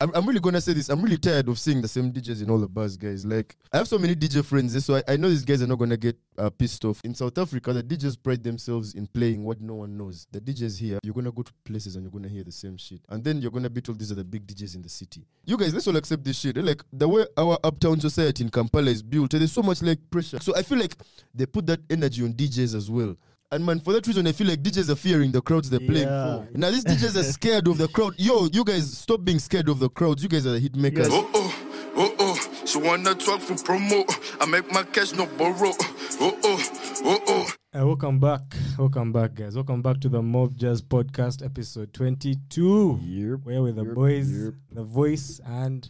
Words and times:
I'm, 0.00 0.12
I'm 0.14 0.24
really 0.26 0.38
gonna 0.38 0.60
say 0.60 0.74
this. 0.74 0.90
I'm 0.90 1.02
really 1.02 1.18
tired 1.18 1.48
of 1.48 1.58
seeing 1.58 1.82
the 1.82 1.88
same 1.88 2.12
DJs 2.12 2.44
in 2.44 2.50
all 2.50 2.58
the 2.58 2.68
bars, 2.68 2.96
guys. 2.96 3.26
Like, 3.26 3.56
I 3.72 3.78
have 3.78 3.88
so 3.88 3.98
many 3.98 4.14
DJ 4.14 4.44
friends, 4.44 4.76
eh, 4.76 4.78
so 4.78 4.94
I, 4.94 5.02
I 5.08 5.16
know 5.16 5.28
these 5.28 5.44
guys 5.44 5.60
are 5.60 5.66
not 5.66 5.80
gonna 5.80 5.96
get 5.96 6.16
uh, 6.38 6.50
pissed 6.50 6.84
off. 6.84 7.00
In 7.02 7.16
South 7.16 7.36
Africa, 7.36 7.72
the 7.72 7.82
DJs 7.82 8.22
pride 8.22 8.44
themselves 8.44 8.94
in 8.94 9.08
playing 9.08 9.42
what 9.42 9.60
no 9.60 9.74
one 9.74 9.98
knows. 9.98 10.28
The 10.30 10.40
DJs 10.40 10.78
here, 10.78 10.98
you're 11.02 11.14
gonna 11.14 11.32
go 11.32 11.42
to 11.42 11.52
places 11.64 11.96
and 11.96 12.04
you're 12.04 12.12
gonna 12.12 12.28
hear 12.28 12.44
the 12.44 12.52
same 12.52 12.76
shit, 12.76 13.00
and 13.08 13.24
then 13.24 13.42
you're 13.42 13.50
gonna 13.50 13.68
be 13.68 13.80
told 13.80 13.98
these 13.98 14.12
are 14.12 14.14
the 14.14 14.22
big 14.22 14.46
DJs 14.46 14.76
in 14.76 14.82
the 14.82 14.88
city. 14.88 15.26
You 15.44 15.56
guys, 15.56 15.74
let's 15.74 15.88
all 15.88 15.96
accept 15.96 16.22
this 16.22 16.38
shit. 16.38 16.56
Eh? 16.56 16.60
Like 16.60 16.84
the 16.92 17.08
way 17.08 17.26
our 17.36 17.58
uptown 17.64 17.98
society 17.98 18.44
in 18.44 18.50
Kampala 18.50 18.92
is 18.92 19.02
built, 19.02 19.34
eh, 19.34 19.38
there's 19.38 19.50
so 19.50 19.64
much 19.64 19.82
like 19.82 19.98
pressure. 20.12 20.38
So 20.40 20.54
I 20.54 20.62
feel 20.62 20.78
like 20.78 20.94
they 21.34 21.46
put 21.46 21.66
that 21.66 21.80
energy 21.90 22.22
on 22.22 22.34
DJs 22.34 22.76
as 22.76 22.88
well. 22.88 23.16
And 23.50 23.64
man, 23.64 23.80
for 23.80 23.94
that 23.94 24.06
reason, 24.06 24.26
I 24.26 24.32
feel 24.32 24.46
like 24.46 24.62
DJs 24.62 24.90
are 24.90 24.94
fearing 24.94 25.32
the 25.32 25.40
crowds 25.40 25.70
they're 25.70 25.80
playing 25.80 26.06
Yeah. 26.06 26.44
for. 26.44 26.48
Now 26.52 26.70
these 26.70 26.84
DJs 26.84 27.16
are 27.16 27.22
scared 27.22 27.66
of 27.66 27.78
the 27.78 27.88
crowd. 27.88 28.12
Yo, 28.18 28.46
you 28.52 28.62
guys 28.62 28.98
stop 28.98 29.24
being 29.24 29.38
scared 29.38 29.70
of 29.70 29.78
the 29.78 29.88
crowds. 29.88 30.22
You 30.22 30.28
guys 30.28 30.46
are 30.46 30.50
the 30.52 30.60
hit 30.60 30.76
makers. 30.76 31.08
Oh 31.10 31.26
oh, 31.32 31.54
oh 31.96 32.14
oh, 32.18 32.64
she 32.66 32.78
wanna 32.78 33.14
talk 33.14 33.40
for 33.40 33.54
promo. 33.54 34.04
I 34.38 34.44
make 34.44 34.70
my 34.70 34.82
cash 34.82 35.14
no 35.14 35.24
borrow. 35.24 35.72
Oh 36.20 36.38
oh, 36.44 36.62
oh 37.04 37.20
oh. 37.26 37.52
Uh, 37.80 37.86
welcome 37.86 38.20
back. 38.20 38.42
Welcome 38.78 39.12
back, 39.12 39.34
guys. 39.34 39.54
Welcome 39.54 39.80
back 39.80 40.00
to 40.00 40.10
the 40.10 40.20
Mob 40.20 40.54
Jazz 40.56 40.82
Podcast, 40.82 41.42
episode 41.42 41.94
22. 41.94 43.00
Yep. 43.02 43.40
Where 43.44 43.62
with 43.62 43.76
the 43.76 43.84
Yep, 43.84 43.94
boys, 43.94 44.30
yep. 44.30 44.54
the 44.72 44.82
voice, 44.84 45.40
and 45.46 45.88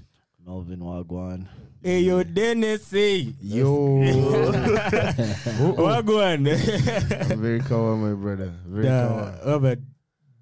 Melvin 0.48 0.80
Wagwan. 0.80 1.46
hey, 1.82 2.00
yo, 2.00 2.22
Dennis, 2.24 2.90
hey. 2.90 3.34
Yo, 3.42 4.00
Wagwan. 5.76 6.48
I'm 7.30 7.40
very 7.42 7.60
kawa, 7.60 7.96
my 7.96 8.14
brother. 8.14 8.54
Very 8.66 8.86
kawa. 8.86 9.36
the, 9.42 9.46
we 9.46 9.52
have 9.52 9.64
a 9.64 9.78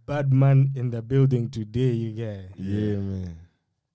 bad 0.06 0.32
man 0.32 0.70
in 0.76 0.90
the 0.90 1.02
building 1.02 1.50
today, 1.50 1.90
you 1.90 2.12
guys. 2.12 2.50
Yeah, 2.56 2.98
man. 2.98 3.36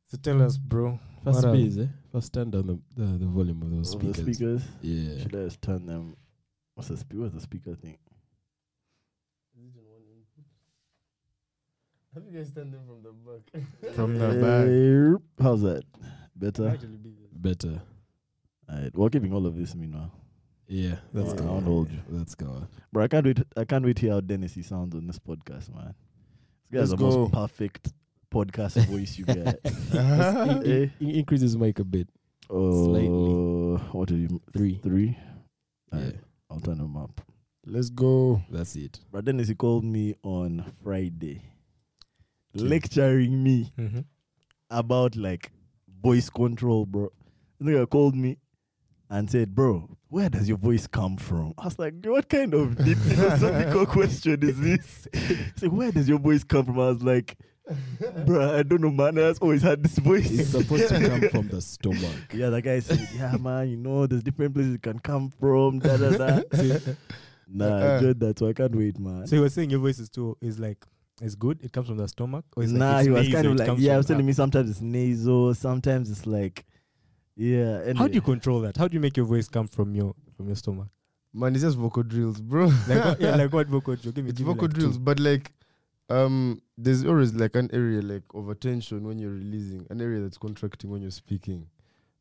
So 0.08 0.18
tell 0.18 0.42
us, 0.42 0.58
bro. 0.58 1.00
First 1.24 1.36
what 1.38 1.46
up? 1.46 1.54
base, 1.54 1.78
eh? 1.78 1.88
First 2.12 2.34
turn 2.34 2.52
down 2.52 2.68
the, 2.68 2.78
the, 3.02 3.18
the 3.20 3.26
volume 3.28 3.62
of 3.62 3.72
those 3.72 3.96
Of 3.96 4.02
the 4.02 4.14
speakers. 4.14 4.36
speakers. 4.36 4.64
Yeah. 4.82 5.22
Should 5.24 5.36
I 5.36 5.44
just 5.46 5.62
turn 5.62 5.86
them? 5.86 6.18
What's 6.76 6.90
the 6.90 6.98
spe- 6.98 7.14
What's 7.14 7.34
the 7.36 7.40
speaker 7.42 7.76
thing? 7.76 7.98
Have 12.14 12.24
you 12.30 12.38
guys 12.38 12.52
turned 12.52 12.74
them 12.74 12.82
from 12.86 13.04
the 13.04 13.12
back? 13.12 13.94
From 13.96 14.18
the 14.18 15.20
back. 15.40 15.44
How's 15.44 15.62
that? 15.62 15.84
Better. 16.36 16.78
Better. 17.34 17.82
Alright, 18.70 18.96
we're 18.96 19.10
keeping 19.10 19.34
all 19.34 19.46
of 19.46 19.56
this 19.56 19.76
meanwhile. 19.76 20.12
Yeah, 20.68 20.96
that's 21.14 21.30
Yeah, 21.30 21.36
good. 21.36 21.46
I 21.48 21.50
won't 21.52 21.66
hold 21.66 21.92
you. 21.92 22.00
That's 22.10 22.36
good. 22.36 22.68
Bro, 22.92 23.04
I 23.04 23.08
can't 23.08 23.26
wait. 23.26 23.40
I 23.58 23.66
can't 23.66 23.84
wait 23.86 23.96
to 23.98 24.02
hear 24.02 24.12
how 24.14 24.22
Dennis 24.22 24.54
he 24.54 24.62
sounds 24.62 24.96
on 24.96 25.08
this 25.08 25.20
podcast, 25.20 25.74
man. 25.74 25.94
This 26.70 26.80
guy's 26.82 26.90
Let's 26.90 26.92
the 26.92 26.98
go. 26.98 27.10
most 27.20 27.34
perfect 27.34 27.94
podcast 28.34 28.86
voice 28.88 29.18
you 29.18 29.26
get. 29.26 29.60
In- 29.66 30.72
Eh? 30.72 30.88
in- 31.00 31.10
increase 31.16 31.42
his 31.42 31.58
mic 31.58 31.80
a 31.80 31.84
bit. 31.84 32.08
Oh, 32.50 32.86
Slightly. 32.86 33.88
what 33.92 34.08
did 34.10 34.20
you? 34.32 34.42
Three. 34.54 34.80
Three. 34.84 35.18
Yeah, 35.92 35.98
Alright, 36.00 36.16
I'll 36.50 36.60
turn 36.60 36.78
them 36.78 36.96
up. 36.98 37.22
Let's 37.66 37.90
go. 37.90 38.42
that's 38.50 38.76
it. 38.76 39.00
But 39.12 39.26
Dennis, 39.26 39.48
he 39.50 39.56
called 39.56 39.84
me 39.84 40.16
on 40.24 40.66
Friday, 40.84 41.42
lecturing 42.54 43.44
me 43.44 43.72
Mhm. 43.78 44.06
about 44.70 45.16
like 45.16 45.52
voice 46.04 46.30
control, 46.30 46.86
bro. 46.86 47.10
The 47.60 47.66
nigga 47.72 47.90
called 47.90 48.16
me 48.16 48.38
and 49.10 49.30
said, 49.30 49.54
"Bro, 49.54 49.98
where 50.10 50.30
does 50.30 50.48
your 50.48 50.58
voice 50.58 50.88
come 50.88 51.18
from?" 51.18 51.54
I 51.58 51.66
was 51.66 51.78
like, 51.80 51.94
"What 52.06 52.28
kind 52.30 52.54
of 52.54 52.84
deep 52.84 52.98
philosophical 52.98 53.86
question 53.98 54.42
is 54.44 54.60
this?" 54.60 55.08
He's 55.14 55.64
like, 55.64 55.72
"Where 55.72 55.92
does 55.92 56.10
your 56.10 56.20
voice 56.20 56.44
come 56.44 56.66
from?" 56.66 56.80
I 56.80 56.88
was 56.90 57.04
like, 57.04 57.38
"Bro, 58.26 58.58
I 58.58 58.64
don't 58.64 58.82
know, 58.82 58.90
man. 58.90 59.18
I've 59.20 59.42
always 59.42 59.62
had 59.62 59.84
this 59.84 59.98
voice." 60.00 60.32
It's 60.32 60.50
supposed 60.50 60.90
to 60.90 61.08
come 61.08 61.30
from 61.30 61.48
the 61.50 61.62
stomach. 61.62 62.34
yeah, 62.34 62.50
the 62.50 62.62
guy 62.62 62.80
said, 62.80 63.08
"Yeah, 63.16 63.38
man. 63.38 63.70
You 63.70 63.78
know, 63.78 64.08
there's 64.08 64.24
different 64.24 64.54
places 64.56 64.76
it 64.76 64.82
can 64.82 65.00
come 65.00 65.30
from." 65.30 65.80
Da 65.80 65.98
da 65.98 66.18
da. 66.18 66.42
nah, 67.48 67.78
I 67.78 67.96
enjoyed 67.98 68.20
that, 68.22 68.40
so 68.40 68.48
I 68.48 68.54
can't 68.54 68.76
wait, 68.76 68.98
man. 68.98 69.28
So 69.28 69.36
you 69.36 69.42
were 69.44 69.50
saying 69.50 69.70
your 69.70 69.80
voice 69.82 70.00
is 70.00 70.10
too, 70.10 70.36
is 70.42 70.58
like, 70.58 70.84
is 71.22 71.36
good? 71.36 71.60
It 71.64 71.72
comes 71.72 71.88
from 71.88 71.98
the 71.98 72.08
stomach? 72.08 72.46
Or 72.56 72.64
is 72.64 72.72
nah, 72.72 72.98
like 72.98 73.00
it's 73.00 73.06
he 73.06 73.12
was 73.12 73.24
nasal, 73.28 73.34
kind 73.34 73.60
of 73.60 73.68
like, 73.68 73.80
yeah, 73.80 73.94
I 73.94 73.98
was 73.98 74.06
telling 74.08 74.26
me 74.26 74.34
sometimes 74.34 74.70
it's 74.70 74.82
nasal, 74.82 75.54
sometimes 75.54 76.10
it's 76.10 76.26
like, 76.26 76.66
yeah. 77.36 77.94
How 77.96 78.08
do 78.08 78.14
you 78.14 78.22
control 78.22 78.62
that? 78.62 78.78
How 78.78 78.88
do 78.88 78.94
you 78.94 79.00
make 79.00 79.18
your 79.18 79.26
voice 79.26 79.48
come 79.48 79.68
from 79.68 79.96
your 79.96 80.16
from 80.36 80.48
your 80.48 80.56
stomach? 80.56 80.88
Man, 81.34 81.54
it's 81.54 81.64
just 81.64 81.78
vocal 81.78 82.04
drills, 82.04 82.42
bro. 82.42 82.66
Like 82.88 83.06
what, 83.06 83.22
yeah, 83.22 83.36
like 83.36 83.54
what 83.54 83.68
vocal 83.76 83.96
drill? 83.96 84.12
Give 84.12 84.26
me, 84.26 84.32
it's 84.32 84.38
give 84.38 84.48
me 84.48 84.54
vocal 84.54 84.68
like 84.68 84.76
drills, 84.78 84.98
two. 84.98 85.04
but 85.04 85.20
like, 85.20 85.52
um, 86.10 86.62
there's 86.78 87.06
always 87.06 87.34
like 87.34 87.56
an 87.56 87.70
area 87.72 88.02
like 88.02 88.24
of 88.34 88.50
attention 88.50 89.08
when 89.08 89.18
you're 89.18 89.32
releasing, 89.32 89.88
an 89.90 90.02
area 90.02 90.20
that's 90.20 90.38
contracting 90.38 90.90
when 90.90 91.02
you're 91.02 91.12
speaking, 91.12 91.68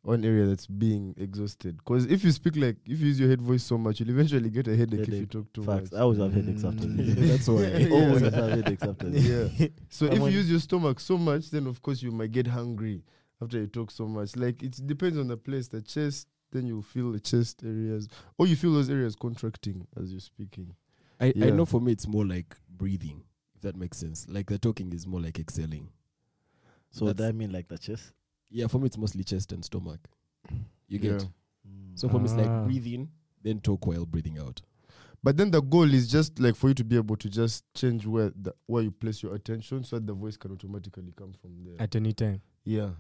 one 0.03 0.25
area 0.25 0.47
that's 0.47 0.67
being 0.67 1.15
exhausted. 1.19 1.77
Because 1.77 2.07
if 2.07 2.25
you 2.25 2.33
speak 2.33 2.57
like, 2.57 2.77
if 2.87 3.01
you 3.01 3.09
use 3.09 3.21
your 3.21 3.29
head 3.29 3.43
voice 3.43 3.63
so 3.63 3.77
much, 3.77 4.01
you'll 4.01 4.11
eventually 4.11 4.49
get 4.49 4.67
a 4.69 4.75
headache 4.77 5.01
if 5.07 5.09
you 5.15 5.27
talk 5.27 5.53
too 5.53 5.63
Facts. 5.63 5.93
much. 5.93 5.99
I 5.99 6.03
always 6.03 6.19
have 6.19 6.33
headaches 6.33 6.65
after 6.65 6.87
this. 6.87 7.15
That's 7.31 7.49
why. 7.49 7.63
Yeah. 7.67 7.91
Always 7.95 8.21
have 8.23 8.35
headaches 8.35 8.83
after 8.83 9.11
this. 9.11 9.25
yeah. 9.59 9.69
So 9.91 10.07
if 10.07 10.19
you 10.19 10.27
use 10.29 10.51
your 10.51 10.61
stomach 10.61 11.01
so 11.01 11.19
much, 11.19 11.51
then 11.51 11.67
of 11.67 11.83
course 11.83 12.03
you 12.03 12.11
might 12.13 12.33
get 12.33 12.47
hungry 12.47 13.03
after 13.43 13.59
you 13.59 13.67
talk 13.67 13.91
so 13.91 14.07
much. 14.07 14.37
Like 14.37 14.63
it 14.63 14.81
depends 14.87 15.19
on 15.19 15.29
the 15.29 15.37
place. 15.37 15.69
The 15.69 15.83
chest, 15.83 16.29
then 16.51 16.67
you 16.67 16.81
feel 16.81 17.13
the 17.13 17.21
chest 17.21 17.63
areas, 17.65 18.09
or 18.39 18.47
you 18.47 18.57
feel 18.57 18.73
those 18.73 18.89
areas 18.91 19.15
contracting 19.15 19.87
as 20.01 20.11
you're 20.13 20.21
speaking. 20.21 20.75
I, 21.21 21.35
I 21.43 21.51
know 21.51 21.67
for 21.67 21.81
me 21.83 21.93
it's 21.93 22.07
more 22.09 22.25
like 22.25 22.57
breathing, 22.75 23.23
if 23.55 23.61
that 23.61 23.77
makes 23.77 23.99
sense. 23.99 24.27
Like 24.31 24.47
the 24.49 24.59
talking 24.59 24.95
is 24.95 25.07
more 25.07 25.21
like 25.21 25.39
exhaling. 25.39 25.91
So 26.91 27.05
That's- 27.05 27.29
that 27.29 27.35
mean 27.35 27.53
like 27.53 27.69
the 27.69 27.77
chest? 27.77 28.13
Yeah, 28.51 28.67
for 28.67 28.79
me 28.79 28.87
it's 28.87 28.99
mostly 28.99 29.25
chest 29.25 29.53
and 29.53 29.65
stomach. 29.65 30.01
You 30.89 30.99
get? 30.99 31.23
Yeah. 31.23 31.29
So 31.95 32.09
for 32.09 32.19
me 32.19 32.25
it's 32.25 32.35
Ah. 32.35 32.39
like 32.39 32.65
breathe 32.67 32.87
in, 32.87 33.09
then 33.43 33.61
talk 33.61 33.87
while 33.87 34.05
breathing 34.07 34.39
out. 34.39 34.61
But 35.23 35.37
then 35.37 35.51
the 35.51 35.61
goal 35.61 35.93
is 35.93 36.09
just 36.11 36.39
like 36.41 36.57
for 36.57 36.69
you 36.69 36.75
to 36.75 36.85
be 36.85 36.97
able 36.97 37.17
to 37.17 37.29
just 37.29 37.65
change 37.75 38.07
where 38.07 38.31
the, 38.41 38.55
where 38.67 38.83
you 38.83 38.91
place 38.91 39.23
your 39.23 39.35
attention, 39.35 39.85
so 39.85 39.97
that 39.97 40.07
the 40.07 40.15
voice 40.15 40.37
can 40.37 40.51
automatically 40.53 41.13
come 41.17 41.33
from 41.41 41.63
there. 41.65 41.75
At 41.79 41.95
any 41.97 42.13
time. 42.13 42.41
yeah. 42.65 42.91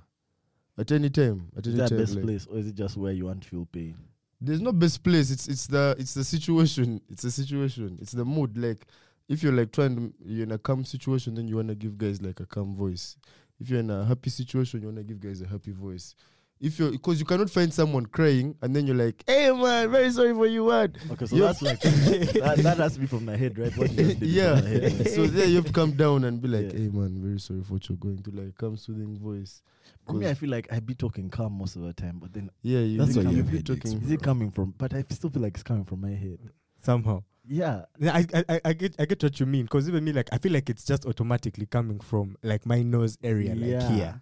At 0.79 0.93
any 0.93 1.11
time. 1.11 1.49
At 1.57 1.67
is 1.67 1.75
any 1.75 1.83
that 1.83 1.89
time. 1.91 1.99
best 1.99 2.15
like- 2.15 2.25
place 2.25 2.47
or 2.47 2.59
is 2.59 2.67
it 2.69 2.75
just 2.75 2.97
where 2.97 3.13
you 3.13 3.27
want 3.27 3.43
to 3.43 3.49
feel 3.49 3.67
pain? 3.67 3.97
There's 4.41 4.61
no 4.63 4.73
best 4.73 5.03
place. 5.03 5.31
It's 5.31 5.49
it's 5.49 5.67
the 5.67 5.95
it's 5.99 6.15
the 6.15 6.25
situation. 6.25 7.01
It's 7.11 7.23
the 7.23 7.31
situation. 7.31 7.99
It's 8.01 8.13
the 8.13 8.25
mood. 8.25 8.57
Like 8.57 8.87
if 9.29 9.43
you're 9.43 9.53
like 9.53 9.73
trying 9.73 9.97
to 9.97 10.15
you're 10.25 10.45
in 10.45 10.53
a 10.53 10.59
calm 10.59 10.85
situation, 10.85 11.35
then 11.35 11.49
you 11.49 11.57
wanna 11.57 11.75
give 11.75 11.99
guys 11.99 12.23
like 12.23 12.41
a 12.41 12.47
calm 12.47 12.75
voice. 12.75 13.17
If 13.61 13.69
you're 13.71 13.81
in 13.81 13.91
a 13.91 14.05
happy 14.05 14.31
situation, 14.31 14.81
you 14.81 14.89
wanna 14.89 15.03
give 15.05 15.21
guys 15.21 15.41
a 15.43 15.47
happy 15.47 15.73
voice. 15.73 16.15
If 16.61 16.79
you're 16.79 16.91
because 16.91 17.19
you 17.21 17.25
cannot 17.27 17.49
find 17.49 17.73
someone 17.73 18.05
crying 18.07 18.55
and 18.61 18.77
then 18.77 18.87
you're 18.87 18.97
like, 18.97 19.23
hey 19.27 19.51
man, 19.51 19.91
very 19.91 20.11
sorry 20.11 20.35
for 20.35 20.47
you, 20.47 20.69
man. 20.69 20.95
Okay, 21.11 21.25
so 21.27 21.37
Yeah. 21.37 21.47
that's 21.47 21.63
like 21.63 21.81
that, 21.83 22.59
that 22.63 22.77
has 22.79 22.95
to 22.95 23.01
be 23.01 23.07
from 23.07 23.25
my 23.25 23.37
head, 23.37 23.59
right? 23.59 23.75
What 23.79 23.91
you 23.93 23.97
just 23.97 24.21
did 24.21 24.29
is 24.29 24.35
yeah. 24.35 24.57
from 24.57 24.65
the 24.71 24.91
head. 24.91 25.09
so 25.15 25.27
there 25.27 25.47
you 25.47 25.57
have 25.57 25.65
to 25.67 25.73
come 25.73 25.93
down 25.93 26.25
and 26.25 26.41
be 26.41 26.49
like, 26.49 26.73
Yeah. 26.73 26.79
hey 26.81 26.89
man, 26.89 27.17
very 27.23 27.41
sorry 27.41 27.63
for 27.63 27.75
what 27.75 27.89
you're 27.89 27.97
going 27.99 28.23
to 28.23 28.31
like 28.31 28.57
calm 28.59 28.77
soothing 28.77 29.19
voice. 29.19 29.63
For 30.07 30.15
me, 30.15 30.29
I 30.29 30.35
feel 30.35 30.51
like 30.51 30.71
I 30.73 30.81
be 30.81 30.95
talking 30.95 31.31
calm 31.31 31.53
most 31.57 31.77
of 31.77 31.83
the 31.83 31.93
time, 31.95 32.19
but 32.19 32.33
then 32.33 32.51
Yeah, 32.63 32.81
you 32.81 32.99
That's 32.99 33.15
you 33.17 33.23
why 33.23 33.31
you 33.31 33.37
you 33.39 33.43
have 33.43 33.53
be 33.53 33.63
talking. 33.63 34.03
is 34.03 34.11
it 34.11 34.23
coming 34.23 34.51
from? 34.51 34.75
But 34.77 34.93
I 34.95 35.05
still 35.11 35.31
feel 35.31 35.43
like 35.43 35.55
it's 35.55 35.63
coming 35.63 35.85
from 35.85 36.01
my 36.03 36.11
head. 36.11 36.39
Somehow. 36.83 37.23
Yeah, 37.53 37.87
Yeah, 37.99 38.15
I, 38.15 38.27
I, 38.33 38.45
I- 38.49 38.61
I 38.67 38.73
get 38.75 38.95
I 39.01 39.07
get 39.07 39.21
what 39.25 39.41
you 39.41 39.45
mean 39.47 39.65
because 39.65 39.89
even 39.89 40.05
me 40.05 40.13
like 40.13 40.29
I 40.33 40.39
feel 40.39 40.53
like 40.53 40.71
it's 40.71 40.85
just 40.85 41.05
automatically 41.05 41.67
coming 41.67 41.99
from 41.99 42.37
like 42.45 42.65
my 42.65 42.83
nose 42.83 43.19
area 43.25 43.55
like 43.57 43.69
Yeah. 43.71 43.89
here. 43.91 44.21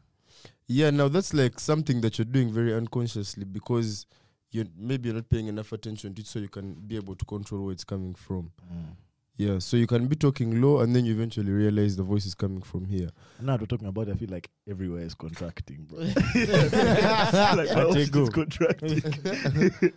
Yeah, 0.66 0.90
now 0.90 1.08
that's 1.08 1.34
like 1.34 1.60
something 1.60 2.00
that 2.00 2.18
you're 2.18 2.24
doing 2.24 2.50
very 2.50 2.72
unconsciously 2.74 3.44
because 3.44 4.06
you 4.50 4.64
maybe 4.78 5.08
you're 5.08 5.16
not 5.16 5.28
paying 5.28 5.46
enough 5.48 5.72
attention 5.72 6.14
to 6.14 6.22
it, 6.22 6.26
so 6.26 6.38
you 6.38 6.48
can 6.48 6.72
be 6.72 6.96
able 6.96 7.14
to 7.16 7.24
control 7.26 7.64
where 7.64 7.72
it's 7.72 7.84
coming 7.84 8.14
from. 8.14 8.50
Mm. 8.72 8.96
Yeah, 9.40 9.60
so 9.60 9.76
you 9.76 9.86
can 9.86 10.08
be 10.08 10.16
talking 10.16 10.60
low, 10.60 10.80
and 10.80 10.96
then 10.96 11.04
you 11.04 11.12
eventually 11.14 11.52
realize 11.52 11.94
the 11.94 12.02
voice 12.02 12.26
is 12.26 12.34
coming 12.34 12.60
from 12.60 12.84
here. 12.86 13.08
Now 13.40 13.56
we're 13.56 13.66
talking 13.66 13.86
about. 13.86 14.08
it, 14.08 14.14
I 14.14 14.16
feel 14.16 14.30
like 14.30 14.50
everywhere 14.68 15.02
is 15.02 15.14
contracting, 15.14 15.84
bro. 15.88 15.98
like 16.34 17.70
my 17.70 17.84
Let 17.84 17.86
voice 17.86 18.08
it 18.08 18.10
go. 18.10 18.22
is 18.22 18.30
contracting. 18.30 19.00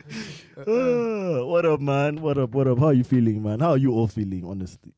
Ah, 0.67 1.43
what 1.43 1.65
up, 1.65 1.79
man? 1.81 2.21
What 2.21 2.37
up? 2.37 2.51
What 2.51 2.67
up? 2.67 2.77
How 2.77 2.87
are 2.87 2.93
you 2.93 3.03
feeling, 3.03 3.41
man? 3.41 3.61
How 3.61 3.71
are 3.71 3.77
you 3.77 3.91
all 3.93 4.05
feeling, 4.07 4.45
honestly? 4.45 4.93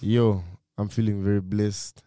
Yo, 0.00 0.42
I'm 0.76 0.88
feeling 0.88 1.22
very 1.22 1.40
blessed. 1.40 2.02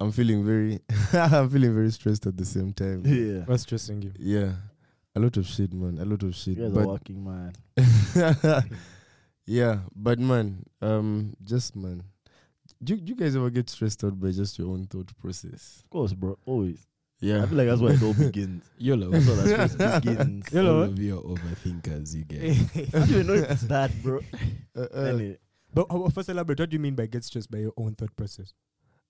I'm 0.00 0.10
feeling 0.10 0.44
very, 0.44 0.80
I'm 1.12 1.48
feeling 1.50 1.72
very 1.72 1.92
stressed 1.92 2.26
at 2.26 2.36
the 2.36 2.44
same 2.44 2.72
time. 2.72 3.02
Yeah, 3.06 3.44
What's 3.44 3.62
stressing 3.62 4.02
you? 4.02 4.12
Yeah, 4.18 4.54
a 5.14 5.20
lot 5.20 5.36
of 5.36 5.46
shit, 5.46 5.72
man. 5.72 5.98
A 5.98 6.04
lot 6.04 6.22
of 6.24 6.34
shit. 6.34 6.56
you 6.56 6.64
guys 6.64 6.72
but 6.72 6.80
are 6.82 6.86
working, 6.88 7.22
man. 7.24 7.52
Yeah, 9.50 9.80
but 9.96 10.18
man, 10.20 10.64
um, 10.80 11.34
just 11.42 11.74
man, 11.74 12.04
do, 12.82 12.96
do 12.96 13.10
you 13.10 13.16
guys 13.16 13.34
ever 13.34 13.50
get 13.50 13.68
stressed 13.68 14.04
out 14.04 14.18
by 14.20 14.30
just 14.30 14.58
your 14.58 14.68
own 14.68 14.86
thought 14.86 15.10
process? 15.18 15.80
Of 15.84 15.90
course, 15.90 16.12
bro. 16.12 16.38
Always. 16.46 16.86
Yeah, 17.18 17.42
I 17.42 17.46
feel 17.46 17.58
like 17.58 17.66
that's 17.68 17.80
where 17.80 17.92
it 17.94 18.02
all 18.02 18.14
begins. 18.14 18.64
YOLO. 18.78 19.10
That's 19.10 19.26
where 19.26 19.36
that 19.56 19.70
stress 19.72 20.00
begins. 20.00 20.46
You 20.52 20.62
know 20.62 20.76
All 20.76 20.82
of 20.84 20.98
you 20.98 21.18
are 21.18 21.22
overthinkers, 21.22 22.14
you 22.14 22.24
get. 22.24 22.40
I 22.94 22.98
don't 23.00 23.10
even 23.10 23.26
know 23.26 23.34
if 23.34 23.50
it's 23.50 23.62
that, 23.62 23.90
bro. 24.02 24.20
Uh, 24.76 24.86
uh, 24.94 25.00
Anyway, 25.02 25.38
But 25.74 25.86
uh, 25.90 26.08
first 26.10 26.28
elaborate, 26.30 26.60
what 26.60 26.70
do 26.70 26.74
you 26.76 26.80
mean 26.80 26.94
by 26.94 27.06
get 27.06 27.24
stressed 27.24 27.50
by 27.50 27.58
your 27.58 27.72
own 27.76 27.94
thought 27.96 28.14
process? 28.16 28.54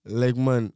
like 0.07 0.35
man, 0.35 0.73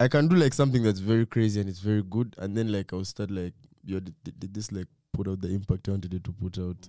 I 0.00 0.08
can 0.08 0.26
do 0.26 0.34
like 0.34 0.52
something 0.52 0.82
that's 0.82 0.98
very 0.98 1.24
crazy 1.24 1.60
and 1.60 1.68
it's 1.70 1.78
very 1.78 2.02
good, 2.02 2.34
and 2.38 2.56
then 2.56 2.72
like 2.72 2.92
I'll 2.92 3.04
start 3.04 3.30
like, 3.30 3.54
yo, 3.84 4.00
did, 4.00 4.14
did- 4.24 4.40
did 4.40 4.52
this 4.52 4.72
like 4.72 4.88
put 5.12 5.28
out 5.28 5.40
the 5.40 5.48
impact 5.48 5.88
I 5.88 5.92
wanted 5.92 6.12
it 6.14 6.24
to 6.24 6.32
put 6.32 6.58
out? 6.58 6.88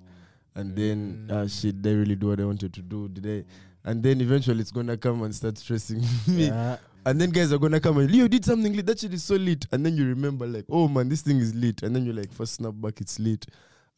And 0.56 0.76
then, 0.76 1.28
Mm. 1.30 1.62
shit, 1.62 1.76
I 1.86 1.92
really 1.92 2.16
do 2.16 2.28
what 2.28 2.40
I 2.40 2.46
wanted 2.46 2.74
to 2.74 2.82
do? 2.82 3.08
Did 3.10 3.26
I? 3.28 3.90
And 3.90 4.02
then 4.02 4.22
eventually 4.22 4.62
it's 4.62 4.72
gonna 4.72 4.98
come 4.98 5.22
and 5.24 5.36
start 5.36 5.58
stressing 5.58 6.00
me. 6.28 6.48
Yeah. 6.48 6.78
And 7.06 7.22
then 7.22 7.30
guys 7.30 7.54
are 7.54 7.60
gonna 7.60 7.80
come 7.80 8.00
and 8.00 8.10
Leo 8.10 8.28
did 8.28 8.44
something 8.46 8.74
lit. 8.74 8.86
That 8.88 9.00
shit 9.00 9.14
is 9.14 9.24
so 9.24 9.36
lit. 9.36 9.68
And 9.72 9.86
then 9.86 9.96
you 9.96 10.06
remember 10.08 10.48
like, 10.48 10.66
oh 10.70 10.88
man, 10.88 11.08
this 11.10 11.22
thing 11.22 11.38
is 11.38 11.54
lit. 11.54 11.84
And 11.84 11.96
then 11.96 12.04
you're 12.06 12.16
like 12.16 12.32
first 12.34 12.54
snap 12.56 12.74
back, 12.76 13.00
it's 13.02 13.20
lit. 13.20 13.46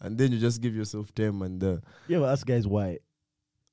And 0.01 0.17
then 0.17 0.31
you 0.33 0.39
just 0.39 0.61
give 0.61 0.75
yourself 0.75 1.13
time 1.15 1.41
and 1.41 1.63
uh, 1.63 1.77
You 2.07 2.17
ever 2.17 2.25
ask 2.27 2.45
guys 2.45 2.67
why? 2.67 2.97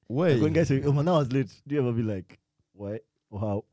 why? 0.06 0.32
Like 0.34 0.42
when 0.42 0.52
guys 0.52 0.69
say, 0.69 0.82
"Oh 0.84 0.92
man, 0.92 1.06
that 1.06 1.12
was 1.12 1.32
late," 1.32 1.50
do 1.66 1.75
you 1.75 1.81
ever 1.81 1.92
be 1.92 2.02
like, 2.02 2.38
"Why 2.75 3.00
or 3.31 3.40
how?" 3.40 3.64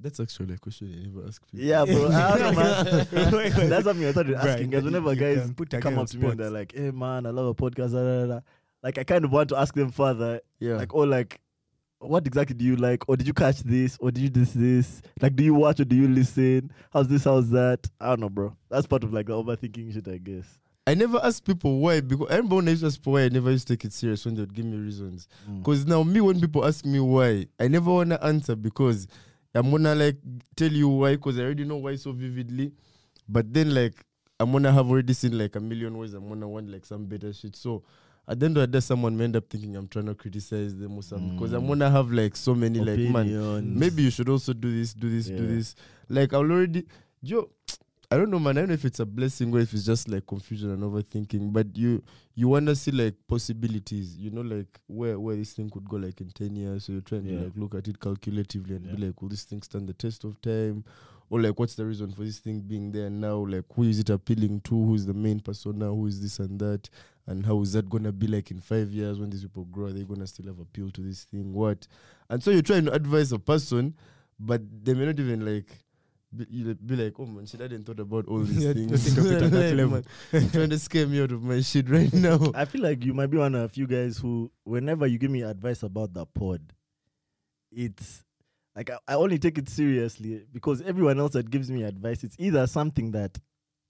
That's 0.00 0.20
actually 0.20 0.54
a 0.54 0.58
question 0.58 0.94
I 0.94 1.06
never 1.08 1.26
ask 1.26 1.42
people. 1.50 1.66
Yeah, 1.66 1.84
bro. 1.84 2.06
I 2.12 2.38
don't 2.38 2.54
know, 2.54 2.60
man. 2.60 3.08
Wait, 3.32 3.56
wait. 3.56 3.68
That's 3.68 3.84
something 3.84 4.06
I 4.06 4.10
started 4.12 4.34
Right, 4.36 4.46
asking 4.46 4.70
guys. 4.70 4.80
you- 4.82 4.84
Whenever 4.86 5.12
you 5.12 5.20
guys 5.36 5.52
put 5.56 5.74
a 5.74 5.80
come 5.80 5.98
up 5.98 6.06
to 6.08 6.18
me 6.18 6.28
and 6.28 6.38
they're 6.40 6.50
like, 6.50 6.72
"Hey 6.74 6.90
man, 6.92 7.26
I 7.26 7.30
love 7.30 7.46
a 7.46 7.54
podcast," 7.54 7.92
da, 7.92 8.02
da, 8.04 8.20
da, 8.20 8.34
da." 8.34 8.40
like 8.82 8.96
I 8.98 9.04
kind 9.04 9.24
of 9.24 9.32
want 9.32 9.48
to 9.48 9.56
ask 9.56 9.74
them 9.74 9.90
further, 9.90 10.40
yeah. 10.60 10.76
like, 10.76 10.94
"Oh, 10.94 11.00
like, 11.00 11.40
what 11.98 12.24
exactly 12.28 12.54
do 12.54 12.64
you 12.64 12.76
like? 12.76 13.08
Or 13.08 13.16
did 13.16 13.26
you 13.26 13.34
catch 13.34 13.58
this? 13.64 13.96
Or 14.00 14.12
did 14.12 14.22
you 14.22 14.28
this 14.30 14.52
this? 14.52 15.02
Like, 15.20 15.34
do 15.34 15.42
you 15.42 15.54
watch 15.54 15.80
or 15.80 15.84
do 15.84 15.96
you 15.96 16.06
listen? 16.06 16.70
How's 16.92 17.08
this? 17.08 17.24
How's 17.24 17.50
that? 17.50 17.88
I 18.00 18.10
don't 18.10 18.20
know, 18.20 18.28
bro. 18.28 18.56
That's 18.70 18.86
part 18.86 19.02
of 19.02 19.12
like 19.12 19.26
the 19.26 19.32
overthinking 19.32 19.92
shit, 19.94 20.06
I 20.06 20.18
guess. 20.18 20.46
I 20.86 20.94
never 20.94 21.18
ask 21.22 21.44
people 21.44 21.80
why 21.80 22.00
because 22.00 22.28
I 22.30 22.36
remember 22.36 22.54
when 22.56 22.68
I 22.68 22.70
used 22.70 22.82
to 22.82 22.86
ask 22.86 23.00
people 23.00 23.14
why 23.14 23.22
I 23.24 23.28
never 23.30 23.50
used 23.50 23.66
to 23.66 23.76
take 23.76 23.84
it 23.84 23.92
serious 23.92 24.24
when 24.24 24.36
they 24.36 24.42
would 24.42 24.54
give 24.54 24.64
me 24.64 24.76
reasons. 24.76 25.26
Mm. 25.50 25.58
Because 25.58 25.84
now 25.86 26.04
me 26.04 26.20
when 26.20 26.40
people 26.40 26.64
ask 26.64 26.84
me 26.84 27.00
why, 27.00 27.46
I 27.58 27.66
never 27.66 27.90
wanna 27.92 28.18
answer 28.22 28.54
because 28.54 29.08
I'm 29.54 29.70
gonna 29.70 29.94
like 29.94 30.16
tell 30.56 30.70
you 30.72 30.88
why 30.88 31.16
because 31.16 31.38
I 31.38 31.42
already 31.42 31.64
know 31.64 31.76
why 31.76 31.96
so 31.96 32.12
vividly. 32.12 32.72
But 33.28 33.52
then 33.52 33.74
like 33.74 33.94
I'm 34.40 34.52
gonna 34.52 34.72
have 34.72 34.88
already 34.90 35.12
seen 35.14 35.36
like 35.36 35.56
a 35.56 35.60
million 35.60 35.96
ways 35.98 36.14
I'm 36.14 36.28
gonna 36.28 36.48
want 36.48 36.68
like 36.70 36.84
some 36.86 37.06
better 37.06 37.32
shit. 37.32 37.56
So 37.56 37.82
at 38.28 38.38
the 38.38 38.46
end 38.46 38.56
of 38.58 38.60
the 38.60 38.66
day, 38.66 38.80
someone 38.80 39.16
may 39.16 39.24
end 39.24 39.36
up 39.36 39.48
thinking 39.48 39.74
I'm 39.74 39.88
trying 39.88 40.06
to 40.06 40.14
criticize 40.14 40.76
them 40.78 40.96
or 40.98 41.02
something 41.02 41.30
because 41.34 41.52
I'm 41.54 41.62
Mm. 41.64 41.68
gonna 41.68 41.90
have 41.90 42.12
like 42.12 42.36
so 42.36 42.54
many 42.54 42.78
like 42.78 42.98
man. 43.12 43.26
Maybe 43.78 44.02
you 44.02 44.10
should 44.10 44.28
also 44.28 44.52
do 44.52 44.70
this, 44.70 44.92
do 44.94 45.08
this, 45.08 45.26
do 45.26 45.46
this. 45.46 45.74
Like 46.08 46.32
I'll 46.34 46.40
already, 46.40 46.84
Joe. 47.24 47.48
I 48.10 48.16
don't 48.16 48.30
know, 48.30 48.38
man. 48.38 48.56
I 48.56 48.60
don't 48.62 48.68
know 48.68 48.74
if 48.74 48.86
it's 48.86 49.00
a 49.00 49.06
blessing 49.06 49.52
or 49.54 49.58
if 49.60 49.74
it's 49.74 49.84
just 49.84 50.08
like 50.08 50.26
confusion 50.26 50.70
and 50.70 50.82
overthinking. 50.82 51.52
But 51.52 51.76
you 51.76 52.02
you 52.34 52.48
wanna 52.48 52.74
see 52.74 52.90
like 52.90 53.14
possibilities. 53.28 54.16
You 54.16 54.30
know, 54.30 54.40
like 54.40 54.80
where 54.86 55.20
where 55.20 55.36
this 55.36 55.52
thing 55.52 55.68
could 55.68 55.86
go 55.86 55.96
like 55.98 56.18
in 56.22 56.30
ten 56.30 56.56
years. 56.56 56.84
So 56.84 56.92
you're 56.92 57.02
trying 57.02 57.26
Yeah. 57.26 57.38
to 57.38 57.44
like 57.44 57.52
look 57.56 57.74
at 57.74 57.86
it 57.86 57.98
calculatively 58.00 58.76
and 58.76 58.90
be 58.96 59.06
like, 59.06 59.20
will 59.20 59.28
this 59.28 59.44
thing 59.44 59.60
stand 59.60 59.88
the 59.88 59.92
test 59.92 60.24
of 60.24 60.40
time? 60.40 60.84
Or 61.30 61.38
like, 61.42 61.58
what's 61.58 61.74
the 61.74 61.84
reason 61.84 62.10
for 62.12 62.24
this 62.24 62.38
thing 62.38 62.60
being 62.62 62.90
there 62.92 63.10
now? 63.10 63.44
Like, 63.44 63.64
who 63.74 63.82
is 63.82 63.98
it 63.98 64.08
appealing 64.08 64.62
to? 64.62 64.74
Who 64.74 64.94
is 64.94 65.04
the 65.04 65.12
main 65.12 65.40
persona? 65.40 65.88
Who 65.88 66.06
is 66.06 66.22
this 66.22 66.38
and 66.38 66.58
that? 66.60 66.88
And 67.26 67.44
how 67.44 67.60
is 67.60 67.74
that 67.74 67.90
gonna 67.90 68.12
be 68.12 68.26
like 68.26 68.50
in 68.50 68.60
five 68.60 68.90
years 68.90 69.20
when 69.20 69.28
these 69.28 69.42
people 69.42 69.66
grow? 69.66 69.88
Are 69.88 69.92
they 69.92 70.04
gonna 70.04 70.26
still 70.26 70.46
have 70.46 70.58
appeal 70.60 70.90
to 70.92 71.02
this 71.02 71.24
thing? 71.24 71.52
What? 71.52 71.86
And 72.30 72.42
so 72.42 72.50
you're 72.52 72.62
trying 72.62 72.86
to 72.86 72.92
advise 72.92 73.32
a 73.32 73.38
person, 73.38 73.92
but 74.40 74.62
they 74.82 74.94
may 74.94 75.04
not 75.04 75.20
even 75.20 75.44
like 75.44 75.84
be, 76.36 76.46
you 76.50 76.74
be 76.74 76.96
like, 76.96 77.14
oh 77.18 77.26
man, 77.26 77.46
shit, 77.46 77.60
I 77.60 77.68
didn't 77.68 77.84
thought 77.86 78.00
about 78.00 78.26
all 78.26 78.38
these 78.44 78.64
Yeah, 78.64 78.72
things. 78.74 79.04
think 79.04 79.18
of 79.18 79.32
it 79.32 79.42
at 79.42 79.50
that 79.50 79.74
level. 79.76 80.02
trying 80.50 80.70
to 80.70 80.78
scare 80.78 81.06
me 81.06 81.22
out 81.22 81.32
of 81.32 81.42
my 81.42 81.60
shit 81.60 81.88
right 81.88 82.12
now. 82.12 82.38
I 82.54 82.64
feel 82.66 82.82
like 82.82 83.04
you 83.04 83.14
might 83.14 83.28
be 83.30 83.38
one 83.38 83.54
of 83.54 83.62
a 83.62 83.68
few 83.68 83.86
guys 83.86 84.18
who, 84.18 84.50
whenever 84.64 85.06
you 85.06 85.18
give 85.18 85.30
me 85.30 85.42
advice 85.42 85.82
about 85.82 86.12
the 86.12 86.26
pod, 86.26 86.60
it's 87.72 88.24
like 88.76 88.90
I, 88.90 88.98
I 89.08 89.14
only 89.14 89.38
take 89.38 89.58
it 89.58 89.68
seriously 89.68 90.44
because 90.52 90.82
everyone 90.82 91.18
else 91.18 91.32
that 91.32 91.50
gives 91.50 91.70
me 91.70 91.82
advice, 91.82 92.24
it's 92.24 92.36
either 92.38 92.66
something 92.66 93.10
that 93.12 93.38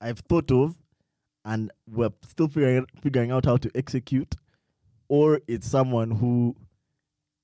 I've 0.00 0.20
thought 0.20 0.50
of 0.50 0.76
and 1.44 1.70
we're 1.90 2.10
still 2.26 2.48
figuring 2.48 2.86
figuring 3.00 3.30
out 3.30 3.44
how 3.46 3.56
to 3.56 3.70
execute, 3.74 4.34
or 5.08 5.40
it's 5.48 5.68
someone 5.68 6.10
who 6.10 6.54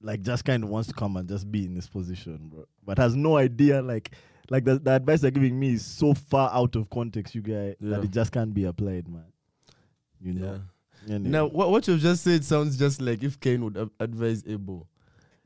like 0.02 0.23
just 0.23 0.44
kind 0.44 0.62
of 0.62 0.69
wants 0.70 0.88
to 0.88 0.94
come 0.94 1.17
and 1.17 1.29
just 1.29 1.50
be 1.50 1.64
in 1.64 1.75
this 1.75 1.88
position, 1.88 2.49
bro, 2.52 2.64
but 2.85 2.99
has 2.99 3.17
no 3.17 3.37
idea 3.37 3.82
like. 3.82 4.12
Like 4.50 4.64
the, 4.64 4.79
the 4.79 4.93
advice 4.93 5.20
they're 5.20 5.31
giving 5.31 5.58
me 5.58 5.75
is 5.75 5.85
so 5.85 6.14
far 6.14 6.50
out 6.52 6.76
of 6.76 6.91
context, 6.91 7.35
you 7.35 7.41
guys, 7.43 7.76
Yeah. 7.81 7.91
that 7.96 8.05
it 8.05 8.11
just 8.11 8.32
can't 8.32 8.52
be 8.52 8.64
applied, 8.64 9.08
man. 9.08 9.25
You 10.20 10.35
know. 10.35 10.61
Anyway. 11.08 11.31
Now, 11.31 11.46
what, 11.46 11.70
what 11.70 11.87
you've 11.88 12.00
just 12.00 12.25
said 12.25 12.44
sounds 12.44 12.76
just 12.79 13.00
like 13.00 13.23
if 13.23 13.38
Kane 13.41 13.64
would 13.64 13.76
a- 13.76 13.91
advise 14.00 14.43
Ebo. 14.46 14.87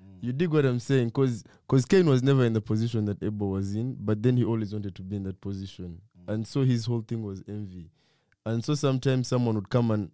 Mm. 0.01 0.19
You 0.21 0.33
dig 0.33 0.53
what 0.53 0.65
I'm 0.65 0.79
saying? 0.79 1.09
Because 1.09 1.43
cause 1.67 1.85
Kane 1.85 2.07
was 2.07 2.23
never 2.23 2.45
in 2.45 2.53
the 2.53 2.61
position 2.61 3.05
that 3.07 3.23
Ebo 3.23 3.47
was 3.47 3.75
in, 3.75 3.97
but 3.99 4.23
then 4.23 4.37
he 4.37 4.45
always 4.45 4.73
wanted 4.73 4.95
to 4.95 5.03
be 5.03 5.17
in 5.17 5.25
that 5.25 5.41
position. 5.41 6.01
Mm. 6.27 6.35
And 6.35 6.47
so 6.47 6.63
his 6.63 6.87
whole 6.87 7.03
thing 7.03 7.23
was 7.25 7.43
envy. 7.49 7.91
And 8.47 8.65
so 8.65 8.75
sometimes 8.75 9.27
someone 9.29 9.57
would 9.57 9.69
come 9.69 9.91
and 9.91 10.11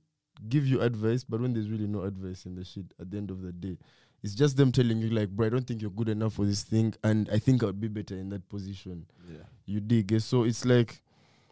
give 0.49 0.67
you 0.67 0.81
advice, 0.81 1.25
but 1.25 1.41
when 1.41 1.53
there's 1.53 1.69
really 1.71 1.87
no 1.87 2.03
advice 2.03 2.47
in 2.47 2.55
the 2.55 2.65
shit 2.65 2.87
at 3.01 3.11
the 3.11 3.17
end 3.17 3.31
of 3.31 3.43
the 3.43 3.53
day, 3.53 3.77
it's 4.25 4.35
just 4.35 4.57
them 4.57 4.73
telling 4.73 4.99
you, 5.03 5.11
like, 5.11 5.29
bro, 5.29 5.47
I 5.47 5.51
don't 5.51 5.67
think 5.67 5.83
you're 5.83 5.91
good 5.91 6.09
enough 6.09 6.33
for 6.33 6.47
this 6.47 6.63
thing, 6.63 6.95
and 7.05 7.29
I 7.31 7.39
think 7.39 7.63
I 7.63 7.67
would 7.67 7.81
be 7.81 7.89
better 7.89 8.17
in 8.17 8.31
that 8.31 8.49
position. 8.49 9.07
Yeah. 9.31 9.45
You 9.67 9.81
dig? 9.81 10.19
So 10.21 10.45
it's 10.45 10.65
like 10.65 11.03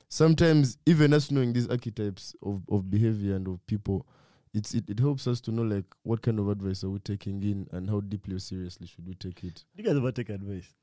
sometimes 0.09 0.79
even 0.87 1.13
us 1.13 1.31
knowing 1.31 1.53
these 1.53 1.69
archetypes 1.69 2.35
of, 2.43 2.63
of 2.71 2.91
behavior 2.91 3.37
and 3.37 3.47
of 3.47 3.65
people, 3.67 4.07
it's 4.55 4.75
it, 4.75 4.89
it 4.89 4.99
helps 4.99 5.27
us 5.27 5.41
to 5.43 5.51
know 5.53 5.63
like 5.63 5.85
what 6.03 6.23
kind 6.23 6.39
of 6.39 6.49
advice 6.49 6.83
are 6.85 6.91
we 6.91 6.99
taking 7.01 7.43
in 7.43 7.69
and 7.73 7.89
how 7.89 8.01
deeply 8.01 8.37
or 8.37 8.39
seriously 8.39 8.87
should 8.87 9.07
we 9.07 9.15
take 9.15 9.45
it. 9.45 9.65
Do 9.77 9.83
you 9.83 9.85
guys 9.85 9.97
ever 9.97 10.13
take 10.13 10.31
advice? 10.31 10.75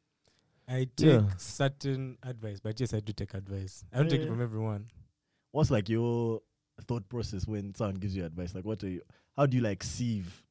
I 0.68 0.88
take 0.96 1.08
Yeah. 1.08 1.24
certain 1.38 2.18
advice, 2.24 2.60
but 2.60 2.80
yes, 2.80 2.94
I 2.94 3.00
do 3.00 3.14
take 3.14 3.34
advice. 3.34 3.84
I 3.92 3.98
don't 3.98 4.10
take 4.10 4.22
it 4.22 4.28
from 4.28 4.42
everyone. 4.42 4.88
What's 5.52 5.72
like 5.72 5.90
your 5.90 6.42
thought 6.88 7.10
process 7.10 7.48
when 7.48 7.74
someone 7.74 7.96
gives 7.96 8.16
you 8.16 8.26
advice? 8.26 8.54
Like, 8.54 8.66
what 8.66 8.84
are 8.84 8.90
you? 8.90 9.02
How 9.36 9.48
do 9.48 9.58
you 9.58 9.64
like 9.64 9.84
sieve? 9.84 10.44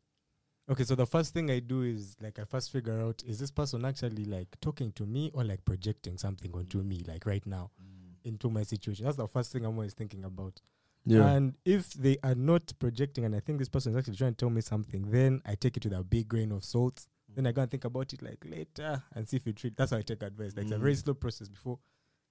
Okay, 0.70 0.85
so 0.85 0.94
the 0.94 1.06
first 1.06 1.32
thing 1.32 1.50
I 1.50 1.61
do 1.61 1.82
is 1.82 2.17
like 2.20 2.38
I 2.38 2.44
first 2.44 2.70
figure 2.70 3.00
out 3.00 3.23
is 3.26 3.38
this 3.38 3.50
person 3.50 3.85
actually 3.87 4.26
like 4.26 4.49
talking 4.61 4.93
to 4.93 5.06
me 5.06 5.31
or 5.32 5.43
like 5.44 5.65
projecting 5.65 6.19
something 6.19 6.53
onto 6.55 6.79
me, 6.82 7.03
like 7.06 7.25
right 7.25 7.44
now 7.47 7.70
into 8.25 8.50
my 8.50 8.62
situation. 8.65 9.05
That's 9.06 9.17
the 9.17 9.26
first 9.29 9.50
thing 9.53 9.65
I'm 9.65 9.73
always 9.75 9.94
thinking 9.94 10.25
about. 10.25 10.61
Yeah. 11.06 11.26
And 11.26 11.55
if 11.65 11.94
they 11.94 12.19
are 12.23 12.35
not 12.35 12.70
projecting, 12.79 13.25
and 13.25 13.35
I 13.35 13.41
think 13.41 13.59
this 13.59 13.69
person 13.70 13.93
is 13.93 13.99
actually 13.99 14.17
trying 14.17 14.32
to 14.32 14.37
tell 14.37 14.50
me 14.50 14.61
something, 14.61 15.11
then 15.11 15.41
I 15.47 15.55
take 15.55 15.79
it 15.79 15.85
with 15.85 15.94
a 15.94 16.03
big 16.05 16.29
grain 16.29 16.53
of 16.53 16.65
salt. 16.65 17.06
Then 17.35 17.47
I 17.47 17.53
go 17.53 17.62
and 17.62 17.71
think 17.71 17.85
about 17.85 18.12
it 18.12 18.21
like 18.21 18.44
later 18.44 19.03
and 19.14 19.26
see 19.26 19.38
if 19.38 19.47
it 19.47 19.56
treat. 19.56 19.75
That's 19.76 19.93
how 19.93 19.99
I 19.99 20.03
take 20.03 20.23
advice. 20.23 20.55
Like 20.55 20.64
it's 20.64 20.73
a 20.75 20.79
very 20.79 20.94
Mm. 20.94 21.03
slow 21.05 21.14
process 21.14 21.49
before 21.49 21.79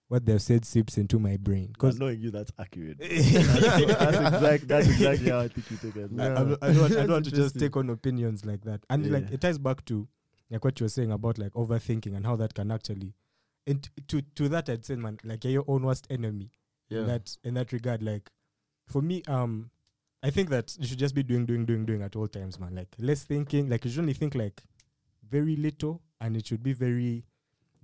what 0.07 0.25
they've 0.25 0.41
said 0.41 0.63
seeps 0.63 0.97
into 0.97 1.19
my 1.19 1.37
brain. 1.37 1.67
Because 1.67 1.95
Because 1.95 1.99
knowing 1.99 2.21
you, 2.21 2.31
that's 2.31 2.51
accurate. 2.57 2.97
that's, 2.99 3.31
that's, 3.31 4.35
exact, 4.35 4.67
that's 4.67 4.87
exactly 4.87 5.29
how 5.29 5.39
I 5.39 5.47
think 5.49 5.69
you 5.71 5.77
take 5.77 5.95
it. 5.95 6.11
I, 6.19 6.23
I, 6.25 6.29
I 6.29 6.73
don't, 6.73 6.91
I 6.91 6.95
don't 6.95 7.11
want 7.11 7.25
to 7.25 7.31
just 7.31 7.59
take 7.59 7.75
on 7.75 7.89
opinions 7.89 8.45
like 8.45 8.63
that. 8.63 8.81
And 8.89 9.11
like 9.11 9.31
it 9.31 9.41
ties 9.41 9.57
back 9.57 9.83
to 9.85 10.07
like 10.49 10.63
what 10.63 10.79
you 10.79 10.85
were 10.85 10.89
saying 10.89 11.11
about 11.11 11.37
like 11.37 11.51
overthinking 11.53 12.15
and 12.15 12.25
how 12.25 12.37
that 12.37 12.53
can 12.53 12.71
actually 12.71 13.13
and 13.67 13.89
to 14.07 14.21
to 14.21 14.47
that 14.49 14.69
I'd 14.69 14.85
say 14.85 14.95
man, 14.95 15.19
like 15.23 15.43
you're 15.43 15.53
your 15.53 15.65
own 15.67 15.83
worst 15.83 16.07
enemy. 16.09 16.51
yeah. 16.89 16.99
In 16.99 17.07
that 17.07 17.37
in 17.43 17.53
that 17.55 17.71
regard. 17.73 18.01
Like 18.01 18.31
for 18.87 19.01
me, 19.01 19.21
um 19.27 19.69
I 20.23 20.29
think 20.29 20.49
that 20.49 20.75
you 20.79 20.87
should 20.87 20.97
just 20.97 21.13
be 21.13 21.21
doing, 21.21 21.45
doing, 21.45 21.65
doing, 21.65 21.85
doing 21.85 22.01
at 22.01 22.15
all 22.15 22.27
times, 22.27 22.59
man. 22.59 22.73
Like 22.73 22.95
less 22.97 23.23
thinking, 23.23 23.69
like 23.69 23.85
you 23.85 23.91
should 23.91 23.99
only 23.99 24.13
think 24.13 24.35
like 24.35 24.63
very 25.29 25.55
little 25.55 26.01
and 26.21 26.35
it 26.37 26.47
should 26.47 26.63
be 26.63 26.73
very 26.73 27.25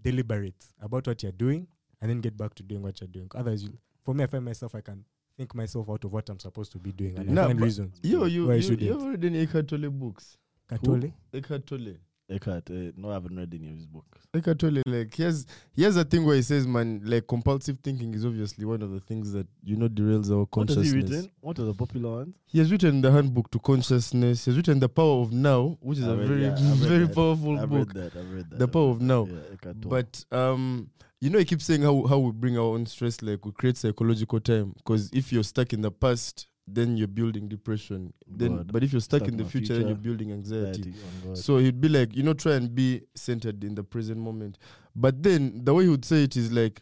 deliberate 0.01 0.65
about 0.81 1.05
what 1.05 1.21
you're 1.21 1.31
doing 1.31 1.67
and 2.03 2.09
then 2.11 2.19
get 2.21 2.35
back 2.37 2.53
to 2.55 2.61
doing 2.63 2.83
what 2.83 2.99
you're 3.01 3.07
doing. 3.07 3.29
Otherwise 3.33 3.63
you 3.63 3.73
for 4.03 4.13
me 4.13 4.23
I 4.25 4.27
find 4.27 4.43
myself 4.45 4.75
I 4.75 4.81
can 4.81 5.03
think 5.37 5.55
myself 5.55 5.89
out 5.89 6.03
of 6.03 6.11
what 6.13 6.29
I'm 6.29 6.39
supposed 6.39 6.71
to 6.73 6.77
be 6.77 6.91
doing 6.91 7.17
and 7.17 7.29
No, 7.29 7.43
I 7.43 7.45
find 7.47 7.59
but- 7.59 7.65
reasons. 7.65 7.99
Yo, 8.03 8.25
you 8.25 8.47
Why 8.47 8.55
you, 8.55 8.61
shouldn't? 8.61 8.81
you 8.81 8.93
ever 8.93 9.09
read 9.11 9.25
any 9.25 9.39
Eckhart 9.41 9.67
Tolle 9.69 9.89
books? 9.89 10.37
Katole? 10.69 11.11
Eckhart 11.33 11.65
Tolle. 11.65 11.95
Eckhart, 12.29 12.69
uh, 12.71 12.91
no, 12.95 13.09
I 13.09 13.13
haven't 13.15 13.35
read 13.35 13.53
any 13.53 13.69
of 13.69 13.75
his 13.75 13.85
books. 13.85 14.19
Eckhart 14.33 14.57
Tolle, 14.57 14.81
like 14.85 15.13
here's 15.13 15.45
here's 15.73 15.97
a 15.97 16.05
thing 16.05 16.25
where 16.25 16.37
he 16.37 16.41
says, 16.41 16.65
man, 16.65 17.01
like 17.03 17.27
compulsive 17.27 17.77
thinking 17.83 18.13
is 18.13 18.25
obviously 18.25 18.63
one 18.65 18.81
of 18.81 18.91
the 18.91 19.01
things 19.01 19.33
that 19.33 19.45
you 19.61 19.75
know 19.75 19.89
derails 19.89 20.31
our 20.31 20.45
consciousness. 20.45 20.77
What 20.77 20.85
has 20.85 20.93
he 20.93 20.99
consciousness. 21.01 21.17
written? 21.25 21.31
What 21.41 21.59
are 21.59 21.65
the 21.65 21.73
popular 21.73 22.09
ones? 22.19 22.35
He 22.45 22.59
has 22.59 22.71
written 22.71 23.01
the 23.01 23.11
handbook 23.11 23.51
to 23.51 23.59
consciousness. 23.59 24.45
He 24.45 24.51
has 24.51 24.57
written 24.57 24.79
the 24.79 24.89
power 24.89 25.21
of 25.21 25.33
now, 25.33 25.77
which 25.81 25.97
is 25.99 26.07
I 26.07 26.11
a 26.13 26.15
read- 26.15 26.27
very 26.27 26.41
yeah, 26.43 26.55
very 26.75 27.05
that. 27.07 27.15
powerful 27.15 27.59
I've 27.59 27.69
book. 27.69 27.93
read 27.93 28.03
that. 28.11 28.15
I've 28.19 28.31
read 28.33 28.49
that. 28.51 28.59
The 28.59 28.67
power 28.69 28.89
of 28.91 29.01
now. 29.01 29.25
Yeah, 29.29 29.39
Eckhart 29.53 29.81
Tolle. 29.81 29.89
But 29.89 30.25
um, 30.31 30.89
you 31.23 31.29
know, 31.29 31.39
he 31.39 31.45
keeps 31.45 31.63
saying 31.63 31.81
how 31.83 32.05
how 32.05 32.17
we 32.17 32.31
bring 32.33 32.57
our 32.57 32.65
own 32.65 32.85
stress, 32.85 33.21
like 33.21 33.45
we 33.45 33.53
create 33.53 33.77
psychological 33.77 34.41
time. 34.41 34.73
Because 34.75 35.09
if 35.13 35.31
you're 35.31 35.45
stuck 35.45 35.71
in 35.71 35.79
the 35.79 35.89
past, 35.89 36.47
then 36.67 36.97
you're 36.97 37.07
building 37.07 37.47
depression. 37.47 38.11
Then, 38.27 38.57
God. 38.57 38.73
but 38.73 38.83
if 38.83 38.91
you're 38.91 38.99
stuck, 38.99 39.19
Stuck 39.21 39.29
in 39.29 39.35
in 39.35 39.37
the 39.37 39.45
the 39.45 39.49
future, 39.49 39.77
then 39.77 39.87
you're 39.87 39.95
building 39.95 40.33
anxiety. 40.33 40.81
Anxiety, 40.83 40.93
oh 41.29 41.35
So 41.35 41.57
he'd 41.59 41.79
be 41.79 41.87
like, 41.87 42.13
you 42.13 42.23
know, 42.23 42.33
try 42.33 42.55
and 42.55 42.75
be 42.75 43.03
centered 43.15 43.63
in 43.63 43.73
the 43.73 43.85
present 43.85 44.17
moment. 44.19 44.57
But 44.97 45.23
then 45.23 45.61
the 45.63 45.73
way 45.73 45.85
he 45.85 45.89
would 45.89 46.03
say 46.03 46.23
it 46.25 46.35
is 46.35 46.51
like, 46.51 46.81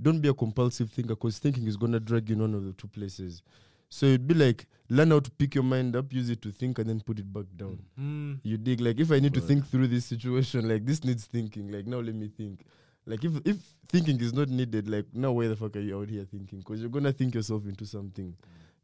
don't 0.00 0.20
be 0.20 0.28
a 0.30 0.34
compulsive 0.34 0.90
thinker 0.90 1.14
because 1.14 1.38
thinking 1.38 1.66
is 1.66 1.76
gonna 1.76 2.00
drag 2.00 2.30
you 2.30 2.36
in 2.36 2.40
one 2.40 2.54
of 2.54 2.64
the 2.64 2.72
two 2.72 2.88
places. 2.88 3.42
So 3.90 4.06
it'd 4.06 4.26
be 4.26 4.32
like, 4.32 4.64
learn 4.88 5.10
how 5.10 5.20
to 5.20 5.30
pick 5.30 5.54
your 5.54 5.64
mind 5.64 5.96
up, 5.96 6.14
use 6.14 6.30
it 6.30 6.40
to 6.42 6.50
think, 6.50 6.78
and 6.78 6.88
then 6.88 7.02
put 7.02 7.18
it 7.18 7.30
back 7.30 7.44
down. 7.58 7.78
Mm. 8.00 8.40
You 8.42 8.56
dig 8.56 8.80
like 8.80 8.98
if 8.98 9.12
I 9.12 9.20
need 9.20 9.34
to 9.34 9.40
think 9.42 9.66
through 9.66 9.88
this 9.88 10.06
situation, 10.06 10.66
like 10.66 10.86
this 10.86 11.04
needs 11.04 11.26
thinking. 11.26 11.70
Like 11.70 11.86
now 11.86 11.98
let 11.98 12.14
me 12.14 12.28
think. 12.34 12.64
Like 13.06 13.24
if 13.24 13.32
if 13.44 13.56
thinking 13.88 14.20
is 14.20 14.32
not 14.32 14.48
needed, 14.48 14.88
like 14.88 15.06
now 15.12 15.32
where 15.32 15.48
the 15.48 15.56
fuck 15.56 15.76
are 15.76 15.80
you 15.80 15.98
out 16.00 16.08
here 16.08 16.24
thinking? 16.24 16.60
Because 16.60 16.80
you're 16.80 16.90
gonna 16.90 17.12
think 17.12 17.34
yourself 17.34 17.66
into 17.66 17.84
something 17.86 18.34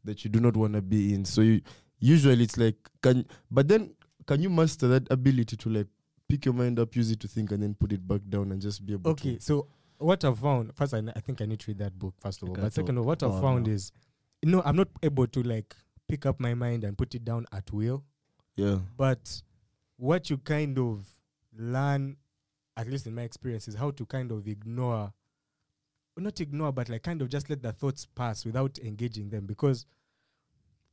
that 0.03 0.23
you 0.23 0.29
do 0.29 0.39
not 0.39 0.55
wanna 0.57 0.81
be 0.81 1.13
in. 1.13 1.25
So 1.25 1.41
you 1.41 1.61
usually 1.99 2.43
it's 2.43 2.57
like 2.57 2.75
can 3.01 3.25
but 3.51 3.67
then 3.67 3.93
can 4.25 4.41
you 4.41 4.49
master 4.49 4.87
that 4.89 5.09
ability 5.11 5.55
to 5.57 5.69
like 5.69 5.87
pick 6.27 6.45
your 6.45 6.53
mind 6.53 6.79
up, 6.79 6.95
use 6.95 7.11
it 7.11 7.19
to 7.21 7.27
think, 7.27 7.51
and 7.51 7.63
then 7.63 7.73
put 7.73 7.91
it 7.91 8.07
back 8.07 8.21
down 8.29 8.51
and 8.51 8.61
just 8.61 8.85
be 8.85 8.93
able 8.93 9.11
Okay, 9.11 9.35
to 9.35 9.41
so 9.41 9.67
what 9.97 10.23
I've 10.23 10.39
found 10.39 10.75
first, 10.75 10.93
I, 10.93 11.01
I 11.15 11.19
think 11.19 11.41
I 11.41 11.45
need 11.45 11.59
to 11.61 11.71
read 11.71 11.79
that 11.79 11.97
book 11.97 12.13
first 12.17 12.41
of 12.41 12.49
all. 12.49 12.53
Okay, 12.53 12.61
But 12.61 12.73
second 12.73 12.97
of 12.97 13.03
all, 13.03 13.07
what 13.07 13.23
I've 13.23 13.41
found 13.41 13.67
no. 13.67 13.73
is, 13.73 13.91
you 14.41 14.51
know, 14.51 14.61
I'm 14.63 14.75
not 14.75 14.87
able 15.03 15.27
to 15.27 15.43
like 15.43 15.75
pick 16.07 16.25
up 16.25 16.39
my 16.39 16.53
mind 16.53 16.83
and 16.83 16.97
put 16.97 17.15
it 17.15 17.25
down 17.25 17.45
at 17.51 17.71
will. 17.73 18.03
Yeah. 18.55 18.79
But 18.97 19.41
what 19.97 20.29
you 20.29 20.37
kind 20.37 20.77
of 20.77 21.07
learn, 21.57 22.17
at 22.79 22.87
least 22.87 23.07
in 23.07 23.15
my 23.15 23.23
experience, 23.23 23.67
is 23.67 23.75
how 23.75 23.91
to 23.91 24.05
kind 24.05 24.31
of 24.31 24.47
ignore, 24.47 25.11
not 26.17 26.39
ignore, 26.41 26.71
but 26.71 26.89
like 26.89 27.03
kind 27.03 27.21
of 27.21 27.29
just 27.29 27.49
let 27.49 27.61
the 27.61 27.71
thoughts 27.71 28.05
pass 28.15 28.45
without 28.45 28.77
engaging 28.79 29.29
them 29.29 29.45
because 29.45 29.85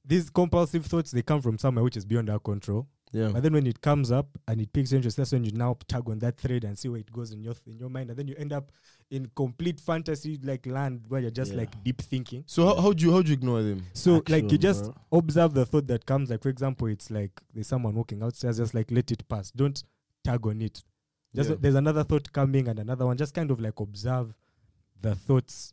these 0.04 0.30
compulsive 0.30 0.86
thoughts 0.86 1.10
they 1.10 1.22
come 1.22 1.42
from 1.42 1.58
somewhere 1.58 1.82
which 1.84 1.96
is 1.96 2.04
beyond 2.04 2.30
our 2.30 2.38
control. 2.38 2.86
Yeah. 3.12 3.28
But 3.32 3.42
then 3.44 3.52
when 3.52 3.66
it 3.66 3.80
comes 3.80 4.10
up 4.10 4.26
and 4.48 4.60
it 4.60 4.72
piques 4.72 4.90
your 4.90 4.96
interest, 4.98 5.16
that's 5.16 5.32
when 5.32 5.44
you 5.44 5.52
now 5.52 5.76
tug 5.88 6.08
on 6.10 6.18
that 6.18 6.38
thread 6.38 6.64
and 6.64 6.76
see 6.76 6.88
where 6.88 7.00
it 7.00 7.12
goes 7.12 7.30
in 7.32 7.42
your 7.42 7.54
in 7.66 7.78
your 7.78 7.88
mind, 7.88 8.10
and 8.10 8.18
then 8.18 8.26
you 8.28 8.34
end 8.36 8.52
up 8.52 8.70
in 9.10 9.30
complete 9.36 9.80
fantasy 9.80 10.38
like 10.42 10.66
land 10.66 11.02
where 11.08 11.20
you're 11.20 11.30
just 11.30 11.52
Yeah. 11.52 11.58
like 11.58 11.84
deep 11.84 12.02
thinking. 12.02 12.42
So 12.46 12.66
how 12.66 12.80
how 12.82 12.92
do 12.92 13.04
you 13.04 13.12
how 13.12 13.22
do 13.22 13.28
you 13.28 13.34
ignore 13.34 13.62
them? 13.62 13.86
So 13.94 14.22
like 14.28 14.50
you 14.50 14.58
just 14.58 14.84
bro. 14.84 14.94
observe 15.12 15.54
the 15.54 15.64
thought 15.64 15.86
that 15.86 16.04
comes. 16.04 16.30
Like 16.30 16.42
for 16.42 16.48
example, 16.48 16.88
it's 16.88 17.10
like 17.10 17.30
there's 17.54 17.68
someone 17.68 17.94
walking 17.94 18.22
outside, 18.22 18.54
Just 18.56 18.74
like 18.74 18.90
let 18.90 19.10
it 19.12 19.26
pass. 19.28 19.50
Don't 19.52 19.82
tag 20.24 20.44
on 20.46 20.60
it. 20.62 20.82
Just 21.34 21.50
Yeah. 21.50 21.56
there's 21.60 21.74
another 21.74 22.04
thought 22.04 22.32
coming 22.32 22.68
and 22.68 22.78
another 22.78 23.06
one. 23.06 23.16
Just 23.16 23.34
kind 23.34 23.50
of 23.50 23.60
like 23.60 23.78
observe 23.80 24.34
the 25.02 25.14
thoughts 25.14 25.72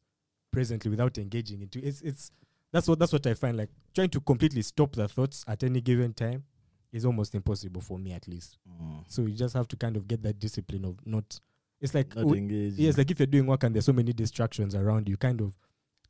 presently 0.52 0.92
without 0.92 1.18
engaging 1.18 1.62
into 1.62 1.84
it's 1.84 2.02
it's 2.02 2.32
that's 2.72 2.88
what 2.88 3.00
that's 3.00 3.12
what 3.14 3.26
I 3.26 3.34
find 3.34 3.58
like 3.58 3.70
trying 3.96 4.10
to 4.10 4.20
completely 4.20 4.62
stop 4.62 4.92
the 4.94 5.08
thoughts 5.08 5.44
at 5.48 5.64
any 5.64 5.82
given 5.82 6.14
time 6.14 6.44
is 6.92 7.06
almost 7.06 7.34
impossible 7.34 7.82
for 7.82 7.98
me 7.98 8.12
at 8.14 8.28
least. 8.28 8.58
Mm. 8.70 9.04
So 9.08 9.24
you 9.24 9.34
just 9.36 9.56
have 9.56 9.68
to 9.70 9.76
kind 9.76 9.96
of 9.98 10.08
get 10.08 10.22
that 10.24 10.40
discipline 10.40 10.86
of 10.86 10.98
not. 11.06 11.40
It's 11.82 11.94
like 11.96 12.16
Not 12.16 12.28
w- 12.28 12.72
yes, 12.76 12.98
like 12.98 13.10
if 13.12 13.20
you're 13.20 13.26
doing 13.28 13.48
work 13.48 13.64
and 13.64 13.74
there's 13.76 13.86
so 13.86 13.94
many 13.94 14.14
distractions 14.14 14.76
around, 14.76 15.10
you 15.10 15.18
kind 15.18 15.42
of 15.42 15.58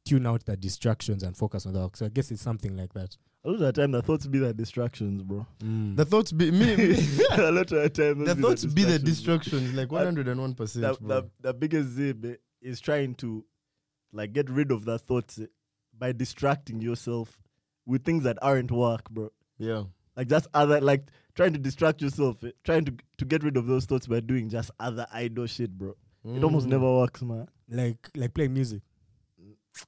tune 0.05 0.25
out 0.27 0.45
the 0.45 0.57
distractions 0.57 1.23
and 1.23 1.35
focus 1.37 1.65
on 1.65 1.73
the 1.73 1.79
work. 1.79 1.95
So 1.97 2.05
I 2.05 2.09
guess 2.09 2.31
it's 2.31 2.41
something 2.41 2.75
like 2.75 2.93
that. 2.93 3.15
a 3.45 3.49
lot 3.49 3.53
of 3.55 3.59
the 3.59 3.71
time, 3.73 3.91
the 3.91 4.01
thoughts 4.01 4.27
be 4.27 4.39
the 4.39 4.53
distractions, 4.53 5.23
bro. 5.23 5.45
The 5.59 6.05
thoughts 6.05 6.31
be 6.31 6.51
me, 6.51 6.75
me 6.75 6.95
a 7.31 7.51
lot 7.51 7.71
of 7.71 7.81
the 7.83 7.89
time, 7.89 8.19
the 8.25 8.33
those 8.35 8.61
thoughts 8.61 8.65
be 8.65 8.83
the 8.83 8.99
distractions, 8.99 9.45
distractions, 9.63 9.73
like 9.73 9.91
one 9.91 10.03
hundred 10.05 10.27
and 10.27 10.39
one 10.41 10.53
percent. 10.55 10.83
the, 11.01 11.07
the, 11.07 11.29
the 11.41 11.53
biggest 11.53 11.89
zib 11.89 12.25
eh, 12.25 12.35
is 12.61 12.79
trying 12.79 13.15
to 13.15 13.45
like 14.11 14.33
get 14.33 14.49
rid 14.49 14.71
of 14.71 14.85
the 14.85 14.99
thoughts 14.99 15.39
eh, 15.39 15.45
by 15.97 16.11
distracting 16.11 16.81
yourself 16.81 17.39
with 17.85 18.03
things 18.03 18.23
that 18.23 18.37
aren't 18.41 18.71
work, 18.71 19.09
bro. 19.09 19.29
Yeah. 19.57 19.83
Like 20.15 20.27
just 20.27 20.47
other 20.53 20.79
like 20.81 21.07
trying 21.35 21.53
to 21.53 21.59
distract 21.59 22.01
yourself, 22.01 22.43
eh, 22.43 22.51
trying 22.63 22.85
to 22.85 22.93
to 23.17 23.25
get 23.25 23.43
rid 23.43 23.57
of 23.57 23.67
those 23.67 23.85
thoughts 23.85 24.05
by 24.07 24.19
doing 24.19 24.49
just 24.49 24.69
other 24.79 25.07
idle 25.13 25.45
shit, 25.47 25.71
bro. 25.77 25.95
It 26.25 26.41
almost 26.43 26.67
Mm. 26.67 26.71
never 26.71 26.89
works, 26.99 27.21
man. 27.21 27.47
Like 27.69 28.09
like 28.15 28.33
playing 28.33 28.53
music. 28.53 28.81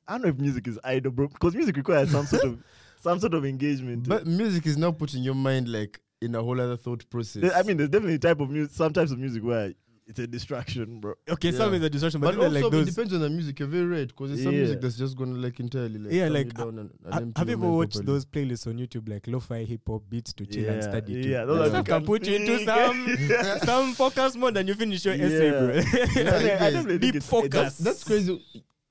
I 0.07 0.13
don't 0.13 0.23
know 0.23 0.29
if 0.29 0.37
music 0.39 0.67
is 0.67 0.79
idle, 0.83 1.11
bro, 1.11 1.27
because 1.27 1.55
music 1.55 1.77
requires 1.77 2.11
some 2.11 2.25
sort 2.25 2.43
of 2.43 2.63
some 3.01 3.19
sort 3.19 3.33
of 3.33 3.45
engagement. 3.45 4.07
But 4.07 4.25
music 4.27 4.65
is 4.65 4.77
now 4.77 4.91
putting 4.91 5.23
your 5.23 5.35
mind 5.35 5.67
like 5.67 5.99
in 6.21 6.33
a 6.35 6.41
whole 6.41 6.59
other 6.59 6.77
thought 6.77 7.07
process. 7.09 7.51
I 7.55 7.61
mean, 7.63 7.77
there's 7.77 7.89
definitely 7.89 8.19
type 8.19 8.39
of 8.39 8.49
music, 8.49 8.73
some 8.75 8.93
types 8.93 9.11
of 9.11 9.19
music 9.19 9.43
where 9.43 9.73
it's 10.07 10.19
a 10.19 10.27
distraction, 10.27 10.99
bro. 10.99 11.15
Okay, 11.29 11.49
Yeah. 11.49 11.57
some 11.57 11.73
is 11.73 11.81
a 11.81 11.89
distraction, 11.89 12.21
but, 12.21 12.35
but 12.35 12.45
also 12.45 12.69
like 12.69 12.73
it 12.81 12.85
depends 12.85 13.11
on 13.13 13.21
the 13.21 13.29
music. 13.29 13.59
You're 13.59 13.67
very 13.67 13.85
right 13.85 14.07
because 14.07 14.29
there's 14.29 14.43
some 14.43 14.53
music 14.55 14.79
that's 14.81 14.97
just 14.97 15.17
gonna 15.17 15.33
like 15.33 15.59
entirely 15.59 15.97
like 15.99 16.13
Yeah, 16.13 16.27
like, 16.29 16.45
you 16.45 16.51
down 16.51 16.77
and, 16.79 16.91
and 17.05 17.13
Ha- 17.13 17.19
empty 17.21 17.39
have 17.39 17.49
you 17.49 17.55
your 17.57 17.65
ever 17.65 17.73
watched 17.75 17.93
properly. 17.93 18.13
those 18.13 18.25
playlists 18.25 18.67
on 18.67 18.77
YouTube 18.77 19.09
like 19.09 19.25
lo-fi 19.27 19.63
hip 19.63 19.81
hop 19.87 20.03
beats 20.09 20.31
to 20.33 20.45
chill 20.45 20.69
and 20.69 20.83
study? 20.83 21.23
to? 21.23 21.29
yeah, 21.29 21.39
That 21.39 21.45
those 21.47 21.67
are 21.67 21.69
stuff 21.69 21.85
can 21.85 22.05
put 22.05 22.27
you 22.27 22.35
into 22.35 22.65
some 22.65 23.17
some 23.65 23.93
focus 23.93 24.35
mode 24.35 24.57
and 24.57 24.67
you 24.69 24.75
finish 24.75 25.03
your 25.05 25.15
essay, 25.15 25.49
bro. 25.49 25.73
Yeah. 25.73 26.31
I, 26.61 26.67
I 26.67 26.71
guys- 26.71 26.85
deep 26.85 27.01
think 27.01 27.23
focus. 27.23 27.51
That's, 27.51 27.77
That's 27.79 28.03
crazy. 28.03 28.43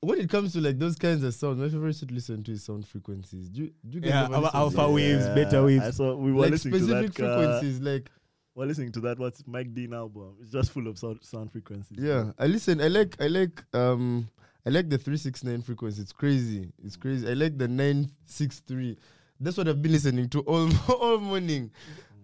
When 0.04 0.20
it 0.20 0.28
comes 0.30 0.52
to 0.54 0.60
like 0.60 0.78
those 0.78 0.96
kinds 0.96 1.22
of 1.22 1.34
sounds, 1.34 1.58
my 1.58 1.68
favorite 1.68 1.96
shit 1.96 2.08
to 2.08 2.14
listen 2.14 2.42
to 2.44 2.52
is 2.52 2.62
sound 2.64 2.86
frequencies. 2.86 3.48
Do 3.48 3.62
you, 3.64 3.70
do 3.88 3.96
you 3.96 4.00
guys 4.00 4.10
Yeah, 4.10 4.24
ever 4.26 4.34
our 4.36 4.50
to 4.50 4.56
alpha 4.56 4.76
that? 4.76 4.90
waves, 4.90 5.28
beta 5.28 5.62
waves. 5.62 5.84
I 5.84 5.90
saw 5.90 6.14
we 6.16 6.32
were 6.32 6.42
like 6.42 6.50
listening 6.52 6.74
to 6.74 6.80
specific 6.80 7.14
that. 7.14 7.30
Uh, 7.30 7.36
frequencies, 7.38 7.80
like 7.80 8.10
we're 8.54 8.66
listening 8.66 8.92
to 8.92 9.00
that. 9.00 9.18
What's 9.18 9.42
Mike 9.46 9.74
Dean 9.74 9.94
album? 9.94 10.34
It's 10.40 10.50
just 10.52 10.70
full 10.72 10.86
of 10.86 10.98
sound, 10.98 11.18
sound 11.22 11.50
frequencies. 11.52 11.98
yeah. 12.00 12.30
I 12.38 12.46
listen. 12.46 12.80
I 12.80 12.88
like. 12.88 13.16
I 13.20 13.26
like. 13.28 13.62
Um. 13.74 14.28
I 14.66 14.70
like 14.70 14.88
the 14.88 14.96
three 14.96 15.18
six 15.18 15.44
nine 15.44 15.60
frequency. 15.60 16.00
It's 16.00 16.12
crazy. 16.12 16.72
It's 16.82 16.96
crazy. 16.96 17.28
I 17.28 17.34
like 17.34 17.58
the 17.58 17.68
nine 17.68 18.10
six 18.24 18.60
three. 18.66 18.96
That's 19.38 19.56
what 19.58 19.68
I've 19.68 19.82
been 19.82 19.92
listening 19.92 20.28
to 20.30 20.40
all 20.40 20.70
all 20.88 21.18
morning. 21.18 21.70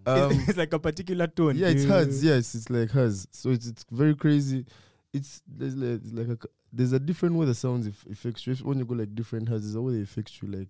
Um, 0.07 0.31
it's, 0.31 0.49
it's 0.49 0.57
like 0.57 0.73
a 0.73 0.79
particular 0.79 1.27
tone. 1.27 1.55
yeah, 1.55 1.67
it's 1.67 1.83
You- 1.83 1.89
hers. 1.89 2.23
Yes, 2.23 2.55
it's 2.55 2.69
like 2.71 2.89
hers. 2.89 3.27
So 3.31 3.49
it's 3.51 3.67
it's 3.67 3.85
very 3.91 4.15
crazy. 4.15 4.65
It's 5.13 5.43
there's 5.45 5.75
like, 5.75 5.99
it's 6.03 6.11
like 6.13 6.27
a, 6.29 6.37
c- 6.41 6.49
there's 6.71 6.93
a 6.93 6.99
different 6.99 7.35
way 7.35 7.45
the 7.45 7.55
sounds 7.55 7.87
if, 7.87 8.05
affects 8.05 8.45
you. 8.47 8.53
If- 8.53 8.61
When 8.61 8.79
you 8.79 8.85
go 8.85 8.95
like 8.95 9.13
different 9.15 9.49
houses, 9.49 9.75
a 9.75 9.81
way 9.81 9.93
they 9.93 10.01
affect 10.01 10.41
you. 10.41 10.47
Like 10.47 10.69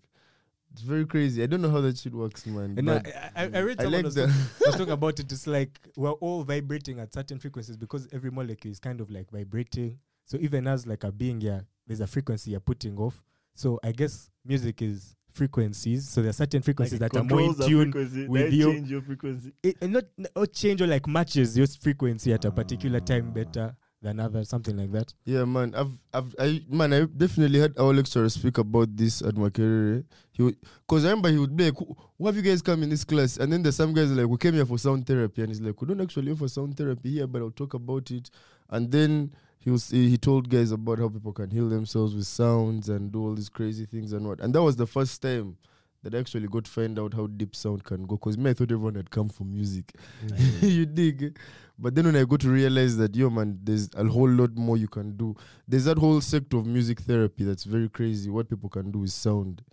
it's 0.71 0.81
very 0.81 1.05
crazy. 1.05 1.43
I 1.43 1.47
don't 1.47 1.61
know 1.61 1.69
how 1.69 1.81
that 1.81 1.97
shit 1.97 2.13
works, 2.13 2.45
man. 2.45 2.75
And 2.77 2.85
but 2.85 3.05
I, 3.35 3.43
I, 3.43 3.49
I 3.53 3.59
read 3.59 3.81
I 3.81 3.85
like 3.85 4.05
was, 4.05 4.15
the 4.15 4.27
talk- 4.27 4.67
was 4.67 4.75
talking 4.75 4.93
about 4.99 5.19
it. 5.19 5.31
It's 5.31 5.47
like 5.47 5.79
we're 5.95 6.11
all 6.11 6.43
vibrating 6.43 6.99
at 6.99 7.13
certain 7.13 7.39
frequencies 7.39 7.77
because 7.77 8.07
every 8.11 8.31
molecule 8.31 8.71
is 8.71 8.79
kind 8.79 9.01
of 9.01 9.09
like 9.09 9.29
vibrating. 9.31 9.99
So 10.25 10.37
even 10.39 10.67
as 10.67 10.87
like 10.87 11.03
a 11.03 11.11
being, 11.11 11.41
yeah, 11.41 11.61
there's 11.87 11.99
a 11.99 12.07
frequency 12.07 12.51
you're 12.51 12.59
putting 12.61 12.97
off. 12.97 13.21
So 13.53 13.79
I 13.83 13.91
guess 13.91 14.29
music 14.45 14.81
is 14.81 15.15
frequencies. 15.33 16.07
So 16.07 16.21
there 16.21 16.29
are 16.29 16.33
certain 16.33 16.61
frequencies 16.61 16.99
it 16.99 17.11
that 17.11 17.17
are 17.17 17.23
more 17.23 17.41
in 17.41 17.55
tune 17.55 18.27
with 18.29 18.53
you. 18.53 18.71
change 18.71 18.91
your 18.91 19.01
frequency. 19.01 19.51
it, 19.63 19.75
and 19.81 19.93
not 19.93 20.05
not 20.17 20.53
change 20.53 20.81
or 20.81 20.87
like 20.87 21.05
matches 21.07 21.57
your 21.57 21.67
frequency 21.67 22.33
at 22.33 22.45
a 22.45 22.51
particular 22.51 22.99
time 22.99 23.27
ah. 23.29 23.33
better 23.33 23.75
than 24.01 24.19
others, 24.19 24.49
something 24.49 24.75
like 24.75 24.91
that. 24.91 25.13
Yeah, 25.25 25.45
man. 25.45 25.73
I've, 25.75 25.91
I've, 26.13 26.35
I, 26.39 26.61
man. 26.69 26.93
I 26.93 27.05
definitely 27.05 27.59
had 27.59 27.77
our 27.77 27.93
lecturer 27.93 28.29
speak 28.29 28.57
about 28.57 28.95
this 28.95 29.21
at 29.21 29.35
Makerere. 29.35 30.03
He, 30.31 30.43
would, 30.43 30.57
cause 30.87 31.05
I 31.05 31.09
remember 31.09 31.29
he 31.29 31.37
would 31.37 31.55
be 31.55 31.65
like, 31.65 31.77
"Who 31.77 31.95
who 32.17 32.25
have 32.25 32.35
you 32.35 32.41
guys 32.41 32.61
come 32.61 32.83
in 32.83 32.89
this 32.89 33.03
class?" 33.03 33.37
And 33.37 33.53
then 33.53 33.61
there's 33.61 33.75
some 33.75 33.93
guys 33.93 34.11
like, 34.11 34.27
"We 34.27 34.37
came 34.37 34.55
here 34.55 34.65
for 34.65 34.77
sound 34.77 35.05
therapy," 35.05 35.41
and 35.41 35.51
he's 35.51 35.61
like, 35.61 35.79
"We 35.79 35.87
don't 35.87 36.01
actually 36.01 36.31
offer 36.31 36.47
sound 36.47 36.77
therapy 36.77 37.11
here, 37.11 37.27
but 37.27 37.41
I'll 37.41 37.51
talk 37.51 37.73
about 37.73 38.09
it." 38.11 38.29
And 38.69 38.91
then 38.91 39.31
he 39.59 39.69
was, 39.69 39.89
he 39.89 40.17
told 40.17 40.49
guys 40.49 40.71
about 40.71 40.97
how 40.97 41.09
people 41.09 41.33
can 41.33 41.51
heal 41.51 41.69
themselves 41.69 42.15
with 42.15 42.25
sounds 42.25 42.89
and 42.89 43.11
do 43.11 43.21
all 43.21 43.35
these 43.35 43.49
crazy 43.49 43.85
things 43.85 44.13
and 44.13 44.27
what. 44.27 44.39
And 44.39 44.55
that 44.55 44.63
was 44.63 44.75
the 44.75 44.87
first 44.87 45.21
time 45.21 45.57
that 46.03 46.15
I 46.15 46.19
actually 46.19 46.47
got 46.47 46.65
to 46.65 46.71
find 46.71 46.97
out 46.97 47.13
how 47.13 47.27
deep 47.27 47.55
sound 47.55 47.83
can 47.83 48.05
go. 48.05 48.17
Cause 48.17 48.37
me, 48.37 48.49
I 48.49 48.53
thought 48.53 48.71
everyone 48.71 48.95
had 48.95 49.11
come 49.11 49.29
for 49.29 49.43
music. 49.43 49.93
you 50.61 50.85
dig? 50.85 51.37
But 51.77 51.95
then 51.95 52.05
when 52.05 52.15
I 52.15 52.23
got 52.23 52.41
to 52.41 52.49
realize 52.49 52.97
that, 52.97 53.15
yo, 53.15 53.29
man, 53.29 53.59
there's 53.63 53.89
a 53.95 54.05
whole 54.05 54.29
lot 54.29 54.55
more 54.55 54.77
you 54.77 54.87
can 54.87 55.17
do. 55.17 55.35
There's 55.67 55.85
that 55.85 55.97
whole 55.97 56.21
sector 56.21 56.57
of 56.57 56.65
music 56.65 57.01
therapy 57.01 57.43
that's 57.43 57.63
very 57.63 57.89
crazy. 57.89 58.29
What 58.29 58.49
people 58.49 58.69
can 58.69 58.91
do 58.91 58.99
with 58.99 59.11
sound 59.11 59.63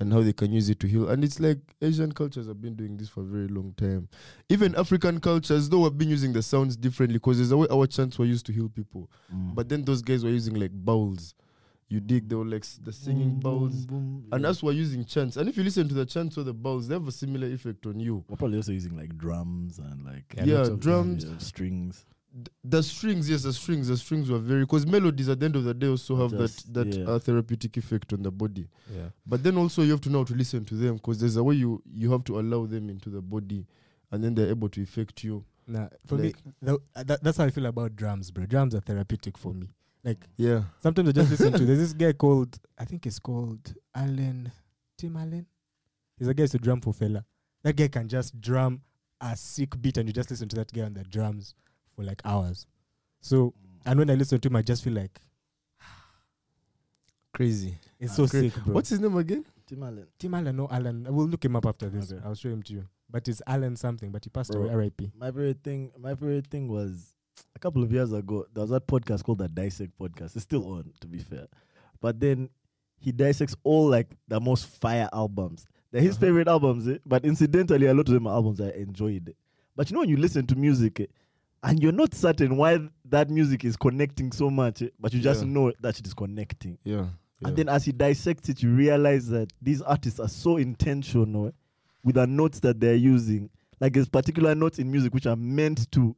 and 0.00 0.12
how 0.12 0.20
they 0.20 0.32
can 0.32 0.52
use 0.52 0.70
it 0.70 0.78
to 0.80 0.86
heal. 0.86 1.08
And 1.08 1.24
it's 1.24 1.40
like 1.40 1.58
Asian 1.82 2.12
cultures 2.12 2.46
have 2.46 2.60
been 2.60 2.74
doing 2.74 2.96
this 2.96 3.08
for 3.08 3.20
a 3.20 3.24
very 3.24 3.48
long 3.48 3.74
time. 3.76 4.08
Even 4.48 4.74
African 4.76 5.20
cultures, 5.20 5.68
though, 5.68 5.84
have 5.84 5.98
been 5.98 6.08
using 6.08 6.32
the 6.32 6.42
sounds 6.42 6.76
differently 6.76 7.16
because 7.18 7.38
there's 7.38 7.50
a 7.50 7.56
way 7.56 7.66
our 7.70 7.86
chants 7.86 8.18
were 8.18 8.24
used 8.24 8.46
to 8.46 8.52
heal 8.52 8.68
people. 8.68 9.10
Mm. 9.34 9.54
But 9.54 9.68
then 9.68 9.84
those 9.84 10.02
guys 10.02 10.24
were 10.24 10.30
using 10.30 10.54
like 10.54 10.70
bowls. 10.70 11.34
You 11.90 12.00
dig? 12.00 12.28
They 12.28 12.34
were 12.36 12.44
like 12.44 12.64
the 12.84 12.92
singing 12.92 13.40
bowls. 13.40 13.86
And 14.32 14.44
us 14.44 14.62
were 14.62 14.72
using 14.72 15.04
chants. 15.06 15.36
And 15.38 15.48
if 15.48 15.56
you 15.56 15.64
listen 15.64 15.88
to 15.88 15.94
the 15.94 16.04
chants 16.04 16.36
or 16.36 16.42
the 16.44 16.52
bowls, 16.52 16.86
they 16.88 16.94
have 16.94 17.08
a 17.08 17.12
similar 17.12 17.46
effect 17.46 17.86
on 17.86 17.98
you. 17.98 18.24
We're 18.28 18.36
probably 18.36 18.58
also 18.58 18.72
using 18.72 18.94
like 18.96 19.16
drums 19.16 19.78
and 19.78 20.04
like 20.04 20.34
Yeah, 20.44 20.58
lots 20.58 20.68
of 20.68 20.80
drums. 20.80 21.24
yeah, 21.24 21.38
strings. 21.38 22.04
Th- 22.34 22.46
the 22.62 22.82
strings, 22.82 23.30
yes, 23.30 23.42
the 23.44 23.54
strings, 23.54 23.88
the 23.88 23.96
strings 23.96 24.28
were 24.30 24.38
very 24.38 24.60
because 24.64 24.86
melodies 24.86 25.30
at 25.30 25.40
the 25.40 25.46
end 25.46 25.56
of 25.56 25.64
the 25.64 25.72
day 25.72 25.88
also 25.88 26.14
have 26.16 26.30
Just- 26.38 26.74
that 26.74 26.90
that 26.92 26.98
yeah. 26.98 27.06
uh, 27.06 27.18
therapeutic 27.18 27.78
effect 27.78 28.12
on 28.12 28.22
the 28.22 28.30
body. 28.30 28.68
Yeah. 28.94 29.08
But 29.26 29.42
then 29.42 29.56
also 29.56 29.80
you 29.82 29.92
have 29.92 30.02
to 30.02 30.10
know 30.10 30.18
how 30.18 30.24
to 30.24 30.34
listen 30.34 30.66
to 30.66 30.74
them 30.74 30.96
because 30.96 31.18
there's 31.20 31.36
a 31.36 31.42
way 31.42 31.54
you 31.54 31.82
you 31.90 32.12
have 32.12 32.24
to 32.24 32.38
allow 32.38 32.66
them 32.66 32.90
into 32.90 33.08
the 33.08 33.22
body, 33.22 33.66
and 34.12 34.22
then 34.22 34.34
they're 34.34 34.50
able 34.50 34.68
to 34.68 34.82
affect 34.82 35.24
you. 35.24 35.42
Nah, 35.66 35.88
for 36.06 36.16
Like- 36.18 36.44
me, 36.46 36.52
tho- 36.60 36.82
uh, 36.94 37.02
that, 37.04 37.22
that's 37.22 37.38
how 37.38 37.44
I 37.44 37.50
feel 37.50 37.64
about 37.66 37.96
drums, 37.96 38.30
bro. 38.30 38.44
Drums 38.44 38.74
are 38.74 38.80
therapeutic 38.80 39.38
for 39.38 39.54
me. 39.54 39.70
Like 40.08 40.24
Yeah, 40.36 40.62
sometimes 40.80 41.08
I 41.10 41.12
just 41.12 41.30
listen 41.30 41.52
to. 41.52 41.64
There's 41.66 41.78
this 41.84 41.92
guy 41.92 42.12
called 42.12 42.58
I 42.78 42.84
think 42.84 43.04
he's 43.04 43.18
called 43.18 43.74
Allen 43.94 44.50
Tim 44.96 45.16
Allen. 45.16 45.46
He's 46.18 46.28
a 46.28 46.34
guy 46.34 46.46
who 46.46 46.58
drum 46.58 46.80
for 46.80 46.92
Fela. 46.94 47.24
That 47.62 47.76
guy 47.76 47.88
can 47.88 48.08
just 48.08 48.40
drum 48.40 48.80
a 49.20 49.36
sick 49.36 49.80
beat, 49.82 49.98
and 49.98 50.08
you 50.08 50.12
just 50.12 50.30
listen 50.30 50.48
to 50.48 50.56
that 50.56 50.72
guy 50.72 50.82
on 50.82 50.94
the 50.94 51.04
drums 51.04 51.54
for 51.94 52.04
like 52.04 52.22
hours. 52.24 52.66
So 53.20 53.52
and 53.84 53.98
when 53.98 54.10
I 54.10 54.14
listen 54.14 54.40
to 54.40 54.48
him, 54.48 54.56
I 54.56 54.62
just 54.62 54.82
feel 54.82 54.94
like 54.94 55.20
crazy. 57.34 57.74
it's 58.00 58.16
so 58.16 58.26
cra- 58.26 58.40
sick, 58.40 58.54
bro. 58.64 58.74
What's 58.74 58.88
his 58.90 59.00
name 59.00 59.16
again? 59.16 59.44
Tim 59.66 59.82
Allen. 59.82 60.06
Tim 60.18 60.34
Allen? 60.34 60.56
No, 60.56 60.68
Allen. 60.70 61.06
I 61.06 61.10
will 61.10 61.26
look 61.26 61.44
him 61.44 61.56
up 61.56 61.66
after 61.66 61.88
this. 61.90 62.10
Okay. 62.12 62.22
I'll 62.24 62.34
show 62.34 62.48
him 62.48 62.62
to 62.64 62.72
you. 62.72 62.84
But 63.10 63.28
it's 63.28 63.42
Allen 63.46 63.76
something. 63.76 64.10
But 64.10 64.24
he 64.24 64.30
passed 64.30 64.52
Bro. 64.52 64.62
away. 64.62 64.72
R.I.P. 64.72 65.12
My 65.16 65.26
favorite 65.26 65.62
thing, 65.62 65.92
my 65.98 66.14
favorite 66.14 66.46
thing 66.46 66.68
was 66.68 67.14
a 67.54 67.58
couple 67.58 67.82
of 67.82 67.92
years 67.92 68.12
ago, 68.12 68.46
there 68.52 68.62
was 68.62 68.70
that 68.70 68.86
podcast 68.86 69.24
called 69.24 69.38
the 69.38 69.48
Dissect 69.48 69.92
Podcast. 69.98 70.34
It's 70.36 70.42
still 70.42 70.66
on, 70.72 70.92
to 71.00 71.06
be 71.06 71.18
fair. 71.18 71.46
But 72.00 72.20
then 72.20 72.48
he 72.98 73.12
dissects 73.12 73.56
all 73.64 73.88
like 73.88 74.08
the 74.28 74.40
most 74.40 74.66
fire 74.66 75.08
albums. 75.12 75.66
They're 75.90 76.02
his 76.02 76.16
Uh-huh. 76.16 76.26
favorite 76.26 76.48
albums, 76.48 76.86
eh? 76.88 76.98
but 77.06 77.24
incidentally, 77.24 77.86
a 77.86 77.94
lot 77.94 78.08
of 78.08 78.14
them 78.14 78.26
are 78.26 78.34
albums 78.34 78.60
I 78.60 78.70
enjoyed. 78.70 79.34
But 79.76 79.90
you 79.90 79.94
know, 79.94 80.00
when 80.00 80.08
you 80.10 80.16
listen 80.16 80.46
to 80.48 80.56
music, 80.56 81.00
eh, 81.00 81.06
and 81.62 81.82
you're 81.82 81.92
not 81.92 82.14
certain 82.14 82.56
why 82.56 82.78
that 83.06 83.30
music 83.30 83.64
is 83.64 83.76
connecting 83.76 84.30
so 84.32 84.50
much, 84.50 84.82
eh, 84.82 84.88
but 85.00 85.12
you 85.14 85.20
just 85.20 85.44
Yeah. 85.44 85.50
know 85.50 85.72
that 85.80 85.98
it 85.98 86.06
is 86.06 86.14
connecting. 86.14 86.78
Yeah. 86.84 87.06
And 87.44 87.56
then 87.56 87.68
as 87.68 87.84
he 87.84 87.92
dissects 87.92 88.48
it, 88.48 88.62
you 88.62 88.74
realize 88.74 89.28
that 89.28 89.52
these 89.62 89.80
artists 89.82 90.18
are 90.20 90.28
so 90.28 90.56
intentional 90.56 91.46
eh, 91.46 91.50
with 92.04 92.16
the 92.16 92.26
notes 92.26 92.60
that 92.60 92.80
they're 92.80 92.94
using. 92.96 93.48
Like 93.80 93.92
there's 93.92 94.08
particular 94.08 94.54
notes 94.56 94.78
in 94.80 94.90
music 94.90 95.14
which 95.14 95.26
are 95.26 95.36
meant 95.36 95.90
to 95.92 96.16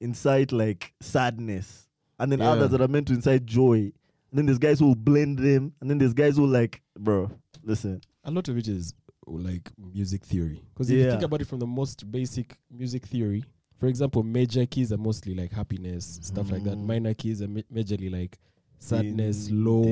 incite 0.00 0.52
like 0.52 0.94
sadness. 1.00 1.88
And 2.18 2.32
then 2.32 2.40
Yeah. 2.40 2.50
others 2.50 2.70
that 2.70 2.80
are 2.80 2.88
meant 2.88 3.06
to 3.08 3.14
incite 3.14 3.44
joy. 3.46 3.92
And 4.30 4.38
then 4.38 4.46
there's 4.46 4.58
guys 4.58 4.80
who 4.80 4.86
will 4.86 4.94
blend 4.94 5.38
them. 5.38 5.72
And 5.80 5.88
then 5.88 5.98
there's 5.98 6.14
guys 6.14 6.36
who 6.36 6.46
like, 6.46 6.82
bro, 6.98 7.30
listen. 7.62 8.00
A 8.24 8.30
lot 8.30 8.48
of 8.48 8.56
it 8.58 8.68
is 8.68 8.92
like 9.26 9.70
music 9.78 10.24
theory. 10.24 10.62
Because 10.74 10.90
if 10.90 10.98
you 10.98 11.10
think 11.10 11.22
about 11.22 11.40
it 11.40 11.46
from 11.46 11.58
the 11.60 11.66
most 11.66 12.10
basic 12.10 12.56
music 12.70 13.06
theory, 13.06 13.44
for 13.76 13.86
example, 13.86 14.22
major 14.22 14.66
keys 14.66 14.92
are 14.92 14.98
mostly 14.98 15.34
like 15.34 15.52
happiness, 15.52 16.18
stuff 16.22 16.50
like 16.50 16.64
that. 16.64 16.76
Mhm. 16.76 16.86
Minor 16.86 17.14
keys 17.14 17.40
are 17.42 17.48
ma- 17.48 17.60
majorly 17.72 18.10
like 18.10 18.38
sadness, 18.80 19.50
low 19.50 19.84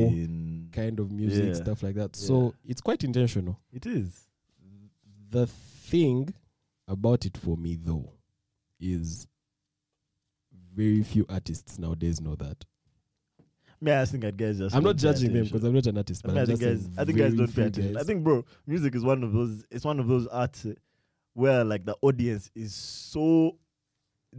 kind 0.73 0.99
of 1.01 1.11
music, 1.13 1.47
Yeah. 1.47 1.53
stuff 1.55 1.83
like 1.83 1.95
that. 1.95 2.17
So 2.17 2.55
it's 2.65 2.81
quite 2.81 3.05
intentional. 3.05 3.59
It 3.73 3.87
is. 3.87 4.27
The 5.31 5.47
thing 5.47 6.35
about 6.89 7.25
it 7.27 7.37
for 7.37 7.57
me 7.57 7.77
though 7.77 8.13
is 8.81 9.27
very 10.77 11.03
few 11.03 11.25
artists 11.29 11.79
nowadays 11.79 12.21
know 12.21 12.37
that. 12.37 12.65
Me, 13.81 13.93
I 13.93 14.05
think 14.05 14.23
that 14.23 14.37
guys 14.37 14.59
just. 14.59 14.75
I'm 14.75 14.85
not 14.85 14.97
judging 14.97 15.33
them 15.33 15.45
because 15.45 15.65
I'm 15.65 15.75
not 15.75 15.87
an 15.87 15.99
artist, 15.99 16.23
I, 16.25 16.29
but 16.29 16.35
mean, 16.35 16.43
I 16.43 16.47
think 16.47 16.61
guys, 16.61 16.89
I 16.97 17.05
think 17.05 17.19
guys 17.19 17.35
don't 17.35 17.55
pay 17.55 17.63
attention. 17.63 17.97
I 17.97 18.03
think, 18.03 18.25
bro, 18.25 18.45
music 18.67 18.95
is 18.95 19.05
one 19.05 19.23
of 19.23 19.33
those. 19.33 19.65
It's 19.71 19.85
one 19.85 20.01
of 20.01 20.07
those 20.09 20.27
arts 20.29 20.67
where 21.35 21.65
like 21.65 21.85
the 21.85 21.97
audience 22.01 22.51
is 22.55 22.75
so 22.75 23.59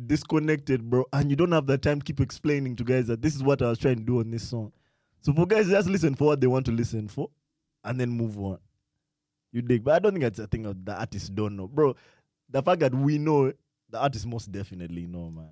disconnected, 0.07 0.89
bro, 0.89 1.05
and 1.13 1.29
you 1.29 1.35
don't 1.35 1.51
have 1.51 1.67
the 1.67 1.77
time 1.77 1.99
to 1.99 2.05
keep 2.05 2.19
explaining 2.19 2.75
to 2.77 2.83
guys 2.83 3.07
that 3.07 3.21
this 3.21 3.35
is 3.35 3.43
what 3.43 3.61
I 3.61 3.69
was 3.69 3.77
trying 3.79 3.97
to 3.97 4.03
do 4.03 4.19
on 4.19 4.31
this 4.31 4.47
song. 4.47 4.71
So 5.21 5.33
for 5.33 5.45
guys, 5.45 5.69
just 5.69 5.87
listen 5.87 6.15
for 6.15 6.25
what 6.25 6.41
they 6.41 6.47
want 6.47 6.65
to 6.67 6.71
listen 6.71 7.07
for, 7.07 7.29
and 7.83 7.99
then 7.99 8.09
move 8.09 8.39
on. 8.39 8.57
You 9.51 9.61
dig, 9.61 9.83
but 9.83 9.93
I 9.95 9.99
don't 9.99 10.13
think 10.13 10.23
that's 10.23 10.39
a 10.39 10.47
thing 10.47 10.65
of 10.65 10.83
the 10.83 10.97
artists 10.97 11.29
don't 11.29 11.55
know, 11.55 11.67
bro. 11.67 11.95
The 12.49 12.63
fact 12.63 12.79
that 12.79 12.93
we 12.93 13.17
know, 13.19 13.53
the 13.89 13.99
artists 13.99 14.25
most 14.25 14.51
definitely 14.51 15.05
know, 15.05 15.29
man. 15.29 15.49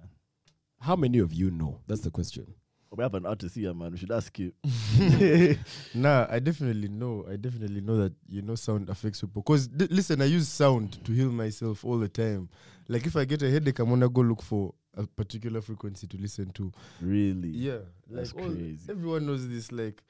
How 0.79 0.95
many 0.95 1.19
of 1.19 1.33
you 1.33 1.51
know? 1.51 1.79
That's 1.87 2.01
the 2.01 2.11
question. 2.11 2.53
We 2.91 3.03
have 3.03 3.13
an 3.15 3.25
artist 3.25 3.55
here, 3.55 3.73
man. 3.73 3.91
We 3.91 3.97
should 3.97 4.11
ask 4.11 4.37
you. 4.39 4.53
Nah, 5.93 6.27
I 6.29 6.39
definitely 6.39 6.87
know. 6.87 7.25
I 7.29 7.35
definitely 7.35 7.81
know 7.81 7.97
that 7.97 8.13
you 8.29 8.41
know 8.41 8.55
sound 8.55 8.89
affects 8.89 9.19
people. 9.21 9.41
Cause 9.43 9.67
th- 9.67 9.89
listen, 9.91 10.21
I 10.21 10.25
use 10.25 10.47
sound 10.47 11.03
to 11.03 11.11
heal 11.11 11.29
myself 11.31 11.83
all 11.83 11.97
the 11.97 12.07
time. 12.07 12.47
Like 12.87 13.05
if 13.05 13.15
I 13.17 13.25
get 13.25 13.41
a 13.41 13.49
headache, 13.51 13.79
I'm 13.79 13.89
gonna 13.89 14.07
go 14.07 14.21
look 14.21 14.41
for 14.41 14.73
a 14.95 15.05
particular 15.05 15.59
frequency 15.61 16.07
to 16.07 16.17
listen 16.17 16.51
to. 16.51 16.71
really? 17.01 17.49
Yeah, 17.49 17.79
That's 18.09 18.33
like 18.33 18.43
all- 18.45 18.51
crazy. 18.51 18.79
everyone 18.89 19.25
knows 19.25 19.47
this. 19.49 19.71
Like, 19.73 20.01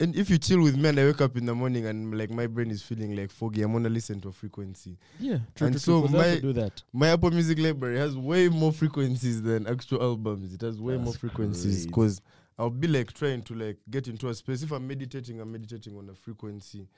and 0.00 0.16
if 0.16 0.30
you 0.30 0.38
chill 0.38 0.62
with 0.62 0.76
me 0.76 0.88
and 0.88 0.98
I 0.98 1.04
wake 1.04 1.20
up 1.20 1.36
in 1.36 1.44
the 1.46 1.54
morning 1.54 1.86
and 1.86 2.16
like 2.16 2.30
my 2.30 2.46
brain 2.46 2.70
is 2.70 2.82
feeling 2.82 3.14
like 3.14 3.30
foggy, 3.30 3.62
I'm 3.62 3.72
gonna 3.72 3.88
listen 3.88 4.20
to 4.22 4.28
a 4.28 4.32
frequency. 4.32 4.96
Yeah, 5.18 5.38
And 5.60 5.80
so 5.80 6.02
my- 6.08 6.38
do 6.38 6.52
that. 6.54 6.82
My 6.92 7.08
Apple 7.08 7.30
Music 7.30 7.58
library 7.58 7.98
has 7.98 8.16
way 8.16 8.48
more 8.48 8.72
frequencies 8.72 9.42
than 9.42 9.66
actual 9.66 10.02
albums. 10.02 10.52
It 10.54 10.62
has 10.62 10.80
way 10.80 10.96
more 10.96 11.12
frequencies 11.14 11.86
because 11.86 12.20
I'll 12.58 12.70
be 12.70 12.88
like 12.88 13.12
trying 13.12 13.42
to 13.42 13.54
like 13.54 13.78
get 13.90 14.08
into 14.08 14.28
a 14.28 14.34
space. 14.34 14.62
If 14.62 14.72
I'm 14.72 14.86
meditating, 14.86 15.40
I'm 15.40 15.52
meditating 15.52 15.96
on 15.96 16.08
a 16.10 16.14
frequency. 16.14 16.88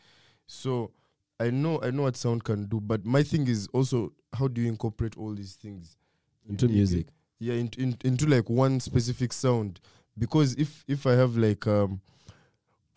So 0.46 0.90
I 1.40 1.50
know 1.50 1.80
I 1.82 1.90
know 1.90 2.02
what 2.02 2.16
sound 2.16 2.44
can 2.44 2.66
do, 2.66 2.80
but 2.80 3.04
my 3.04 3.22
thing 3.22 3.46
is 3.48 3.68
also 3.72 4.12
how 4.32 4.48
do 4.48 4.60
you 4.60 4.68
incorporate 4.68 5.16
all 5.16 5.34
these 5.34 5.54
things 5.54 5.96
Into 6.48 6.66
it? 6.66 6.70
music. 6.70 7.06
Yeah, 7.38 7.54
into 7.54 7.80
in, 7.80 7.96
into 8.04 8.26
like 8.26 8.48
one 8.48 8.78
specific 8.80 9.32
sound. 9.32 9.80
Because 10.18 10.54
if 10.54 10.84
if 10.86 11.06
I 11.06 11.12
have 11.12 11.36
like 11.36 11.66
um 11.66 12.00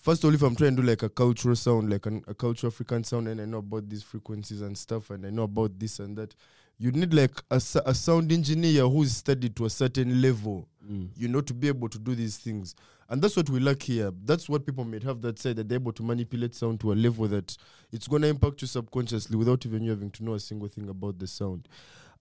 first 0.06 0.24
of 0.24 0.30
all 0.30 0.36
if 0.36 0.41
I'm 0.44 0.56
trying 0.56 0.76
to 0.76 0.82
do 0.82 0.88
like 0.88 1.04
a 1.04 1.10
cultural 1.10 1.56
sound, 1.56 1.89
like 1.89 2.06
an, 2.06 2.24
a 2.28 2.34
cultural 2.34 2.72
African 2.72 3.04
sound, 3.04 3.28
and 3.28 3.41
I 3.41 3.46
know 3.46 3.58
about 3.58 3.89
these 3.89 4.04
frequencies 4.04 4.62
and 4.62 4.78
stuff, 4.78 5.10
and 5.10 5.26
I 5.26 5.30
know 5.32 5.44
about 5.44 5.80
this 5.80 6.00
and 6.00 6.15
that, 6.18 6.36
you 6.78 6.91
need 6.91 7.13
like 7.13 7.32
a, 7.50 7.56
a 7.86 7.94
sound 7.94 8.32
engineer 8.32 8.88
who's 8.88 9.15
studied 9.15 9.56
to 9.56 9.65
a 9.65 9.70
certain 9.70 10.22
level 10.22 10.68
Mm. 10.91 11.10
you 11.18 11.28
know, 11.28 11.41
to 11.41 11.54
be 11.54 11.68
able 11.68 11.89
to 11.89 11.98
do 11.98 12.13
these 12.13 12.38
things. 12.38 12.76
And 13.10 13.20
that's 13.20 13.36
what 13.36 13.50
we 13.50 13.60
lack 13.60 13.82
here. 13.82 14.12
That's 14.24 14.48
what 14.48 14.68
people 14.68 14.84
might 14.84 15.02
have 15.02 15.20
that 15.22 15.39
side 15.39 15.56
that 15.56 15.68
they're 15.68 15.80
able 15.80 15.94
to 15.94 16.04
manipulate 16.04 16.54
sound 16.54 16.80
to 16.82 16.91
a 16.91 16.94
level 16.94 17.28
that 17.28 17.58
it's 17.91 18.08
going 18.08 18.22
to 18.22 18.28
impact 18.28 18.62
you 18.62 18.68
subconsciously 18.68 19.36
without 19.36 19.65
even 19.65 19.84
you 19.84 19.89
having 19.89 20.12
to 20.12 20.24
know 20.24 20.36
a 20.36 20.39
single 20.39 20.68
thing 20.68 20.88
about 20.89 21.18
the 21.18 21.26
sound. 21.26 21.68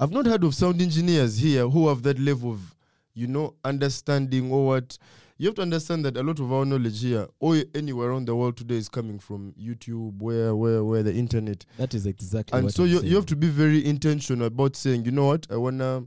I've 0.00 0.12
not 0.12 0.24
heard 0.24 0.44
of 0.44 0.54
sound 0.54 0.80
engineers 0.80 1.36
here 1.38 1.68
who 1.68 1.88
have 1.88 2.02
that 2.04 2.18
level 2.18 2.52
of, 2.52 2.74
you 3.14 3.26
know, 3.26 3.54
understanding 3.64 4.50
or 4.52 4.66
what. 4.66 4.98
You 5.36 5.48
have 5.48 5.56
to 5.56 5.62
understand 5.62 6.04
that 6.04 6.16
a 6.16 6.22
lot 6.22 6.38
of 6.38 6.52
our 6.52 6.64
knowledge 6.64 7.00
here, 7.02 7.26
or 7.40 7.56
anywhere 7.74 8.10
around 8.10 8.26
the 8.26 8.36
world 8.36 8.56
today, 8.56 8.76
is 8.76 8.88
coming 8.88 9.18
from 9.18 9.52
YouTube, 9.60 10.20
where, 10.22 10.54
where, 10.54 10.84
where 10.84 11.02
the 11.02 11.12
internet. 11.12 11.64
That 11.76 11.92
is 11.92 12.06
exactly 12.06 12.56
And 12.56 12.66
what 12.66 12.74
so 12.74 12.84
I'm 12.84 12.88
you, 12.90 12.98
saying. 12.98 13.10
you 13.10 13.16
have 13.16 13.26
to 13.26 13.36
be 13.36 13.48
very 13.48 13.84
intentional 13.84 14.46
about 14.46 14.76
saying, 14.76 15.04
you 15.04 15.10
know 15.10 15.26
what, 15.26 15.46
I 15.50 15.56
wanna, 15.56 16.04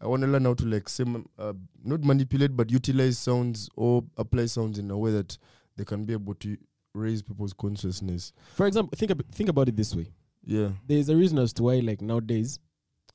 I 0.00 0.06
wanna 0.08 0.26
learn 0.26 0.44
how 0.46 0.54
to 0.54 0.64
like 0.66 0.88
say, 0.88 1.04
uh, 1.38 1.52
not 1.84 2.02
manipulate, 2.02 2.56
but 2.56 2.70
utilize 2.72 3.18
sounds 3.18 3.68
or 3.76 4.02
apply 4.16 4.46
sounds 4.46 4.80
in 4.80 4.90
a 4.90 4.98
way 4.98 5.12
that 5.12 5.38
they 5.76 5.84
can 5.84 6.04
be 6.04 6.12
able 6.14 6.34
to 6.34 6.56
raise 6.92 7.22
people's 7.22 7.52
consciousness. 7.52 8.32
For 8.54 8.66
example, 8.66 8.96
think 8.96 9.12
ab- 9.12 9.30
think 9.30 9.48
about 9.48 9.68
it 9.68 9.76
this 9.76 9.94
way. 9.94 10.08
Yeah, 10.44 10.70
There's 10.86 11.08
a 11.08 11.14
reason 11.16 11.38
as 11.38 11.52
to 11.54 11.62
why, 11.62 11.76
like 11.80 12.00
nowadays, 12.02 12.58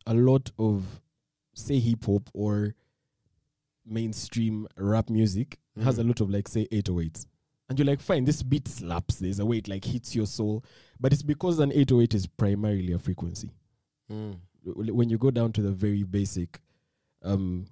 a 0.07 0.13
lot 0.13 0.49
of 0.57 1.01
say 1.53 1.79
hip 1.79 2.05
hop 2.05 2.29
or 2.33 2.73
mainstream 3.85 4.67
rap 4.77 5.09
music 5.09 5.57
has 5.83 5.97
a 5.97 6.03
Mhm. 6.03 6.07
lot 6.09 6.21
of 6.21 6.29
like 6.29 6.47
say 6.47 6.67
808s. 6.71 7.25
And 7.69 7.79
you're 7.79 7.85
like, 7.85 8.01
fine, 8.01 8.25
this 8.25 8.43
beat 8.43 8.67
slaps. 8.67 9.15
There's 9.19 9.39
a 9.39 9.45
way 9.45 9.57
it 9.59 9.67
like 9.69 9.85
hits 9.85 10.13
your 10.15 10.25
soul, 10.27 10.63
but 10.99 11.13
it's 11.13 11.23
because 11.23 11.59
an 11.59 11.71
808 11.71 12.13
is 12.13 12.27
primarily 12.27 12.91
a 12.91 12.99
frequency. 12.99 13.51
Mm. 14.11 14.37
When 14.63 15.09
you 15.09 15.17
go 15.17 15.31
down 15.31 15.53
to 15.53 15.61
the 15.61 15.71
very 15.71 16.03
basic 16.03 16.61
um, 17.23 17.65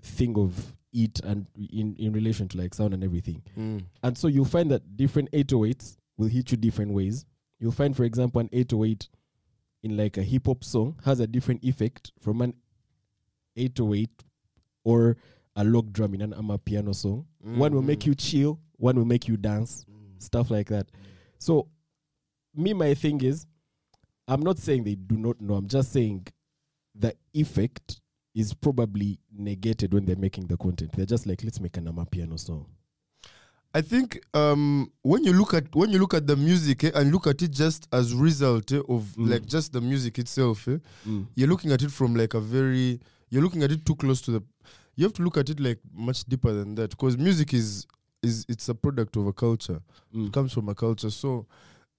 thing 0.00 0.38
of 0.38 0.76
it 0.92 1.20
and 1.20 1.46
in 1.56 1.94
in 1.96 2.12
relation 2.12 2.48
to 2.48 2.56
like 2.58 2.72
sound 2.72 2.94
and 2.94 3.04
everything, 3.04 3.42
Mm. 3.56 3.84
and 4.02 4.16
so 4.16 4.26
you'll 4.28 4.44
find 4.46 4.70
that 4.70 4.96
different 4.96 5.28
808s 5.32 5.98
will 6.16 6.28
hit 6.28 6.50
you 6.50 6.56
different 6.56 6.92
ways. 6.92 7.26
You'll 7.58 7.72
find, 7.72 7.94
for 7.96 8.04
example, 8.04 8.40
an 8.40 8.48
808 8.52 9.08
in 9.82 9.96
like 9.96 10.16
a 10.16 10.22
hip 10.22 10.46
hop 10.46 10.64
song 10.64 10.96
has 11.04 11.20
a 11.20 11.26
different 11.26 11.62
effect 11.62 12.12
from 12.18 12.40
an 12.40 12.54
808 13.56 14.24
or 14.84 15.16
a 15.56 15.64
log 15.64 15.92
drum 15.92 16.14
in 16.14 16.22
an 16.22 16.32
amapiano 16.34 16.94
song. 16.94 17.26
One 17.42 17.74
will 17.74 17.82
make 17.82 18.06
you 18.06 18.14
chill, 18.14 18.60
one 18.76 18.96
will 18.96 19.04
make 19.06 19.26
you 19.28 19.36
dance, 19.36 19.84
stuff 20.18 20.50
like 20.50 20.68
that. 20.68 20.86
So, 21.38 21.68
me, 22.54 22.72
my 22.74 22.94
thing 22.94 23.20
is, 23.22 23.46
I'm 24.28 24.40
not 24.42 24.58
saying 24.58 24.84
they 24.84 24.94
do 24.96 25.16
not 25.16 25.40
know, 25.40 25.54
I'm 25.54 25.68
just 25.68 25.92
saying 25.92 26.26
the 26.94 27.14
effect 27.34 28.00
is 28.34 28.52
probably 28.52 29.18
negated 29.32 29.94
when 29.94 30.04
they're 30.04 30.16
making 30.16 30.46
the 30.46 30.56
content. 30.56 30.92
They're 30.94 31.06
just 31.06 31.26
like, 31.26 31.42
let's 31.42 31.60
make 31.60 31.76
an 31.78 31.84
amapiano 31.86 32.38
song. 32.38 32.66
I 33.74 33.82
think 33.82 34.20
um, 34.34 34.90
when 35.02 35.22
you 35.24 35.32
look 35.34 35.52
at 35.52 35.74
when 35.74 35.90
you 35.90 35.98
look 35.98 36.14
at 36.14 36.26
the 36.26 36.36
music 36.36 36.84
eh, 36.84 36.90
and 36.94 37.12
look 37.12 37.26
at 37.26 37.42
it 37.42 37.50
just 37.50 37.86
as 37.92 38.14
result 38.14 38.72
eh, 38.72 38.80
of 38.88 39.02
Mm. 39.18 39.30
like 39.30 39.44
just 39.46 39.72
the 39.72 39.80
music 39.82 40.18
itself, 40.18 40.66
eh, 40.68 40.78
you're 41.34 41.48
looking 41.48 41.72
at 41.72 41.82
it 41.82 41.90
from 41.90 42.14
like 42.14 42.32
a 42.34 42.40
very 42.40 43.00
you're 43.28 43.42
looking 43.42 43.62
at 43.62 43.70
it 43.72 43.84
too 43.84 43.94
close 43.96 44.22
to 44.22 44.30
the 44.30 44.42
you 44.96 45.04
have 45.04 45.12
to 45.14 45.22
look 45.22 45.36
at 45.36 45.48
it 45.50 45.60
like 45.60 45.78
much 45.94 46.24
deeper 46.24 46.52
than 46.52 46.74
that 46.74 46.90
because 46.90 47.16
music 47.16 47.54
is 47.54 47.86
is 48.22 48.44
it's 48.48 48.68
a 48.68 48.74
product 48.74 49.16
of 49.16 49.26
a 49.26 49.32
culture. 49.32 49.80
Mm. 50.14 50.28
it 50.28 50.32
comes 50.32 50.52
from 50.52 50.68
a 50.68 50.74
culture. 50.74 51.10
So 51.10 51.46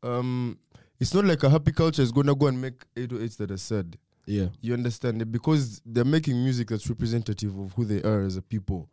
um 0.04 0.58
it's 1.00 1.14
not 1.14 1.26
like 1.26 1.44
a 1.44 1.50
happy 1.50 1.72
culture 1.72 2.02
is 2.02 2.12
gonna 2.12 2.36
go 2.36 2.48
and 2.48 2.60
make 2.60 2.84
808s 2.96 3.38
that 3.38 3.52
are 3.52 3.58
sad. 3.58 3.98
Yeah. 4.26 4.48
you 4.62 4.74
understand? 4.74 5.22
It 5.22 5.32
because 5.32 5.82
they're 5.86 6.04
making 6.04 6.44
music 6.44 6.68
that's 6.70 6.90
representative 6.90 7.58
of 7.58 7.72
who 7.74 7.86
they 7.86 8.02
are 8.02 8.24
as 8.24 8.36
a 8.36 8.42
people. 8.42 8.90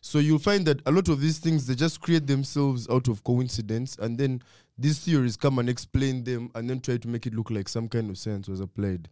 So 0.00 0.20
you'll 0.20 0.38
find 0.38 0.64
that 0.66 0.80
a 0.86 0.92
lot 0.92 1.08
of 1.08 1.20
these 1.20 1.38
things 1.38 1.66
they 1.66 1.74
just 1.74 2.00
create 2.00 2.26
themselves 2.26 2.88
out 2.88 3.08
of 3.08 3.24
coincidence 3.24 3.96
and 3.98 4.16
then 4.16 4.40
these 4.78 5.00
theories 5.00 5.36
come 5.36 5.58
and 5.58 5.68
explain 5.68 6.22
them 6.22 6.50
and 6.54 6.70
then 6.70 6.78
try 6.80 6.96
to 6.96 7.08
make 7.08 7.26
it 7.26 7.34
look 7.34 7.50
like 7.50 7.68
some 7.68 7.88
kind 7.88 8.08
of 8.08 8.16
science 8.16 8.48
was 8.48 8.60
applied. 8.60 9.08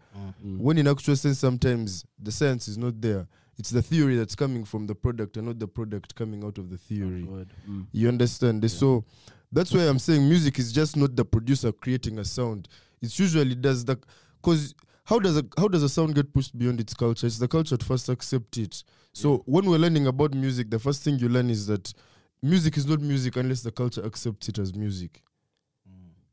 Mm. 0.46 0.58
when 0.58 0.78
in 0.78 0.86
actual 0.86 1.16
sense 1.16 1.40
sometimes 1.40 2.04
the 2.22 2.30
science 2.30 2.68
is 2.68 2.78
not 2.78 3.00
there 3.00 3.26
it's 3.58 3.70
the 3.70 3.82
theory 3.82 4.16
that's 4.16 4.34
coming 4.34 4.64
from 4.64 4.86
the 4.86 4.94
product 4.94 5.36
and 5.36 5.46
not 5.46 5.58
the 5.58 5.68
product 5.68 6.14
coming 6.14 6.44
out 6.44 6.58
of 6.58 6.70
the 6.70 6.78
theory 6.78 7.22
Mm. 7.68 7.86
you 7.92 8.08
understand 8.08 8.70
so 8.70 9.04
that's 9.52 9.72
why 9.72 9.82
i'm 9.88 9.98
saying 9.98 10.28
music 10.28 10.58
is 10.58 10.72
just 10.72 10.96
not 10.96 11.16
the 11.16 11.24
producer 11.24 11.72
creating 11.72 12.18
a 12.18 12.24
sound 12.24 12.68
it's 13.02 13.18
usually 13.18 13.54
does 13.54 13.84
the 13.84 13.96
because 14.42 14.74
how 15.04 15.18
does 15.20 15.36
a 15.38 15.44
how 15.56 15.68
does 15.68 15.82
a 15.82 15.88
sound 15.88 16.14
get 16.14 16.32
pushed 16.34 16.58
beyond 16.58 16.80
its 16.80 16.92
culture? 16.92 17.28
It's 17.28 17.38
the 17.38 17.46
culture 17.46 17.76
to 17.76 17.84
first 17.86 18.08
accept 18.08 18.58
it. 18.58 18.82
So 19.12 19.44
when 19.46 19.64
we're 19.66 19.78
learning 19.78 20.08
about 20.08 20.34
music, 20.34 20.68
the 20.68 20.80
first 20.80 21.04
thing 21.04 21.20
you 21.20 21.28
learn 21.28 21.48
is 21.48 21.66
that 21.68 21.94
music 22.42 22.76
is 22.76 22.86
not 22.86 23.00
music 23.00 23.36
unless 23.36 23.62
the 23.62 23.70
culture 23.70 24.04
accepts 24.04 24.48
it 24.48 24.58
as 24.58 24.74
music. 24.74 25.22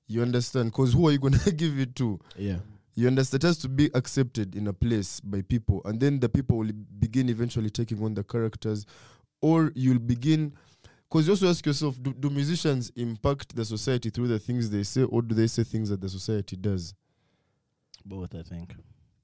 You 0.07 0.23
understand? 0.23 0.71
Because 0.71 0.93
who 0.93 1.07
are 1.07 1.11
you 1.11 1.19
gonna 1.19 1.37
give 1.55 1.79
it 1.79 1.95
to? 1.97 2.19
Yeah. 2.35 2.57
You 2.95 3.07
understand? 3.07 3.43
It 3.43 3.47
has 3.47 3.57
to 3.59 3.69
be 3.69 3.89
accepted 3.93 4.55
in 4.55 4.67
a 4.67 4.73
place 4.73 5.19
by 5.19 5.41
people, 5.41 5.81
and 5.85 5.99
then 5.99 6.19
the 6.19 6.29
people 6.29 6.57
will 6.57 6.71
begin 6.99 7.29
eventually 7.29 7.69
taking 7.69 8.03
on 8.03 8.13
the 8.13 8.23
characters, 8.23 8.85
or 9.41 9.71
you'll 9.75 9.99
begin. 9.99 10.53
Because 11.09 11.27
you 11.27 11.33
also 11.33 11.49
ask 11.49 11.65
yourself, 11.65 12.01
do, 12.01 12.11
do 12.13 12.29
musicians 12.29 12.91
impact 12.95 13.55
the 13.55 13.63
society 13.65 14.09
through 14.09 14.27
the 14.27 14.39
things 14.39 14.69
they 14.69 14.83
say, 14.83 15.03
or 15.03 15.21
do 15.21 15.35
they 15.35 15.47
say 15.47 15.63
things 15.63 15.89
that 15.89 16.01
the 16.01 16.09
society 16.09 16.55
does? 16.55 16.93
Both, 18.05 18.35
I 18.35 18.41
think. 18.43 18.73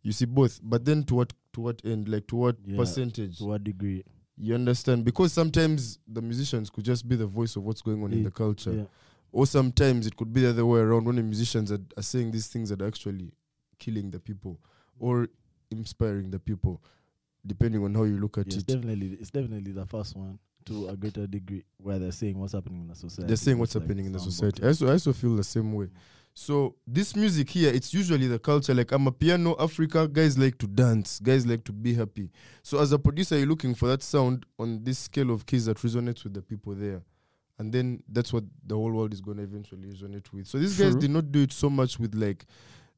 You 0.03 0.11
see 0.13 0.25
both, 0.25 0.59
but 0.63 0.85
then 0.85 1.03
to 1.05 1.15
what 1.15 1.33
to 1.53 1.61
what 1.61 1.81
end? 1.83 2.07
Like 2.07 2.27
to 2.27 2.35
what 2.37 2.57
Yeah. 2.65 2.77
percentage? 2.77 3.37
To 3.39 3.45
what 3.45 3.63
degree? 3.63 4.03
You 4.37 4.55
understand? 4.55 5.03
Because 5.03 5.33
sometimes 5.33 5.99
the 6.07 6.21
musicians 6.21 6.69
could 6.69 6.85
just 6.85 7.07
be 7.07 7.15
the 7.17 7.25
voice 7.27 7.55
of 7.57 7.63
what's 7.63 7.81
going 7.81 8.01
on 8.03 8.13
in 8.13 8.23
the 8.23 8.31
culture, 8.31 8.73
Yeah. 8.73 8.85
or 9.33 9.45
sometimes 9.45 10.07
it 10.07 10.15
could 10.15 10.31
be 10.31 10.41
the 10.41 10.49
other 10.51 10.65
way 10.65 10.79
around 10.79 11.05
when 11.05 11.17
the 11.17 11.23
musicians 11.23 11.71
are, 11.71 11.81
are 11.97 12.03
saying 12.03 12.31
these 12.31 12.47
things 12.47 12.69
that 12.69 12.81
are 12.81 12.87
actually 12.87 13.31
killing 13.79 14.11
the 14.11 14.19
people 14.19 14.59
or 14.99 15.27
inspiring 15.71 16.29
the 16.31 16.39
people, 16.39 16.81
depending 17.45 17.83
on 17.83 17.95
how 17.95 18.03
you 18.03 18.17
look 18.17 18.37
at 18.37 18.47
it's 18.47 18.57
it. 18.57 18.67
definitely 18.67 19.17
it's 19.19 19.31
definitely 19.31 19.71
the 19.71 19.85
first 19.85 20.15
one 20.15 20.37
to 20.65 20.87
a 20.89 20.95
greater 20.95 21.25
degree 21.25 21.63
where 21.77 21.99
they're 21.99 22.11
saying 22.11 22.37
what's 22.37 22.53
happening 22.53 22.81
in 22.81 22.87
the 22.87 22.95
society. 22.95 23.27
They're 23.27 23.37
saying 23.37 23.57
what's 23.57 23.75
like 23.75 23.83
happening 23.83 24.05
in 24.05 24.11
the 24.11 24.19
society. 24.19 24.63
I 24.63 24.67
also, 24.67 24.87
I 24.87 24.91
also 24.91 25.13
feel 25.13 25.35
the 25.35 25.43
same 25.43 25.73
way. 25.73 25.87
So 26.33 26.75
this 26.87 27.15
music 27.15 27.49
here, 27.49 27.73
it's 27.73 27.93
usually 27.93 28.27
the 28.27 28.39
culture. 28.39 28.73
Like 28.73 28.87
Amapiano 28.87 29.55
Africa, 29.59 30.07
guys 30.07 30.37
like 30.37 30.57
to 30.59 30.67
dance, 30.67 31.19
guys 31.19 31.45
like 31.45 31.63
to 31.65 31.73
be 31.73 31.93
happy. 31.93 32.29
So 32.61 32.79
as 32.79 32.91
a 32.91 32.99
producer, 32.99 33.37
you're 33.37 33.47
looking 33.47 33.73
for 33.75 33.87
that 33.87 34.03
sound 34.03 34.45
on 34.57 34.83
this 34.83 34.99
scale 34.99 35.31
of 35.31 35.45
keys 35.45 35.65
that 35.65 35.77
resonates 35.77 36.23
with 36.23 36.33
the 36.33 36.41
people 36.41 36.75
there. 36.75 37.01
And 37.57 37.73
then 37.73 38.03
that's 38.07 38.31
what 38.31 38.45
the 38.65 38.75
whole 38.75 38.91
world 38.91 39.11
is 39.11 39.19
gonna 39.19 39.41
eventually 39.41 39.87
resonate 39.87 40.31
with. 40.31 40.47
So 40.47 40.57
these 40.59 40.79
guys 40.79 40.95
did 40.95 41.11
not 41.11 41.29
do 41.29 41.41
it 41.41 41.51
so 41.51 41.69
much 41.69 41.99
with 41.99 42.15
like 42.15 42.45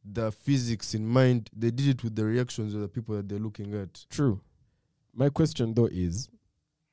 the 0.03 0.31
physics 0.31 0.93
in 0.95 1.05
mind. 1.07 1.49
They 1.55 1.71
did 1.71 1.87
it 1.87 2.03
with 2.03 2.15
the 2.15 2.25
reactions 2.25 2.73
of 2.73 2.81
the 2.81 2.87
people 2.87 3.15
that 3.15 3.29
they're 3.29 3.39
looking 3.39 3.73
at. 3.75 4.05
True. 4.09 4.41
My 5.13 5.29
question 5.29 5.73
though 5.73 5.87
is 5.91 6.29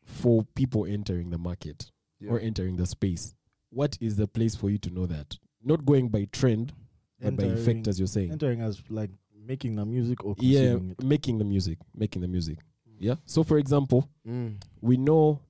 for 0.05 0.45
people 0.55 0.85
entering 0.87 1.31
the 1.31 1.39
market 1.39 1.91
or 2.29 2.41
entering 2.41 2.77
the 2.77 2.87
space, 2.87 3.35
what 3.71 3.97
is 4.01 4.17
the 4.17 4.27
place 4.27 4.55
for 4.57 4.71
you 4.71 4.79
to 4.79 4.91
know 4.91 5.07
that? 5.07 5.39
Not 5.63 5.85
going 5.85 6.09
by 6.09 6.27
trend, 6.33 6.73
but 7.21 7.37
by 7.37 7.45
effect, 7.45 7.87
as 7.89 7.99
you're 7.99 8.07
saying. 8.09 8.33
entering 8.33 8.61
as 8.61 8.83
like 8.89 9.11
making 9.47 9.77
the 9.77 9.85
music 9.85 10.25
or 10.25 10.35
Yeah, 10.39 10.61
consuming 10.73 10.91
it. 10.99 11.05
making 11.05 11.39
the 11.39 11.45
music, 11.45 11.79
making 11.95 12.23
the 12.23 12.29
music. 12.29 12.59
Yeah. 12.99 13.15
So, 13.27 13.45
for 13.45 13.59
example, 13.59 14.09
Mm. 14.27 14.57
we 14.81 14.97
know 14.97 15.41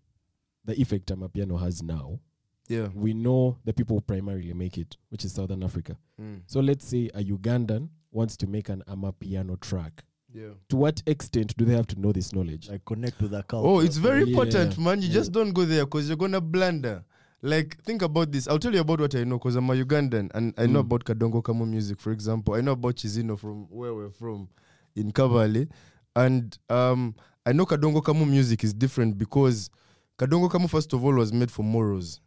the 0.64 0.79
effect 0.81 1.07
Amapiano 1.11 1.59
has 1.59 1.83
now. 1.83 2.21
Yeah. 2.68 2.88
We 2.94 3.14
know 3.14 3.57
the 3.64 3.72
people 3.72 3.96
who 3.96 4.00
primarily 4.02 4.52
make 4.52 4.78
it, 4.78 4.96
which 5.11 5.24
is 5.24 5.33
Southern 5.33 5.62
Africa. 5.62 5.96
Mm. 6.20 6.40
So 6.46 6.61
let's 6.61 6.87
say 6.87 7.11
a 7.14 7.22
Ugandan 7.24 7.88
wants 8.12 8.37
to 8.38 8.46
make 8.46 8.68
an 8.68 8.83
Amapiano 8.88 9.59
track. 9.61 10.04
Yeah. 10.35 10.50
To 10.68 10.76
what 10.76 11.02
extent 11.07 11.57
do 11.57 11.64
they 11.64 11.74
have 11.74 11.87
to 11.88 12.00
know 12.00 12.12
this 12.12 12.33
knowledge? 12.35 12.68
Like 12.68 12.85
connect 12.85 13.20
with 13.22 13.31
the 13.31 13.42
culture. 13.42 13.66
Oh, 13.66 13.81
it's 13.81 13.96
very 13.96 14.24
Yeah. 14.24 14.28
important, 14.31 14.78
man. 14.78 15.00
You 15.00 15.09
Yeah. 15.09 15.14
just 15.14 15.33
don't 15.33 15.52
go 15.52 15.64
there 15.64 15.85
because 15.87 16.09
you're 16.09 16.18
gonna 16.18 16.40
blunder. 16.40 17.02
Like, 17.40 17.81
think 17.85 18.02
about 18.02 18.33
this. 18.33 18.48
I'll 18.48 18.59
tell 18.59 18.74
you 18.74 18.81
about 18.81 19.00
what 19.00 19.14
I 19.14 19.22
know 19.24 19.38
because 19.38 19.54
I'm 19.57 19.70
a 19.70 19.74
Ugandan 19.74 20.31
and 20.35 20.52
I 20.59 20.66
know 20.66 20.81
Mm. 20.83 20.87
about 20.87 21.04
Kadongo 21.04 21.40
Kamu 21.42 21.66
music, 21.68 22.00
for 22.00 22.11
example. 22.12 22.54
I 22.54 22.61
know 22.61 22.72
about 22.72 22.96
Chizino 22.96 23.38
from 23.38 23.66
where 23.70 23.94
we're 23.94 24.11
from 24.11 24.48
in 24.96 25.12
Kabale. 25.12 25.68
And 26.16 26.59
um, 26.68 27.14
I 27.46 27.52
know 27.52 27.64
Kadongo 27.64 28.02
Kamu 28.02 28.28
music 28.28 28.64
is 28.64 28.74
different 28.74 29.16
because 29.18 29.70
Kadongo 30.18 30.50
Kamu, 30.50 30.68
first 30.68 30.92
of 30.92 31.04
all, 31.04 31.14
was 31.14 31.33
made 31.33 31.50
for 31.50 31.62
morals. 31.62 32.20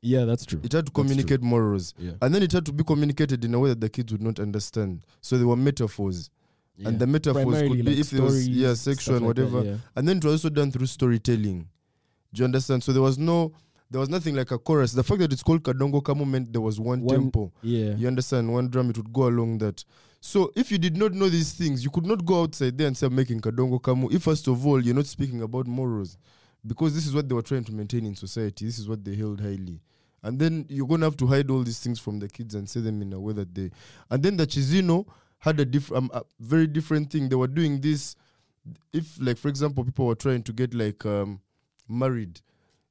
Yeah, 0.00 0.24
that's 0.24 0.46
true. 0.46 0.60
It 0.62 0.72
had 0.72 0.86
to 0.86 0.92
communicate 0.92 1.42
morals. 1.42 1.92
Yeah. 1.98 2.12
And 2.22 2.34
then 2.34 2.42
it 2.42 2.52
had 2.52 2.64
to 2.66 2.72
be 2.72 2.84
communicated 2.84 3.44
in 3.44 3.52
a 3.54 3.58
way 3.58 3.70
that 3.70 3.80
the 3.80 3.88
kids 3.88 4.12
would 4.12 4.22
not 4.22 4.38
understand. 4.38 5.04
So 5.20 5.36
there 5.38 5.46
were 5.46 5.56
metaphors. 5.56 6.30
yeah. 6.76 6.88
And 6.88 6.98
the 7.00 7.06
metaphors 7.06 7.44
Primarily 7.44 7.68
could 7.78 7.84
be 7.86 7.90
like 7.92 7.98
if 7.98 8.10
there 8.10 8.22
was 8.22 8.48
yeah, 8.48 8.74
sexual 8.74 9.16
and 9.16 9.26
like 9.26 9.36
that, 9.36 9.46
whatever. 9.46 9.68
yeah. 9.70 9.76
and 9.96 10.06
then 10.08 10.18
it 10.18 10.24
was 10.24 10.34
also 10.34 10.50
done 10.50 10.70
through 10.70 10.86
storytelling. 10.86 11.68
Do 12.32 12.40
you 12.40 12.44
understand? 12.44 12.84
So 12.84 12.92
there 12.92 13.02
was 13.02 13.18
no, 13.18 13.52
there 13.90 13.98
was 13.98 14.08
nothing 14.08 14.36
like 14.36 14.50
a 14.52 14.58
chorus. 14.58 14.92
The 14.92 15.02
fact 15.02 15.18
that 15.20 15.32
it's 15.32 15.42
called 15.42 15.62
Kadongo 15.64 16.00
Kamu 16.02 16.26
meant 16.28 16.52
there 16.52 16.60
was 16.60 16.78
one, 16.78 17.00
One- 17.00 17.16
tempo. 17.18 17.52
Yeah. 17.62 17.94
You 17.96 18.06
understand? 18.06 18.52
One 18.52 18.68
drum, 18.68 18.90
it 18.90 18.96
would 18.98 19.12
go 19.12 19.26
along 19.26 19.58
that. 19.58 19.84
So 20.20 20.52
if 20.54 20.70
you 20.70 20.78
did 20.78 20.96
not 20.96 21.12
know 21.12 21.28
these 21.28 21.52
things, 21.52 21.82
you 21.82 21.90
could 21.90 22.06
not 22.06 22.24
go 22.24 22.42
outside 22.42 22.76
there 22.78 22.86
and 22.86 22.96
say 22.96 23.06
I'm 23.06 23.14
making 23.16 23.40
Kadongo 23.40 23.80
Kamu. 23.80 24.12
If 24.12 24.22
first 24.24 24.46
of 24.46 24.64
all 24.66 24.80
you're 24.84 24.94
not 24.94 25.06
speaking 25.06 25.42
about 25.42 25.66
morals, 25.66 26.16
because 26.66 26.94
this 26.94 27.06
is 27.06 27.14
what 27.14 27.28
they 27.28 27.34
were 27.34 27.42
trying 27.42 27.64
to 27.64 27.72
maintain 27.72 28.04
in 28.06 28.14
society. 28.14 28.66
This 28.66 28.78
is 28.78 28.88
what 28.88 29.04
they 29.04 29.14
held 29.14 29.40
highly. 29.40 29.80
And 30.22 30.38
then 30.38 30.66
you're 30.68 30.86
gonna 30.86 31.06
have 31.06 31.16
to 31.18 31.26
hide 31.26 31.50
all 31.50 31.62
these 31.62 31.78
things 31.78 32.00
from 32.00 32.18
the 32.18 32.28
kids 32.28 32.54
and 32.54 32.68
say 32.68 32.80
them 32.80 33.00
in 33.02 33.12
a 33.12 33.20
way 33.20 33.32
that 33.34 33.54
they. 33.54 33.70
And 34.10 34.22
then 34.22 34.36
the 34.36 34.46
Chizino 34.46 35.06
had 35.38 35.60
a 35.60 35.96
um, 35.96 36.10
a 36.12 36.22
very 36.40 36.66
different 36.66 37.10
thing. 37.10 37.28
They 37.28 37.36
were 37.36 37.46
doing 37.46 37.80
this. 37.80 38.16
If, 38.92 39.16
like, 39.20 39.38
for 39.38 39.48
example, 39.48 39.84
people 39.84 40.06
were 40.06 40.14
trying 40.14 40.42
to 40.42 40.52
get 40.52 40.74
like 40.74 41.06
um, 41.06 41.40
married, 41.88 42.40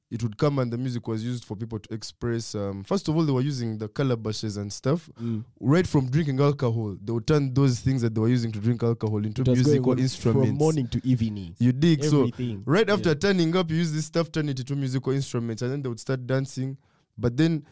it 0.09 0.23
would 0.23 0.37
come 0.37 0.59
and 0.59 0.71
the 0.71 0.77
music 0.77 1.05
was 1.07 1.23
used 1.23 1.43
for 1.43 1.55
people 1.57 1.79
to 1.79 1.93
express. 1.93 2.55
Um, 2.55 2.83
first 2.83 3.09
of 3.09 3.15
all, 3.15 3.23
they 3.23 3.31
were 3.31 3.41
using 3.41 3.77
the 3.77 3.89
calabashes 3.89 4.57
and 4.57 4.71
stuff. 4.71 5.09
Mm. 5.21 5.43
Right 5.59 5.85
from 5.85 6.09
drinking 6.09 6.39
alcohol, 6.39 6.95
they 7.03 7.11
would 7.11 7.27
turn 7.27 7.53
those 7.53 7.81
things 7.81 8.01
that 8.03 8.15
they 8.15 8.21
were 8.21 8.29
using 8.29 8.51
to 8.53 8.59
drink 8.59 8.83
alcohol 8.83 9.25
into 9.25 9.43
was 9.43 9.59
musical 9.59 9.99
instruments. 9.99 10.49
From 10.49 10.57
morning 10.57 10.87
to 10.89 11.01
evening. 11.05 11.55
You 11.59 11.73
dig? 11.73 12.03
So 12.05 12.29
right 12.65 12.89
after 12.89 13.09
Yeah. 13.09 13.15
turning 13.15 13.55
up, 13.55 13.69
you 13.69 13.77
use 13.77 13.91
this 13.91 14.05
stuff, 14.05 14.31
turn 14.31 14.47
it 14.47 14.59
into 14.59 14.75
musical 14.75 15.11
instruments, 15.11 15.61
and 15.61 15.71
then 15.71 15.81
they 15.81 15.89
would 15.89 15.99
start 15.99 16.25
dancing. 16.25 16.77
But 17.17 17.35
then 17.35 17.65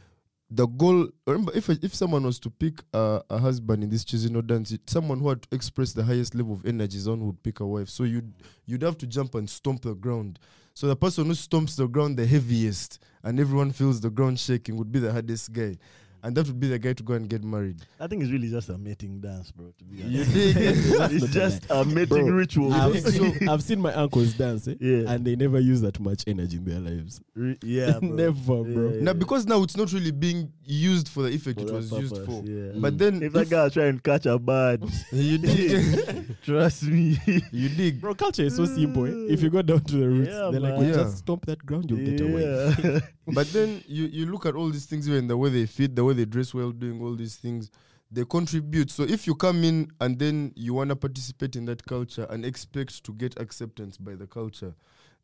the 0.52 0.67
goal, 0.67 1.08
remember, 1.26 1.52
if 1.56 1.69
if 1.69 1.95
someone 1.95 2.24
was 2.24 2.39
to 2.39 2.50
pick 2.50 2.84
a, 2.93 3.21
a 3.30 3.38
husband 3.38 3.84
in 3.84 3.89
this 3.89 4.04
Chizino 4.04 4.45
dance, 4.45 4.71
it, 4.71 4.82
someone 4.89 5.19
who 5.19 5.30
had 5.30 5.41
to 5.43 5.48
express 5.54 5.93
the 5.93 6.04
highest 6.04 6.36
level 6.36 6.54
of 6.54 6.65
energy, 6.65 6.98
is 6.98 7.08
one 7.08 7.26
would 7.26 7.41
pick 7.43 7.62
a 7.62 7.65
wife. 7.65 7.89
So 7.89 8.04
you'd 8.04 8.34
you'd 8.65 8.82
have 8.84 8.98
to 9.00 9.08
jump 9.08 9.36
and 9.36 9.50
stomp 9.50 9.84
the 9.84 9.95
ground. 9.95 10.38
So 10.78 10.88
the 10.88 10.96
person 10.98 11.28
who 11.28 11.32
stomps 11.32 11.78
the 11.78 11.88
ground 11.88 12.18
the 12.18 12.26
heaviest, 12.26 13.00
and 13.24 13.40
everyone 13.40 13.72
feels 13.72 14.02
the 14.02 14.10
ground 14.10 14.38
shaking, 14.38 14.76
would 14.76 14.92
be 14.92 15.00
the 15.00 15.10
hardest 15.10 15.54
guy, 15.54 15.78
and 16.26 16.36
that 16.36 16.48
would 16.48 16.60
be 16.60 16.68
the 16.68 16.80
guy 16.80 16.92
to 16.94 17.04
go 17.04 17.14
and 17.14 17.30
get 17.30 17.44
married. 17.44 17.78
I 18.00 18.08
think 18.08 18.24
it's 18.24 18.32
really 18.32 18.50
just 18.50 18.70
a 18.70 18.78
mating 18.78 19.22
dance, 19.22 19.52
bro. 19.52 19.72
To 19.78 19.84
be 19.86 20.04
honest. 20.04 20.32
it's 20.36 21.28
just 21.34 21.66
a 21.70 21.86
mating 21.86 22.26
Bro, 22.26 22.36
ritual. 22.36 22.74
I've 22.74 23.00
seen, 23.08 23.48
I've 23.48 23.62
seen 23.64 23.80
my 23.80 23.94
uncles 23.94 24.34
dance, 24.34 24.68
eh? 24.68 24.76
Yeah. 24.80 25.12
and 25.12 25.24
they 25.24 25.36
never 25.36 25.60
use 25.60 25.82
that 25.82 26.00
much 26.00 26.24
energy 26.28 26.58
in 26.58 26.66
their 26.66 26.80
lives. 26.80 27.22
Re- 27.36 27.58
yeah, 27.64 28.00
bro. 28.00 28.10
Never, 28.10 28.64
bro. 28.64 28.90
Yeah, 28.90 29.02
Now 29.02 29.12
yeah. 29.12 29.14
because 29.14 29.46
now 29.46 29.62
it's 29.64 29.78
not 29.78 29.92
really 29.94 30.12
being 30.12 30.52
used 30.64 31.10
for 31.10 31.22
the 31.24 31.30
effect 31.30 31.60
For 31.60 31.66
it 31.66 31.68
that 31.68 31.74
was 31.74 31.92
used 31.92 32.18
for. 32.26 32.44
yeah. 32.44 32.72
But 32.76 32.98
then 32.98 33.22
if 33.22 33.32
that 33.34 33.50
guy 33.50 33.70
try 33.70 33.86
and 33.86 34.02
catch 34.04 34.26
a 34.26 34.40
bird, 34.40 34.84
you 35.12 35.38
dig, 35.38 36.36
trust 36.44 36.84
me. 36.84 37.20
you 37.52 37.70
dig. 37.70 38.02
Bro, 38.02 38.16
culture 38.16 38.44
is 38.44 38.56
so 38.56 38.66
simple. 38.66 39.06
Eh? 39.06 39.34
If 39.34 39.44
you 39.44 39.50
go 39.52 39.62
down 39.62 39.82
to 39.82 39.96
the 39.96 40.08
roots, 40.08 40.30
Yeah, 40.32 40.50
they're 40.52 40.60
like, 40.60 40.74
man. 40.74 40.80
"Well, 40.80 40.88
Yeah. 40.88 41.04
just 41.04 41.18
stomp 41.20 41.46
that 41.46 41.64
ground, 41.66 41.90
you'll 41.92 42.00
get 42.04 42.22
away. 42.22 43.02
But 43.28 43.48
then 43.54 43.84
you, 43.88 44.06
you 44.06 44.26
look 44.28 44.46
at 44.46 44.56
all 44.56 44.70
these 44.70 44.86
things 44.86 45.08
even 45.10 45.28
the 45.28 45.36
way 45.38 45.50
they 45.50 45.66
fit, 45.66 45.96
the 45.96 46.04
way 46.04 46.14
they 46.14 46.26
dress 46.26 46.54
well, 46.54 46.72
doing 46.72 47.02
all 47.02 47.16
these 47.16 47.36
things, 47.38 47.72
they 48.12 48.24
contribute. 48.26 48.92
So 48.92 49.04
if 49.04 49.26
you 49.28 49.36
come 49.36 49.64
in 49.64 49.92
and 50.00 50.18
then 50.20 50.54
you 50.56 50.74
wanna 50.76 50.96
participate 50.96 51.56
in 51.56 51.66
that 51.66 51.86
culture 51.86 52.28
and 52.30 52.46
expect 52.46 53.04
to 53.04 53.14
get 53.14 53.40
acceptance 53.40 53.98
by 53.98 54.16
the 54.16 54.28
culture, 54.28 54.76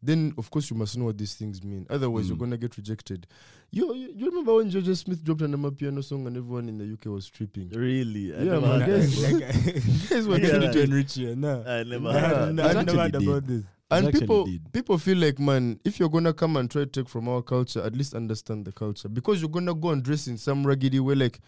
then 0.04 0.34
of 0.40 0.50
course 0.50 0.72
you 0.72 0.76
must 0.76 0.98
know 0.98 1.06
what 1.06 1.18
these 1.20 1.36
things 1.36 1.64
mean. 1.64 1.86
Otherwise, 1.92 2.28
you're 2.28 2.36
Mm. 2.36 2.40
gonna 2.40 2.58
get 2.58 2.76
rejected. 2.76 3.28
You, 3.70 3.94
you 3.94 4.12
you 4.16 4.26
remember 4.26 4.56
when 4.56 4.72
Jorja 4.72 4.98
Smith 4.98 5.24
dropped 5.24 5.44
an 5.44 5.72
piano 5.76 6.02
song 6.02 6.26
and 6.26 6.36
everyone 6.36 6.68
in 6.70 6.80
the 6.80 6.86
UK 6.94 7.06
was 7.06 7.30
tripping? 7.30 7.70
really? 7.70 8.34
I 8.36 8.42
Yeah, 8.42 8.60
man, 8.60 8.80
guys. 8.80 9.16
Guys 10.10 10.28
were 10.28 10.40
trying 10.40 10.72
to 10.74 10.82
enrich 10.82 11.18
you. 11.18 11.36
No. 11.36 11.64
I 11.68 11.84
never 11.84 12.10
Yeah. 12.12 12.52
that. 12.52 12.78
I've 12.78 12.86
never 12.88 12.98
heard 13.00 13.16
about 13.16 13.46
this. 13.46 13.64
And 13.92 14.12
people 14.12 14.46
did. 14.46 14.72
people 14.74 14.98
feel 14.98 15.18
like, 15.18 15.40
man, 15.40 15.80
if 15.84 16.00
you're 16.00 16.10
gonna 16.10 16.34
come 16.34 16.58
and 16.58 16.70
try 16.70 16.84
to 16.84 16.90
take 16.90 17.10
from 17.10 17.28
our 17.28 17.42
culture, 17.42 17.82
at 17.84 17.96
least 17.96 18.14
understand 18.14 18.66
the 18.66 18.72
culture. 18.72 19.10
Because 19.10 19.42
you're 19.42 19.50
gonna 19.50 19.74
go 19.76 19.90
and 19.90 20.02
dress 20.04 20.28
in 20.28 20.38
some 20.38 20.66
raggedy 20.66 21.00
way. 21.00 21.16
Like 21.16 21.40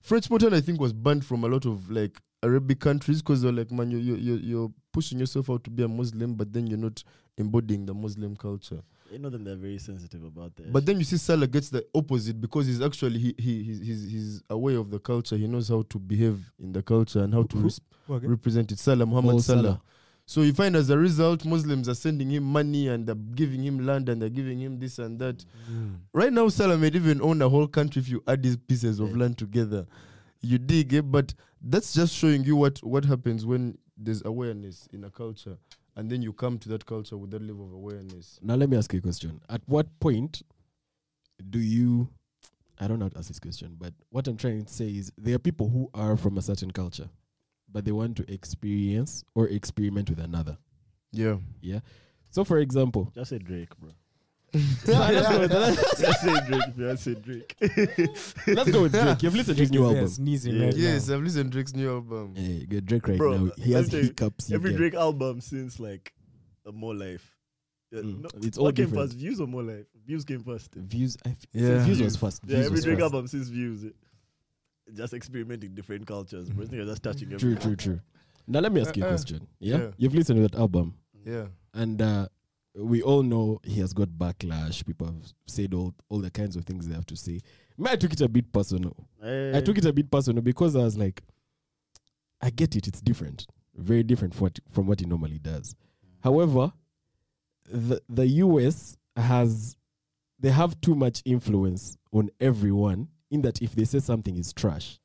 French 0.00 0.30
Montana, 0.30 0.56
I 0.56 0.60
think, 0.60 0.80
was 0.80 0.92
banned 0.92 1.24
from 1.24 1.44
a 1.44 1.48
lot 1.48 1.66
of 1.66 1.90
like 1.90 2.20
Arabic 2.42 2.80
countries 2.80 3.22
because 3.22 3.42
they're 3.42 3.52
like, 3.52 3.70
man, 3.70 3.90
you 3.90 3.98
you 3.98 4.14
you 4.16 4.34
you're 4.36 4.72
pushing 4.92 5.18
yourself 5.18 5.50
out 5.50 5.64
to 5.64 5.70
be 5.70 5.82
a 5.82 5.88
Muslim, 5.88 6.34
but 6.34 6.52
then 6.52 6.66
you're 6.66 6.78
not 6.78 7.02
embodying 7.38 7.86
the 7.86 7.94
Muslim 7.94 8.36
culture. 8.36 8.82
You 9.10 9.20
know 9.20 9.30
them, 9.30 9.44
they're 9.44 9.54
very 9.56 9.78
sensitive 9.78 10.24
about 10.24 10.56
that. 10.56 10.72
But 10.72 10.84
then 10.84 10.98
you 10.98 11.04
see 11.04 11.16
Salah 11.16 11.46
gets 11.46 11.68
the 11.70 11.86
opposite 11.94 12.40
because 12.40 12.66
he's 12.66 12.82
actually 12.82 13.18
he, 13.20 13.34
he 13.38 13.62
he's, 13.62 13.80
he's 13.80 14.10
he's 14.10 14.42
aware 14.50 14.78
of 14.78 14.90
the 14.90 14.98
culture. 14.98 15.36
He 15.36 15.46
knows 15.46 15.68
how 15.68 15.82
to 15.90 15.98
behave 15.98 16.38
in 16.58 16.72
the 16.72 16.82
culture 16.82 17.20
and 17.22 17.32
how 17.32 17.44
to 17.44 17.56
Who? 17.56 17.70
Okay. 18.10 18.26
represent 18.26 18.72
it. 18.72 18.78
Salah 18.78 19.06
Muhammad 19.06 19.36
Oh, 19.36 19.38
Salah. 19.38 19.62
Salah. 19.62 19.80
So 20.28 20.42
you 20.42 20.52
find 20.52 20.74
as 20.74 20.90
a 20.90 20.98
result, 20.98 21.44
Muslims 21.44 21.88
are 21.88 21.94
sending 21.94 22.30
him 22.30 22.42
money 22.42 22.88
and 22.88 23.06
they're 23.06 23.14
giving 23.14 23.62
him 23.62 23.86
land 23.86 24.08
and 24.08 24.20
they're 24.20 24.28
giving 24.28 24.60
him 24.60 24.78
this 24.80 24.98
and 24.98 25.18
that. 25.20 25.44
Mm. 25.70 25.98
Right 26.12 26.32
now, 26.32 26.48
Salah 26.48 26.76
may 26.76 26.88
even 26.88 27.22
own 27.22 27.40
a 27.42 27.48
whole 27.48 27.68
country 27.68 28.00
if 28.02 28.08
you 28.08 28.22
add 28.26 28.42
these 28.42 28.56
pieces 28.56 28.98
of 28.98 29.10
Yeah. 29.10 29.16
land 29.18 29.38
together. 29.38 29.86
You 30.40 30.58
dig 30.58 30.92
it, 30.94 31.10
but 31.12 31.32
that's 31.62 31.94
just 31.94 32.12
showing 32.14 32.44
you 32.44 32.56
what 32.56 32.78
what 32.82 33.04
happens 33.04 33.46
when 33.46 33.78
there's 33.96 34.22
awareness 34.24 34.88
in 34.92 35.04
a 35.04 35.10
culture, 35.10 35.56
and 35.94 36.10
then 36.10 36.22
you 36.22 36.32
come 36.32 36.58
to 36.58 36.68
that 36.70 36.84
culture 36.86 37.16
with 37.16 37.30
that 37.30 37.42
level 37.42 37.64
of 37.64 37.72
awareness. 37.72 38.38
Now 38.42 38.56
let 38.56 38.68
me 38.68 38.76
ask 38.76 38.92
you 38.92 38.98
a 38.98 39.02
question. 39.02 39.40
At 39.48 39.62
what 39.66 39.86
point 40.00 40.42
do 41.50 41.58
you 41.60 42.08
I 42.78 42.88
don't 42.88 42.98
know 42.98 43.06
how 43.06 43.10
to 43.10 43.18
ask 43.18 43.28
this 43.28 43.38
question, 43.38 43.76
but 43.78 43.94
what 44.10 44.26
I'm 44.28 44.36
trying 44.36 44.64
to 44.64 44.72
say 44.72 44.88
is 44.88 45.10
there 45.16 45.34
are 45.36 45.38
people 45.38 45.68
who 45.70 45.88
are 45.94 46.16
from 46.16 46.36
a 46.36 46.42
certain 46.42 46.70
culture, 46.72 47.08
but 47.70 47.84
they 47.84 47.92
want 47.92 48.16
to 48.18 48.32
experience 48.32 49.24
or 49.34 49.48
experiment 49.48 50.10
with 50.10 50.20
another. 50.20 50.56
Yeah, 51.12 51.36
Yeah. 51.60 51.80
So 52.30 52.44
for 52.44 52.58
example, 52.58 53.10
Just 53.14 53.30
say 53.30 53.38
Drake, 53.38 53.70
bro. 53.78 53.90
let's, 54.54 54.84
go 55.28 55.40
with, 55.40 55.52
let's, 55.52 56.20
say 56.22 56.40
Drake. 56.46 56.62
you 56.76 56.86
want 56.86 56.98
to 56.98 57.04
say 57.04 57.14
Drake. 57.14 57.56
let's 58.46 58.70
go 58.70 58.82
with 58.82 58.92
Drake. 58.92 59.22
You've 59.22 59.34
listened 59.34 59.56
to 59.56 59.62
his 59.62 59.70
new 59.70 59.80
Drake 59.80 59.92
uh, 59.92 59.94
album. 59.96 60.08
sneezing 60.08 60.54
Yeah. 60.54 60.64
right 60.66 60.76
yes, 60.76 61.08
now. 61.08 61.14
I've 61.16 61.22
listened 61.22 61.44
to 61.50 61.50
Drake's 61.56 61.74
new 61.74 61.90
album. 61.90 62.32
Yeah, 62.36 62.48
you 62.48 62.66
get 62.66 62.86
Drake 62.86 63.06
right 63.08 63.18
Bro, 63.18 63.36
now. 63.36 63.52
He 63.58 63.72
has 63.72 63.86
me 63.86 63.90
tell 63.90 64.00
you, 64.00 64.06
hiccups. 64.06 64.52
Every 64.52 64.70
get- 64.70 64.76
Drake 64.78 64.94
album 64.94 65.40
since 65.40 65.78
like 65.80 66.12
a 66.64 66.72
More 66.72 66.94
Life. 66.94 67.36
Yeah, 67.90 68.00
Mm, 68.00 68.22
no, 68.22 68.28
it's 68.46 68.58
all 68.58 68.72
came 68.72 68.86
different. 68.86 69.10
first? 69.10 69.18
Views 69.18 69.40
or 69.40 69.46
More 69.46 69.62
Life? 69.62 69.86
Views 70.06 70.24
came 70.24 70.42
first. 70.42 70.74
Views. 70.74 71.16
I 71.24 71.30
f- 71.30 71.36
Yeah. 71.52 71.84
Views 71.84 72.00
was 72.02 72.16
first. 72.16 72.42
Yeah, 72.44 72.56
Views 72.56 72.66
every 72.66 72.80
Drake 72.82 72.94
first. 72.98 73.02
album 73.14 73.26
since 73.28 73.48
Views. 73.48 73.84
Just 74.94 75.14
experimenting 75.14 75.74
different 75.74 76.06
cultures. 76.06 76.48
Bro. 76.50 76.66
I 76.70 76.74
you're 76.76 76.84
just 76.86 77.02
touching 77.02 77.28
True, 77.30 77.52
everything. 77.52 77.58
true, 77.62 77.76
true. 77.76 78.00
Now 78.46 78.60
let 78.60 78.72
me 78.72 78.80
ask 78.80 78.96
you 78.96 79.02
a 79.02 79.06
Uh-uh. 79.06 79.12
question. 79.12 79.46
Yeah? 79.58 79.76
Yeah. 79.78 79.90
you've 79.96 80.14
listened 80.14 80.36
to 80.38 80.48
that 80.48 80.58
album, 80.58 80.94
Yeah, 81.24 81.46
and 81.74 82.00
uh, 82.00 82.28
we 82.76 83.02
all 83.02 83.22
know 83.24 83.60
he 83.64 83.80
has 83.80 83.92
got 83.92 84.08
backlash. 84.10 84.86
People 84.86 85.08
have 85.08 85.32
said 85.46 85.74
all 85.74 85.94
all 86.08 86.20
the 86.20 86.30
kinds 86.30 86.54
of 86.56 86.64
things 86.64 86.86
they 86.86 86.94
have 86.94 87.06
to 87.06 87.16
say. 87.16 87.40
Me, 87.76 87.90
I 87.90 87.96
took 87.96 88.12
it 88.12 88.20
a 88.20 88.28
bit 88.28 88.52
personal. 88.52 88.94
Eh, 89.22 89.56
I 89.58 89.60
took 89.60 89.76
it 89.78 89.84
a 89.84 89.92
bit 89.92 90.10
personal 90.10 90.42
because 90.42 90.76
I 90.76 90.84
was 90.84 90.96
like, 90.96 91.22
I 92.40 92.50
get 92.50 92.76
it. 92.76 92.86
It's 92.86 93.00
different, 93.00 93.46
very 93.74 94.02
different 94.04 94.34
from 94.34 94.44
what, 94.44 94.60
from 94.70 94.86
what 94.86 95.00
he 95.00 95.06
normally 95.06 95.38
does. 95.38 95.74
However, 96.22 96.72
the 97.68 98.00
the 98.08 98.26
US 98.44 98.96
has 99.16 99.76
they 100.38 100.50
have 100.50 100.80
too 100.80 100.94
much 100.94 101.22
influence 101.24 101.98
on 102.12 102.30
everyone. 102.40 103.08
In 103.30 103.42
that, 103.42 103.60
if 103.62 103.74
they 103.74 103.84
say 103.84 103.98
something 103.98 104.36
is 104.36 104.52
trash, 104.52 105.00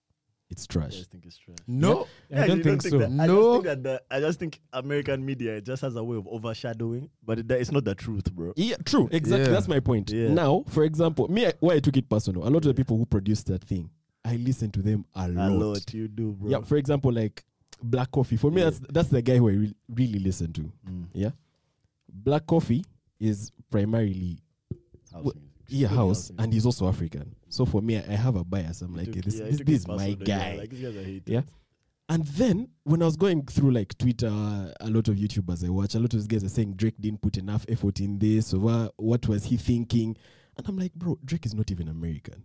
it's 0.49 0.67
I 0.69 0.73
trash. 0.73 0.95
just 0.95 1.11
think 1.11 1.25
it's 1.25 1.37
trash. 1.37 1.57
no, 1.67 2.07
I 2.35 2.45
don't 2.47 2.57
you 2.57 2.63
think 2.63 2.81
so. 2.81 2.99
That, 2.99 3.09
I 3.09 3.25
No. 3.27 3.35
just 3.35 3.51
think 3.53 3.63
that 3.63 3.83
the, 3.83 4.01
I 4.15 4.19
just 4.19 4.39
think 4.39 4.59
American 4.73 5.25
media 5.25 5.59
just 5.61 5.81
has 5.81 5.95
a 5.95 6.03
way 6.03 6.17
of 6.17 6.27
overshadowing, 6.27 7.09
but 7.23 7.39
it, 7.39 7.49
it's 7.51 7.71
not 7.71 7.83
the 7.85 7.95
truth, 7.95 8.31
bro. 8.33 8.53
Yeah, 8.55 8.75
true. 8.85 9.07
Exactly. 9.11 9.45
Yeah. 9.47 9.51
That's 9.53 9.67
my 9.67 9.79
point. 9.79 10.11
Yeah. 10.11 10.27
Now, 10.33 10.63
for 10.69 10.83
example, 10.83 11.27
me, 11.29 11.47
I- 11.47 11.53
why 11.61 11.75
I 11.75 11.79
took 11.79 11.97
it 11.97 12.07
personal. 12.09 12.43
A 12.43 12.49
lot 12.49 12.57
of 12.57 12.63
the 12.63 12.73
people 12.73 12.97
who 12.97 13.05
produced 13.05 13.47
that 13.47 13.63
thing, 13.63 13.89
I 14.23 14.35
listen 14.35 14.69
to 14.71 14.81
them 14.83 15.05
a 15.15 15.27
lot. 15.27 15.51
A 15.51 15.53
lot 15.53 15.93
you 15.93 16.07
do, 16.07 16.33
bro. 16.33 16.49
Yeah. 16.51 16.61
For 16.61 16.77
example, 16.77 17.11
like 17.11 17.43
Black 17.81 18.11
Coffee. 18.11 18.37
For 18.37 18.51
me, 18.51 18.61
Yeah. 18.61 18.65
that's 18.71 18.79
that's 18.91 19.09
the 19.09 19.21
guy 19.23 19.37
who 19.37 19.49
I 19.49 19.53
re- 19.53 19.75
really 19.89 20.19
listen 20.19 20.53
to. 20.53 20.61
Mm. 20.87 21.07
Yeah. 21.13 21.31
Black 22.13 22.45
Coffee 22.45 22.83
is 23.19 23.51
primarily 23.71 24.37
House 25.11 25.23
Well, 25.23 25.33
music. 25.35 25.50
Yeah 25.71 25.87
house, 25.87 26.31
and 26.37 26.53
he's 26.53 26.65
also 26.65 26.87
African. 26.87 27.35
So 27.49 27.65
for 27.65 27.81
me, 27.81 27.97
I 27.97 28.13
have 28.13 28.35
a 28.35 28.43
bias. 28.43 28.81
I'm 28.81 28.93
like, 28.95 29.11
took- 29.11 29.23
this 29.25 29.39
yeah, 29.39 29.45
this, 29.45 29.59
this 29.59 29.79
is 29.81 29.87
my 29.87 30.13
guy. 30.13 30.57
Like 30.57 30.69
these 30.69 30.81
guys 30.81 30.95
are 30.95 31.03
haters. 31.03 31.23
Yeah. 31.27 31.41
And 32.09 32.27
then 32.27 32.67
when 32.83 33.01
I 33.01 33.05
was 33.05 33.15
going 33.15 33.45
through 33.45 33.71
like 33.71 33.97
Twitter, 33.97 34.27
a 34.27 34.89
lot 34.89 35.07
of 35.07 35.15
YouTubers 35.15 35.65
I 35.65 35.69
watch, 35.69 35.95
a 35.95 35.99
lot 35.99 36.13
of 36.13 36.19
these 36.19 36.27
guys 36.27 36.43
are 36.43 36.49
saying 36.49 36.73
Drake 36.73 36.95
didn't 36.99 37.21
put 37.21 37.37
enough 37.37 37.65
effort 37.69 38.01
in 38.01 38.19
this, 38.19 38.53
or 38.53 38.59
what, 38.59 38.93
what 38.97 39.27
was 39.29 39.45
he 39.45 39.55
thinking? 39.55 40.17
And 40.57 40.67
I'm 40.67 40.77
like, 40.77 40.93
bro, 40.93 41.17
Drake 41.23 41.45
is 41.45 41.53
not 41.55 41.71
even 41.71 41.87
American. 41.87 42.43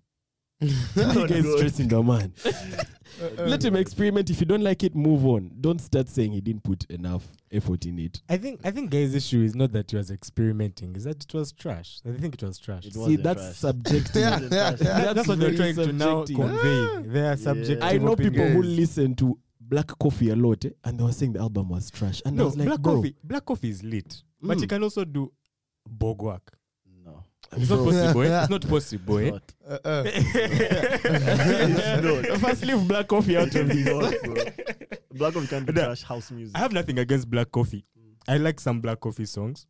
Why 0.94 1.04
are 1.04 1.12
you 1.12 1.28
guys 1.28 1.42
God. 1.44 1.58
stressing 1.58 1.92
a 1.92 2.02
man? 2.02 2.32
Let 3.38 3.64
him 3.64 3.76
experiment. 3.76 4.30
If 4.30 4.40
you 4.40 4.46
don't 4.46 4.62
like 4.62 4.82
it, 4.84 4.94
move 4.94 5.26
on. 5.26 5.50
Don't 5.60 5.80
start 5.80 6.08
saying 6.08 6.32
he 6.32 6.40
didn't 6.40 6.62
put 6.64 6.84
enough 6.90 7.24
effort 7.52 7.84
in 7.86 7.98
it. 7.98 8.22
I 8.28 8.36
think 8.38 8.60
I 8.64 8.70
think 8.70 8.90
guy's 8.90 9.14
issue 9.14 9.42
is 9.42 9.54
not 9.54 9.72
that 9.72 9.90
he 9.90 9.96
was 9.96 10.10
experimenting, 10.10 10.96
is 10.96 11.04
that 11.04 11.22
it 11.24 11.34
was 11.34 11.52
trash. 11.52 12.00
I 12.06 12.12
think 12.18 12.34
it 12.34 12.42
was 12.42 12.58
trash. 12.58 12.86
It 12.86 12.94
See, 12.94 12.98
wasn't 13.00 13.22
that's 13.22 13.40
trash. 13.42 13.56
subjective. 13.56 14.16
It 14.16 14.30
wasn't 14.30 14.50
trash. 14.52 14.78
That- 14.80 15.14
that's 15.14 15.28
what 15.28 15.38
they're 15.38 15.50
very 15.52 15.72
trying 15.74 15.86
to 15.88 15.92
now 15.92 16.24
subjective. 16.24 16.60
convey. 16.62 17.08
They 17.08 17.28
are 17.28 17.36
subjective. 17.36 17.82
I 17.82 17.98
know 17.98 18.16
people 18.16 18.46
who 18.48 18.62
Guys. 18.62 18.70
listen 18.78 19.14
to 19.16 19.38
Black 19.60 19.86
Coffee 19.98 20.30
a 20.30 20.36
lot, 20.36 20.64
eh, 20.64 20.70
and 20.84 20.98
they 20.98 21.04
were 21.04 21.12
saying 21.12 21.32
the 21.34 21.40
album 21.40 21.68
was 21.70 21.90
trash. 21.90 22.22
And 22.24 22.34
I 22.34 22.38
No, 22.38 22.44
was 22.46 22.56
like, 22.56 22.66
black 22.68 22.80
bro, 22.80 22.96
coffee. 22.96 23.16
Black 23.24 23.44
coffee 23.44 23.70
is 23.70 23.82
lit, 23.82 24.22
but 24.40 24.58
you 24.58 24.66
Mm. 24.66 24.68
can 24.70 24.82
also 24.84 25.04
do 25.04 25.32
bog 25.88 26.22
work. 26.22 26.55
No. 27.52 27.58
It's 27.58 27.70
not 27.70 27.84
possible. 27.84 28.22
eh? 28.22 28.40
It's 28.40 28.50
not 28.50 28.68
possible. 28.74 29.18
eh? 29.18 29.30
Not. 29.30 29.42
Uh-uh. 29.68 30.04
First, 32.38 32.64
leave 32.64 32.86
Black 32.88 33.08
Coffee 33.08 33.36
out 33.36 33.54
of 33.54 33.68
this. 33.68 33.86
Not, 33.86 34.14
bro. 34.22 34.34
Black 35.12 35.34
Coffee 35.34 35.46
can 35.46 35.64
do 35.64 35.72
No. 35.72 35.84
trash 35.84 36.02
house 36.02 36.30
music. 36.30 36.56
I 36.56 36.60
have 36.60 36.72
nothing 36.72 36.98
against 36.98 37.30
black 37.30 37.50
coffee. 37.50 37.84
I 38.28 38.38
like 38.38 38.60
some 38.60 38.80
black 38.80 39.00
coffee 39.00 39.26
songs, 39.26 39.66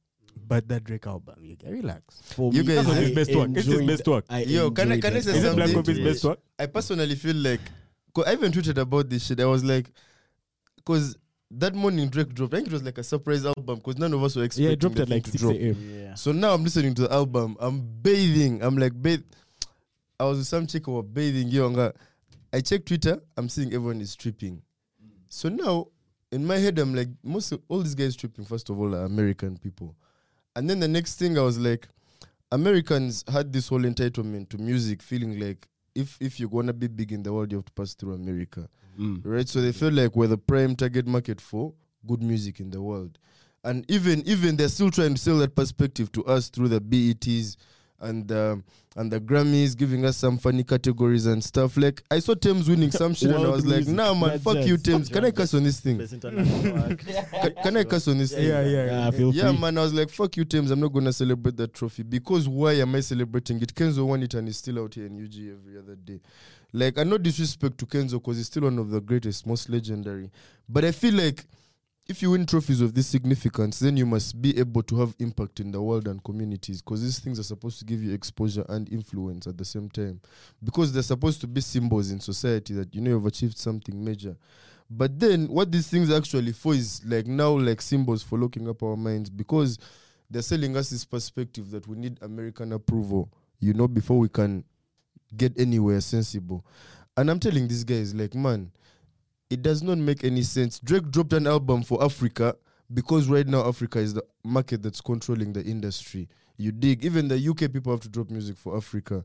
but 0.46 0.66
that 0.68 0.84
Drake 0.84 1.06
album, 1.06 1.36
you 1.44 1.56
can 1.56 1.72
relax. 1.72 2.20
For 2.34 2.52
You 2.52 2.64
me, 2.64 2.74
guys- 2.74 2.86
I 2.86 2.94
That's 2.94 3.06
his 3.06 3.14
best 3.14 3.34
work. 3.36 3.50
It's 3.54 3.66
his 3.66 3.82
best 3.82 4.08
work. 4.08 4.24
I 4.30 4.42
Yo, 4.44 4.70
can 4.70 4.92
I- 4.92 5.00
can 5.00 5.12
I 5.12 5.20
that 5.20 5.24
say 5.24 5.36
Is 5.36 5.44
it 5.44 5.56
black 5.56 5.72
coffee's 5.72 5.98
best 6.00 6.24
work? 6.24 6.38
I 6.58 6.66
personally 6.66 7.14
feel 7.14 7.36
like, 7.36 7.60
I 8.26 8.32
even 8.32 8.50
tweeted 8.52 8.78
about 8.78 9.10
this 9.10 9.26
shit. 9.26 9.40
I 9.40 9.44
was 9.44 9.62
like, 9.62 9.90
because 10.76 11.16
that 11.52 11.74
morning 11.74 12.08
Drake 12.08 12.34
dropped. 12.34 12.54
I 12.54 12.58
think 12.58 12.68
it 12.68 12.72
was 12.72 12.82
like 12.82 12.98
a 12.98 13.02
surprise 13.04 13.44
album 13.46 13.76
because 13.76 13.98
none 13.98 14.12
of 14.12 14.22
us 14.22 14.36
were 14.36 14.44
expecting. 14.44 14.66
Yeah, 14.66 14.72
it 14.72 14.78
dropped 14.80 14.98
at 14.98 15.08
like 15.08 15.24
to 15.24 15.30
6 15.30 15.42
drop. 15.42 15.54
a.m. 15.54 15.90
yeah. 16.02 16.14
So 16.14 16.32
now 16.32 16.52
I'm 16.54 16.64
listening 16.64 16.94
to 16.94 17.02
the 17.02 17.12
album. 17.12 17.56
I'm 17.60 17.80
bathing. 18.02 18.62
I'm 18.62 18.76
like 18.76 19.00
bath. 19.00 19.20
I 20.18 20.24
was 20.24 20.38
with 20.38 20.46
some 20.46 20.66
chick 20.66 20.86
who 20.86 20.92
were 20.92 21.02
bathing. 21.02 21.48
Yo, 21.48 21.68
nga- 21.70 21.92
I 22.52 22.60
check 22.60 22.84
Twitter. 22.86 23.20
I'm 23.36 23.48
seeing 23.48 23.68
everyone 23.74 24.00
is 24.00 24.16
tripping. 24.16 24.62
So 25.28 25.48
now 25.48 25.88
in 26.32 26.44
my 26.46 26.56
head, 26.56 26.78
I'm 26.78 26.94
like, 26.94 27.08
most 27.22 27.52
of, 27.52 27.60
all 27.68 27.80
these 27.82 27.94
guys 27.94 28.16
tripping. 28.16 28.44
First 28.44 28.70
of 28.70 28.80
all, 28.80 28.94
are 28.94 29.04
American 29.04 29.56
people, 29.58 29.94
and 30.56 30.68
then 30.68 30.80
the 30.80 30.88
next 30.88 31.16
thing 31.16 31.38
I 31.38 31.42
was 31.42 31.58
like, 31.58 31.86
Americans 32.52 33.24
had 33.30 33.52
this 33.52 33.68
whole 33.68 33.80
entitlement 33.82 34.48
to 34.50 34.58
music, 34.58 35.02
feeling 35.02 35.38
like 35.38 35.66
if 35.94 36.16
if 36.20 36.40
you're 36.40 36.48
gonna 36.48 36.72
be 36.72 36.86
big 36.88 37.12
in 37.12 37.22
the 37.22 37.32
world, 37.32 37.52
you 37.52 37.58
have 37.58 37.64
to 37.66 37.72
pass 37.72 37.94
through 37.94 38.14
America 38.14 38.68
Mm. 38.98 39.20
right? 39.24 39.48
So 39.48 39.60
they 39.60 39.72
feel 39.72 39.92
like 39.92 40.16
we're 40.16 40.26
the 40.26 40.38
prime 40.38 40.76
target 40.76 41.06
market 41.06 41.40
for 41.40 41.74
good 42.06 42.22
music 42.22 42.60
in 42.60 42.70
the 42.70 42.80
world, 42.80 43.18
and 43.64 43.84
even 43.90 44.22
even 44.26 44.56
they're 44.56 44.68
still 44.68 44.90
trying 44.90 45.14
to 45.14 45.20
sell 45.20 45.38
that 45.38 45.54
perspective 45.54 46.10
to 46.12 46.24
us 46.24 46.48
through 46.48 46.68
the 46.68 46.80
BETs 46.80 47.56
and 48.00 48.30
um, 48.32 48.64
and 48.94 49.10
the 49.12 49.20
Grammys, 49.20 49.76
giving 49.76 50.04
us 50.06 50.16
some 50.16 50.38
funny 50.38 50.64
categories 50.64 51.26
and 51.26 51.42
stuff. 51.44 51.76
Like 51.76 52.02
I 52.10 52.18
saw 52.18 52.34
Tems 52.34 52.68
winning 52.68 52.90
some 52.90 53.14
shit, 53.14 53.28
and 53.28 53.38
I 53.38 53.40
World 53.42 53.54
was 53.54 53.66
like, 53.66 53.86
Nah, 53.86 54.14
man, 54.14 54.30
not 54.30 54.40
fuck 54.40 54.54
jazz. 54.54 54.68
you, 54.68 54.76
Tems. 54.78 55.08
Can 55.08 55.24
I 55.24 55.30
cuss 55.30 55.52
on 55.54 55.64
this 55.64 55.80
thing? 55.80 55.98
Best 55.98 56.12
international 56.14 56.78
act. 56.92 57.06
Can, 57.42 57.54
can 57.62 57.76
I 57.76 57.84
cuss 57.84 58.08
on 58.08 58.18
this 58.18 58.32
thing? 58.32 58.46
Yeah, 58.48 58.62
yeah. 58.62 58.84
Yeah, 58.86 59.10
feel 59.10 59.34
Yeah, 59.34 59.50
free. 59.50 59.58
man, 59.60 59.78
I 59.78 59.82
was 59.82 59.92
like, 59.94 60.10
fuck 60.10 60.36
you, 60.36 60.44
Tems. 60.44 60.70
I'm 60.70 60.80
not 60.80 60.92
gonna 60.92 61.12
celebrate 61.12 61.56
that 61.58 61.74
trophy 61.74 62.02
because 62.04 62.48
why 62.48 62.72
am 62.74 62.94
I 62.94 63.00
celebrating 63.00 63.60
it? 63.60 63.74
Kenzo 63.74 64.06
won 64.06 64.22
it 64.22 64.34
and 64.34 64.46
he's 64.48 64.56
still 64.58 64.78
out 64.78 64.94
here 64.94 65.06
in 65.06 65.22
UG 65.22 65.34
every 65.58 65.78
other 65.78 65.96
day. 65.96 66.20
Like, 66.72 66.98
I 66.98 67.04
no 67.04 67.16
disrespect 67.18 67.78
to 67.78 67.86
Kenzo 67.86 68.12
because 68.14 68.36
he's 68.38 68.46
still 68.46 68.64
one 68.64 68.78
of 68.78 68.90
the 68.90 69.00
greatest, 69.00 69.46
most 69.46 69.68
legendary. 69.68 70.30
But 70.68 70.84
I 70.84 70.92
feel 70.92 71.14
like 71.14 71.44
if 72.08 72.22
you 72.22 72.30
win 72.30 72.46
trophies 72.46 72.80
of 72.80 72.94
this 72.94 73.06
significance, 73.08 73.80
then 73.80 73.96
you 73.96 74.06
must 74.06 74.40
be 74.40 74.56
able 74.58 74.82
to 74.84 75.00
have 75.00 75.14
impact 75.18 75.58
in 75.58 75.72
the 75.72 75.82
world 75.82 76.06
and 76.06 76.22
communities 76.22 76.80
because 76.80 77.02
these 77.02 77.18
things 77.18 77.38
are 77.40 77.44
supposed 77.44 77.80
to 77.80 77.84
give 77.84 78.02
you 78.02 78.12
exposure 78.12 78.64
and 78.68 78.88
influence 78.92 79.46
at 79.46 79.58
the 79.58 79.64
same 79.64 79.88
time. 79.90 80.20
Because 80.62 80.92
they're 80.92 81.02
supposed 81.02 81.40
to 81.40 81.48
be 81.48 81.60
symbols 81.60 82.12
in 82.12 82.20
society 82.20 82.74
that 82.74 82.94
you 82.94 83.00
know 83.00 83.10
you've 83.10 83.26
achieved 83.26 83.58
something 83.58 84.04
major. 84.04 84.36
But 84.88 85.18
then 85.18 85.48
what 85.48 85.72
these 85.72 85.88
things 85.88 86.12
actually 86.12 86.52
for 86.52 86.74
is 86.74 87.02
like 87.04 87.26
now 87.26 87.50
like 87.50 87.82
symbols 87.82 88.22
for 88.22 88.38
locking 88.38 88.68
up 88.68 88.84
our 88.84 88.96
minds 88.96 89.28
because 89.28 89.78
they're 90.30 90.42
selling 90.42 90.76
us 90.76 90.90
this 90.90 91.04
perspective 91.04 91.70
that 91.72 91.88
we 91.88 91.96
need 91.96 92.18
American 92.22 92.72
approval, 92.72 93.32
you 93.58 93.74
know, 93.74 93.88
before 93.88 94.18
we 94.18 94.28
can 94.28 94.64
get 95.36 95.58
anywhere 95.58 96.00
sensible. 96.00 96.64
And 97.16 97.30
I'm 97.30 97.40
telling 97.40 97.66
these 97.66 97.82
guys, 97.82 98.14
like, 98.14 98.34
man, 98.34 98.70
it 99.50 99.62
does 99.62 99.82
not 99.82 99.98
make 99.98 100.24
any 100.24 100.42
sense. 100.42 100.80
Drake 100.80 101.10
dropped 101.10 101.32
an 101.32 101.46
album 101.46 101.82
for 101.82 102.02
Africa 102.02 102.56
because 102.92 103.28
right 103.28 103.46
now 103.46 103.66
Africa 103.68 103.98
is 103.98 104.14
the 104.14 104.24
market 104.44 104.82
that's 104.82 105.00
controlling 105.00 105.52
the 105.52 105.62
industry. 105.62 106.28
You 106.56 106.72
dig? 106.72 107.04
Even 107.04 107.28
the 107.28 107.48
UK 107.48 107.72
people 107.72 107.92
have 107.92 108.00
to 108.00 108.08
drop 108.08 108.30
music 108.30 108.56
for 108.56 108.76
Africa. 108.76 109.24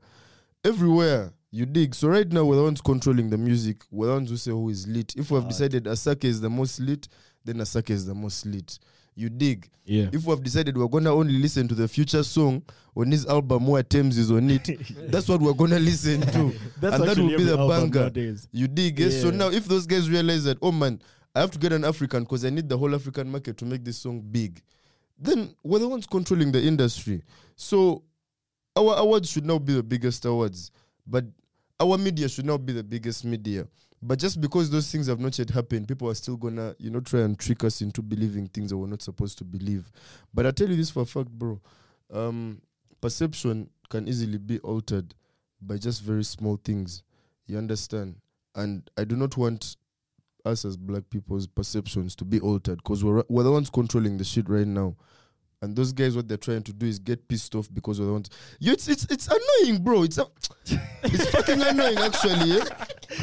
Everywhere 0.63 1.33
you 1.51 1.65
dig. 1.65 1.95
So 1.95 2.07
right 2.07 2.31
now 2.31 2.45
we're 2.45 2.55
the 2.55 2.63
ones 2.63 2.81
controlling 2.81 3.29
the 3.29 3.37
music. 3.37 3.83
We're 3.91 4.07
the 4.07 4.13
ones 4.13 4.29
who 4.29 4.37
say 4.37 4.51
who 4.51 4.69
is 4.69 4.87
lit. 4.87 5.15
If 5.15 5.31
we 5.31 5.35
have 5.35 5.47
decided 5.47 5.85
Asake 5.85 6.25
is 6.25 6.41
the 6.41 6.49
most 6.49 6.79
lit, 6.79 7.07
then 7.43 7.57
Asake 7.57 7.89
is 7.89 8.05
the 8.05 8.15
most 8.15 8.45
lit. 8.45 8.79
You 9.15 9.29
dig? 9.29 9.69
Yeah. 9.85 10.09
If 10.11 10.25
we 10.25 10.29
have 10.31 10.43
decided 10.43 10.77
we're 10.77 10.87
gonna 10.87 11.13
only 11.13 11.33
listen 11.33 11.67
to 11.67 11.75
the 11.75 11.87
future 11.87 12.23
song 12.23 12.63
on 12.95 13.11
his 13.11 13.25
album 13.25 13.67
where 13.67 13.83
Tems 13.83 14.17
is 14.17 14.31
on 14.31 14.49
it, 14.49 14.69
that's 15.11 15.27
what 15.27 15.41
we're 15.41 15.53
gonna 15.53 15.79
listen 15.79 16.21
to. 16.21 16.53
That's 16.79 16.95
and 16.95 17.07
that 17.07 17.17
will 17.17 17.37
be 17.37 17.43
the 17.43 17.57
banger. 17.57 17.99
nowadays. 18.01 18.47
You 18.51 18.67
dig? 18.67 18.99
Yes. 18.99 19.21
So 19.21 19.29
now, 19.29 19.49
if 19.49 19.65
those 19.65 19.85
guys 19.85 20.09
realize 20.09 20.43
that, 20.45 20.57
oh 20.61 20.71
man, 20.71 21.01
I 21.35 21.41
have 21.41 21.51
to 21.51 21.59
get 21.59 21.73
an 21.73 21.83
African 21.83 22.23
because 22.23 22.45
I 22.45 22.49
need 22.49 22.69
the 22.69 22.77
whole 22.77 22.93
African 22.95 23.29
market 23.31 23.57
to 23.57 23.65
make 23.65 23.83
this 23.83 23.97
song 23.97 24.21
big, 24.21 24.61
then 25.17 25.55
we're 25.63 25.79
the 25.79 25.87
ones 25.87 26.07
controlling 26.07 26.51
the 26.51 26.61
industry. 26.61 27.21
So 27.55 28.03
our 28.75 28.95
awards 28.97 29.29
should 29.29 29.45
now 29.45 29.59
be 29.59 29.73
the 29.73 29.83
biggest 29.83 30.25
awards. 30.25 30.71
But 31.05 31.25
our 31.79 31.97
media 31.97 32.29
should 32.29 32.45
now 32.45 32.57
be 32.57 32.73
the 32.73 32.83
biggest 32.83 33.25
media. 33.25 33.67
But 34.03 34.17
just 34.17 34.41
because 34.41 34.69
those 34.69 34.91
things 34.91 35.07
have 35.07 35.19
not 35.19 35.37
yet 35.37 35.51
happened, 35.51 35.87
people 35.87 36.09
are 36.09 36.15
still 36.15 36.35
gonna, 36.35 36.75
you 36.79 36.89
know, 36.89 37.01
try 37.01 37.21
and 37.21 37.37
trick 37.37 37.63
us 37.63 37.81
into 37.81 38.01
believing 38.01 38.47
things 38.47 38.71
that 38.71 38.77
we're 38.77 38.87
not 38.87 39.03
supposed 39.03 39.37
to 39.39 39.43
believe. 39.43 39.91
But 40.33 40.47
I 40.47 40.51
tell 40.51 40.69
you 40.69 40.75
this 40.75 40.89
for 40.89 41.03
a 41.03 41.05
fact, 41.05 41.29
bro. 41.29 41.61
Um, 42.11 42.61
perception 42.99 43.69
can 43.89 44.07
easily 44.07 44.39
be 44.39 44.59
altered 44.59 45.13
by 45.61 45.77
just 45.77 46.01
very 46.01 46.23
small 46.23 46.59
things. 46.63 47.03
You 47.45 47.57
understand? 47.57 48.15
And 48.55 48.89
I 48.97 49.03
do 49.03 49.15
not 49.15 49.37
want 49.37 49.77
us 50.45 50.65
as 50.65 50.77
black 50.77 51.03
people's 51.11 51.45
perceptions 51.45 52.15
to 52.15 52.25
be 52.25 52.39
altered 52.39 52.77
because 52.77 53.03
we're, 53.03 53.23
we're 53.29 53.43
the 53.43 53.51
ones 53.51 53.69
controlling 53.69 54.17
the 54.17 54.23
shit 54.23 54.49
right 54.49 54.65
now. 54.67 54.95
And 55.63 55.75
those 55.75 55.93
guys, 55.93 56.15
what 56.15 56.27
they're 56.27 56.37
trying 56.37 56.63
to 56.63 56.73
do 56.73 56.87
is 56.87 56.97
get 56.97 57.27
pissed 57.27 57.53
off 57.53 57.71
because 57.71 57.99
we're 58.01 58.07
the. 58.07 58.29
You, 58.59 58.71
it's, 58.73 58.87
it's, 58.87 59.05
it's 59.11 59.27
annoying, 59.27 59.83
bro. 59.83 60.01
It's, 60.03 60.17
a, 60.17 60.25
it's 61.03 61.29
fucking 61.29 61.61
annoying, 61.61 61.99
actually. 61.99 62.53
eh? 62.59 62.65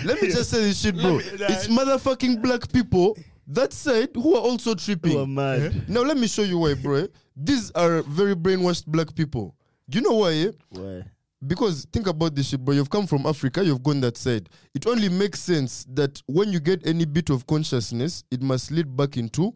Let 0.04 0.22
me 0.22 0.28
just 0.28 0.50
say 0.50 0.60
this 0.62 0.80
shit, 0.80 0.94
bro. 0.96 1.18
It's 1.18 1.66
motherfucking 1.66 2.40
black 2.40 2.70
people 2.72 3.18
that 3.48 3.72
side 3.72 4.10
who 4.14 4.36
are 4.36 4.40
also 4.40 4.74
tripping. 4.76 5.12
You 5.12 5.18
are 5.20 5.26
mad. 5.26 5.88
Now 5.88 6.02
let 6.02 6.16
me 6.16 6.28
show 6.28 6.42
you 6.42 6.58
why, 6.58 6.74
bro. 6.74 6.94
eh. 6.96 7.06
These 7.36 7.72
are 7.72 8.02
very 8.02 8.36
brainwashed 8.36 8.86
black 8.86 9.12
people. 9.16 9.56
Do 9.90 9.98
you 9.98 10.04
know 10.04 10.14
why? 10.18 10.32
eh? 10.34 10.50
Why? 10.68 11.04
Because 11.44 11.86
think 11.92 12.06
about 12.06 12.36
this 12.36 12.48
shit, 12.50 12.64
bro. 12.64 12.72
You've 12.74 12.90
come 12.90 13.08
from 13.08 13.26
Africa, 13.26 13.64
you've 13.64 13.82
gone 13.82 14.00
that 14.02 14.16
side. 14.16 14.48
It 14.74 14.86
only 14.86 15.08
makes 15.08 15.40
sense 15.40 15.84
that 15.94 16.22
when 16.26 16.52
you 16.52 16.60
get 16.60 16.86
any 16.86 17.04
bit 17.04 17.30
of 17.30 17.46
consciousness, 17.48 18.22
it 18.30 18.42
must 18.42 18.70
lead 18.70 18.96
back 18.96 19.16
into 19.16 19.52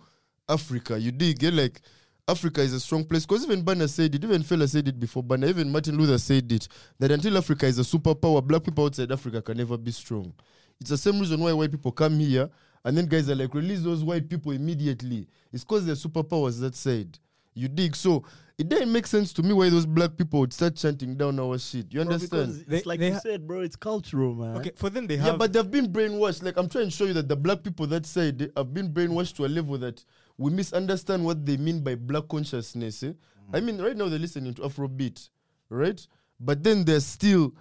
Africa. 0.48 0.98
You 0.98 1.12
dig? 1.12 1.38
Get 1.38 1.54
like 1.54 1.80
Africa 2.28 2.60
is 2.62 2.72
a 2.72 2.80
strong 2.80 3.04
place. 3.04 3.26
Because 3.26 3.44
even 3.44 3.64
Burna 3.64 3.88
said 3.88 4.14
it, 4.14 4.22
even 4.24 4.42
Fela 4.42 4.68
said 4.68 4.86
it 4.86 4.98
before 4.98 5.22
Burna, 5.22 5.48
even 5.48 5.70
Martin 5.70 5.96
Luther 5.98 6.18
said 6.18 6.50
it, 6.52 6.68
that 6.98 7.10
until 7.10 7.36
Africa 7.36 7.66
is 7.66 7.78
a 7.78 7.82
superpower, 7.82 8.42
black 8.44 8.62
people 8.62 8.84
outside 8.84 9.10
Africa 9.10 9.42
can 9.42 9.56
never 9.56 9.76
be 9.76 9.90
strong. 9.90 10.32
It's 10.80 10.90
the 10.90 10.98
same 10.98 11.18
reason 11.18 11.40
why 11.40 11.52
white 11.52 11.70
people 11.70 11.92
come 11.92 12.18
here 12.18 12.48
and 12.84 12.96
then 12.96 13.06
guys 13.06 13.28
are 13.28 13.34
like, 13.34 13.54
release 13.54 13.82
those 13.82 14.02
white 14.04 14.28
people 14.28 14.52
immediately. 14.52 15.26
It's 15.52 15.64
because 15.64 15.84
they're 15.86 15.94
superpowers 15.94 16.60
that 16.60 16.74
said. 16.74 17.18
You 17.54 17.68
dig? 17.68 17.94
So 17.94 18.24
it 18.56 18.68
didn't 18.68 18.90
make 18.92 19.06
sense 19.06 19.32
to 19.34 19.42
me 19.42 19.52
why 19.52 19.68
those 19.68 19.84
black 19.84 20.16
people 20.16 20.40
would 20.40 20.52
start 20.52 20.74
chanting 20.76 21.16
down 21.16 21.38
our 21.38 21.58
shit. 21.58 21.92
You 21.92 22.00
understand? 22.00 22.30
because 22.30 22.64
They- 22.64 22.76
it's 22.78 22.86
like 22.86 23.00
they 23.00 23.08
you 23.08 23.12
ha- 23.14 23.20
said, 23.20 23.46
bro. 23.46 23.60
It's 23.60 23.76
cultural, 23.76 24.34
man. 24.34 24.56
Okay, 24.56 24.70
for 24.76 24.88
them 24.90 25.06
they 25.06 25.16
have 25.18 25.26
Yeah, 25.26 25.36
but 25.36 25.52
they've 25.52 25.70
been 25.70 25.92
brainwashed. 25.92 26.42
Like 26.42 26.56
I'm 26.56 26.68
trying 26.68 26.86
to 26.86 26.90
show 26.90 27.04
you 27.04 27.12
that 27.14 27.28
the 27.28 27.36
black 27.36 27.62
people 27.62 27.86
that 27.88 28.06
said 28.06 28.38
they 28.38 28.48
have 28.56 28.72
been 28.72 28.90
brainwashed 28.92 29.34
to 29.36 29.44
a 29.44 29.48
level 29.48 29.76
that 29.78 30.02
we 30.38 30.50
misunderstand 30.50 31.24
what 31.24 31.44
they 31.46 31.56
mean 31.56 31.80
by 31.80 31.94
black 31.94 32.28
consciousness. 32.28 33.02
eh? 33.02 33.12
I 33.52 33.60
mean, 33.60 33.80
right 33.80 33.96
now 33.96 34.08
they're 34.08 34.18
listening 34.18 34.54
to 34.54 34.62
Afrobeat, 34.62 35.28
right? 35.68 36.04
But 36.40 36.62
then 36.62 36.84
they're 36.84 37.00
still 37.00 37.52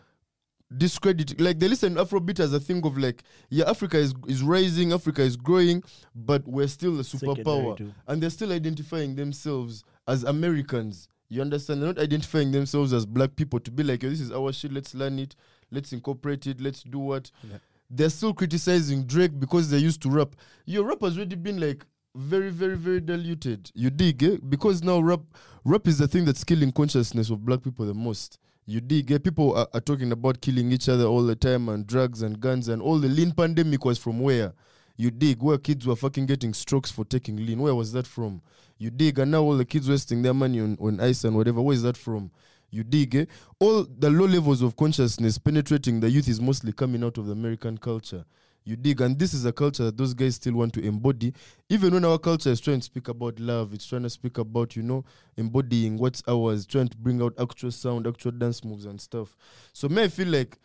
discrediting. 0.78 1.38
Like 1.44 1.60
they 1.60 1.68
listen 1.68 1.96
to 1.96 2.06
Afrobeat 2.06 2.40
as 2.40 2.54
a 2.54 2.60
thing 2.60 2.86
of 2.86 2.98
like, 2.98 3.24
yeah, 3.50 3.70
Africa 3.70 3.98
is 3.98 4.14
is 4.28 4.42
rising, 4.42 4.94
Africa 4.94 5.22
is 5.22 5.36
growing, 5.36 5.84
but 6.16 6.48
we're 6.48 6.68
still 6.68 7.00
a 7.00 7.04
superpower, 7.04 7.78
and 8.08 8.22
they're 8.24 8.30
still 8.30 8.52
identifying 8.52 9.16
themselves 9.16 9.84
as 10.08 10.24
Americans. 10.24 11.08
You 11.30 11.42
understand? 11.42 11.82
They're 11.82 11.94
not 11.94 12.00
identifying 12.00 12.52
themselves 12.52 12.92
as 12.94 13.06
black 13.06 13.36
people 13.36 13.60
to 13.62 13.72
be 13.72 13.84
like, 13.84 14.04
yo, 14.04 14.10
this 14.10 14.20
is 14.20 14.32
our 14.32 14.52
shit. 14.52 14.74
Let's 14.74 14.94
learn 14.94 15.18
it. 15.20 15.36
Let's 15.72 15.94
incorporate 15.94 16.46
it. 16.48 16.60
Let's 16.60 16.84
do 16.84 17.00
what. 17.00 17.32
Yeah. 17.50 17.58
They're 17.90 18.10
still 18.10 18.34
criticizing 18.34 19.04
Drake 19.06 19.38
because 19.40 19.70
they 19.70 19.78
used 19.78 20.02
to 20.04 20.10
rap. 20.10 20.36
Your 20.66 20.86
rap 20.86 21.02
has 21.02 21.16
already 21.18 21.36
been 21.36 21.60
like 21.60 21.86
very, 22.16 22.50
very, 22.50 22.76
very 22.76 23.00
diluted. 23.00 23.72
You 23.74 23.90
dig, 23.90 24.24
eh? 24.24 24.38
Because 24.48 24.84
now 24.84 25.00
rap, 25.00 25.22
rap 25.64 25.88
is 25.88 25.98
the 25.98 26.08
thing 26.08 26.26
that's 26.26 26.44
killing 26.44 26.72
consciousness 26.72 27.30
of 27.30 27.46
black 27.46 27.64
people 27.64 27.86
the 27.86 27.94
most. 27.94 28.38
You 28.66 28.82
dig, 28.82 29.12
eh? 29.12 29.18
People 29.18 29.56
are, 29.56 29.68
are 29.74 29.82
talking 29.82 30.12
about 30.12 30.42
killing 30.42 30.72
each 30.72 30.90
other 30.90 31.06
all 31.06 31.24
the 31.24 31.36
time 31.36 31.70
and 31.70 31.88
drugs 31.88 32.22
and 32.22 32.40
guns 32.40 32.68
and 32.68 32.82
all 32.82 33.00
the 33.00 33.08
lean 33.08 33.32
pandemic 33.32 33.86
was 33.86 33.98
from 33.98 34.20
where? 34.20 34.54
You 34.98 35.10
dig, 35.10 35.42
where 35.42 35.58
kids 35.58 35.88
were 35.88 35.96
fucking 35.96 36.28
getting 36.28 36.54
strokes 36.54 36.92
for 36.92 37.06
taking 37.06 37.38
lean. 37.38 37.60
Where 37.60 37.74
was 37.74 37.92
that 37.94 38.06
from? 38.06 38.42
You 38.78 38.92
dig, 38.92 39.20
and 39.20 39.32
now 39.32 39.42
all 39.42 39.58
the 39.58 39.66
kids 39.66 39.90
wasting 39.90 40.22
their 40.22 40.34
money 40.34 40.60
on, 40.60 40.78
on 40.80 41.00
ice 41.00 41.24
and 41.24 41.36
whatever. 41.36 41.62
Where 41.62 41.74
is 41.74 41.84
that 41.84 41.98
from? 41.98 42.32
You 42.70 42.84
dig, 42.84 43.16
eh? 43.16 43.26
All 43.60 43.84
the 43.84 44.10
low 44.10 44.26
levels 44.26 44.62
of 44.62 44.76
consciousness 44.76 45.38
penetrating 45.38 46.00
the 46.00 46.10
youth 46.10 46.28
is 46.28 46.40
mostly 46.40 46.72
coming 46.72 47.04
out 47.04 47.18
of 47.18 47.26
the 47.26 47.34
American 47.34 47.78
culture. 47.78 48.26
You 48.64 48.76
dig, 48.76 49.02
and 49.02 49.18
this 49.18 49.34
is 49.34 49.46
a 49.46 49.52
culture 49.52 49.86
that 49.86 49.98
those 49.98 50.14
guys 50.14 50.36
still 50.36 50.54
want 50.54 50.74
to 50.74 50.82
embody. 50.82 51.34
Even 51.70 51.94
when 51.94 52.06
our 52.06 52.20
culture 52.20 52.52
is 52.52 52.60
trying 52.60 52.80
to 52.80 52.86
speak 52.86 53.08
about 53.08 53.40
love, 53.40 53.74
it's 53.74 53.86
trying 53.86 54.04
to 54.04 54.10
speak 54.10 54.38
about, 54.38 54.76
you 54.76 54.84
know, 54.84 55.04
embodying 55.36 55.98
what's 55.98 56.22
ours, 56.28 56.66
trying 56.68 56.88
to 56.90 56.98
bring 56.98 57.22
out 57.22 57.34
actual 57.40 57.72
sound, 57.72 58.06
actual 58.06 58.32
dance 58.32 58.64
moves 58.64 58.86
and 58.86 59.02
stuff. 59.02 59.36
So, 59.74 59.90
may 59.90 60.04
I 60.04 60.08
feel 60.10 60.28
like 60.28 60.60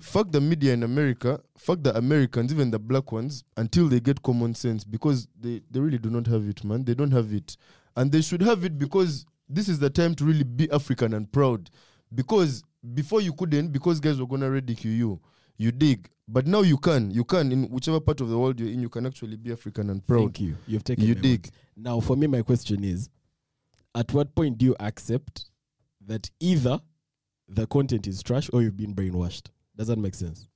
fuck 0.00 0.30
the 0.30 0.40
media 0.40 0.72
in 0.72 0.84
America, 0.84 1.40
fuck 1.56 1.82
the 1.82 1.96
Americans, 1.96 2.52
even 2.52 2.70
the 2.70 2.78
black 2.78 3.10
ones, 3.10 3.44
until 3.56 3.88
they 3.88 4.00
get 4.00 4.22
common 4.22 4.54
sense 4.54 4.84
because 4.84 5.26
they, 5.40 5.60
they 5.70 5.80
really 5.80 5.98
do 5.98 6.10
not 6.10 6.26
have 6.26 6.48
it, 6.48 6.62
man. 6.64 6.84
They 6.84 6.94
don't 6.94 7.10
have 7.10 7.32
it. 7.32 7.56
And 7.96 8.12
they 8.12 8.20
should 8.20 8.42
have 8.42 8.64
it 8.64 8.78
because 8.78 9.26
this 9.48 9.68
is 9.68 9.78
the 9.78 9.90
time 9.90 10.14
to 10.16 10.24
really 10.24 10.44
be 10.44 10.70
African 10.70 11.14
and 11.14 11.30
proud. 11.30 11.70
Because 12.14 12.62
before 12.94 13.20
you 13.20 13.32
couldn't, 13.32 13.72
because 13.72 14.00
guys 14.00 14.20
were 14.20 14.26
gonna 14.26 14.50
ridicule 14.50 14.94
you. 14.94 15.20
You 15.56 15.72
dig. 15.72 16.08
But 16.30 16.46
now 16.46 16.60
you 16.60 16.76
can. 16.76 17.10
You 17.10 17.24
can 17.24 17.50
in 17.52 17.64
whichever 17.70 18.00
part 18.00 18.20
of 18.20 18.28
the 18.28 18.38
world 18.38 18.60
you're 18.60 18.68
in, 18.68 18.82
you 18.82 18.90
can 18.90 19.06
actually 19.06 19.36
be 19.36 19.50
African 19.50 19.88
and 19.88 20.06
proud. 20.06 20.20
Thank 20.24 20.40
you. 20.40 20.56
You've 20.66 20.84
taken 20.84 21.04
You 21.04 21.14
dig. 21.14 21.46
words. 21.46 21.52
Now, 21.74 22.00
for 22.00 22.16
me, 22.16 22.26
my 22.26 22.42
question 22.42 22.84
is: 22.84 23.08
At 23.94 24.12
what 24.12 24.34
point 24.34 24.58
do 24.58 24.66
you 24.66 24.76
accept 24.78 25.46
that 26.06 26.30
either 26.38 26.80
the 27.48 27.66
content 27.66 28.06
is 28.06 28.22
trash 28.22 28.50
or 28.52 28.60
you've 28.62 28.76
been 28.76 28.94
brainwashed? 28.94 29.46
Does 29.74 29.86
that 29.86 29.98
make 29.98 30.14
sense? 30.14 30.48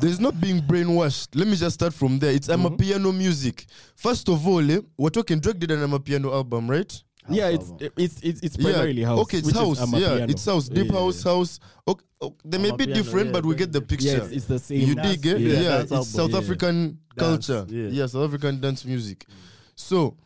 There's 0.00 0.20
not 0.20 0.40
being 0.40 0.60
brainwashed. 0.60 1.28
Let 1.34 1.46
me 1.46 1.56
just 1.56 1.74
start 1.74 1.94
from 1.94 2.18
there. 2.18 2.32
It's 2.32 2.48
Amapiano 2.48 3.16
music. 3.16 3.64
First 3.94 4.28
of 4.28 4.46
all, 4.46 4.70
eh, 4.70 4.80
we're 4.98 5.08
talking 5.10 5.40
Drake 5.40 5.58
did 5.58 5.70
an 5.70 5.78
Amapiano 5.88 6.32
album, 6.32 6.68
right? 6.70 7.02
Yeah, 7.30 7.48
it's, 7.48 7.70
album. 7.70 7.90
it's 7.96 8.20
it's 8.22 8.40
it's 8.42 8.56
primarily 8.56 9.02
house. 9.02 9.20
Okay, 9.20 9.38
it's 9.38 9.52
house. 9.52 9.80
Amapiano. 9.80 10.18
Yeah, 10.18 10.26
it's 10.28 10.44
house. 10.44 10.68
Deep 10.68 10.86
Yeah, 10.86 10.92
yeah, 10.92 10.98
house, 11.00 11.24
yeah. 11.24 11.32
house. 11.32 11.60
Okay, 11.88 12.04
okay, 12.22 12.36
they 12.44 12.58
may 12.58 12.70
be 12.72 12.86
Amapiano, 12.86 12.94
different, 12.94 13.26
yeah, 13.26 13.32
but 13.32 13.46
we 13.46 13.54
get 13.54 13.72
the 13.72 13.80
picture. 13.80 14.06
Yeah, 14.08 14.16
it's, 14.24 14.32
it's 14.32 14.44
the 14.46 14.58
same. 14.58 14.80
you 14.80 14.94
Dance, 14.94 15.16
dig 15.16 15.26
it? 15.26 15.40
yeah, 15.40 15.60
Yeah, 15.60 15.80
it's. 15.98 16.08
South 16.08 16.30
Yeah. 16.32 16.38
African 16.38 16.98
Dance, 17.16 17.46
culture. 17.46 17.66
yeah. 17.72 17.88
Yeah. 17.88 18.06
South 18.06 18.24
African 18.28 18.60
dance 18.60 18.84
music. 18.84 19.26
So, 19.74 20.16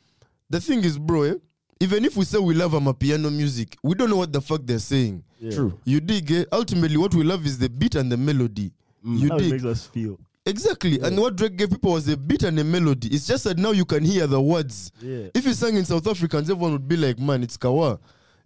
the 0.49 0.61
thing 0.61 0.85
is, 0.85 0.99
bro, 0.99 1.23
eh, 1.23 1.35
even 1.81 2.05
if 2.05 2.17
we 2.17 2.25
say 2.25 2.39
we 2.39 2.55
love 2.55 2.75
a 2.75 2.95
piano 2.95 3.31
music, 3.31 3.77
we 3.83 3.95
don't 3.95 4.11
know 4.11 4.17
what 4.17 4.33
the 4.33 4.41
fuck 4.41 4.61
they're 4.65 4.79
saying. 4.79 5.23
Yeah. 5.41 5.51
True. 5.53 5.79
You 5.85 6.01
dig? 6.01 6.31
Eh? 6.31 6.45
Ultimately, 6.53 6.97
what 6.99 7.15
we 7.15 7.25
love 7.25 7.47
is 7.47 7.59
the 7.59 7.69
beat 7.69 7.95
and 7.95 8.11
the 8.13 8.17
melody. 8.17 8.73
You 9.03 9.29
How 9.31 9.37
it 9.39 9.51
makes 9.51 9.65
us 9.65 9.87
feel. 9.87 10.19
Exactly. 10.51 11.01
And 11.01 11.17
what 11.19 11.37
Drake 11.37 11.57
gave 11.57 11.71
people 11.71 11.93
was 11.93 12.09
a 12.09 12.17
beat 12.17 12.43
and 12.43 12.59
a 12.59 12.65
melody. 12.65 13.09
It's 13.09 13.27
just 13.27 13.45
that 13.45 13.57
now 13.57 13.71
you 13.71 13.85
can 13.85 14.05
hear 14.05 14.27
the 14.27 14.41
words. 14.41 14.91
Yeah. 15.01 15.29
If 15.33 15.45
he 15.45 15.55
sang 15.55 15.77
in 15.77 15.85
South 15.85 16.07
Africans, 16.07 16.51
everyone 16.51 16.73
would 16.73 16.89
be 16.89 16.97
like, 16.97 17.19
man, 17.19 17.43
it's 17.43 17.57
Kawa. 17.57 17.99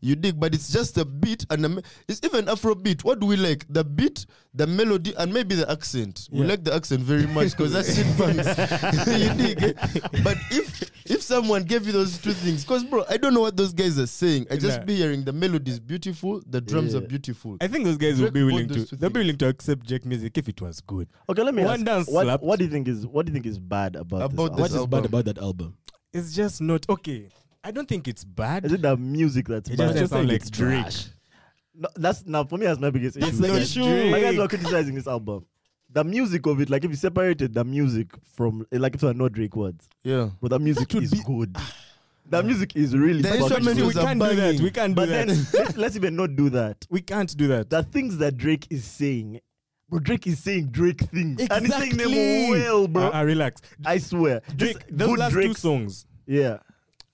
You 0.04 0.16
dig, 0.16 0.38
but 0.38 0.54
it's 0.54 0.70
just 0.70 0.98
a 0.98 1.04
beat 1.04 1.46
and 1.50 1.64
a 1.64 1.68
me- 1.68 1.82
it's 2.08 2.20
even 2.24 2.48
Afro 2.48 2.74
beat. 2.74 3.02
What 3.04 3.20
do 3.20 3.26
we 3.26 3.36
like? 3.36 3.64
The 3.70 3.82
beat, 3.82 4.26
the 4.52 4.66
melody, 4.66 5.14
and 5.16 5.32
maybe 5.32 5.54
the 5.54 5.70
accent. 5.70 6.28
We 6.30 6.44
like 6.44 6.62
the 6.62 6.74
accent 6.74 7.00
very 7.02 7.26
much 7.26 7.52
because 7.52 7.72
that's 7.72 7.96
it, 7.96 8.04
bangs. 8.18 8.46
you 9.22 9.34
dig? 9.34 9.62
eh? 9.62 9.72
But 10.22 10.36
if 10.50 10.90
if 11.10 11.22
someone 11.22 11.62
gave 11.64 11.86
you 11.86 11.92
those 11.92 12.18
two 12.18 12.32
things, 12.32 12.64
because 12.64 12.84
bro, 12.84 13.04
I 13.08 13.16
don't 13.16 13.32
know 13.32 13.40
what 13.40 13.56
those 13.56 13.72
guys 13.72 13.98
are 13.98 14.06
saying. 14.06 14.46
I 14.50 14.56
just 14.56 14.78
Nah. 14.80 14.84
be 14.84 14.96
hearing 14.96 15.24
the 15.24 15.32
melody 15.32 15.70
is 15.70 15.80
beautiful, 15.80 16.42
the 16.46 16.60
drums 16.60 16.94
are 16.94 17.00
beautiful. 17.00 17.56
I 17.62 17.66
think 17.68 17.84
those 17.84 17.96
guys 17.96 18.16
Drake 18.18 18.24
would 18.26 18.34
be 18.34 18.44
willing 18.44 18.68
to. 18.68 18.96
They'll 18.96 19.10
be 19.10 19.20
willing 19.20 19.38
to 19.38 19.48
accept 19.48 19.86
Jack 19.86 20.04
music 20.04 20.36
if 20.36 20.48
it 20.50 20.60
was 20.60 20.80
good. 20.82 21.08
Okay, 21.30 21.42
let 21.42 21.54
me 21.54 21.64
One 21.64 21.74
ask. 21.76 21.84
dance 21.84 22.08
What, 22.08 22.42
what 22.42 22.58
do 22.58 22.66
you 22.66 22.70
think 22.70 22.88
is 22.88 23.06
what 23.06 23.24
do 23.26 23.30
you 23.30 23.34
think 23.34 23.46
is 23.46 23.58
bad 23.58 23.96
about 23.96 24.22
About 24.32 24.56
this? 24.56 24.68
this 24.68 24.76
album? 24.76 24.90
What 24.90 25.00
is 25.00 25.00
bad 25.00 25.04
about 25.06 25.24
that 25.24 25.38
album? 25.38 25.76
It's 26.12 26.34
just 26.34 26.60
not 26.60 26.84
okay. 26.88 27.30
I 27.64 27.70
don't 27.70 27.88
think 27.88 28.06
it's 28.08 28.24
bad. 28.24 28.64
Is 28.66 28.72
it 28.72 28.82
the 28.82 28.96
music 28.96 29.48
that's 29.48 29.70
It 29.70 29.78
bad? 29.78 29.88
just 29.88 29.98
Just 29.98 30.12
sound 30.12 30.28
like 30.28 30.36
it's 30.36 30.50
Drake. 30.50 30.82
trash. 30.82 31.06
No, 31.76 31.88
that's 31.96 32.24
now 32.26 32.44
for 32.44 32.58
me. 32.58 32.66
That's 32.66 32.78
my 32.78 32.90
biggest 32.90 33.18
That's 33.18 33.32
issue. 33.32 33.42
the 33.42 33.48
Like, 33.52 33.62
issue. 33.62 34.10
My 34.10 34.20
guys 34.20 34.38
are 34.38 34.46
criticizing 34.48 34.94
this 34.94 35.06
album. 35.08 35.44
The 35.90 36.04
music 36.04 36.46
of 36.46 36.60
it, 36.60 36.70
like 36.70 36.84
if 36.84 36.90
you 36.90 36.96
separated 36.96 37.54
the 37.54 37.64
music 37.64 38.08
from, 38.34 38.66
like 38.70 38.94
if 38.94 39.02
it 39.02 39.06
were 39.06 39.14
not 39.14 39.32
Drake 39.32 39.56
words, 39.56 39.88
Yeah. 40.02 40.30
but 40.40 40.48
the 40.50 40.58
music 40.58 40.94
is 40.94 41.10
be- 41.10 41.22
good. 41.24 41.56
The 42.28 42.42
music 42.42 42.74
is 42.76 42.96
really. 42.96 43.22
The 43.22 43.28
fucking 43.28 43.66
instrument 43.66 43.76
we 43.86 43.92
can't 43.94 44.20
do 44.20 44.34
that. 44.36 44.60
We 44.60 44.70
can't 44.70 44.92
do 44.92 44.94
But 44.94 45.08
that. 45.08 45.26
then 45.28 45.46
let's, 45.54 45.76
let's 45.76 45.96
even 45.96 46.16
not 46.16 46.36
do 46.36 46.48
that. 46.50 46.86
we 46.90 47.00
can't 47.00 47.34
do 47.36 47.48
that. 47.48 47.70
The 47.70 47.82
things 47.82 48.16
that 48.18 48.36
Drake 48.36 48.66
is 48.70 48.84
saying, 48.84 49.40
bro, 49.88 49.98
Drake 50.00 50.26
is 50.26 50.38
saying 50.38 50.68
Drake 50.68 51.00
things, 51.00 51.40
and 51.50 51.66
he's 51.66 51.74
saying 51.74 51.96
them 51.96 52.08
Exactly. 52.12 52.50
well, 52.50 52.88
bro. 52.88 53.02
Uh, 53.08 53.20
uh, 53.20 53.24
relax. 53.24 53.60
I 53.84 53.98
swear. 53.98 54.40
This 54.48 54.54
Drake, 54.74 54.84
those 54.90 55.08
good 55.10 55.18
last 55.18 55.32
two 55.34 55.54
songs 55.54 56.06
yeah, 56.26 56.58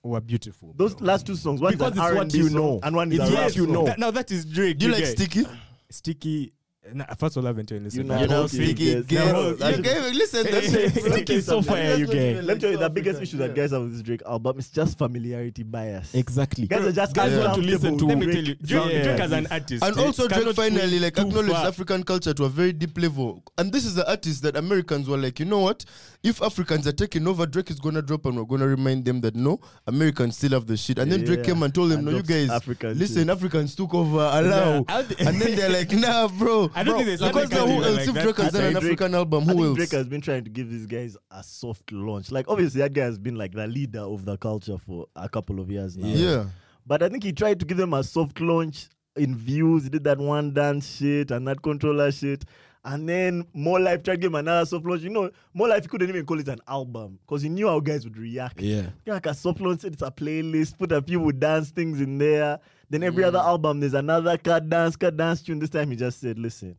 were 0.03 0.21
beautiful. 0.21 0.73
those 0.77 0.99
last 1.01 1.25
two 1.27 1.35
songs. 1.35 1.61
One 1.61 1.73
Because 1.73 1.93
is 1.93 1.97
an 1.99 2.03
what 2.03 2.17
R&B 2.17 2.37
you 2.37 2.49
song 2.49 2.53
know. 2.55 2.79
and 2.83 2.95
one 2.95 3.11
is 3.11 3.19
It's 3.19 3.29
a 3.29 3.33
what 3.33 3.41
rap 3.43 3.55
you 3.55 3.67
know. 3.67 3.85
That- 3.85 3.99
now 3.99 4.11
that 4.11 4.31
is 4.31 4.45
Drake. 4.45 4.77
Do 4.79 4.87
you 4.87 4.91
like 4.93 5.03
guys. 5.03 5.11
Sticky? 5.11 5.45
Sticky. 5.89 6.53
Nah, 6.93 7.05
first 7.17 7.37
of 7.37 7.43
all, 7.43 7.47
I 7.47 7.49
haven't 7.49 7.71
listened. 7.71 7.93
You 7.93 8.03
know, 8.03 8.19
You 8.21 8.27
know, 8.27 8.41
Okay, 8.43 8.57
sticky 8.73 9.15
No, 9.15 9.49
You 9.49 9.55
that's- 9.55 9.79
gave- 9.81 10.13
listen, 10.13 10.43
that's 10.49 11.11
Sticky 11.11 11.41
so 11.41 11.61
fire, 11.61 11.95
you 11.95 12.07
get. 12.07 12.43
Let 12.43 12.57
me 12.57 12.61
tell 12.61 12.71
you, 12.71 12.77
the 12.77 12.89
biggest 12.89 13.21
issue 13.21 13.37
that 13.37 13.55
guys 13.55 13.71
have 13.71 13.81
with 13.81 13.93
this 13.93 14.01
Drake 14.01 14.21
album 14.25 14.59
is 14.59 14.69
just 14.69 14.97
familiarity 14.97 15.63
bias. 15.63 16.13
Exactly. 16.13 16.67
Guys 16.67 16.85
are 16.85 16.91
just 16.91 17.13
Guys 17.13 17.37
want 17.37 17.55
to 17.55 17.61
listen 17.61 17.97
to- 17.97 18.05
Let 18.05 18.17
me 18.17 18.25
Drake 18.25 18.35
tell 18.35 18.45
you, 18.45 18.55
Drake, 18.55 18.93
Yeah. 18.93 19.03
Drake 19.03 19.19
as 19.19 19.31
an 19.31 19.47
artist, 19.51 19.83
And 19.83 19.97
eh, 19.97 20.01
also 20.05 20.27
Drake 20.27 20.55
finally 20.55 20.99
like 20.99 21.17
acknowledged. 21.17 21.51
African 21.53 22.03
culture 22.03 22.33
to 22.33 22.43
a 22.45 22.49
very 22.49 22.73
deep 22.73 22.97
level. 22.97 23.43
And 23.57 23.71
this 23.71 23.85
is 23.85 23.95
the 23.95 24.09
artist 24.09 24.41
that 24.43 24.55
Americans 24.55 25.07
were 25.07 25.17
like, 25.17 25.39
you 25.39 25.45
know 25.45 25.59
what? 25.59 25.85
If 26.23 26.41
Africans 26.41 26.87
are 26.87 26.91
taking 26.91 27.27
over, 27.27 27.45
Drake 27.45 27.69
is 27.71 27.79
gonna 27.79 28.01
drop 28.01 28.25
and 28.25 28.35
we're 28.37 28.43
gonna 28.45 28.67
remind 28.67 29.05
them 29.05 29.21
that 29.21 29.35
no, 29.35 29.59
Americans 29.87 30.37
still 30.37 30.51
have 30.51 30.67
the 30.67 30.77
shit. 30.77 30.97
And 30.99 31.11
then 31.11 31.23
Drake 31.23 31.43
came 31.43 31.63
and 31.63 31.73
told 31.73 31.91
them, 31.91 32.05
no, 32.05 32.11
you 32.11 32.23
guys, 32.23 32.49
listen. 32.83 33.29
Africans 33.29 33.75
took 33.75 33.93
over, 33.93 34.17
allow. 34.19 34.85
And 34.87 35.41
then 35.41 35.55
they're 35.55 35.69
like, 35.69 35.91
nah, 35.91 36.27
bro. 36.27 36.69
I 36.81 36.83
don't 36.83 36.95
think 36.95 37.07
there's 37.07 37.21
because 37.21 37.45
other 37.45 37.55
now 37.55 37.67
who 37.67 37.81
countries 37.81 37.87
else? 37.87 37.97
like 37.97 38.07
if 38.07 38.13
that. 38.15 38.23
Drake 38.23 38.37
has 38.37 38.51
done 38.53 38.63
an 38.63 38.71
Drake- 38.73 38.83
African 38.83 39.15
album, 39.15 39.43
I 39.43 39.45
who 39.45 39.51
think 39.53 39.65
else? 39.65 39.77
Drake 39.77 39.91
has 39.91 40.07
been 40.07 40.21
trying 40.21 40.43
to 40.43 40.49
give 40.49 40.69
these 40.69 40.85
guys 40.85 41.17
a 41.31 41.43
soft 41.43 41.91
launch. 41.91 42.31
Like 42.31 42.45
obviously 42.49 42.81
that 42.81 42.93
guy 42.93 43.03
has 43.03 43.17
been 43.19 43.35
like 43.35 43.53
the 43.53 43.67
leader 43.67 44.01
of 44.01 44.25
the 44.25 44.37
culture 44.37 44.77
for 44.77 45.05
a 45.15 45.29
couple 45.29 45.59
of 45.59 45.69
years 45.71 45.97
now. 45.97 46.07
yeah. 46.07 46.45
But 46.85 47.03
I 47.03 47.09
think 47.09 47.23
he 47.23 47.31
tried 47.31 47.59
to 47.59 47.65
give 47.65 47.77
them 47.77 47.93
a 47.93 48.03
soft 48.03 48.39
launch 48.41 48.87
in 49.15 49.35
views. 49.35 49.83
He 49.83 49.89
did 49.89 50.03
that 50.05 50.17
one 50.17 50.53
dance 50.53 50.97
shit 50.97 51.31
and 51.31 51.47
that 51.47 51.61
controller 51.61 52.11
shit. 52.11 52.43
And 52.83 53.07
then 53.07 53.45
More 53.53 53.79
Life 53.79 54.01
tried 54.03 54.15
to 54.15 54.21
give 54.21 54.31
him 54.31 54.35
another 54.35 54.65
soft 54.65 54.85
launch. 54.85 55.01
You 55.03 55.09
know, 55.09 55.29
More 55.53 55.67
Life 55.67 55.83
he 55.83 55.87
couldn't 55.87 56.09
even 56.09 56.25
call 56.25 56.39
it 56.39 56.47
an 56.47 56.59
album 56.67 57.19
because 57.21 57.43
he 57.43 57.49
knew 57.49 57.67
how 57.67 57.79
guys 57.79 58.03
would 58.05 58.17
react. 58.17 58.59
Yeah. 58.59 58.87
Yeah, 59.05 59.13
like 59.13 59.27
a 59.27 59.33
soft 59.35 59.59
launch, 59.61 59.83
it's 59.83 60.01
a 60.01 60.09
playlist, 60.09 60.77
put 60.79 60.91
a 60.91 61.01
few 61.01 61.31
dance 61.31 61.69
things 61.69 62.01
in 62.01 62.17
there. 62.17 62.59
Then 62.89 63.03
every 63.03 63.23
other 63.23 63.37
album, 63.39 63.79
there's 63.79 63.93
another 63.93 64.37
cut 64.37 64.67
dance, 64.69 64.95
cut 64.95 65.15
dance 65.15 65.41
tune. 65.43 65.59
This 65.59 65.69
time 65.69 65.91
he 65.91 65.95
just 65.95 66.19
said, 66.19 66.39
listen, 66.39 66.75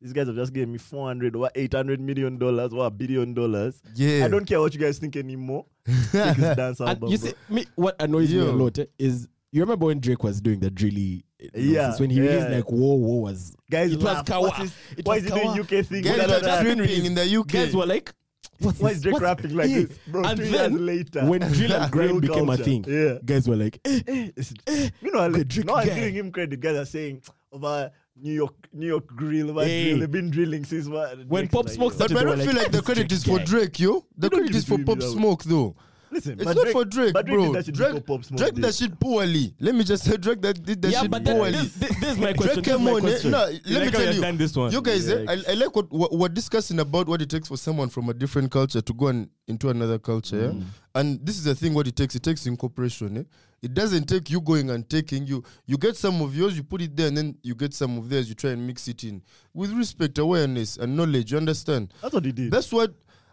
these 0.00 0.12
guys 0.12 0.26
have 0.26 0.36
just 0.36 0.52
given 0.52 0.70
me 0.72 0.78
400 0.78 1.34
or 1.34 1.50
800 1.54 2.00
million 2.00 2.36
dollars 2.38 2.74
or 2.74 2.84
a 2.86 2.90
billion 2.90 3.32
dollars. 3.32 3.80
Yeah. 3.94 4.26
I 4.26 4.28
don't 4.28 4.44
care 4.44 4.60
what 4.60 4.74
you 4.74 4.80
guys 4.80 4.98
think 4.98 5.16
anymore. 5.16 5.64
Take 5.86 6.36
this 6.36 6.56
dance 6.56 6.80
And 6.80 6.90
album. 6.90 7.08
you 7.10 7.16
see, 7.16 7.32
me, 7.48 7.64
what 7.76 7.96
annoys 8.00 8.30
me 8.32 8.40
a 8.40 8.44
lot 8.52 8.78
eh, 8.78 8.84
is 8.98 9.26
you 9.52 9.62
remember 9.62 9.86
when 9.86 10.00
Drake 10.00 10.22
was 10.22 10.40
doing 10.42 10.60
the 10.60 10.70
drilly 10.70 11.24
Yeah, 11.54 11.82
nonsense, 11.82 12.00
when 12.00 12.10
he 12.10 12.20
released 12.20 12.48
yeah. 12.50 12.56
like 12.56 12.70
whoa 12.70 12.94
whoa 12.94 13.14
was 13.16 13.54
guys, 13.70 13.92
it 13.92 13.96
was 13.96 14.04
laugh. 14.04 14.26
kawa. 14.26 14.48
What's 14.50 14.72
It 14.96 15.06
why 15.06 15.14
was 15.16 15.24
is 15.24 15.28
he 15.30 15.34
doing 15.34 15.46
kawa. 15.52 15.60
UK 15.60 15.86
thing? 15.86 16.02
Guys 16.02 16.14
Blah, 16.14 16.24
are 16.24 16.26
blah, 16.28 16.38
just 16.40 16.62
blah. 16.64 16.74
been 16.74 16.80
in 17.06 17.14
the 17.14 17.36
UK. 17.40 17.46
guys 17.48 17.74
were 17.76 17.86
like 17.86 18.12
what's 18.60 18.78
Why 18.78 18.88
this? 18.90 18.96
is 18.98 19.02
Drake 19.02 19.12
What's- 19.14 19.22
rapping 19.22 19.56
like 19.56 19.70
Yeah. 19.70 19.78
this, 19.82 19.98
bro? 20.06 20.22
And 20.24 20.38
Three 20.38 20.48
then 20.48 20.70
years 20.72 20.80
later, 20.80 21.24
when 21.26 21.40
drill 21.52 21.72
and 21.72 21.92
grind 21.92 22.10
Real 22.12 22.20
became 22.20 22.44
a 22.48 22.56
culture. 22.56 22.64
thing 22.64 22.84
yeah. 22.88 23.14
guys 23.24 23.48
were 23.48 23.56
like 23.56 23.78
eh, 23.84 24.00
eh, 24.06 24.12
eh 24.12 24.24
It's- 24.36 24.54
eh, 24.66 24.90
you 25.02 25.10
know, 25.12 25.28
the 25.30 25.38
like, 25.38 25.48
Drake 25.48 25.66
no 25.66 25.72
one's 25.74 25.88
guy. 25.88 25.94
giving 25.96 26.14
him 26.14 26.30
credit. 26.32 26.60
Guys 26.60 26.76
are 26.76 26.84
saying 26.86 27.22
over 27.52 27.90
New 28.16 28.32
York, 28.32 28.54
New 28.72 28.86
York 28.86 29.06
grill, 29.08 29.50
over 29.50 29.64
Hey. 29.64 29.84
drill. 29.88 29.98
They've 30.00 30.10
been 30.10 30.30
drilling 30.30 30.64
since 30.64 30.86
what? 30.86 31.18
When 31.26 31.42
Drake's 31.46 31.52
Pop 31.52 31.64
like, 31.66 31.74
Smoke 31.74 31.92
yo. 31.94 31.98
But 31.98 32.08
started, 32.10 32.16
I 32.16 32.22
don't 32.36 32.38
feel 32.38 32.46
like, 32.54 32.56
like 32.62 32.70
the 32.72 32.82
credit 32.82 33.10
is 33.12 33.24
for. 33.24 33.38
Drake, 33.40 33.80
yo. 33.80 34.06
The 34.16 34.26
You 34.26 34.30
don't 34.30 34.30
credit 34.30 34.46
give 34.52 34.56
is 34.56 34.64
for 34.64 34.74
it 34.74 34.78
to 34.78 34.84
Pop 34.84 34.94
him, 34.94 35.00
though. 35.00 35.12
Smoke, 35.12 35.44
though. 35.44 35.76
Listen, 36.14 36.32
It's 36.34 36.44
but 36.44 36.54
not 36.56 36.62
Drake, 36.62 36.72
for 36.72 36.84
Drake, 36.84 37.12
but 37.12 37.26
Drake 37.26 37.36
bro. 37.36 37.44
did 37.46 37.54
that 37.54 37.64
shit 37.66 37.74
Drake, 37.74 37.94
before 37.94 38.16
Pop 38.18 38.24
Smoke 38.24 38.38
Drake 38.38 38.54
did. 38.54 38.64
that 38.64 38.74
shit 38.74 39.00
poorly. 39.00 39.54
Let 39.60 39.74
me 39.74 39.84
just 39.84 40.04
say 40.04 40.16
Drake 40.16 40.40
that 40.42 40.62
did 40.62 40.80
that 40.82 40.90
yeah 40.92 41.02
shit 41.02 41.10
but 41.10 41.24
then, 41.24 41.36
poorly. 41.36 41.52
this, 41.52 41.74
this, 41.74 42.00
this 42.00 42.10
is 42.12 42.18
my 42.18 42.32
Drake 42.32 42.36
question 42.36 42.62
this 42.62 42.72
is 42.72 42.76
came 42.78 42.88
on. 42.88 43.00
question 43.00 43.30
No, 43.32 43.46
You 43.48 43.60
let 43.64 43.66
me 43.66 43.74
like 43.86 43.92
how 43.94 43.98
tell 43.98 44.14
you. 44.14 44.20
done 44.20 44.36
this 44.38 44.56
one. 44.56 44.72
You 44.72 44.80
guys, 44.80 45.08
Yeah. 45.08 45.24
I, 45.28 45.42
I 45.50 45.54
like 45.54 45.74
what, 45.74 45.90
what 45.92 46.12
we're 46.12 46.28
discussing 46.28 46.78
about 46.78 47.08
what 47.08 47.20
it 47.20 47.28
takes 47.28 47.48
for 47.48 47.56
someone 47.56 47.88
from 47.88 48.08
a 48.08 48.14
different 48.14 48.50
culture 48.52 48.80
to 48.80 48.94
go 48.94 49.08
and 49.08 49.28
into 49.48 49.68
another 49.70 49.98
culture. 49.98 50.50
Mm. 50.52 50.60
Yeah? 50.60 50.64
And 51.00 51.26
this 51.26 51.36
is 51.36 51.44
the 51.44 51.54
thing 51.54 51.74
what 51.74 51.86
it 51.88 51.96
takes. 51.96 52.14
It 52.14 52.22
takes 52.22 52.46
incorporation. 52.46 53.18
Eh? 53.18 53.22
It 53.62 53.74
doesn't 53.74 54.04
take 54.08 54.30
you 54.30 54.40
going 54.40 54.70
and 54.70 54.88
taking 54.88 55.26
you. 55.26 55.42
You 55.66 55.76
get 55.78 55.96
some 55.96 56.22
of 56.22 56.36
yours, 56.36 56.56
you 56.56 56.62
put 56.62 56.80
it 56.82 56.96
there, 56.96 57.08
and 57.08 57.16
then 57.16 57.36
you 57.42 57.54
get 57.54 57.74
some 57.74 57.98
of 57.98 58.08
theirs, 58.08 58.28
you 58.28 58.34
try 58.34 58.50
and 58.50 58.64
mix 58.66 58.86
it 58.88 59.02
in 59.04 59.20
with 59.52 59.72
respect, 59.72 60.18
awareness, 60.18 60.76
and 60.76 60.96
knowledge. 60.96 61.32
You 61.32 61.38
understand? 61.38 61.92
That's 62.00 62.14
what 62.14 62.24
he 62.24 62.30
did. 62.32 62.50
That's 62.52 62.72
what 62.72 62.92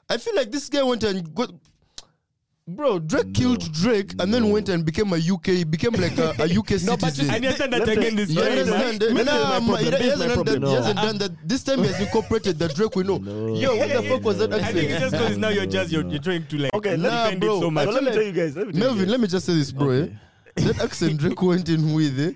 I 0.09 0.17
feel 0.17 0.36
like. 0.36 0.49
This 0.51 0.67
guy 0.69 0.82
went 0.84 1.03
and 1.03 1.34
got. 1.36 1.51
Bro, 2.76 2.99
Drake 2.99 3.34
killed 3.34 3.72
Drake 3.74 4.13
and 4.19 4.34
then 4.34 4.49
went 4.49 4.69
and 4.69 4.86
became 4.86 5.11
a 5.13 5.17
UK, 5.17 5.69
became 5.69 5.91
like 5.93 6.17
a, 6.17 6.30
a 6.39 6.45
UK 6.57 6.82
No, 6.84 6.95
but 6.95 7.13
citizen. 7.13 7.26
you- 7.26 7.32
And 7.34 7.43
you 7.43 7.49
understand 7.49 7.74
that 7.74 7.89
again 7.89 8.15
this 8.15 8.30
You 8.30 8.36
time, 8.41 8.45
yeah, 8.53 8.59
understand? 8.61 8.99
that? 9.01 9.13
Maybe 9.13 9.26
Nah, 9.26 9.49
that's 9.59 9.65
my 9.65 9.82
he, 9.82 9.89
This 9.89 10.13
is 10.13 10.19
my 10.19 10.26
hasn't 10.28 10.45
done 10.45 10.45
that. 10.45 10.67
He 10.67 10.74
No. 10.74 10.76
hasn't 10.82 10.95
done 10.97 11.17
that. 11.17 11.32
This 11.47 11.63
time 11.63 11.80
he 11.80 11.88
has 11.88 11.99
incorporated 11.99 12.59
the 12.59 12.67
Drake 12.69 12.95
we 12.95 13.03
know. 13.03 13.17
No. 13.17 13.55
Yo, 13.55 13.76
what 13.76 13.89
the 13.89 14.03
fuck 14.09 14.24
was 14.24 14.38
that 14.38 14.53
I 14.53 14.61
think 14.72 14.78
it's 14.89 14.93
accent? 14.93 15.11
just 15.11 15.11
because 15.24 15.38
now 15.38 15.49
you're 15.49 15.65
just 15.65 15.91
you're, 15.91 16.07
you're 16.07 16.19
trying 16.22 16.45
to 16.47 16.57
like 16.57 16.74
Okay, 16.74 16.95
let- 16.97 17.11
Nah, 17.11 17.24
defend 17.26 17.41
bro. 17.41 17.57
it 17.57 17.59
so 17.61 17.72
much. 17.72 17.88
Let 17.89 18.03
me 18.03 18.11
tell 18.11 18.22
you 18.24 18.32
guys. 18.32 18.55
Let 18.55 18.67
me 18.67 18.74
tell 18.74 18.82
you 18.82 18.88
Melvin, 18.88 19.09
let 19.09 19.19
me 19.19 19.28
just 19.28 19.45
say 19.45 19.53
this, 19.53 19.72
bro. 19.72 19.89
Okay. 19.89 20.13
Eh? 20.57 20.63
That 20.67 20.82
accent 20.82 21.17
Drake 21.17 21.41
went 21.51 21.67
in 21.69 21.93
with, 21.93 22.19
eh? 22.19 22.32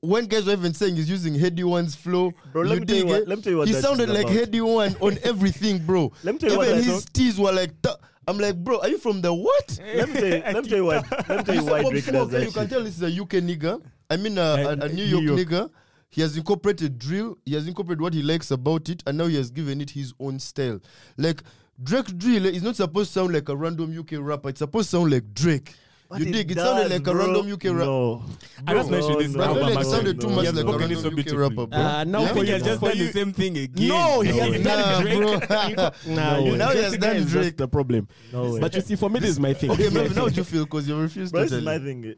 When 0.00 0.24
guys 0.26 0.46
were 0.46 0.52
even 0.52 0.72
saying 0.72 0.96
he's 0.96 1.10
using 1.10 1.34
Headie 1.34 1.62
One's 1.64 1.94
flow, 1.94 2.32
Bro, 2.52 2.62
let 2.62 2.74
you 2.74 2.80
me 2.80 2.86
tell 2.86 2.96
you 2.96 3.02
dig 3.02 3.10
what- 3.10 3.22
it? 3.22 3.28
let 3.28 3.38
me 3.38 3.42
tell 3.44 3.52
you 3.52 3.58
what 3.58 3.68
he 3.68 3.74
sounded 3.74 4.08
like 4.08 4.24
about. 4.24 4.32
Heady 4.32 4.60
One 4.62 4.96
on 5.00 5.18
everything, 5.22 5.78
bro. 5.84 6.10
Let 6.22 6.34
me 6.34 6.38
tell 6.38 6.50
you 6.52 6.56
what 6.58 6.66
even 6.68 6.78
that 6.78 6.84
his 6.84 6.94
song- 7.02 7.10
teas 7.12 7.38
were 7.38 7.52
like. 7.52 7.80
"Ta-" 7.82 7.96
I'm 8.26 8.38
like, 8.38 8.56
bro, 8.56 8.80
are 8.80 8.88
you 8.88 8.98
from 8.98 9.20
the 9.20 9.32
what? 9.32 9.78
Let 9.94 10.08
me 10.08 10.14
tell 10.14 10.24
you. 10.26 10.42
Let 10.42 10.62
me 10.64 10.68
tell 10.68 10.78
you 10.78 10.84
what. 10.84 11.10
Let 11.28 11.38
me 11.38 11.44
tell 11.44 11.54
you 11.54 11.64
why 11.64 11.82
Drake 11.90 12.06
does 12.06 12.28
that 12.30 12.44
You 12.44 12.50
can 12.52 12.68
tell 12.68 12.82
this 12.82 13.00
is 13.00 13.02
a 13.02 13.22
UK 13.22 13.42
nigga. 13.42 13.82
I 14.10 14.16
mean, 14.16 14.38
a, 14.38 14.40
a, 14.40 14.68
Uh, 14.68 14.76
a 14.82 14.88
New 14.88 14.94
New 15.04 15.04
York, 15.04 15.24
York. 15.24 15.38
nigga. 15.40 15.70
He 16.10 16.20
has 16.20 16.36
incorporated 16.36 16.98
drill. 16.98 17.36
He 17.44 17.54
has 17.54 17.66
incorporated 17.66 18.00
what 18.00 18.14
he 18.14 18.22
likes 18.22 18.50
about 18.50 18.88
it, 18.88 19.02
and 19.06 19.18
now 19.18 19.26
he 19.26 19.36
has 19.36 19.50
given 19.50 19.80
it 19.80 19.90
his 19.90 20.14
own 20.20 20.38
style. 20.38 20.80
Like 21.16 21.42
Drake 21.82 22.16
drill 22.16 22.46
is 22.46 22.62
not 22.62 22.76
supposed 22.76 23.12
to 23.12 23.20
sound 23.20 23.32
like 23.34 23.48
a 23.48 23.56
random 23.56 23.96
UK 23.98 24.12
rapper. 24.20 24.48
It's 24.50 24.60
supposed 24.60 24.90
to 24.90 24.96
sound 24.98 25.10
like 25.10 25.34
Drake. 25.34 25.74
But 26.08 26.20
you 26.20 26.32
dig? 26.32 26.50
It 26.52 26.58
sounded 26.58 26.90
like 26.90 27.02
bro. 27.02 27.12
a 27.12 27.16
random 27.16 27.52
UK 27.52 27.64
rapper. 27.64 27.76
No. 27.86 28.22
I 28.66 28.74
just 28.74 28.88
Bro, 28.90 28.98
mentioned 29.00 29.20
this 29.20 29.36
But 29.36 29.46
album. 29.48 29.62
then 29.62 29.68
it 29.72 29.76
actually. 29.78 29.90
sounded 29.92 30.20
too 30.20 30.28
much 30.28 30.44
like 30.44 30.54
a 30.54 30.58
spoken 30.58 30.90
it 30.90 30.96
so 30.98 31.02
random 31.08 31.18
UK 31.20 31.38
rapper, 31.38 31.66
bro. 31.66 31.78
Uh, 31.80 32.04
now 32.04 32.20
Yeah? 32.22 32.30
I 32.30 32.44
he 32.44 32.50
has 32.50 32.62
just 32.62 32.80
for 32.80 32.88
done 32.90 32.98
the 32.98 33.12
same 33.12 33.32
thing 33.32 33.56
again. 33.58 33.88
No, 33.88 34.20
he 34.20 34.38
has 34.38 34.60
Nah, 34.60 34.70
done 34.76 35.02
Drake. 35.02 35.78
Nah, 36.06 36.36
No 36.36 36.44
you 36.44 36.52
way. 36.52 36.58
Now 36.58 36.70
he 36.70 36.78
has 36.82 36.96
done 36.98 37.16
Drake. 37.24 37.28
just 37.44 37.56
the 37.56 37.68
problem. 37.68 38.08
No 38.32 38.52
way. 38.52 38.60
But 38.60 38.74
you 38.74 38.80
see, 38.82 38.96
for 38.96 39.08
me, 39.10 39.20
this 39.20 39.30
is 39.30 39.40
my 39.40 39.54
thing. 39.54 39.70
Okay, 39.72 39.84
This 39.88 39.92
is 39.92 39.94
my 40.14 40.20
how 40.20 40.26
thing. 40.28 40.34
you 40.36 40.44
feel? 40.44 40.64
Because 40.64 40.86
you 40.88 40.96
refused 41.00 41.32
But 41.32 41.38
to 41.38 41.44
this 41.44 41.52
is 41.58 41.64
my 41.64 41.78
thing. 41.78 42.14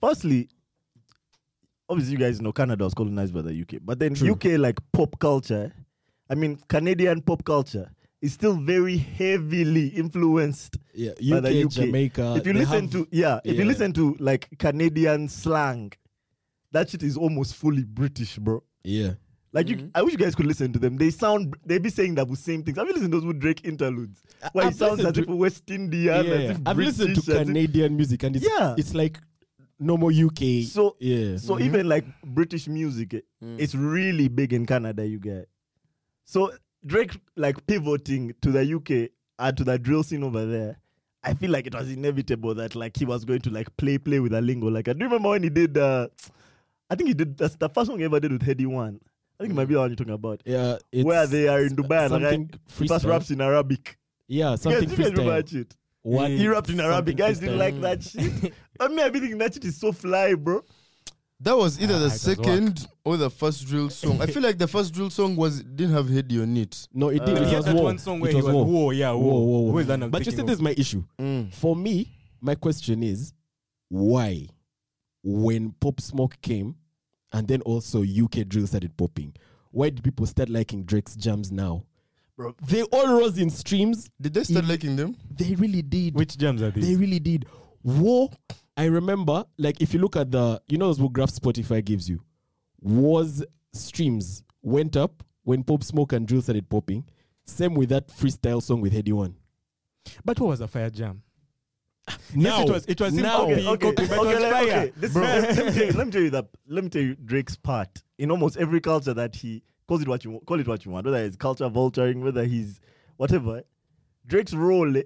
Firstly, 0.00 0.48
obviously, 1.88 2.12
you 2.14 2.18
guys 2.18 2.40
know 2.40 2.52
Canada 2.52 2.84
was 2.84 2.94
colonized 2.94 3.34
by 3.34 3.42
the 3.42 3.52
UK, 3.60 3.80
but 3.82 3.98
then 3.98 4.14
True. 4.14 4.32
UK 4.32 4.58
like 4.58 4.78
pop 4.92 5.18
culture. 5.18 5.72
I 6.30 6.34
mean, 6.34 6.58
Canadian 6.68 7.20
pop 7.22 7.44
culture 7.44 7.90
is 8.22 8.32
still 8.32 8.54
very 8.54 8.96
heavily 8.96 9.88
influenced 9.88 10.78
Yeah, 10.94 11.10
by 11.18 11.36
UK, 11.36 11.42
the 11.42 11.64
UK. 11.64 11.70
Jamaica. 11.70 12.34
if 12.38 12.46
you 12.46 12.52
listen 12.54 12.82
have- 12.82 12.90
to 12.92 13.08
yeah, 13.10 13.40
if 13.44 13.56
you 13.58 13.64
listen 13.64 13.92
to 13.94 14.16
like 14.20 14.48
Canadian 14.58 15.28
slang, 15.28 15.92
that 16.70 16.88
shit 16.88 17.02
is 17.02 17.16
almost 17.16 17.54
fully 17.56 17.84
British, 17.84 18.38
bro. 18.38 18.62
yeah, 18.84 19.14
Like 19.52 19.66
Mm-hmm. 19.66 19.80
you, 19.86 19.90
I 19.94 20.02
wish 20.02 20.12
you 20.12 20.18
guys 20.18 20.34
could 20.34 20.46
listen 20.46 20.72
to 20.72 20.78
them. 20.78 20.96
They 20.96 21.10
sound, 21.10 21.54
they 21.66 21.76
be 21.78 21.90
saying 21.90 22.14
the 22.14 22.24
same 22.36 22.62
things. 22.62 22.78
Have 22.78 22.86
you 22.86 22.94
listened 22.94 23.12
to 23.12 23.18
those 23.20 23.26
with 23.26 23.38
Drake 23.40 23.60
interludes? 23.64 24.22
Where 24.52 24.64
I've 24.66 24.72
it 24.72 24.76
sounds 24.78 25.04
as 25.04 25.18
if 25.18 25.26
to- 25.26 25.36
West 25.36 25.68
Indian, 25.70 26.24
yeah. 26.24 26.32
as 26.32 26.50
if 26.52 26.56
I've 26.64 26.76
British, 26.76 26.98
listened 26.98 27.14
to 27.16 27.20
as 27.20 27.28
if- 27.40 27.46
Canadian 27.48 27.96
music, 27.96 28.22
and 28.22 28.36
it's 28.36 28.46
Yeah. 28.48 28.74
it's 28.78 28.94
like 28.94 29.18
normal 29.78 30.10
UK. 30.10 30.62
So, 30.64 30.96
yeah, 31.00 31.36
so 31.36 31.58
even 31.60 31.88
like 31.88 32.06
British 32.24 32.68
music, 32.68 33.10
Mm. 33.44 33.56
it's 33.58 33.74
really 33.74 34.28
big 34.28 34.52
in 34.54 34.64
Canada. 34.64 35.04
You 35.06 35.18
get 35.18 35.48
so 36.24 36.52
Drake 36.86 37.12
like 37.36 37.66
pivoting 37.66 38.34
to 38.42 38.50
the 38.50 38.74
UK 38.74 39.10
and 39.38 39.56
to 39.56 39.64
the 39.64 39.78
drill 39.78 40.02
scene 40.02 40.22
over 40.24 40.44
there. 40.46 40.78
I 41.24 41.34
feel 41.34 41.50
like 41.50 41.66
it 41.68 41.74
was 41.74 41.90
inevitable 41.90 42.54
that 42.56 42.74
like 42.74 42.96
he 42.96 43.04
was 43.04 43.24
going 43.24 43.40
to 43.42 43.50
like 43.50 43.74
play 43.76 43.98
play 43.98 44.18
with 44.20 44.34
a 44.34 44.40
lingo. 44.40 44.66
Like 44.68 44.88
I 44.88 44.92
do 44.92 45.04
remember 45.04 45.28
when 45.30 45.42
he 45.44 45.50
did. 45.50 45.78
Uh, 45.78 46.08
I 46.90 46.94
think 46.96 47.08
he 47.08 47.14
did 47.14 47.38
that's 47.38 47.56
the 47.56 47.68
first 47.68 47.88
song 47.88 47.98
he 47.98 48.04
ever 48.04 48.18
did 48.20 48.32
with 48.32 48.42
Headie 48.42 48.66
One. 48.66 49.00
I 49.38 49.44
think 49.44 49.52
it 49.52 49.56
might 49.56 49.66
be 49.66 49.74
the 49.74 49.80
one 49.80 49.90
you're 49.90 49.96
talking 49.96 50.12
about. 50.12 50.42
yeah. 50.44 50.78
It's 50.90 51.04
Where 51.04 51.26
they 51.26 51.48
are 51.48 51.60
in 51.62 51.74
Dubai 51.76 52.04
and 52.06 52.14
the 52.14 52.18
guy 52.18 52.30
something 52.32 52.50
he 52.78 52.88
first 52.88 53.04
raps 53.04 53.30
in 53.30 53.40
Arabic. 53.40 53.98
Yeah, 54.28 54.52
You 54.52 54.56
something 54.56 54.80
guys, 54.88 54.90
you 54.90 54.96
guys 54.96 55.10
remember 55.12 55.22
freestyle. 55.32 55.36
that 55.36 55.48
shit? 55.48 55.76
One 56.02 56.30
He 56.32 56.48
rapped 56.48 56.68
in 56.70 56.80
Arabic. 56.80 57.16
Guys 57.16 57.38
didn't 57.38 57.58
like 57.58 57.80
that 57.80 58.02
shit. 58.02 58.52
I 58.80 58.88
mean, 58.88 59.00
I 59.00 59.08
be 59.10 59.20
thinking 59.20 59.38
that 59.38 59.54
shit 59.54 59.64
is 59.64 59.78
so 59.78 59.92
fly, 59.92 60.34
bro. 60.34 60.64
That 61.42 61.56
was 61.56 61.80
either 61.80 61.94
Ah, 61.94 61.98
the 61.98 62.04
it 62.06 62.12
was 62.12 62.26
whack. 62.26 62.36
second 62.36 62.86
or 63.04 63.16
the 63.16 63.28
first 63.28 63.66
drill 63.66 63.90
song. 63.90 64.20
I 64.20 64.26
feel 64.26 64.42
like 64.42 64.58
the 64.58 64.68
first 64.68 64.94
drill 64.94 65.10
song 65.10 65.34
was 65.34 65.60
didn't 65.62 65.92
have 65.92 66.06
Headie 66.06 66.40
on 66.40 66.56
it. 66.56 66.86
No, 66.94 67.08
it 67.08 67.24
did. 67.24 67.36
Uh, 67.36 67.42
it 67.42 67.48
He 67.48 67.56
was 67.56 67.64
had 67.64 67.64
that 67.64 67.74
war. 67.74 67.84
one 67.84 67.98
song 67.98 68.18
It 68.18 68.22
where 68.22 68.30
he 68.30 68.36
was 68.36 68.44
war. 68.54 68.64
whoa, 68.64 68.90
yeah, 68.92 69.10
whoa, 69.10 69.18
Whoa, 69.18 69.40
whoa, 69.40 69.60
whoa. 69.62 69.70
Who 69.72 69.78
is 69.78 69.86
that? 69.88 70.10
But 70.10 70.24
you 70.24 70.32
see, 70.32 70.42
this 70.42 70.54
is 70.56 70.62
my 70.62 70.74
issue. 70.76 71.02
For 71.52 71.74
me, 71.74 72.08
my 72.40 72.54
question 72.54 73.02
is 73.02 73.32
why, 73.88 74.46
when 75.22 75.72
Pop 75.80 76.00
Smoke 76.00 76.36
came, 76.40 76.76
and 77.32 77.48
then 77.48 77.60
also 77.62 78.02
UK 78.02 78.46
drill 78.46 78.66
started 78.66 78.96
popping, 78.96 79.34
why 79.70 79.90
did 79.90 80.04
people 80.04 80.26
start 80.26 80.48
liking 80.48 80.84
Drake's 80.84 81.16
jams 81.16 81.50
now? 81.50 81.84
Bro. 82.36 82.54
They 82.68 82.82
all 82.84 83.18
rose 83.18 83.38
in 83.38 83.50
streams. 83.50 84.08
Did 84.20 84.34
they 84.34 84.44
start 84.44 84.64
He- 84.64 84.70
liking 84.70 84.96
them? 84.96 85.16
They 85.30 85.54
really 85.54 85.82
did. 85.82 86.14
Which 86.14 86.36
jams 86.38 86.62
are 86.62 86.70
these? 86.70 86.86
They 86.88 86.96
really 86.96 87.18
did. 87.18 87.46
War, 87.82 88.30
I 88.76 88.86
remember, 88.86 89.44
like 89.58 89.80
if 89.80 89.92
you 89.92 90.00
look 90.00 90.16
at 90.16 90.30
the, 90.30 90.60
you 90.68 90.78
know, 90.78 90.86
those 90.86 91.00
what 91.00 91.12
graph 91.12 91.30
Spotify 91.30 91.84
gives 91.84 92.08
you, 92.08 92.22
War's 92.80 93.44
streams 93.72 94.42
went 94.62 94.96
up 94.96 95.22
when 95.44 95.62
Pop 95.62 95.84
Smoke 95.84 96.12
and 96.12 96.26
Drill 96.26 96.42
started 96.42 96.68
popping. 96.68 97.04
Same 97.44 97.74
with 97.74 97.90
that 97.90 98.08
freestyle 98.08 98.62
song 98.62 98.80
with 98.80 98.92
Headie 98.92 99.12
One. 99.12 99.36
But 100.24 100.38
what 100.40 100.48
was 100.48 100.60
a 100.60 100.68
fire 100.68 100.90
jam? 100.90 101.22
Now, 102.34 102.58
yes, 102.58 102.68
it 102.68 102.72
was. 102.72 102.86
It 102.86 103.00
was 103.00 103.14
now, 103.14 103.38
copying, 103.38 103.68
okay, 103.68 103.86
copying, 103.86 104.08
but 104.08 104.18
okay, 104.18 104.30
it 104.30 104.34
was 104.34 104.42
let, 104.42 104.62
okay. 104.62 104.92
This, 104.96 105.14
let, 105.14 105.56
let 105.56 105.66
me 105.66 105.72
tell 105.72 105.86
you, 105.86 105.92
let 105.92 106.06
me 106.06 106.12
tell 106.12 106.22
you 106.22 106.30
that. 106.30 106.48
Let 106.66 106.84
me 106.84 106.90
tell 106.90 107.02
you 107.02 107.14
Drake's 107.14 107.56
part 107.56 108.02
in 108.18 108.30
almost 108.30 108.56
every 108.56 108.80
culture 108.80 109.14
that 109.14 109.36
he 109.36 109.62
call 109.86 110.00
it 110.00 110.08
what 110.08 110.24
you 110.24 110.40
call 110.46 110.58
it 110.58 110.66
what 110.66 110.84
you 110.84 110.90
want, 110.90 111.06
whether 111.06 111.18
it's 111.18 111.36
culture 111.36 111.68
vulturing, 111.68 112.22
whether 112.22 112.44
he's 112.44 112.80
whatever. 113.18 113.62
Drake's 114.26 114.52
role 114.52 114.96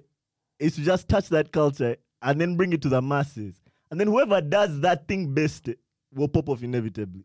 is 0.59 0.75
to 0.75 0.81
just 0.81 1.07
touch 1.07 1.29
that 1.29 1.51
culture 1.51 1.97
and 2.21 2.39
then 2.39 2.55
bring 2.57 2.73
it 2.73 2.81
to 2.83 2.89
the 2.89 3.01
masses. 3.01 3.55
And 3.91 3.99
then 3.99 4.07
whoever 4.07 4.41
does 4.41 4.79
that 4.81 5.07
thing 5.07 5.33
best 5.33 5.69
will 6.13 6.27
pop 6.27 6.49
off 6.49 6.63
inevitably. 6.63 7.23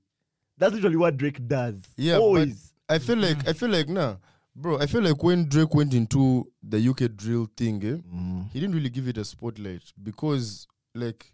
That's 0.59 0.75
literally 0.75 0.97
what 0.97 1.17
Drake 1.17 1.47
does. 1.49 1.83
Yeah, 1.97 2.19
always. 2.19 2.73
I 2.89 2.99
feel 2.99 3.17
like 3.17 3.49
I 3.49 3.53
feel 3.53 3.71
like 3.71 3.89
nah, 3.89 4.17
bro. 4.55 4.79
I 4.79 4.87
feel 4.87 5.03
like 5.03 5.23
when 5.23 5.49
Drake 5.49 5.75
went 5.75 5.95
into 5.95 6.47
the 6.63 6.79
UK 6.79 7.17
drill 7.17 7.49
thing, 7.57 7.83
eh, 7.85 7.97
Mm. 8.15 8.51
he 8.53 8.61
didn't 8.61 8.75
really 8.75 8.91
give 8.91 9.09
it 9.09 9.19
a 9.19 9.25
spotlight 9.25 9.83
because 10.03 10.67
like 10.95 11.33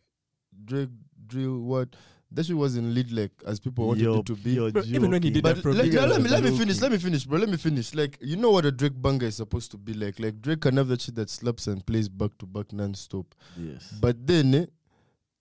Drake 0.64 0.90
drill 1.26 1.59
what 1.61 1.88
that 2.31 2.45
shit 2.45 2.57
wasn't 2.57 2.87
lit 2.89 3.11
like 3.11 3.33
as 3.47 3.59
people 3.59 3.87
wanted 3.89 4.03
You're- 4.03 4.18
it 4.18 4.26
to 4.26 4.37
be. 4.37 4.51
you're 4.53 4.70
Bro, 4.70 4.83
even 4.87 5.11
when 5.11 5.22
he 5.22 5.31
did 5.31 5.43
But 5.43 5.57
Afrobeat, 5.57 5.76
let, 5.76 5.87
yeah, 5.87 6.05
let 6.05 6.20
me 6.22 6.29
let 6.29 6.43
me 6.43 6.51
low-key. 6.51 6.59
finish. 6.59 6.81
Let 6.81 6.93
me 6.93 6.99
finish, 6.99 7.24
bro. 7.24 7.39
Let 7.39 7.49
me 7.49 7.57
finish. 7.57 7.95
Like 7.95 8.18
you 8.20 8.37
know 8.37 8.51
what 8.51 8.64
a 8.66 8.70
Drake 8.72 9.01
banger 9.01 9.26
is 9.26 9.37
supposed 9.37 9.70
to 9.70 9.79
be 9.79 9.95
like. 9.95 10.18
Like 10.20 10.41
Drake 10.43 10.61
can 10.61 10.76
have 10.76 10.89
that 10.89 11.01
shit 11.01 11.14
that 11.14 11.31
slaps 11.31 11.66
and 11.68 11.85
plays 11.87 12.09
back 12.09 12.37
to 12.39 12.47
back 12.47 12.72
non-stop. 12.72 13.35
Yes. 13.57 13.95
But 14.01 14.26
then 14.26 14.55
eh, 14.55 14.66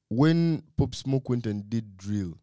when 0.10 0.64
Pop 0.78 0.96
Smoke 0.96 1.30
went 1.30 1.46
and 1.46 1.70
did 1.70 1.98
drill, 1.98 2.38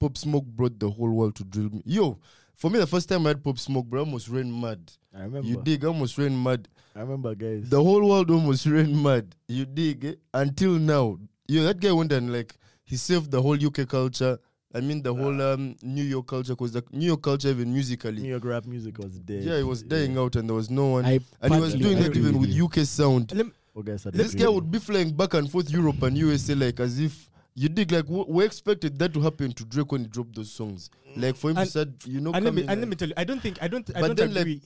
Pop 0.00 0.16
Smoke 0.18 0.44
brought 0.46 0.78
the 0.80 0.90
whole 0.90 1.10
world 1.10 1.36
to 1.36 1.44
drill. 1.44 1.70
mu- 1.70 1.82
Yo, 1.84 2.18
for 2.54 2.70
me 2.70 2.78
the 2.78 2.86
first 2.86 3.08
time 3.08 3.24
I 3.26 3.30
had 3.30 3.44
Pop 3.44 3.58
Smoke, 3.58 3.86
bro, 3.86 4.00
I 4.00 4.04
almost 4.04 4.28
ran 4.28 4.60
mad. 4.60 4.90
I 5.16 5.22
remember. 5.22 5.46
You 5.48 5.62
dig? 5.62 5.84
I 5.84 5.88
almost 5.88 6.18
ran 6.18 6.40
mad. 6.42 6.68
I 6.96 7.00
remember, 7.00 7.34
guys. 7.34 7.68
The 7.68 7.82
whole 7.82 8.08
world 8.08 8.30
almost 8.30 8.66
ran 8.66 9.00
mad. 9.00 9.34
You 9.48 9.64
dig? 9.64 10.04
eh? 10.04 10.14
Until 10.32 10.72
now, 10.72 11.18
yo, 11.46 11.62
that 11.64 11.78
guy 11.80 11.92
went 11.92 12.10
and 12.12 12.32
like 12.32 12.56
he 12.84 12.96
saved 12.96 13.30
the 13.30 13.40
whole 13.40 13.56
UK 13.62 13.88
culture. 13.88 14.38
I 14.76 14.80
mean 14.80 15.02
the 15.02 15.14
whole 15.14 15.40
um, 15.40 15.76
New 15.82 16.02
York 16.02 16.26
culture, 16.26 16.52
because 16.52 16.72
the 16.72 16.82
New 16.90 17.06
York 17.06 17.22
culture 17.22 17.48
even 17.48 17.72
musically, 17.72 18.20
New 18.22 18.30
York 18.30 18.44
rap 18.44 18.66
music 18.66 18.98
was 18.98 19.18
dead. 19.20 19.44
yeah, 19.44 19.54
it 19.56 19.62
was 19.66 19.82
dying 19.84 20.18
out, 20.18 20.34
and 20.36 20.48
there 20.48 20.56
was 20.56 20.68
no 20.68 20.86
one. 20.86 21.04
I 21.04 21.20
and 21.40 21.54
he 21.54 21.60
was 21.60 21.74
doing 21.74 21.98
that 22.02 22.16
even 22.16 22.38
with. 22.40 22.50
UK 22.50 22.78
sound. 22.84 23.32
Let 23.34 23.46
me- 23.46 23.52
Oh, 23.76 23.82
This 23.82 24.36
guy 24.36 24.48
would 24.48 24.70
be 24.70 24.78
flying 24.78 25.10
back 25.12 25.34
and 25.34 25.50
forth 25.50 25.68
Europe 25.68 26.00
and 26.04 26.16
USA 26.16 26.54
like 26.54 26.78
as 26.78 27.00
if 27.00 27.28
you 27.56 27.68
dig 27.68 27.90
like 27.90 28.04
w- 28.06 28.24
we 28.28 28.44
expected 28.44 28.96
that 29.00 29.12
to 29.14 29.20
happen 29.20 29.50
to 29.52 29.64
Drake 29.64 29.90
when 29.90 30.02
he 30.02 30.06
dropped 30.06 30.36
those 30.36 30.52
songs. 30.52 30.90
Like 31.16 31.34
for 31.34 31.50
him 31.50 31.56
to 31.56 31.62
And- 31.62 31.70
start, 31.70 31.88
you 32.06 32.20
know, 32.20 32.30
and 32.32 32.44
let 32.44 32.54
me 32.54 32.62
coming 32.62 32.70
and 32.70 32.80
let 32.80 32.88
me 32.88 32.94
tell 32.94 33.08
you, 33.08 33.14
I 33.16 33.24
don't 33.24 33.40
think 33.42 33.58
I 33.60 33.66
don't 33.66 33.88
I 33.96 34.00
But 34.00 34.06
don't 34.08 34.16
then, 34.16 34.34
like, 34.34 34.40
agree. 34.42 34.62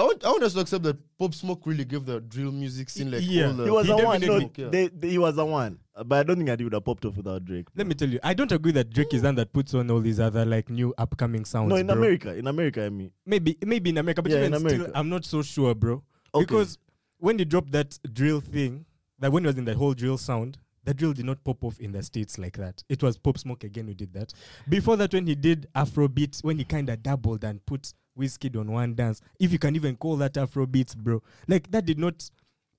I 0.00 0.04
want, 0.04 0.24
I 0.24 0.28
want 0.30 0.42
us 0.42 0.54
to 0.54 0.60
accept 0.60 0.82
that 0.84 0.96
Pop 1.18 1.34
Smoke 1.34 1.62
really 1.66 1.84
gave 1.84 2.04
the 2.06 2.20
drill 2.20 2.52
music 2.52 2.88
scene 2.90 3.10
like 3.10 3.20
Yeah. 3.24 3.48
all 3.48 3.52
the 3.54 3.64
He 3.64 3.70
was 3.70 3.86
He 3.86 3.92
the 3.92 4.04
one. 4.04 4.20
No, 4.20 4.50
Yeah. 4.56 4.68
they, 4.68 4.88
they- 4.88 5.10
he 5.10 5.18
was 5.18 5.36
the 5.36 5.44
one. 5.44 5.78
But 6.06 6.18
I 6.20 6.22
don't 6.22 6.36
think 6.36 6.48
that 6.48 6.58
he 6.60 6.64
would 6.64 6.72
have 6.72 6.84
popped 6.84 7.04
off 7.04 7.16
without 7.16 7.44
Drake. 7.44 7.66
Let 7.76 7.86
me 7.86 7.94
tell 7.94 8.08
you, 8.08 8.18
I 8.22 8.32
don't 8.32 8.50
agree 8.52 8.72
that 8.72 8.90
Drake 8.90 9.12
is 9.12 9.20
the 9.22 9.28
one 9.28 9.34
that 9.34 9.52
puts 9.52 9.74
on 9.74 9.90
all 9.90 10.00
these 10.00 10.18
other 10.18 10.46
like 10.46 10.70
new 10.70 10.94
upcoming 10.96 11.44
sounds. 11.44 11.68
No, 11.68 11.76
in 11.76 11.86
bro. 11.88 11.96
America. 11.96 12.34
In 12.34 12.46
America, 12.46 12.84
I 12.84 12.88
mean. 12.88 13.10
maybe 13.26 13.58
maybe 13.64 13.90
in 13.90 13.98
America, 13.98 14.22
but 14.22 14.32
Yeah, 14.32 14.38
even 14.38 14.54
in 14.54 14.60
still, 14.60 14.72
America. 14.74 14.92
I'm 14.98 15.08
not 15.10 15.24
so 15.26 15.42
sure, 15.42 15.74
bro. 15.74 16.02
Okay. 16.34 16.44
Because 16.46 16.78
when 17.18 17.38
he 17.38 17.44
dropped 17.44 17.72
that 17.72 17.98
drill 18.12 18.40
thing, 18.40 18.86
that 19.18 19.30
when 19.30 19.42
he 19.42 19.48
was 19.48 19.58
in 19.58 19.66
the 19.66 19.74
whole 19.74 19.92
drill 19.92 20.16
sound, 20.16 20.56
the 20.84 20.94
drill 20.94 21.12
did 21.12 21.26
not 21.26 21.44
pop 21.44 21.62
off 21.62 21.78
in 21.80 21.92
the 21.92 22.02
states 22.02 22.38
like 22.38 22.56
that. 22.56 22.82
It 22.88 23.02
was 23.02 23.18
Pop 23.18 23.36
Smoke 23.36 23.64
again 23.64 23.86
who 23.86 23.92
did 23.92 24.14
that. 24.14 24.32
Before 24.70 24.96
that, 24.96 25.12
when 25.12 25.26
he 25.26 25.34
did 25.34 25.66
Afrobeat, 25.76 26.42
when 26.42 26.56
he 26.56 26.64
kind 26.64 26.88
of 26.88 27.02
doubled 27.02 27.44
and 27.44 27.64
put 27.66 27.92
Wizkid 28.20 28.56
on 28.56 28.70
one 28.70 28.94
dance, 28.94 29.20
if 29.38 29.52
you 29.52 29.58
can 29.58 29.74
even 29.76 29.96
call 29.96 30.16
that 30.16 30.34
Afrobeat, 30.34 30.96
bro, 30.96 31.22
like 31.48 31.70
that 31.70 31.84
did 31.86 31.98
not 31.98 32.30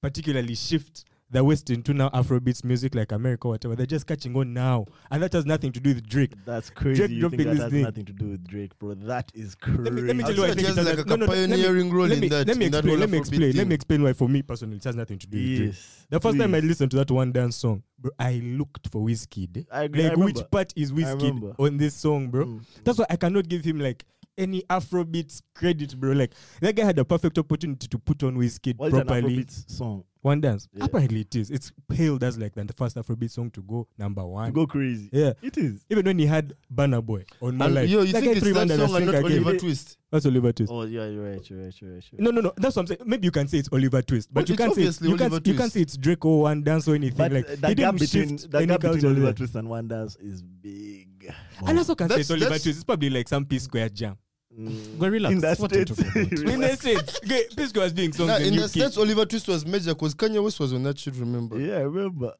particularly 0.01 0.55
shift 0.55 1.05
the 1.29 1.41
West 1.41 1.69
into 1.69 1.93
now 1.93 2.09
Afrobeats 2.09 2.61
music 2.65 2.93
like 2.93 3.13
America, 3.13 3.47
or 3.47 3.51
whatever. 3.51 3.73
They're 3.73 3.85
just 3.85 4.05
catching 4.05 4.35
on 4.35 4.53
now, 4.53 4.85
and 5.09 5.23
that 5.23 5.31
has 5.31 5.45
nothing 5.45 5.71
to 5.71 5.79
do 5.79 5.93
with 5.93 6.05
Drake. 6.05 6.33
That's 6.45 6.69
crazy. 6.69 6.97
Drake 7.07 7.11
you 7.11 7.29
think 7.29 7.43
that 7.43 7.55
has 7.55 7.71
thing. 7.71 7.83
nothing 7.83 8.03
to 8.05 8.11
do 8.11 8.29
with 8.31 8.45
Drake, 8.45 8.77
bro. 8.77 8.95
That 8.95 9.31
is 9.33 9.55
crazy. 9.55 9.77
Let 9.79 9.93
me, 9.93 10.01
let 10.01 10.15
me 10.17 10.23
tell 10.23 10.33
you 10.33 10.41
why 10.41 10.47
I 10.49 10.53
think 10.55 10.67
it 10.67 10.71
it 10.71 10.75
has 10.75 10.87
has 10.87 10.97
like 10.97 11.05
no, 11.07 11.13
a 11.13 11.17
no, 11.17 11.25
no, 11.25 11.31
let 11.33 11.49
me- 11.49 11.89
role 11.89 12.07
let 12.07 12.21
in 12.21 12.29
that- 12.29 12.47
Let 12.47 12.57
me 12.57 12.65
in 12.65 12.71
that 12.73 12.79
explain. 12.79 12.99
Let 12.99 13.09
me 13.09 13.17
explain. 13.17 13.55
Let 13.55 13.67
me 13.67 13.75
explain 13.75 14.03
why 14.03 14.11
for 14.13 14.27
me 14.27 14.41
personally 14.41 14.75
it 14.77 14.83
has 14.83 14.95
nothing 14.97 15.19
to 15.19 15.27
do 15.27 15.37
with 15.37 15.57
Drake. 15.57 15.75
The 16.09 16.19
first 16.19 16.37
time 16.37 16.53
I 16.53 16.59
listened 16.59 16.91
to 16.91 16.97
that 16.97 17.09
one 17.09 17.31
dance 17.31 17.55
song, 17.55 17.81
bro, 17.97 18.11
I 18.19 18.41
looked 18.43 18.89
for 18.89 19.01
Wizkid. 19.01 19.67
I 19.71 19.83
agree. 19.83 20.03
Like 20.03 20.17
I 20.17 20.25
which 20.25 20.51
part 20.51 20.73
is 20.75 20.91
Wizkid 20.91 21.55
on 21.57 21.77
this 21.77 21.93
song, 21.93 22.27
bro? 22.27 22.45
Mm. 22.45 22.61
That's 22.83 22.99
why 22.99 23.05
I 23.09 23.15
cannot 23.15 23.47
give 23.47 23.63
him 23.63 23.79
like 23.79 24.03
any 24.41 24.61
Afrobeats 24.63 25.41
credit, 25.55 25.99
bro. 25.99 26.11
Like 26.13 26.33
that 26.61 26.75
guy 26.75 26.83
had 26.85 26.99
a 26.99 27.05
perfect 27.05 27.37
opportunity 27.37 27.87
to 27.87 27.97
put 27.99 28.23
on 28.23 28.35
Wizkid 28.37 28.77
What 28.77 28.87
is 28.87 28.93
an 28.95 29.05
properly. 29.05 29.37
Afrobeat 29.45 29.71
song? 29.71 30.03
One 30.23 30.39
dance. 30.39 30.67
Yeah. 30.71 30.85
Apparently 30.85 31.21
it 31.21 31.35
is. 31.35 31.49
It's 31.49 31.71
hailed 31.91 32.23
as 32.23 32.37
like 32.37 32.53
the 32.53 32.71
first 32.77 32.95
Afrobeat 32.95 33.31
song 33.31 33.49
to 33.51 33.61
go 33.63 33.87
number 33.97 34.21
To 34.21 34.27
one. 34.27 34.51
go 34.51 34.67
crazy. 34.67 35.09
Yeah. 35.11 35.33
It 35.41 35.57
is. 35.57 35.83
Even 35.89 36.05
when 36.05 36.19
he 36.19 36.27
had 36.27 36.53
Burna 36.73 37.03
Boy 37.03 37.25
on 37.41 37.57
my 37.57 37.65
And 37.65 37.73
life. 37.75 37.89
yo, 37.89 38.01
you 38.01 38.13
that 38.13 38.21
think 38.21 38.25
guy 38.25 38.31
it's 38.33 38.39
threw 38.41 38.53
that 38.53 38.67
man 38.67 38.79
and 38.79 38.87
song 38.89 38.97
and 38.97 39.05
not 39.07 39.15
sink 39.15 39.25
again. 39.25 39.43
Oliver 39.43 39.57
Twist? 39.57 39.97
That's 40.11 40.25
Oliver 40.27 40.51
Twist. 40.53 40.71
Oh, 40.71 40.83
yeah, 40.83 41.07
you're 41.07 41.23
right. 41.23 41.49
You're 41.49 41.63
right. 41.63 41.81
You're 41.81 41.93
right. 41.95 42.03
You're 42.11 42.19
right. 42.19 42.19
No, 42.19 42.29
no, 42.29 42.41
no. 42.41 42.53
That's 42.55 42.75
what 42.75 42.81
I'm 42.83 42.87
saying. 42.87 42.99
Maybe 43.05 43.25
you 43.25 43.31
can 43.31 43.47
say 43.47 43.57
it's 43.57 43.69
Oliver 43.71 44.01
Twist, 44.03 44.31
but 44.31 44.41
Well, 44.47 44.51
you 44.51 44.57
can't 44.57 44.75
say 44.75 44.81
it's, 44.83 44.97
obviously 44.97 45.09
you 45.09 45.17
can't, 45.17 45.31
Oliver 45.33 45.49
you 45.49 45.57
can't 45.57 45.71
say 45.71 45.81
it's 45.81 45.97
Drake 45.97 46.23
or 46.25 46.41
one 46.43 46.63
dance 46.63 46.87
or 46.87 46.93
anything. 46.93 47.17
But 47.17 47.31
like 47.31 47.45
uh, 47.47 47.49
he 47.49 47.55
the 47.55 47.61
gap 47.61 47.95
didn't 47.95 47.99
between 47.99 48.37
shift 48.37 48.51
the 48.51 48.57
any 48.59 48.67
gap 48.67 48.81
between 48.81 49.05
Oliver. 49.07 49.33
Twist 49.33 49.55
and 49.55 49.69
One 49.69 49.87
Dance 49.87 50.17
is 50.17 50.43
big. 50.43 51.33
And 51.65 51.77
also 51.79 51.95
can 51.95 52.09
say 52.09 52.19
it's 52.19 52.29
Oliver 52.29 52.47
Twist. 52.49 52.67
It's 52.67 52.83
probably 52.83 53.09
like 53.09 53.27
some 53.27 53.43
P 53.45 53.57
Square 53.57 53.89
jam. 53.89 54.17
Mm. 54.59 54.99
Go 54.99 55.07
relax. 55.07 55.33
In 55.33 55.39
the 55.41 55.55
What 55.57 55.71
you 55.71 55.85
states, 55.85 56.03
talking 56.03 56.21
about? 56.23 56.53
in 56.53 56.59
the 56.61 56.75
states, 56.75 57.19
okay, 57.23 57.45
P 57.55 57.65
Square 57.67 57.83
was 57.85 57.93
doing 57.93 58.11
songs 58.13 58.27
Nah, 58.29 58.35
in, 58.37 58.47
in 58.47 58.55
the 58.57 58.63
UK. 58.63 58.69
States, 58.69 58.97
Oliver 58.97 59.25
Twist 59.25 59.47
was 59.47 59.65
major 59.65 59.93
because 59.93 60.13
Kanye 60.13 60.43
West 60.43 60.59
was 60.59 60.73
on 60.73 60.83
that 60.83 60.99
shit, 60.99 61.15
remember? 61.15 61.59
yeah, 61.59 61.75
I 61.77 61.81
remember. 61.81 62.33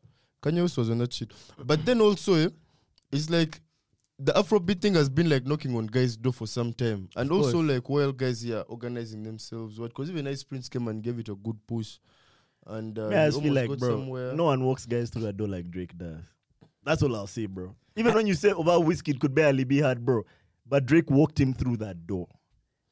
Kanye 0.44 0.62
West 0.62 0.78
was 0.78 0.90
on 0.90 0.98
that 0.98 1.14
shit. 1.14 1.32
But 1.64 1.86
then 1.86 2.02
also, 2.02 2.34
eh, 2.36 2.50
it's 3.12 3.30
like 3.30 3.62
the 4.20 4.34
Afrobeat 4.34 4.82
thing 4.82 4.94
has 4.96 5.10
been 5.10 5.30
like 5.30 5.46
knocking 5.46 5.76
on 5.76 5.88
guys' 5.88 6.18
door 6.18 6.34
for 6.34 6.48
some 6.48 6.74
time. 6.74 7.08
And 7.16 7.32
Of 7.32 7.38
also, 7.38 7.52
course. 7.54 7.68
like, 7.70 7.90
while 7.90 8.12
guys 8.12 8.42
here 8.42 8.64
organizing 8.68 9.24
themselves, 9.24 9.80
what? 9.80 9.90
Because 9.92 10.10
even 10.10 10.28
Ice 10.28 10.44
Prince 10.44 10.68
came 10.70 10.88
and 10.90 11.02
gave 11.02 11.18
it 11.18 11.30
a 11.30 11.36
good 11.36 11.58
push. 11.66 11.98
And 12.68 12.98
uh, 13.00 13.08
Me, 13.10 13.16
I 13.16 13.26
he 13.26 13.32
just 13.32 13.42
feel 13.42 13.54
like, 13.54 13.80
bro, 13.80 13.90
somewhere. 13.90 14.34
no 14.34 14.44
one 14.46 14.64
walks 14.64 14.86
guys 14.86 15.10
through 15.10 15.26
a 15.28 15.34
door 15.34 15.48
like 15.48 15.72
Drake 15.72 15.98
does. 15.98 16.18
That's 16.84 17.02
all 17.04 17.16
I'll 17.16 17.26
say, 17.28 17.46
bro. 17.46 17.76
Even 17.96 18.14
when 18.14 18.28
you 18.28 18.34
say 18.34 18.50
about 18.52 18.84
Wizkid 18.84 19.16
it 19.16 19.20
could 19.20 19.34
barely 19.36 19.64
be 19.64 19.80
hard, 19.80 20.04
bro, 20.06 20.24
but 20.72 20.88
Drake 20.88 21.12
walked 21.12 21.40
him 21.40 21.54
through 21.54 21.78
that 21.78 22.08
door. 22.08 22.28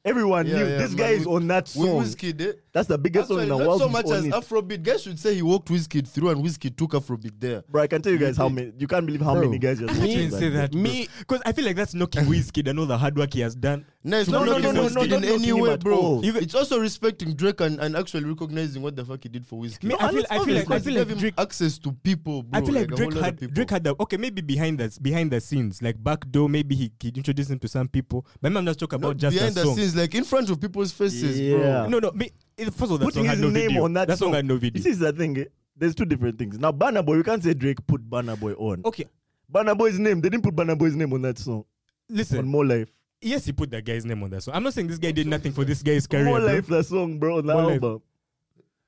Everyone 0.02 0.46
Yeah, 0.46 0.54
knew 0.56 0.66
yeah, 0.66 0.78
this 0.78 0.90
man, 0.92 0.96
guy 0.96 1.08
is 1.10 1.26
on 1.26 1.46
that 1.48 1.64
With 1.76 1.88
song. 1.90 2.02
Wizkid, 2.02 2.40
eh? 2.40 2.52
That's 2.72 2.88
the 2.88 2.96
biggest 2.96 3.28
song 3.28 3.40
in 3.40 3.50
the 3.50 3.58
not 3.58 3.66
world. 3.68 3.80
so 3.82 3.88
much 3.88 4.08
as 4.10 4.24
it. 4.24 4.32
Afrobeat. 4.32 4.82
Guys 4.82 5.02
should 5.02 5.18
say 5.18 5.34
he 5.34 5.42
walked 5.42 5.68
Wizkid 5.68 6.08
through 6.08 6.30
and 6.30 6.42
Wizkid 6.42 6.74
took 6.74 6.92
Afrobeat 6.92 7.38
there. 7.38 7.62
Bro, 7.68 7.82
I 7.82 7.86
can 7.86 8.00
tell 8.00 8.10
you 8.10 8.18
guys 8.18 8.38
how 8.38 8.48
many. 8.48 8.72
You 8.78 8.86
can't 8.86 9.04
believe 9.04 9.20
how 9.20 9.34
Bro, 9.34 9.42
many 9.44 9.58
guys 9.58 9.78
just 9.78 9.92
I 9.94 9.98
walked 9.98 10.10
shouldn't 10.10 10.32
say 10.32 10.48
that. 10.48 10.72
that. 10.72 10.74
Me- 10.78 11.06
Because 11.18 11.42
I 11.44 11.52
feel 11.52 11.66
like 11.66 11.76
that's 11.76 11.92
knocking 11.92 12.22
Wizkid 12.24 12.66
and 12.70 12.78
all 12.78 12.86
the 12.86 12.96
hard 12.96 13.18
work 13.18 13.34
he 13.34 13.40
has 13.40 13.54
done. 13.54 13.84
No, 14.02 14.18
it's 14.18 14.30
No, 14.30 14.44
not 14.44 14.62
no, 14.62 14.72
no, 14.72 14.88
no, 14.88 14.88
no, 14.88 15.02
in 15.16 15.24
any 15.24 15.52
way, 15.52 15.76
bro. 15.76 16.22
it's 16.24 16.54
also 16.54 16.80
respecting 16.80 17.34
Drake 17.34 17.60
and, 17.60 17.78
and 17.80 17.94
actually 17.94 18.24
recognizing 18.24 18.80
what 18.80 18.96
the 18.96 19.04
fuck 19.04 19.22
he 19.22 19.28
did 19.28 19.46
for 19.46 19.60
Wizkid. 19.62 19.84
Me, 19.84 19.94
I 20.00 20.10
feel, 20.10 20.24
I 20.30 20.38
feel 20.42 20.54
like, 20.54 20.70
I 20.70 20.78
feel 20.78 20.94
like 20.94 21.18
Drake. 21.18 21.34
access 21.36 21.78
to 21.80 21.92
people, 21.92 22.42
bro. 22.44 22.58
I 22.58 22.64
feel 22.64 22.74
like 22.74 22.90
a 22.90 22.96
Drake 22.96 23.12
whole 23.12 23.22
had 23.22 23.38
people. 23.38 23.54
Drake 23.54 23.70
had 23.70 23.84
the 23.84 23.94
okay 24.00 24.16
maybe 24.16 24.40
behind 24.40 24.78
the 24.78 24.98
behind 25.02 25.30
the 25.30 25.38
scenes 25.40 25.82
like 25.82 26.02
back 26.02 26.26
door 26.30 26.48
maybe 26.48 26.74
he, 26.74 26.90
he 26.98 27.08
introduced 27.14 27.50
him 27.50 27.58
to 27.58 27.68
some 27.68 27.88
people 27.88 28.24
but 28.40 28.56
I'm 28.56 28.64
just 28.64 28.80
talking 28.80 28.96
about 28.96 29.08
Not 29.08 29.16
just 29.18 29.36
behind 29.36 29.54
the 29.54 29.64
song. 29.64 29.76
scenes, 29.76 29.94
like 29.94 30.14
in 30.14 30.24
front 30.24 30.48
of 30.48 30.58
people's 30.58 30.92
faces, 30.92 31.38
Yeah. 31.38 31.58
bro. 31.58 31.88
No, 31.88 31.98
no. 31.98 32.10
Me, 32.12 32.30
first 32.58 32.80
of 32.80 32.92
all, 32.92 32.98
that 32.98 33.04
Putting 33.04 33.24
song 33.24 33.26
had 33.26 33.36
his 33.36 33.42
no 33.42 33.50
name 33.50 33.68
video. 33.68 33.84
on 33.84 33.92
that 33.92 34.08
song 34.08 34.16
song. 34.16 34.32
had 34.32 34.44
no 34.46 34.56
video. 34.56 34.82
This 34.82 34.92
is 34.92 34.98
the 34.98 35.12
thing. 35.12 35.36
eh? 35.38 35.44
There's 35.76 35.94
two 35.94 36.06
different 36.06 36.38
things. 36.38 36.58
Now, 36.58 36.72
Burna 36.72 37.04
Boy, 37.04 37.16
you 37.16 37.22
can't 37.22 37.42
say 37.42 37.52
Drake 37.52 37.86
put 37.86 38.08
Burna 38.08 38.38
Boy 38.40 38.52
on. 38.54 38.80
Okay, 38.86 39.04
Burna 39.52 39.76
Boy's 39.76 39.98
name, 39.98 40.22
they 40.22 40.30
didn't 40.30 40.42
put 40.44 40.54
Burna 40.56 40.76
Boy's 40.78 40.96
name 40.96 41.12
on 41.12 41.20
that 41.22 41.38
song. 41.38 41.64
Listen. 42.08 42.38
On. 42.38 42.46
More 42.48 42.64
Life. 42.66 42.88
Yes, 43.22 43.44
he 43.44 43.52
put 43.52 43.70
that 43.70 43.84
guy's 43.84 44.04
name 44.06 44.22
on 44.22 44.30
that 44.30 44.42
song. 44.42 44.54
I'm 44.54 44.62
not 44.62 44.72
saying 44.72 44.86
this 44.88 44.98
guy 44.98 45.10
did 45.12 45.26
nothing 45.26 45.52
for 45.52 45.64
this 45.64 45.82
guy's 45.82 46.06
career. 46.06 46.24
More 46.24 46.38
bro. 46.40 46.46
Life, 46.54 46.66
the 46.66 46.82
song, 46.82 47.18
bro, 47.18 47.38
on 47.38 47.46
the 47.46 47.52
More 47.52 47.62
Life. 47.64 47.72
album. 47.82 48.02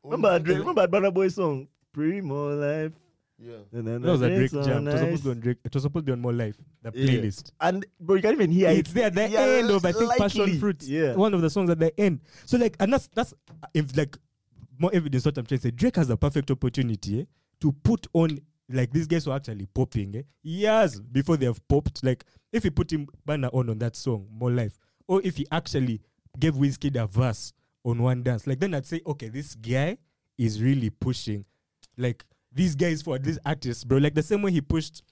Remember, 0.04 0.38
Drake, 0.38 0.58
remember 0.58 0.86
Burna 0.88 1.12
Boy's 1.14 1.34
song? 1.34 1.68
Primo 1.92 2.54
Life. 2.54 2.92
Yeah. 3.38 3.56
That 3.72 4.00
was 4.02 4.22
a 4.22 4.28
Drake 4.34 4.50
jam. 4.52 4.86
It 4.88 4.92
was 4.92 5.00
supposed 5.00 5.22
to 5.22 5.28
be 5.28 5.30
on 5.32 5.40
Drake. 5.40 5.58
It 5.64 5.74
was 5.74 5.82
supposed 5.82 6.06
to 6.06 6.10
be 6.10 6.12
on 6.12 6.20
More 6.20 6.32
Life, 6.32 6.56
the 6.82 6.92
Yeah. 6.94 7.06
playlist. 7.06 7.52
And, 7.60 7.84
bro, 8.00 8.16
you 8.16 8.22
can't 8.22 8.34
even 8.34 8.50
hear 8.50 8.70
it. 8.70 8.78
it's 8.78 8.90
it. 8.90 8.94
there 8.94 9.06
at 9.06 9.14
the 9.14 9.28
Yeah, 9.28 9.40
end 9.40 9.70
of 9.70 9.84
I 9.84 9.92
think 9.92 10.16
Passion. 10.16 10.58
Fruit. 10.58 10.82
Yeah. 10.84 11.14
One 11.14 11.34
of 11.34 11.40
the 11.42 11.50
songs 11.50 11.68
at 11.70 11.78
the 11.78 11.98
end. 12.00 12.20
So 12.46 12.56
like, 12.56 12.76
and 12.80 12.92
that's 12.92 13.08
that's 13.14 13.34
if 13.74 13.96
like 13.96 14.16
more 14.78 14.90
evidence 14.94 15.24
what 15.24 15.36
I'm 15.38 15.44
trying 15.44 15.58
to 15.58 15.62
say. 15.62 15.70
Drake 15.72 15.96
has 15.96 16.08
a 16.08 16.16
perfect 16.16 16.50
opportunity 16.50 17.20
eh, 17.20 17.24
to 17.60 17.72
put 17.72 18.06
on 18.14 18.38
like 18.72 18.92
these 18.92 19.06
guys 19.06 19.26
were 19.26 19.34
actually 19.34 19.66
popping 19.66 20.16
eh, 20.16 20.22
years 20.42 21.00
before 21.00 21.36
they 21.36 21.46
have 21.46 21.66
popped. 21.68 22.02
Like 22.04 22.24
if 22.52 22.62
he 22.64 22.70
put 22.70 22.92
him 22.92 23.06
Burna 23.26 23.50
on 23.52 23.70
on 23.70 23.78
that 23.78 23.96
song, 23.96 24.26
More 24.32 24.50
Life, 24.50 24.78
or 25.06 25.20
if 25.22 25.36
he 25.36 25.46
actually 25.50 26.00
gave 26.38 26.54
Wizkid 26.54 26.96
a 27.02 27.06
verse 27.06 27.52
on 27.84 28.02
one 28.02 28.22
dance, 28.22 28.46
like 28.46 28.60
then 28.60 28.74
I'd 28.74 28.86
say, 28.86 29.00
okay, 29.06 29.28
this 29.28 29.54
guy 29.54 29.98
is 30.38 30.62
really 30.62 30.90
pushing, 30.90 31.44
like 31.96 32.24
these 32.52 32.74
guys 32.74 33.02
for 33.02 33.18
these 33.18 33.38
artists, 33.44 33.84
bro. 33.84 33.98
Like 33.98 34.14
the 34.14 34.22
same 34.22 34.42
way 34.42 34.50
he 34.52 34.60
pushed. 34.60 35.02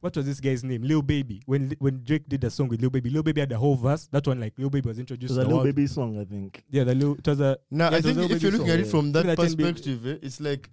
What 0.00 0.14
was 0.14 0.26
this 0.26 0.40
guy's 0.40 0.62
name? 0.62 0.82
Lil 0.82 1.00
Baby. 1.02 1.42
When 1.46 1.74
when 1.78 2.02
Drake 2.04 2.28
did 2.28 2.44
a 2.44 2.50
song 2.50 2.68
with 2.68 2.80
Lil 2.80 2.90
Baby, 2.90 3.10
Lil 3.10 3.22
Baby 3.22 3.40
had 3.40 3.48
the 3.48 3.58
whole 3.58 3.74
verse. 3.76 4.06
That 4.12 4.26
one, 4.26 4.38
like 4.38 4.52
Lil 4.58 4.68
Baby 4.70 4.88
was 4.88 4.98
introduced. 4.98 5.32
It 5.32 5.34
introduced 5.34 5.36
was 5.36 5.36
to 5.36 5.40
a 5.40 5.44
the 5.44 5.48
little 5.48 5.64
baby 5.64 5.86
song, 5.86 6.20
I 6.20 6.24
think. 6.24 6.62
Yeah, 6.70 6.84
the 6.84 6.94
Lil, 6.94 7.14
it 7.14 7.26
was 7.26 7.40
a. 7.40 7.58
Now, 7.70 7.90
yeah, 7.90 7.96
I 7.96 8.00
think 8.02 8.18
if 8.30 8.42
you're 8.42 8.52
Baby 8.52 8.58
looking 8.58 8.72
at 8.72 8.86
song, 8.86 8.86
it 8.86 8.90
from 8.90 9.12
that 9.12 9.20
Even 9.20 9.30
at 9.30 9.38
10 9.38 9.46
big- 9.56 9.58
perspective, 9.74 10.06
eh, 10.06 10.18
it's 10.22 10.40
like 10.40 10.70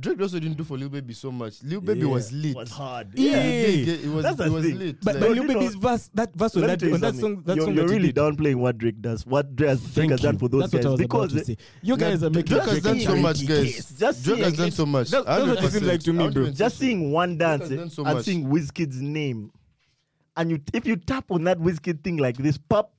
Drake 0.00 0.22
also 0.22 0.40
didn't 0.40 0.56
do 0.56 0.64
for 0.64 0.78
Lil 0.78 0.88
Baby 0.88 1.12
so 1.12 1.30
much. 1.30 1.62
Lil 1.62 1.82
Baby 1.82 2.04
was 2.06 2.32
lit. 2.32 2.56
Was 2.56 2.70
hard. 2.70 3.08
Yeah. 3.14 3.42
He 3.42 3.84
did 3.84 3.84
get- 3.84 4.04
it 4.06 4.08
was, 4.08 4.22
That's 4.22 4.36
the 4.38 4.44
it 4.46 4.50
was 4.50 4.64
thing. 4.64 4.78
lit. 4.78 4.96
But, 5.04 5.14
like- 5.16 5.20
but 5.20 5.28
Lil 5.32 5.36
you 5.36 5.44
know- 5.52 5.60
Baby's 5.60 5.74
verse, 5.74 6.10
that 6.14 6.34
verse 6.34 6.56
on 6.56 6.62
that, 6.62 6.82
on 6.82 7.00
that 7.00 7.14
song, 7.14 7.42
that 7.44 7.56
you're 7.56 7.66
song 7.66 7.74
you're 7.74 7.84
that 7.86 7.92
he 7.92 7.98
really 7.98 8.12
did. 8.12 8.16
downplaying 8.16 8.54
what 8.54 8.78
Drake 8.78 9.02
does. 9.02 9.26
What 9.26 9.54
Drake 9.54 9.68
has, 9.68 9.80
Thank 9.80 10.12
has 10.12 10.20
done 10.22 10.38
for 10.38 10.48
those 10.48 10.70
That's 10.70 10.72
what 10.72 10.80
I 10.80 10.82
guys 10.82 10.90
was 10.92 11.00
about 11.00 11.28
because 11.28 11.32
to 11.32 11.44
say. 11.44 11.56
You 11.82 11.96
Nah, 11.96 12.08
guys 12.08 12.22
are 12.22 12.30
making 12.30 12.44
Drake 12.56 12.62
has 12.68 12.82
done 12.82 13.00
so 13.00 13.16
much, 13.16 13.46
guys. 13.46 13.94
just 13.98 14.24
Drake 14.24 14.38
has 14.38 14.52
done 14.56 14.70
so 14.70 14.86
much. 14.86 15.10
That- 15.10 15.26
that's 15.26 15.46
what 15.46 15.64
it 15.64 15.70
seems 15.72 15.82
like 15.86 16.00
to 16.04 16.12
me, 16.14 16.30
bro. 16.30 16.50
just 16.50 16.78
seeing 16.78 17.12
one 17.12 17.36
dance 17.36 17.68
has 17.68 17.78
done 17.78 17.90
so 17.90 18.04
and 18.06 18.24
seeing 18.24 18.46
Wizkid's 18.46 19.02
name, 19.02 19.52
and 20.38 20.50
you 20.50 20.60
if 20.72 20.86
you 20.86 20.96
tap 20.96 21.30
on 21.30 21.44
that 21.44 21.58
Wizkid 21.58 22.02
thing 22.02 22.16
like 22.16 22.38
this, 22.38 22.56
pop, 22.56 22.94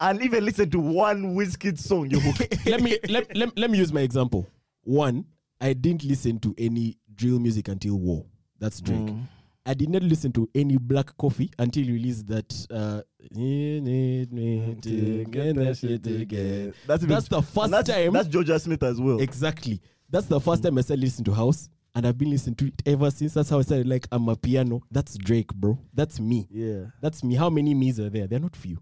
and 0.00 0.22
even 0.22 0.42
listen 0.46 0.70
to 0.70 0.78
one 0.80 1.36
Wizkid 1.36 1.78
song, 1.78 2.10
you 2.10 2.18
hooked. 2.18 2.66
let 2.66 2.80
me 2.80 2.98
let, 3.10 3.36
let, 3.36 3.58
let 3.58 3.70
me 3.70 3.76
use 3.76 3.92
my 3.92 4.00
example. 4.00 4.46
One, 4.84 5.26
I 5.60 5.72
didn't 5.74 6.04
listen 6.04 6.38
to 6.40 6.54
any 6.58 6.96
drill 7.14 7.38
music 7.38 7.68
until 7.68 7.96
War. 7.98 8.24
That's 8.58 8.80
Drake. 8.80 8.98
Mm. 8.98 9.24
I 9.66 9.74
did 9.74 9.90
not 9.90 10.02
listen 10.02 10.32
to 10.32 10.48
any 10.54 10.78
Black 10.78 11.14
Coffee 11.18 11.50
until 11.58 11.84
he 11.84 11.92
released 11.92 12.26
that. 12.28 12.66
Uh, 12.70 13.02
you 13.34 13.80
need 13.80 14.32
me 14.32 14.76
to 14.80 15.24
get 15.26 15.54
that 15.56 15.76
shit 15.76 16.02
together. 16.02 16.72
That's, 16.86 17.04
That's 17.04 17.28
the 17.28 17.42
first 17.42 17.70
that's, 17.70 17.88
time. 17.88 18.12
That's 18.12 18.28
Jorja 18.28 18.60
Smith 18.60 18.82
as 18.82 19.00
well. 19.00 19.20
exactly. 19.20 19.80
That's 20.08 20.26
the 20.26 20.40
first 20.40 20.62
time 20.62 20.76
I 20.78 20.80
started 20.80 21.02
listening 21.04 21.26
to 21.26 21.32
house, 21.34 21.68
and 21.94 22.06
I've 22.06 22.18
been 22.18 22.30
listening 22.30 22.56
to 22.56 22.66
it 22.68 22.82
ever 22.86 23.10
since. 23.10 23.34
That's 23.34 23.50
how 23.50 23.58
I 23.58 23.62
started. 23.62 23.86
Like 23.86 24.08
Amapiano. 24.10 24.80
That's 24.90 25.16
Drake, 25.18 25.52
bro. 25.54 25.78
That's 25.94 26.18
me. 26.18 26.48
yeah. 26.50 26.86
That's 27.02 27.22
me. 27.22 27.34
How 27.34 27.50
many 27.50 27.74
me's 27.74 28.00
are 28.00 28.10
there? 28.10 28.26
They're 28.26 28.40
not 28.40 28.56
few. 28.56 28.78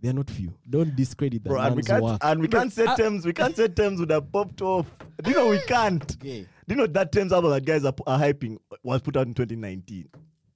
They're 0.00 0.12
not 0.12 0.28
few. 0.30 0.52
Don't 0.68 0.94
discredit 0.94 1.42
that 1.44 1.50
Bro, 1.50 1.60
and 1.60 1.76
we 1.76 1.82
can't 1.82 2.02
work. 2.02 2.18
and 2.22 2.40
we 2.40 2.48
can't 2.48 2.72
say 2.72 2.86
Tems. 2.96 3.24
We 3.24 3.32
can't 3.32 3.56
say 3.56 3.68
Tems 3.68 3.98
would 3.98 4.10
have 4.10 4.30
popped 4.30 4.60
off. 4.60 4.86
Do 5.22 5.30
you 5.30 5.36
know 5.36 5.48
we 5.48 5.60
can't? 5.60 6.16
Okay. 6.20 6.46
Do 6.68 6.74
you 6.74 6.76
know 6.76 6.86
that 6.86 7.12
Tems 7.12 7.32
album 7.32 7.50
that 7.52 7.64
guys 7.64 7.84
are, 7.84 7.94
are 8.06 8.18
hyping 8.18 8.58
was 8.82 9.00
put 9.00 9.16
out 9.16 9.26
in 9.26 9.34
2019? 9.34 10.08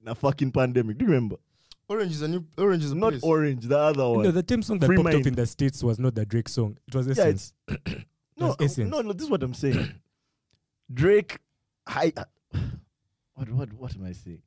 In 0.02 0.08
a 0.08 0.14
fucking 0.14 0.52
pandemic. 0.52 0.98
Do 0.98 1.04
you 1.04 1.10
remember? 1.10 1.36
Orange 1.88 2.12
is 2.12 2.22
a 2.22 2.28
new. 2.28 2.44
Orange 2.58 2.84
is 2.84 2.92
a 2.92 2.94
Not 2.94 3.12
place. 3.12 3.22
Orange, 3.24 3.64
the 3.64 3.78
other 3.78 4.08
one. 4.08 4.22
No, 4.22 4.30
the 4.30 4.42
Tim 4.42 4.62
song 4.62 4.78
that 4.78 4.86
Free 4.86 4.96
popped 4.96 5.04
Mind. 5.06 5.20
up 5.20 5.26
in 5.26 5.34
the 5.34 5.46
States 5.46 5.82
was 5.82 5.98
not 5.98 6.14
the 6.14 6.26
Drake 6.26 6.48
song. 6.48 6.76
It 6.86 6.94
was 6.94 7.06
yeah, 7.06 7.12
Essence. 7.12 7.52
it's 7.68 7.94
no, 8.36 8.46
was 8.46 8.56
uh, 8.60 8.64
Essence. 8.64 8.90
no, 8.90 9.00
no. 9.00 9.12
This 9.12 9.24
is 9.24 9.30
what 9.30 9.42
I'm 9.42 9.54
saying. 9.54 9.94
Drake, 10.92 11.38
hi. 11.88 12.12
Uh, 12.16 12.24
what, 13.34 13.50
what, 13.50 13.72
what 13.72 13.94
am 13.96 14.04
I 14.04 14.12
saying? 14.12 14.42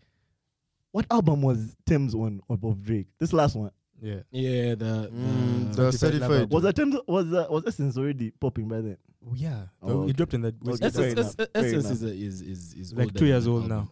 What 0.92 1.08
album 1.10 1.42
was 1.42 1.76
Tems 1.86 2.14
on 2.14 2.42
of 2.50 2.84
Drake? 2.84 3.08
This 3.20 3.34
last 3.34 3.56
one 3.56 3.72
yeah. 4.04 4.20
Yeah, 4.32 4.76
the, 4.76 5.10
Mm, 5.14 5.76
the 5.76 5.84
the 5.84 5.92
Certified 5.94 6.22
Lover 6.22 6.34
certified. 6.34 6.50
Was 6.52 6.64
that 6.64 6.76
Tems 6.76 6.96
was 7.08 7.30
that 7.32 7.50
was 7.52 7.64
Essence 7.66 7.98
already 7.98 8.32
popping 8.32 8.68
by 8.68 8.82
then? 8.82 8.98
Oh, 9.26 9.34
yeah. 9.36 9.62
Oh, 9.82 10.08
It 10.08 10.18
dropped 10.18 10.34
in 10.34 10.42
the. 10.42 10.50
Okay, 10.68 10.86
Essence, 10.86 11.18
Essence, 11.20 11.50
Essence 11.56 11.90
is, 11.90 12.04
a, 12.04 12.08
is 12.14 12.42
is 12.42 12.74
is 12.74 12.94
Like 12.94 13.06
older 13.08 13.20
two 13.20 13.26
years 13.26 13.48
old 13.48 13.68
now. 13.70 13.88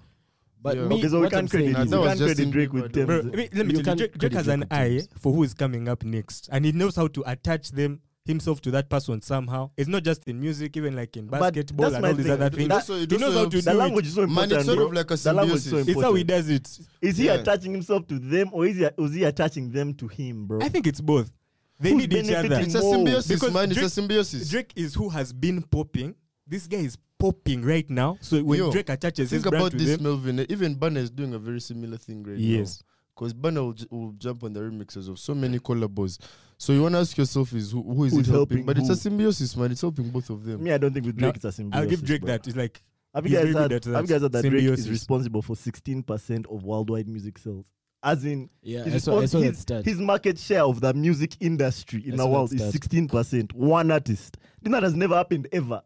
But 0.61 0.75
Yeah. 0.77 0.87
me, 0.87 0.97
Okay, 0.99 1.07
so 1.07 1.21
we 1.21 1.29
can't 1.29 1.41
I'm 1.41 1.47
saying 1.47 1.73
credit 1.73 1.89
Nah, 1.89 2.01
we 2.01 2.07
can't 2.07 2.17
credit 2.19 2.35
Justin 2.35 2.51
Drake 2.51 2.73
with 2.73 2.93
though. 2.93 3.05
Tems. 3.05 3.23
Bro, 3.23 3.31
I 3.33 3.35
mean, 3.35 3.49
let 3.53 3.65
me 3.65 3.73
You 3.73 3.83
tell 3.83 3.93
you, 3.93 3.97
Drake, 3.97 4.17
Drake 4.17 4.33
has 4.33 4.47
an 4.47 4.65
eye 4.69 5.01
for 5.17 5.33
who 5.33 5.43
is 5.43 5.53
coming 5.53 5.87
up 5.87 6.03
next, 6.03 6.49
and 6.51 6.65
he 6.65 6.71
knows 6.71 6.95
how 6.95 7.07
to 7.07 7.23
attach 7.25 7.71
them 7.71 8.01
himself 8.25 8.61
to 8.61 8.71
that 8.71 8.89
person 8.89 9.21
somehow. 9.21 9.71
It's 9.77 9.87
not 9.89 10.03
just 10.03 10.23
in 10.27 10.39
music, 10.39 10.77
even 10.77 10.95
like 10.95 11.15
in 11.17 11.27
basketball 11.27 11.93
and 11.93 12.05
all 12.05 12.13
these 12.13 12.25
thing. 12.25 12.33
other 12.33 12.49
things. 12.49 12.65
It 12.65 12.71
also- 12.71 12.95
it 12.95 13.11
he 13.11 13.17
knows 13.17 13.33
how 13.33 13.45
to 13.45 13.49
helps- 13.51 13.65
The 13.65 13.73
language 13.73 14.05
it. 14.05 14.09
is 14.09 14.13
so 14.15 14.21
Man, 14.21 14.29
important. 14.29 14.51
it's 14.53 14.65
sort 14.65 14.77
bro. 14.77 14.85
of 14.87 14.93
like 14.93 15.11
a 15.11 15.15
The 15.15 15.33
language 15.33 15.55
is 15.57 15.63
so 15.63 15.69
symbiosis. 15.69 15.95
It's 15.95 16.01
how 16.03 16.13
he 16.13 16.23
does 16.23 16.49
it. 16.49 16.79
Is 17.01 17.17
he 17.17 17.25
Yeah. 17.25 17.33
attaching 17.33 17.71
himself 17.71 18.07
to 18.07 18.19
them 18.19 18.49
or 18.51 18.65
is 18.67 18.77
he 18.77 18.83
is 18.97 19.13
he 19.13 19.23
attaching 19.23 19.71
them 19.71 19.93
to 19.95 20.07
him, 20.07 20.45
bro? 20.45 20.59
I 20.61 20.69
think 20.69 20.87
it's 20.87 21.01
both. 21.01 21.31
They 21.79 21.89
Who's 21.89 21.97
need 22.01 22.13
each 22.13 22.29
other. 22.31 22.43
benefiting 22.47 22.65
It's 22.67 22.75
a 22.75 22.81
more? 22.81 22.95
symbiosis, 22.95 23.27
Because 23.27 23.53
man. 23.53 23.71
It's 23.71 23.81
a 23.81 23.89
symbiosis. 23.89 24.49
Drake 24.49 24.71
is 24.75 24.93
who 24.93 25.09
has 25.09 25.33
been 25.33 25.63
popping. 25.63 26.13
This 26.47 26.67
guy 26.67 26.77
is 26.77 26.97
popping 27.17 27.63
right 27.63 27.89
now. 27.89 28.17
So 28.21 28.43
when 28.43 28.59
Yo, 28.59 28.71
Drake 28.71 28.89
attaches 28.89 29.31
his 29.31 29.41
Think 29.41 29.49
brand 29.49 29.61
about 29.63 29.71
to 29.71 29.77
this, 29.83 29.95
them, 29.97 30.03
Melvin. 30.03 30.45
Even 30.49 30.75
Burna 30.75 30.97
is 30.97 31.09
doing 31.09 31.33
a 31.33 31.39
very 31.39 31.59
similar 31.61 31.97
thing 31.97 32.21
right 32.23 32.37
now. 32.37 32.43
yes, 32.43 32.83
Because 33.21 33.35
Burna 33.35 33.57
will, 33.57 33.73
j- 33.73 33.85
will 33.91 34.13
jump 34.13 34.43
on 34.43 34.53
the 34.53 34.61
remixes 34.61 35.07
of 35.07 35.19
so 35.19 35.35
many 35.35 35.59
collabos. 35.59 36.17
So 36.57 36.73
you 36.73 36.81
want 36.81 36.95
to 36.95 36.99
ask 37.01 37.15
yourself 37.15 37.53
is 37.53 37.71
who, 37.71 37.83
who 37.83 38.05
is 38.05 38.13
Who's 38.13 38.27
it 38.27 38.31
helping? 38.31 38.57
helping 38.57 38.65
But 38.65 38.79
it's 38.79 38.89
a 38.89 38.95
symbiosis, 38.95 39.55
man. 39.55 39.71
It's 39.71 39.81
helping 39.81 40.09
both 40.09 40.31
of 40.31 40.43
them. 40.43 40.63
Me, 40.63 40.71
I 40.71 40.79
don't 40.79 40.91
think 40.91 41.05
with 41.05 41.17
Now, 41.17 41.27
Drake 41.27 41.35
it's 41.35 41.45
a 41.45 41.51
symbiosis. 41.51 41.83
I'll 41.83 41.89
give 41.89 42.03
Drake 42.03 42.23
that. 42.25 42.47
It's 42.47 42.55
like 42.55 42.81
Have 43.13 43.27
you 43.27 43.35
guys 43.35 43.41
very 43.43 43.53
heard, 43.53 43.69
good 43.69 43.75
at 43.75 43.83
have 43.85 44.01
you 44.01 44.07
that. 44.07 44.13
guys 44.13 44.21
heard 44.23 44.31
that 44.31 44.49
Drake 44.49 44.63
is 44.63 44.89
responsible 44.89 45.43
for 45.43 45.55
16% 45.55 46.51
of 46.51 46.63
worldwide 46.63 47.07
music 47.07 47.37
sales? 47.37 47.65
As 48.01 48.25
in, 48.25 48.49
Yeah, 48.63 48.85
he's 48.85 48.95
I 48.95 48.97
saw, 48.97 49.19
I 49.19 49.23
respons- 49.25 49.55
saw 49.57 49.75
that 49.75 49.85
his, 49.85 49.93
his 49.97 50.01
market 50.01 50.39
share 50.39 50.63
of 50.63 50.81
the 50.81 50.91
music 50.95 51.37
industry 51.39 52.01
in 52.03 52.15
the 52.17 52.25
world 52.25 52.51
is 52.53 52.61
16%. 52.73 53.53
One 53.53 53.91
artist. 53.91 54.37
You 54.63 54.71
that 54.71 54.81
has 54.81 54.95
never 54.95 55.15
happened 55.15 55.47
ever. 55.51 55.83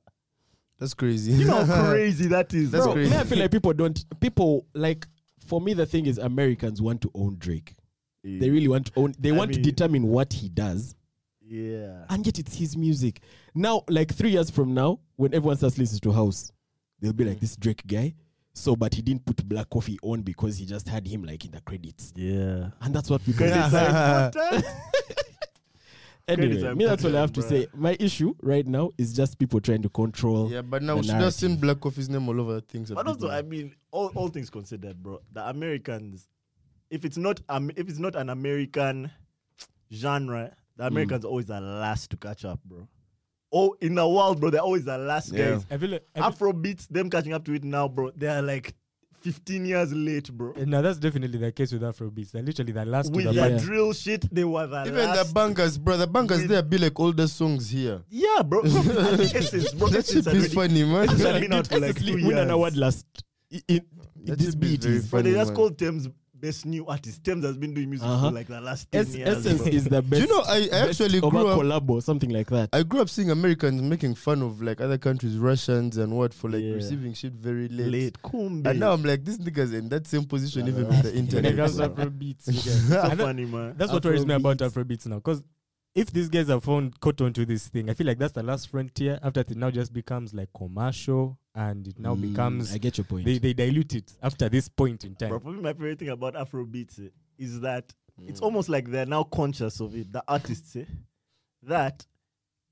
That's 0.79 0.93
crazy. 0.93 1.33
You 1.33 1.45
know 1.45 1.65
how 1.65 1.89
crazy 1.91 2.27
that 2.27 2.53
is. 2.53 2.71
That's 2.71 2.85
bro. 2.85 2.93
crazy. 2.93 3.11
Me, 3.11 3.17
I 3.17 3.23
feel 3.25 3.39
like 3.39 3.51
people 3.51 3.73
don't. 3.73 4.05
People 4.21 4.65
like. 4.73 5.05
For 5.45 5.61
me, 5.61 5.73
the 5.73 5.85
thing 5.85 6.05
is, 6.07 6.17
Americans 6.17 6.81
want 6.81 7.01
to 7.01 7.11
own 7.13 7.35
Drake. 7.37 7.73
They 8.23 8.49
really 8.49 8.67
want 8.67 8.87
to 8.87 8.91
own. 8.95 9.13
They 9.19 9.29
I 9.29 9.33
want 9.33 9.51
mean- 9.51 9.61
to 9.63 9.71
determine 9.71 10.07
what 10.07 10.33
he 10.33 10.49
does, 10.49 10.95
Yeah. 11.47 12.05
and 12.09 12.25
yet 12.25 12.39
it's 12.39 12.55
his 12.55 12.75
music. 12.75 13.21
Now, 13.53 13.83
like 13.87 14.11
three 14.13 14.31
years 14.31 14.49
from 14.49 14.73
now, 14.73 14.99
when 15.15 15.33
everyone 15.35 15.57
starts 15.57 15.77
listening 15.77 15.99
to 16.01 16.11
House, 16.11 16.51
they'll 16.99 17.13
be 17.13 17.23
like, 17.25 17.39
"This 17.39 17.55
Drake 17.55 17.85
guy." 17.85 18.15
So, 18.57 18.75
but 18.75 18.95
he 18.95 19.01
didn't 19.03 19.25
put 19.25 19.47
Black 19.47 19.69
Coffee 19.69 19.99
on 20.01 20.21
because 20.23 20.57
he 20.57 20.65
just 20.65 20.87
had 20.89 21.05
him 21.05 21.23
like 21.23 21.45
in 21.45 21.51
the 21.51 21.61
credits, 21.61 22.13
Yeah. 22.15 22.71
and 22.81 22.95
that's 22.95 23.09
what 23.11 23.23
people. 23.23 23.45
Credits 26.27 26.63
are 26.63 26.71
important. 26.71 26.71
anyway, 26.71 26.75
me, 26.75 26.85
that's 26.85 27.05
all 27.05 27.15
I 27.15 27.21
have 27.21 27.33
to 27.33 27.41
say. 27.41 27.67
My 27.73 27.95
issue 27.99 28.33
right 28.41 28.65
now 28.65 28.89
is 28.97 29.13
just 29.13 29.37
people 29.37 29.59
trying 29.61 29.81
to 29.83 29.89
control. 29.89 30.49
Yeah, 30.51 30.61
but 30.61 30.81
now 30.81 30.95
The 30.95 31.01
we 31.01 31.07
should 31.07 31.15
have 31.17 31.33
seen. 31.33 31.55
Black 31.57 31.79
Coffee's 31.79 32.09
name 32.09 32.27
all 32.27 32.39
over 32.41 32.61
things. 32.61 32.89
a 32.91 32.95
But 32.95 33.05
bit 33.05 33.15
also. 33.15 33.29
I 33.29 33.41
mean, 33.43 33.75
all, 33.91 34.11
all 34.15 34.27
things 34.29 34.49
considered, 34.49 35.01
bro, 35.03 35.21
the 35.31 35.47
Americans, 35.47 36.27
if 36.89 37.05
it's 37.05 37.17
not 37.17 37.39
um, 37.49 37.69
if 37.75 37.87
it's 37.89 37.99
not 37.99 38.15
an 38.15 38.29
American 38.29 39.11
genre, 39.93 40.55
the 40.77 40.87
Americans 40.87 41.25
are 41.25 41.29
always 41.29 41.45
the 41.45 41.59
last 41.59 42.09
to 42.11 42.17
catch 42.17 42.45
up, 42.45 42.59
bro. 42.65 42.87
Oh, 43.51 43.75
in 43.79 43.95
the 43.95 44.07
world, 44.07 44.41
bro, 44.41 44.49
they're 44.49 44.61
always 44.61 44.83
the 44.85 44.97
last 44.97 45.31
Yeah. 45.31 45.51
guys. 45.51 45.65
I 45.71 45.77
feel 45.77 45.89
like 45.91 46.05
I 46.15 46.31
feel- 46.31 46.51
Afrobeats, 46.53 46.87
them 46.89 47.09
catching 47.09 47.33
up 47.33 47.45
to 47.45 47.53
it 47.53 47.63
now, 47.63 47.87
bro. 47.87 48.11
They 48.15 48.27
are 48.27 48.41
like 48.41 48.73
15 49.25 49.65
years 49.65 49.91
late, 49.91 50.31
bro. 50.31 50.53
Eh, 50.55 50.65
now 50.65 50.81
that's 50.83 50.99
definitely 50.99 51.39
the 51.39 51.51
case 51.51 51.71
with 51.71 51.81
Afrobeats. 51.81 52.29
They're 52.31 52.43
literally 52.43 52.71
the 52.71 52.85
last 52.85 53.07
to 53.11 53.15
With 53.15 53.25
the 53.25 53.33
Yeah. 53.33 53.57
drill 53.57 53.91
shit, 53.91 54.31
they 54.31 54.43
were 54.43 54.67
the 54.67 54.83
Even 54.85 54.93
last. 54.97 55.27
the 55.29 55.33
bangers, 55.33 55.77
bro. 55.79 55.97
The 55.97 56.05
bangers 56.05 56.41
With- 56.41 56.49
there 56.49 56.61
be 56.61 56.77
like 56.77 56.99
older 56.99 57.27
songs 57.27 57.67
here. 57.71 58.03
yeah, 58.11 58.43
bro. 58.45 58.61
bro 58.61 58.69
I 58.71 59.17
think 59.17 59.33
Essence, 59.35 59.73
bro. 59.73 59.87
That 59.87 60.05
shit 60.05 60.27
is 60.27 60.53
funny, 60.53 60.83
man. 60.83 61.09
Essence 61.09 61.21
had 61.23 61.41
been 61.41 61.53
out 61.53 61.65
for 61.67 61.79
like 61.79 61.95
two 61.95 62.01
Essentially, 62.03 62.23
win 62.27 62.37
an 62.37 62.51
award 62.51 62.77
last. 62.77 63.07
In, 63.49 63.61
in, 63.67 63.81
That 64.25 64.37
this 64.37 64.53
beat 64.53 64.83
very 64.83 64.97
is 64.97 65.07
But 65.07 65.23
they 65.23 65.31
funny, 65.33 65.43
just 65.43 65.55
called 65.55 65.77
Tems 65.79 66.07
best 66.45 66.65
new 66.65 66.85
artist. 66.87 67.23
Tems 67.23 67.43
has 67.45 67.57
been 67.57 67.73
doing 67.73 67.89
music 67.89 68.07
Uh-huh. 68.07 68.29
for 68.29 68.33
like 68.35 68.47
the 68.47 68.61
last 68.61 68.91
10 68.91 69.01
Es- 69.01 69.15
years. 69.15 69.37
Essence 69.37 69.61
bro. 69.61 69.71
is 69.71 69.83
the 69.85 70.01
best. 70.01 70.11
Do 70.11 70.27
you 70.27 70.27
know, 70.27 70.43
I- 70.47 70.69
I 70.71 70.87
actually 70.89 71.19
grew 71.19 71.47
up- 71.47 71.59
collab 71.59 71.89
or 71.89 72.01
something 72.01 72.29
like 72.29 72.47
that. 72.49 72.69
I 72.73 72.83
grew 72.83 73.01
up 73.01 73.09
seeing 73.09 73.31
Americans 73.31 73.81
making 73.81 74.15
fun 74.15 74.41
of 74.41 74.61
like 74.61 74.79
other 74.81 74.97
countries, 74.97 75.37
Russians 75.37 75.97
and 75.97 76.15
what 76.15 76.33
for 76.33 76.49
like 76.49 76.61
Yeah. 76.63 76.73
receiving 76.73 77.13
shit 77.13 77.33
very 77.33 77.67
late. 77.69 77.87
late. 77.91 78.17
Kumbe. 78.23 78.67
And 78.67 78.79
now 78.79 78.93
I'm 78.93 79.03
like, 79.03 79.25
these 79.25 79.37
niggas 79.39 79.73
in 79.73 79.89
that 79.89 80.07
same 80.07 80.25
position 80.25 80.65
Yeah, 80.65 80.71
even 80.73 80.83
the 80.83 80.89
with 80.89 81.03
the 81.03 81.11
thing. 81.11 81.25
when 81.25 81.27
it 81.27 81.33
internet. 81.35 81.55
comes 81.57 81.77
to 81.77 81.89
bro. 81.89 82.05
Afrobeats. 82.05 82.43
so 83.09 83.15
funny, 83.17 83.45
man. 83.45 83.73
That's 83.77 83.91
what 83.91 84.05
worries 84.05 84.25
me 84.25 84.33
about 84.35 84.57
Afrobeats. 84.57 84.71
Afrobeats 84.85 85.07
now. 85.07 85.15
Because 85.15 85.43
if 85.95 86.11
these 86.11 86.27
guys 86.29 86.49
have 86.49 86.63
found 86.63 86.99
caught 86.99 87.21
onto 87.21 87.45
this 87.45 87.67
thing, 87.69 87.89
I 87.89 87.93
feel 87.93 88.05
like 88.05 88.17
that's 88.19 88.33
the 88.33 88.43
last 88.43 88.69
frontier. 88.69 89.17
After 89.23 89.39
it 89.39 89.55
now 89.55 89.71
just 89.71 89.93
becomes 89.93 90.33
like 90.33 90.49
commercial 90.55 91.39
and 91.55 91.87
it 91.87 91.97
now 91.97 92.15
Mm, 92.15 92.21
becomes 92.21 92.73
I 92.73 92.77
get 92.77 92.97
your 92.97 93.05
point. 93.05 93.25
they, 93.25 93.37
they 93.37 93.53
dilute 93.53 93.95
it 93.95 94.13
after 94.21 94.49
this 94.49 94.67
point 94.67 95.05
in 95.05 95.15
time. 95.15 95.29
Bro, 95.29 95.39
for 95.39 95.51
my 95.53 95.71
favorite 95.73 95.99
thing 95.99 96.09
about 96.09 96.35
Afrobeats 96.35 96.99
eh, 96.99 97.09
is 97.37 97.61
that 97.61 97.93
it's 98.27 98.39
Mm. 98.41 98.43
almost 98.43 98.69
like 98.69 98.91
they're 98.91 99.05
now 99.05 99.23
conscious 99.23 99.79
of 99.79 99.95
it, 99.95 100.11
the 100.11 100.23
artists, 100.27 100.75
eh, 100.75 100.83
that 101.63 102.05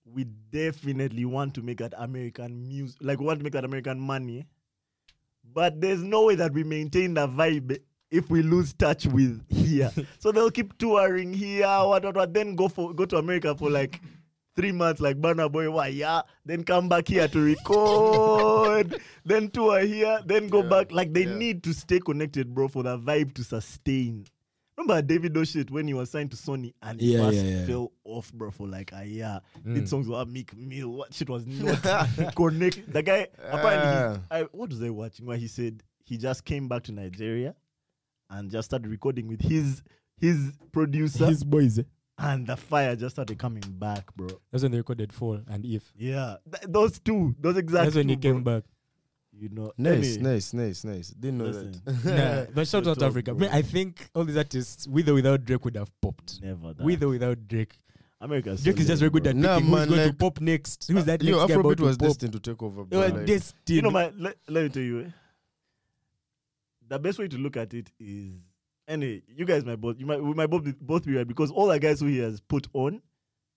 we 0.05 0.25
definitely 0.25 1.23
want 1.23 1.53
to 1.55 1.61
make 1.61 1.77
that 1.77 1.93
American 1.97 2.67
music, 2.67 2.97
like 3.01 3.19
we 3.21 3.25
want 3.25 3.39
to 3.39 3.43
make 3.43 3.53
that 3.53 3.63
American 3.63 3.99
money, 3.99 4.45
but 5.45 5.79
there's 5.79 6.03
no 6.03 6.25
way 6.25 6.35
that 6.35 6.51
we 6.53 6.63
maintain 6.65 7.13
the 7.13 7.25
vibe 7.27 7.71
eh, 7.71 7.77
if 8.13 8.29
we 8.29 8.43
lose 8.43 8.73
touch 8.73 9.07
with 9.07 9.43
here. 9.49 9.91
so 10.19 10.31
they'll 10.31 10.51
keep 10.51 10.77
touring 10.77 11.33
here, 11.33 11.65
what, 11.65 12.03
what, 12.05 12.15
what, 12.15 12.33
then 12.33 12.55
go 12.55 12.67
for 12.69 12.93
go 12.93 13.05
to 13.05 13.17
America 13.17 13.55
for 13.55 13.71
like 13.71 13.99
three 14.55 14.71
months, 14.71 15.01
like 15.01 15.19
Burna 15.19 15.51
Boy, 15.51 15.69
why, 15.71 15.87
yeah, 15.87 16.21
then 16.45 16.63
come 16.63 16.87
back 16.87 17.07
here 17.07 17.27
to 17.27 17.39
record, 17.41 19.01
then 19.25 19.49
tour 19.49 19.79
here, 19.79 20.19
then 20.27 20.47
go 20.47 20.61
Yeah, 20.61 20.69
back. 20.69 20.91
Like 20.91 21.11
they 21.11 21.23
yeah. 21.25 21.35
need 21.35 21.63
to 21.63 21.73
stay 21.73 21.99
connected, 21.99 22.53
bro, 22.53 22.67
for 22.67 22.83
the 22.83 22.97
vibe 22.99 23.33
to 23.33 23.43
sustain. 23.43 24.25
Remember 24.77 25.01
Davido 25.01 25.47
shit 25.47 25.71
when 25.71 25.87
he 25.87 25.93
was 25.95 26.11
signed 26.11 26.29
to 26.31 26.37
Sony 26.37 26.73
and 26.83 26.99
he 27.01 27.13
Yeah, 27.15 27.25
first 27.25 27.43
yeah, 27.45 27.65
fell 27.65 27.91
off, 28.03 28.31
bro, 28.33 28.51
for 28.51 28.67
like 28.67 28.91
a 28.93 29.05
year. 29.05 29.39
Mm. 29.65 29.73
Did 29.75 29.89
songs 29.89 30.07
with 30.07 30.27
Meek 30.27 30.55
Mill. 30.55 30.89
What 30.89 31.13
shit 31.13 31.29
was 31.29 31.45
not 31.47 31.81
connect. 32.35 32.91
The 32.93 33.01
guy 33.03 33.27
apparently, 33.51 34.19
he, 34.29 34.37
I, 34.37 34.43
what 34.51 34.69
was 34.69 34.83
I 34.83 34.89
watching? 34.89 35.25
Where 35.25 35.37
he 35.37 35.47
said 35.47 35.81
he 36.05 36.17
just 36.17 36.43
came 36.45 36.67
back 36.67 36.83
to 36.83 36.91
Nigeria 36.91 37.55
and 38.29 38.49
just 38.51 38.65
started 38.69 38.89
recording 38.89 39.27
with 39.27 39.41
his 39.41 39.81
his 40.19 40.51
producer, 40.71 41.25
His 41.27 41.43
boys. 41.43 41.79
eh? 41.79 41.83
and 42.19 42.45
the 42.47 42.55
fire 42.55 42.95
just 42.95 43.15
started 43.15 43.37
coming 43.37 43.63
back, 43.67 44.15
bro. 44.15 44.27
That's 44.51 44.63
when 44.63 44.71
they 44.71 44.77
recorded 44.77 45.11
Fall 45.11 45.39
and 45.47 45.65
If. 45.65 45.91
Yeah, 45.97 46.35
Th- 46.51 46.63
those 46.67 46.99
two, 46.99 47.35
those 47.39 47.57
exact. 47.57 47.85
That's 47.85 47.95
when 47.95 48.09
he 48.09 48.15
two, 48.15 48.21
bro. 48.21 48.31
came 48.33 48.43
back. 48.43 48.63
You 49.35 49.49
know, 49.49 49.71
Nice, 49.79 50.13
Any- 50.17 50.23
nice, 50.23 50.53
nice, 50.53 50.83
nice. 50.83 51.07
Didn't 51.09 51.39
know 51.39 51.45
Listen. 51.45 51.81
that. 51.85 52.05
nah, 52.47 52.53
but 52.53 52.67
shout 52.67 52.83
Good 52.83 52.91
out 52.91 52.99
talk, 52.99 53.09
Africa. 53.09 53.33
bro. 53.33 53.47
Man, 53.47 53.55
I 53.57 53.63
think 53.63 54.07
all 54.13 54.23
these 54.25 54.37
artists, 54.37 54.87
with 54.87 55.09
or 55.09 55.15
without 55.15 55.43
Drake, 55.43 55.65
would 55.65 55.75
have 55.75 55.89
popped. 56.01 56.39
Never. 56.41 56.73
That. 56.75 56.83
With 56.85 57.01
or 57.03 57.07
without 57.09 57.47
Drake, 57.47 57.75
America. 58.21 58.55
Drake 58.55 58.79
is 58.79 58.85
just 58.87 58.99
very 58.99 59.09
good 59.09 59.25
at 59.25 59.35
Nah, 59.35 59.55
picking 59.55 59.69
who's 59.71 59.79
man, 59.79 59.87
going 59.87 59.99
to 60.01 60.05
like- 60.05 60.17
pop 60.19 60.39
next. 60.39 60.87
Who's 60.87 61.05
that 61.05 61.23
Yo, 61.23 61.31
next 61.39 61.49
guy 61.51 61.55
Afrobeat 61.57 61.59
about 61.61 61.77
to 61.77 61.83
was 61.83 61.97
pop? 61.97 62.07
destined 62.09 62.33
to 62.33 62.39
take 62.39 62.61
over. 62.61 62.83
They 62.83 62.89
Bro. 62.95 62.99
were 62.99 63.17
like- 63.17 63.25
destined. 63.25 63.75
You 63.75 63.81
know, 63.81 63.89
my 63.91 64.11
let, 64.15 64.35
let 64.47 64.63
me 64.65 64.69
tell 64.69 64.83
you. 64.83 64.99
eh, 65.01 65.09
The 66.93 66.99
best 66.99 67.17
way 67.17 67.27
to 67.27 67.37
look 67.39 67.57
at 67.57 67.73
it 67.73 67.91
is, 67.99 68.33
anyway, 68.87 69.23
you 69.27 69.45
guys 69.45 69.65
might 69.65 69.81
both, 69.81 69.99
you 69.99 70.05
might, 70.05 70.23
we 70.23 70.31
might 70.35 70.45
both 70.45 70.63
be, 70.63 70.73
both 70.79 71.05
be 71.07 71.15
right 71.15 71.27
because 71.27 71.49
all 71.49 71.65
the 71.65 71.79
guys 71.79 71.99
who 71.99 72.05
he 72.05 72.19
has 72.19 72.39
put 72.39 72.67
on 72.73 73.01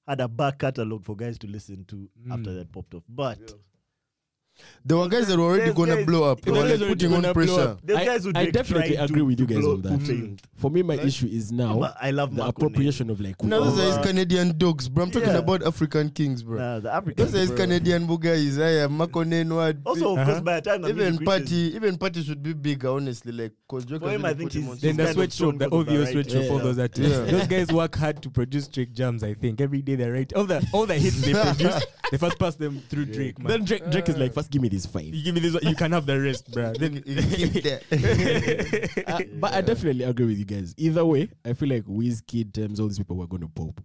had 0.08 0.22
a 0.22 0.26
back 0.28 0.58
catalog 0.60 1.04
for 1.04 1.14
guys 1.14 1.36
to 1.40 1.46
listen 1.46 1.84
to 1.84 2.08
after 2.32 2.48
Mm. 2.50 2.54
that 2.56 2.72
popped 2.72 2.94
off. 2.94 3.02
But 3.06 3.52
there 4.84 4.96
were 4.96 5.08
guys 5.08 5.26
that 5.28 5.38
were 5.38 5.44
already 5.44 5.64
There's 5.64 5.74
gonna 5.76 5.96
guys- 5.96 6.06
blow 6.06 6.24
up. 6.24 6.40
They 6.40 6.50
There's 6.52 6.62
were 6.62 6.68
guys 6.68 6.80
like 6.80 6.86
already 6.88 7.06
putting 7.08 7.24
on 7.26 7.34
pressure. 7.34 7.60
up. 7.60 7.80
I- 7.90 8.04
guys 8.04 8.24
who 8.24 8.30
I 8.30 8.32
Drake 8.42 8.52
definitely 8.52 8.94
tried 8.96 9.10
agree 9.10 9.22
with 9.22 9.40
you 9.40 9.46
guys 9.46 9.58
blow, 9.58 9.72
on 9.74 9.82
that. 9.82 10.04
to. 10.06 10.36
For 10.56 10.70
me, 10.70 10.82
my 10.82 10.94
issue 10.94 11.26
is 11.26 11.52
now 11.52 11.78
But 11.78 11.96
I 12.00 12.10
love 12.12 12.30
the 12.30 12.42
Marco 12.42 12.50
appropriation 12.66 13.10
of 13.10 13.20
like. 13.20 13.42
No, 13.42 13.64
those 13.64 13.78
are 13.78 13.98
his 13.98 14.06
Canadian 14.06 14.56
dogs, 14.56 14.88
bro. 14.88 15.04
I'm 15.04 15.10
talking 15.10 15.28
yeah. 15.28 15.36
about 15.38 15.62
African 15.66 16.08
kings, 16.10 16.42
bro. 16.42 16.58
Nah, 16.58 16.80
the 16.80 16.92
Africans. 16.94 17.16
Those 17.32 17.34
are 17.34 17.38
his 17.40 17.48
bro. 17.50 17.56
Canadian 17.58 18.06
bugais. 18.06 18.58
I 18.62 18.84
am 18.84 18.98
Makonnen 18.98 19.54
word. 19.54 19.82
Also, 19.84 20.12
of 20.12 20.18
Uh-huh. 20.18 20.30
course, 20.30 20.40
by 20.42 20.54
the 20.60 20.70
time 20.70 20.82
the 20.82 20.88
even 20.88 21.18
party, 21.18 21.56
even 21.76 21.98
party 21.98 22.22
should 22.22 22.42
be 22.42 22.52
bigger, 22.54 22.88
honestly. 22.88 23.32
Like, 23.32 23.52
cause 23.68 23.84
Drake 23.84 24.00
For 24.00 24.08
has 24.08 24.14
him, 24.16 24.22
really 24.22 24.34
I 24.34 24.38
think 24.38 24.50
put 24.50 24.56
him 24.56 24.62
he's- 24.62 24.72
on 24.72 24.78
Then 24.80 24.96
the 24.96 25.02
kind 25.04 25.08
of 25.10 25.14
sweatshop, 25.16 25.58
the 25.58 25.68
for 25.68 25.80
obvious 25.80 26.10
variety. 26.10 26.30
sweatshop, 26.30 26.50
all 26.50 26.56
Yeah. 26.58 26.62
those 26.64 26.78
artists. 26.78 27.12
Yeah. 27.18 27.30
Those 27.38 27.46
guys 27.48 27.68
work 27.68 27.96
hard 27.96 28.22
to 28.22 28.30
produce 28.30 28.68
Drake 28.68 28.92
jams. 28.94 29.22
I 29.22 29.34
think 29.34 29.60
every 29.60 29.82
day 29.82 29.96
they 29.96 30.08
write 30.08 30.32
all 30.32 30.44
the 30.44 30.66
all 30.72 30.86
the 30.86 30.94
hits 30.94 31.20
they 31.20 31.32
produce. 31.42 31.84
They 32.10 32.16
first 32.18 32.38
pass 32.38 32.54
them 32.54 32.82
through 32.88 33.06
Drake, 33.06 33.38
man. 33.40 33.48
Then 33.48 33.64
Drake, 33.64 33.90
Drake 33.90 34.08
is 34.08 34.16
like, 34.16 34.32
first 34.32 34.45
give 34.50 34.62
me 34.62 34.68
this 34.68 34.86
five. 34.86 35.04
you 35.04 35.22
give 35.22 35.34
me 35.34 35.40
this, 35.40 35.54
one, 35.54 35.62
you 35.66 35.74
can 35.74 35.92
have 35.92 36.06
the 36.06 36.20
rest, 36.20 36.50
bro. 36.52 36.72
Then 36.78 36.94
You 37.06 37.48
keep 37.48 37.62
that. 37.64 37.82
Uh, 39.06 39.20
but 39.34 39.52
I 39.54 39.60
definitely 39.60 40.04
agree 40.04 40.26
with 40.26 40.38
you 40.38 40.44
guys. 40.44 40.74
Either 40.76 41.04
way, 41.04 41.28
I 41.44 41.52
feel 41.52 41.68
like 41.68 41.84
Wizkid, 41.84 42.52
Tems, 42.52 42.80
all 42.80 42.88
these 42.88 42.98
people 42.98 43.16
were 43.16 43.26
going 43.26 43.42
to 43.42 43.48
pop. 43.48 43.80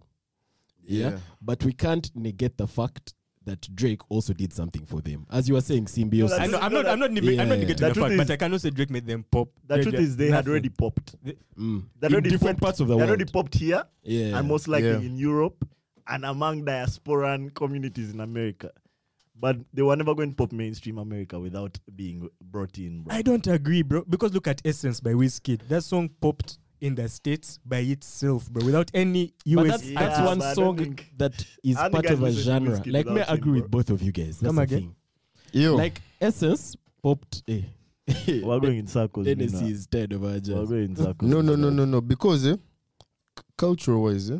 Yeah? 0.84 1.10
Yeah. 1.10 1.18
But 1.40 1.64
we 1.64 1.72
can't 1.72 2.10
negate 2.16 2.56
the 2.58 2.66
fact 2.66 3.14
that 3.44 3.60
Drake 3.74 4.00
also 4.08 4.32
did 4.32 4.52
something 4.52 4.84
for 4.86 5.00
them. 5.00 5.26
As 5.30 5.48
you 5.48 5.54
were 5.54 5.60
saying, 5.60 5.88
symbiosis. 5.88 6.38
I 6.38 6.46
know, 6.46 6.58
I'm 6.58 6.72
not, 6.72 6.86
I'm 6.86 6.98
not, 6.98 7.10
nipping, 7.12 7.40
I'm 7.40 7.48
not 7.48 7.58
Yeah. 7.58 7.64
negating 7.64 7.68
The 7.78 7.86
the 7.88 7.92
truth 7.94 8.04
fact, 8.04 8.12
is- 8.12 8.18
but 8.18 8.30
I 8.30 8.36
cannot 8.36 8.60
say 8.60 8.70
Drake 8.70 8.90
made 8.90 9.06
them 9.06 9.24
pop. 9.30 9.48
The 9.66 9.74
Drake 9.76 9.88
truth 9.90 10.00
is, 10.00 10.16
they 10.16 10.30
had 10.30 10.46
already 10.48 10.68
popped. 10.68 11.16
Mm. 11.24 11.34
They 11.98 12.06
had 12.06 12.10
In 12.10 12.14
already 12.14 12.30
different 12.30 12.58
popped- 12.58 12.62
parts 12.62 12.80
of 12.80 12.88
the 12.88 12.96
world. 12.96 13.00
They 13.02 13.10
had 13.10 13.18
already 13.18 13.32
popped 13.32 13.54
here, 13.54 13.84
yeah. 14.04 14.38
and 14.38 14.48
most 14.48 14.68
likely 14.68 14.90
Yeah. 14.90 14.98
in 15.00 15.16
Europe 15.18 15.68
and 16.08 16.24
among 16.24 16.64
diasporan 16.64 17.52
communities 17.54 18.10
in 18.12 18.20
America. 18.20 18.70
But 19.42 19.56
they 19.74 19.82
were 19.82 19.96
never 19.96 20.14
going 20.14 20.30
to 20.30 20.36
pop 20.36 20.52
mainstream 20.52 20.98
America 20.98 21.38
without 21.38 21.76
being 21.96 22.30
brought 22.40 22.78
in. 22.78 23.02
Bro. 23.02 23.14
I 23.16 23.22
don't 23.22 23.44
agree, 23.48 23.82
bro. 23.82 24.04
Because 24.08 24.32
look 24.32 24.46
at 24.46 24.62
Essence 24.64 25.00
by 25.00 25.14
Wizkid. 25.14 25.66
That 25.68 25.82
song 25.82 26.08
popped 26.20 26.58
in 26.80 26.94
the 26.94 27.08
states 27.08 27.58
by 27.66 27.78
itself, 27.78 28.48
bro, 28.48 28.64
without 28.64 28.90
any 28.94 29.34
but 29.44 29.64
US. 29.66 29.68
that's, 29.70 29.84
Yeah, 29.90 30.00
that's 30.08 30.20
one 30.26 30.42
I 30.42 30.54
song 30.54 30.98
that 31.16 31.44
is 31.64 31.74
part 31.76 32.06
of 32.06 32.22
a 32.22 32.30
genre. 32.32 32.78
Wizkid 32.78 32.92
Like, 32.92 33.06
may 33.06 33.10
I 33.10 33.14
without 33.14 33.28
him, 33.30 33.34
agree 33.36 33.60
with 33.60 33.70
both 33.70 33.90
of 33.90 34.00
you 34.00 34.12
guys. 34.12 34.38
That's 34.38 34.46
Come 34.54 34.58
again? 34.60 34.78
thing. 34.78 34.96
Yo, 35.52 35.74
Like, 35.76 36.00
Essence 36.20 36.76
popped. 37.02 37.42
Eh. 37.48 37.62
We're 38.28 38.60
going 38.60 38.78
in 38.78 38.86
circles. 38.86 39.26
Tennessee 39.26 39.56
Mina. 39.56 39.68
is 39.68 39.86
dead 39.88 40.12
of 40.12 40.22
our 40.22 40.30
We're 40.34 40.40
going 40.66 40.84
in 40.84 40.96
circles. 40.96 41.28
no, 41.30 41.40
no, 41.40 41.56
no, 41.56 41.68
no, 41.68 41.84
no. 41.84 42.00
Because 42.00 42.46
eh, 42.46 42.56
culture 43.56 43.98
wise, 43.98 44.30
eh, 44.30 44.38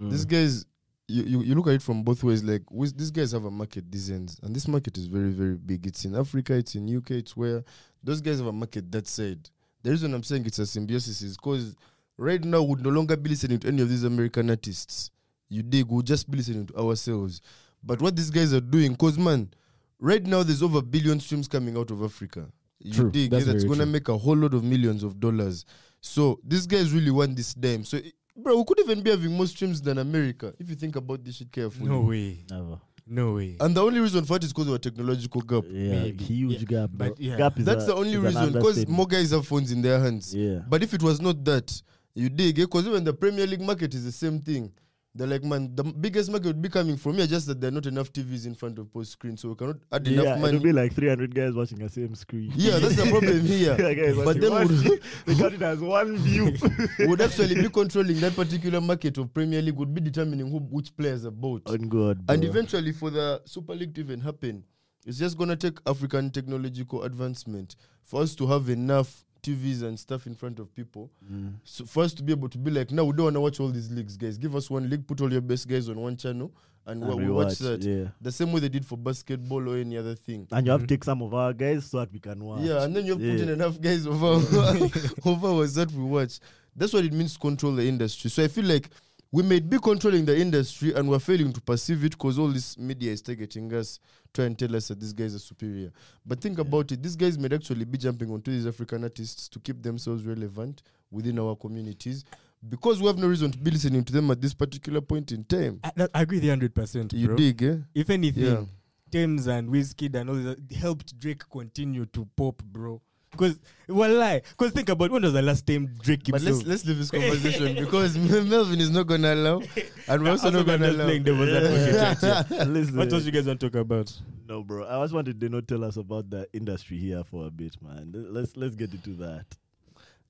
Mm. 0.00 0.10
these 0.10 0.24
guys, 0.24 0.64
you, 1.08 1.22
you, 1.24 1.42
you 1.42 1.54
look 1.54 1.66
at 1.66 1.74
it 1.74 1.82
from 1.82 2.02
both 2.02 2.22
ways. 2.22 2.42
Like, 2.42 2.70
with, 2.70 2.96
these 2.96 3.10
guys 3.10 3.32
have 3.32 3.44
a 3.44 3.50
market 3.50 3.90
these 3.90 4.10
ends, 4.10 4.40
and 4.42 4.54
this 4.54 4.68
market 4.68 4.96
is 4.96 5.06
very, 5.06 5.30
very 5.30 5.56
big. 5.56 5.86
It's 5.86 6.04
in 6.04 6.14
Africa, 6.14 6.54
it's 6.54 6.74
in 6.74 6.96
UK, 6.96 7.12
it's 7.12 7.36
where 7.36 7.64
those 8.02 8.20
guys 8.20 8.38
have 8.38 8.46
a 8.46 8.52
market 8.52 8.90
that 8.92 9.06
side. 9.06 9.48
The 9.82 9.90
reason 9.90 10.14
I'm 10.14 10.22
saying 10.22 10.46
it's 10.46 10.58
a 10.58 10.66
symbiosis 10.66 11.20
is 11.20 11.36
because 11.36 11.76
right 12.16 12.42
now 12.42 12.62
we 12.62 12.68
would 12.70 12.82
no 12.82 12.90
longer 12.90 13.16
be 13.16 13.30
listening 13.30 13.58
to 13.60 13.68
any 13.68 13.82
of 13.82 13.88
these 13.88 14.04
American 14.04 14.48
artists. 14.48 15.10
You 15.48 15.62
dig, 15.62 15.86
we'll 15.86 16.02
just 16.02 16.30
be 16.30 16.38
listening 16.38 16.66
to 16.68 16.78
ourselves. 16.78 17.42
But 17.82 18.00
what 18.00 18.16
these 18.16 18.30
guys 18.30 18.54
are 18.54 18.62
doing, 18.62 18.92
because 18.92 19.18
man, 19.18 19.50
right 19.98 20.24
now 20.24 20.42
there's 20.42 20.62
over 20.62 20.78
a 20.78 20.82
billion 20.82 21.20
streams 21.20 21.48
coming 21.48 21.76
out 21.76 21.90
of 21.90 22.02
Africa. 22.02 22.48
You 22.80 22.92
True, 22.92 23.10
dig, 23.10 23.30
that's 23.30 23.46
yeah, 23.46 23.52
that's 23.52 23.64
gonna 23.64 23.84
true. 23.84 23.92
make 23.92 24.08
a 24.08 24.16
whole 24.16 24.36
lot 24.36 24.54
of 24.54 24.64
millions 24.64 25.02
of 25.02 25.20
dollars. 25.20 25.64
So 26.00 26.40
these 26.44 26.66
guys 26.66 26.92
really 26.92 27.10
want 27.10 27.36
this 27.36 27.54
dime. 27.54 27.84
So, 27.84 27.98
bro, 28.36 28.56
we 28.56 28.64
could 28.64 28.80
even 28.80 29.02
be 29.02 29.10
having 29.10 29.32
more 29.32 29.46
streams 29.46 29.80
than 29.82 29.98
America 29.98 30.52
if 30.58 30.68
you 30.68 30.74
think 30.76 30.96
about 30.96 31.24
this 31.24 31.36
shit 31.36 31.50
carefully. 31.52 31.88
No 31.88 32.00
way. 32.00 32.44
Never. 32.50 32.78
No 33.06 33.34
way. 33.34 33.56
And 33.60 33.76
the 33.76 33.82
only 33.84 34.00
reason 34.00 34.24
for 34.24 34.36
it 34.36 34.44
is 34.44 34.52
because 34.52 34.68
of 34.68 34.74
a 34.74 34.78
technological 34.78 35.42
gap. 35.42 35.64
Yeah, 35.68 36.00
Maybe. 36.02 36.24
huge 36.24 36.60
Yeah. 36.60 36.64
gap. 36.80 36.90
Bro. 36.90 37.08
But 37.10 37.20
yeah. 37.20 37.36
Gap 37.36 37.58
is 37.58 37.64
That's 37.66 37.84
a- 37.84 37.88
the 37.88 37.94
only 37.94 38.12
is 38.14 38.18
reason 38.20 38.52
because 38.52 38.88
more 38.88 39.06
guys 39.06 39.30
have 39.32 39.46
phones 39.46 39.70
in 39.72 39.82
their 39.82 40.00
hands. 40.00 40.34
Yeah. 40.34 40.60
But 40.68 40.82
if 40.82 40.94
it 40.94 41.02
was 41.02 41.20
not 41.20 41.44
that, 41.44 41.82
you 42.14 42.28
dig, 42.30 42.58
eh? 42.58 42.62
because 42.62 42.86
even 42.86 43.04
the 43.04 43.12
Premier 43.12 43.46
League 43.46 43.60
market 43.60 43.92
is 43.94 44.04
the 44.04 44.12
same 44.12 44.40
thing. 44.40 44.72
They're 45.16 45.28
like, 45.28 45.44
man, 45.44 45.70
the 45.76 45.84
biggest 45.84 46.28
market 46.28 46.48
would 46.48 46.62
be 46.62 46.68
coming 46.68 46.96
from 46.96 47.14
here, 47.18 47.26
just 47.28 47.46
that 47.46 47.60
there 47.60 47.68
are 47.68 47.70
not 47.72 47.86
enough 47.86 48.12
TVs 48.12 48.46
in 48.46 48.54
front 48.56 48.80
of 48.80 48.92
post 48.92 49.12
screen, 49.12 49.36
so 49.36 49.50
we 49.50 49.54
cannot 49.54 49.76
add 49.92 50.04
Yeah, 50.08 50.34
enough 50.34 50.48
it'll 50.48 50.60
be 50.60 50.72
like 50.72 50.92
300 50.92 51.32
guys 51.32 51.54
watching 51.54 51.78
the 51.78 51.88
same 51.88 52.16
screen. 52.16 52.52
Yeah, 52.56 52.80
that's 52.80 52.96
the 52.96 53.08
problem 53.08 53.40
here. 53.46 53.76
Yeah, 53.78 54.24
but 54.24 54.40
then 54.40 54.50
one- 54.50 54.66
would, 54.66 55.00
they 55.26 55.34
got 55.36 55.52
it 55.52 55.62
as 55.62 55.78
one 55.78 56.16
view. 56.18 56.52
would 57.08 57.20
actually 57.20 57.54
be 57.54 57.68
controlling 57.68 58.18
that 58.20 58.34
particular 58.34 58.80
market 58.80 59.16
of 59.18 59.32
Premier 59.32 59.62
League, 59.62 59.76
would 59.76 59.94
be 59.94 60.00
determining 60.00 60.50
who 60.50 60.58
which 60.58 60.96
players 60.96 61.24
are 61.24 61.30
bought. 61.30 61.62
God. 61.88 62.24
And 62.28 62.42
eventually, 62.42 62.90
for 62.90 63.10
the 63.10 63.40
Super 63.44 63.76
League 63.76 63.94
to 63.94 64.00
even 64.00 64.20
happen, 64.20 64.64
it's 65.06 65.18
just 65.18 65.38
gonna 65.38 65.54
take 65.54 65.78
African 65.86 66.30
technological 66.30 67.04
advancement 67.04 67.76
for 68.02 68.22
us 68.22 68.34
to 68.34 68.48
have 68.48 68.68
enough 68.68 69.24
TVs 69.44 69.82
and 69.82 69.98
stuff 69.98 70.26
in 70.26 70.34
front 70.34 70.58
of 70.58 70.74
people. 70.74 71.10
Mm. 71.30 71.54
So 71.64 71.84
for 71.84 72.02
us 72.04 72.12
to 72.14 72.22
be 72.22 72.32
able 72.32 72.48
to 72.48 72.58
be 72.58 72.70
like, 72.70 72.90
no, 72.90 73.04
we 73.04 73.12
don't 73.12 73.24
wanna 73.26 73.40
watch 73.40 73.60
all 73.60 73.68
these 73.70 73.90
leagues, 73.90 74.16
guys. 74.16 74.38
Give 74.38 74.56
us 74.56 74.70
one 74.70 74.88
league, 74.90 75.06
put 75.06 75.20
all 75.20 75.30
your 75.32 75.40
best 75.42 75.68
guys 75.68 75.88
on 75.88 75.96
one 76.00 76.16
channel, 76.16 76.52
and, 76.86 77.02
And 77.02 77.14
we 77.14 77.24
we 77.26 77.30
watch 77.30 77.46
watch, 77.46 77.58
that. 77.58 77.82
Yeah. 77.84 78.08
The 78.20 78.32
same 78.32 78.52
way 78.52 78.60
they 78.60 78.68
did 78.68 78.84
for 78.84 78.98
basketball 78.98 79.68
or 79.68 79.76
any 79.78 79.96
other 79.96 80.14
thing. 80.14 80.46
And 80.50 80.66
you 80.66 80.72
have 80.72 80.80
to 80.80 80.86
Mhm. 80.86 80.88
take 80.88 81.04
some 81.04 81.22
of 81.22 81.32
our 81.34 81.52
guys 81.52 81.86
so 81.86 82.00
that 82.00 82.12
we 82.12 82.18
can 82.20 82.42
watch. 82.44 82.62
Yeah, 82.62 82.82
and 82.84 82.94
then 82.96 83.06
you 83.06 83.12
have 83.12 83.20
put 83.22 83.40
in 83.40 83.48
enough 83.48 83.80
guys 83.80 84.06
over 84.06 84.26
over 85.24 85.46
ours 85.48 85.74
that 85.74 85.90
we 85.92 86.04
watch. 86.04 86.40
That's 86.76 86.92
what 86.92 87.04
it 87.04 87.12
means 87.12 87.34
to 87.34 87.38
control 87.38 87.72
the 87.74 87.86
industry. 87.86 88.30
So 88.30 88.42
I 88.42 88.48
feel 88.48 88.64
like 88.64 88.90
we 89.34 89.42
may 89.42 89.58
be 89.58 89.80
controlling 89.80 90.24
the 90.24 90.38
industry 90.40 90.94
and 90.94 91.10
we're 91.10 91.18
failing 91.18 91.52
to 91.52 91.60
perceive 91.60 92.04
it 92.04 92.12
because 92.12 92.38
all 92.38 92.46
this 92.46 92.78
media 92.78 93.10
is 93.10 93.20
targeting 93.20 93.74
us, 93.74 93.98
try 94.32 94.44
and 94.44 94.56
tell 94.56 94.76
us 94.76 94.86
that 94.86 95.00
these 95.00 95.12
guys 95.12 95.34
are 95.34 95.40
superior. 95.40 95.90
But 96.24 96.40
think 96.40 96.60
about 96.60 96.92
it, 96.92 97.02
these 97.02 97.16
guys 97.16 97.36
may 97.36 97.52
actually 97.52 97.84
be 97.84 97.98
jumping 97.98 98.30
onto 98.30 98.52
these 98.52 98.64
African 98.64 99.02
artists 99.02 99.48
to 99.48 99.58
keep 99.58 99.82
themselves 99.82 100.22
relevant 100.24 100.84
within 101.10 101.40
our 101.40 101.56
communities 101.56 102.24
because 102.68 103.00
we 103.00 103.08
have 103.08 103.18
no 103.18 103.26
reason 103.26 103.50
to 103.50 103.58
be 103.58 103.72
listening 103.72 104.04
to 104.04 104.12
them 104.12 104.30
at 104.30 104.40
this 104.40 104.54
particular 104.54 105.00
point 105.00 105.32
in 105.32 105.42
time. 105.42 105.80
I, 105.82 106.06
I 106.14 106.22
agree 106.22 106.36
with 106.38 106.44
you 106.44 106.68
100%. 106.68 107.12
You 107.12 107.34
dig, 107.34 107.60
eh? 107.64 107.78
If 107.92 108.10
anything, 108.10 108.44
Yeah. 108.44 108.64
Tems 109.10 109.48
and 109.48 109.68
Wizkid 109.68 110.14
and 110.14 110.30
all 110.30 110.36
that 110.36 110.58
helped 110.78 111.18
Drake 111.18 111.42
continue 111.50 112.06
to 112.06 112.28
pop, 112.36 112.62
bro. 112.62 113.02
Because, 113.36 113.60
well, 113.88 114.12
lie. 114.12 114.40
Because 114.56 114.72
think 114.72 114.88
about 114.88 115.10
when 115.10 115.22
was 115.22 115.32
the 115.32 115.42
last 115.42 115.66
time 115.66 115.90
Drake 116.02 116.22
But 116.30 116.42
let's 116.42 116.64
let's 116.64 116.84
leave 116.86 116.98
this 116.98 117.10
conversation 117.10 117.74
because 117.76 118.16
Melvin 118.48 118.80
is 118.80 118.90
not 118.90 119.06
gonna 119.06 119.34
allow, 119.34 119.62
and 120.08 120.22
we're 120.22 120.30
also 120.30 120.46
Also, 120.46 120.58
not 120.58 120.66
gonna 120.66 120.90
allow. 120.90 121.04
playing 121.04 121.22
devil's 121.24 121.48
advocate 121.50 122.20
right 122.20 122.46
here. 122.48 122.64
Listen, 122.66 122.96
What 122.96 123.12
else 123.12 123.24
you 123.24 123.32
guys 123.32 123.46
want 123.46 123.60
to 123.60 123.70
talk 123.70 123.80
about? 123.80 124.12
no, 124.48 124.62
bro. 124.62 124.86
I 124.86 125.02
just 125.04 125.14
wanted 125.14 125.38
they 125.40 125.48
not 125.48 125.68
tell 125.68 125.84
us 125.84 125.96
about 125.96 126.30
the 126.30 126.48
industry 126.52 126.96
here 126.98 127.22
for 127.24 127.46
a 127.46 127.50
bit, 127.50 127.76
man. 127.82 128.12
Let's 128.14 128.56
let's 128.56 128.74
get 128.74 128.92
into 128.94 129.10
that. 129.14 129.46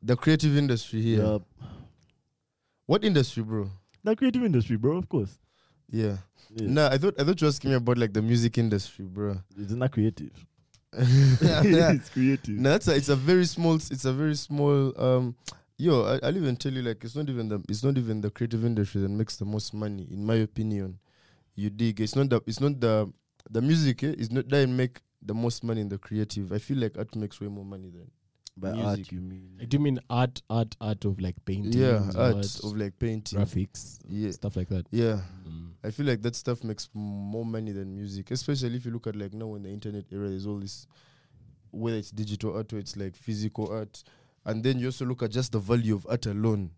The 0.03 0.17
creative 0.17 0.57
industry 0.57 1.01
here. 1.01 1.23
Yup. 1.23 1.43
What 2.87 3.05
industry, 3.05 3.43
bro? 3.43 3.71
The 4.03 4.15
creative 4.17 4.43
industry, 4.45 4.77
bro. 4.77 4.97
Of 4.99 5.09
course. 5.09 5.39
Yeah. 5.91 6.17
Yeah. 6.55 6.69
Nah, 6.69 6.89
I 6.91 6.99
thought 6.99 7.15
I 7.19 7.25
thought 7.25 7.41
you 7.41 7.47
were 7.47 7.51
asking 7.51 7.71
me 7.71 7.77
about 7.77 7.99
like 7.99 8.13
the 8.13 8.21
music 8.23 8.59
industry, 8.59 9.05
bro. 9.07 9.39
It's 9.59 9.73
not 9.73 9.91
creative. 9.93 10.33
it's 10.99 12.09
creative. 12.11 12.57
No, 12.57 12.71
that's 12.71 12.89
a, 12.89 12.95
it's 12.95 13.09
a 13.09 13.17
very 13.17 13.45
small. 13.47 13.75
It's 13.77 14.05
a 14.05 14.13
very 14.13 14.35
small. 14.37 14.93
Um, 15.01 15.37
yo, 15.77 16.05
I, 16.05 16.27
I'll 16.27 16.37
even 16.37 16.57
tell 16.57 16.73
you 16.73 16.83
like 16.83 17.05
it's 17.05 17.17
not 17.17 17.29
even 17.29 17.49
the 17.49 17.63
it's 17.69 17.83
not 17.83 17.99
even 17.99 18.21
the 18.21 18.31
creative 18.31 18.65
industry 18.65 19.01
that 19.03 19.11
makes 19.11 19.37
the 19.37 19.45
most 19.45 19.75
money, 19.75 20.07
in 20.11 20.25
my 20.25 20.37
opinion. 20.37 20.99
You 21.55 21.71
dig? 21.71 22.01
It's 22.01 22.17
not 22.17 22.31
the 22.31 22.41
it's 22.47 22.61
not 22.61 22.81
the 22.81 23.13
the 23.51 23.61
music. 23.61 24.03
Eh, 24.03 24.15
is 24.19 24.31
not 24.31 24.49
doesn't 24.49 24.77
make 24.77 25.01
the 25.23 25.35
most 25.35 25.65
money 25.65 25.81
in 25.81 25.89
the 25.89 25.99
creative. 25.99 26.53
I 26.53 26.59
feel 26.59 26.79
like 26.79 26.97
art 26.99 27.15
makes 27.17 27.41
way 27.41 27.49
more 27.49 27.65
money 27.65 27.91
than 27.91 28.11
By 28.57 28.73
music. 28.73 28.87
art, 28.87 29.13
you 29.13 29.21
mean? 29.21 29.57
Do 29.69 29.77
you 29.77 29.83
mean 29.83 29.99
art, 30.09 30.41
art, 30.49 30.77
art 30.81 31.05
of 31.05 31.21
like 31.21 31.35
painting? 31.45 31.73
yeah, 31.73 32.09
art 32.17 32.45
of 32.63 32.77
like 32.77 32.99
painting. 32.99 33.39
graphics, 33.39 33.99
Yeah. 34.09 34.31
stuff 34.31 34.55
like 34.57 34.69
that? 34.69 34.87
Yeah. 34.93 35.21
Mm. 35.49 35.71
I 35.83 35.91
feel 35.91 36.07
like 36.07 36.23
that 36.23 36.37
stuff 36.37 36.63
makes 36.63 36.89
more 36.95 37.45
money 37.45 37.73
than 37.73 37.95
music, 37.95 38.31
especially 38.31 38.77
if 38.77 38.85
you 38.87 38.93
look 38.93 39.07
at 39.09 39.17
like 39.17 39.33
now 39.35 39.55
in 39.57 39.65
the 39.65 39.71
internet 39.71 40.05
era, 40.13 40.29
there's 40.29 40.47
all 40.47 40.59
this, 40.61 40.87
whether 41.73 41.97
it's 41.97 42.11
digital 42.13 42.57
art 42.57 42.73
or 42.73 42.79
it's 42.79 42.97
like 42.97 43.17
physical 43.17 43.73
art, 43.73 44.05
and 44.47 44.63
then 44.63 44.79
you 44.79 44.87
also 44.87 45.05
look 45.05 45.23
at 45.25 45.31
just 45.33 45.51
the 45.53 45.59
value 45.59 45.95
of 45.97 46.07
art 46.09 46.27
alone, 46.27 46.71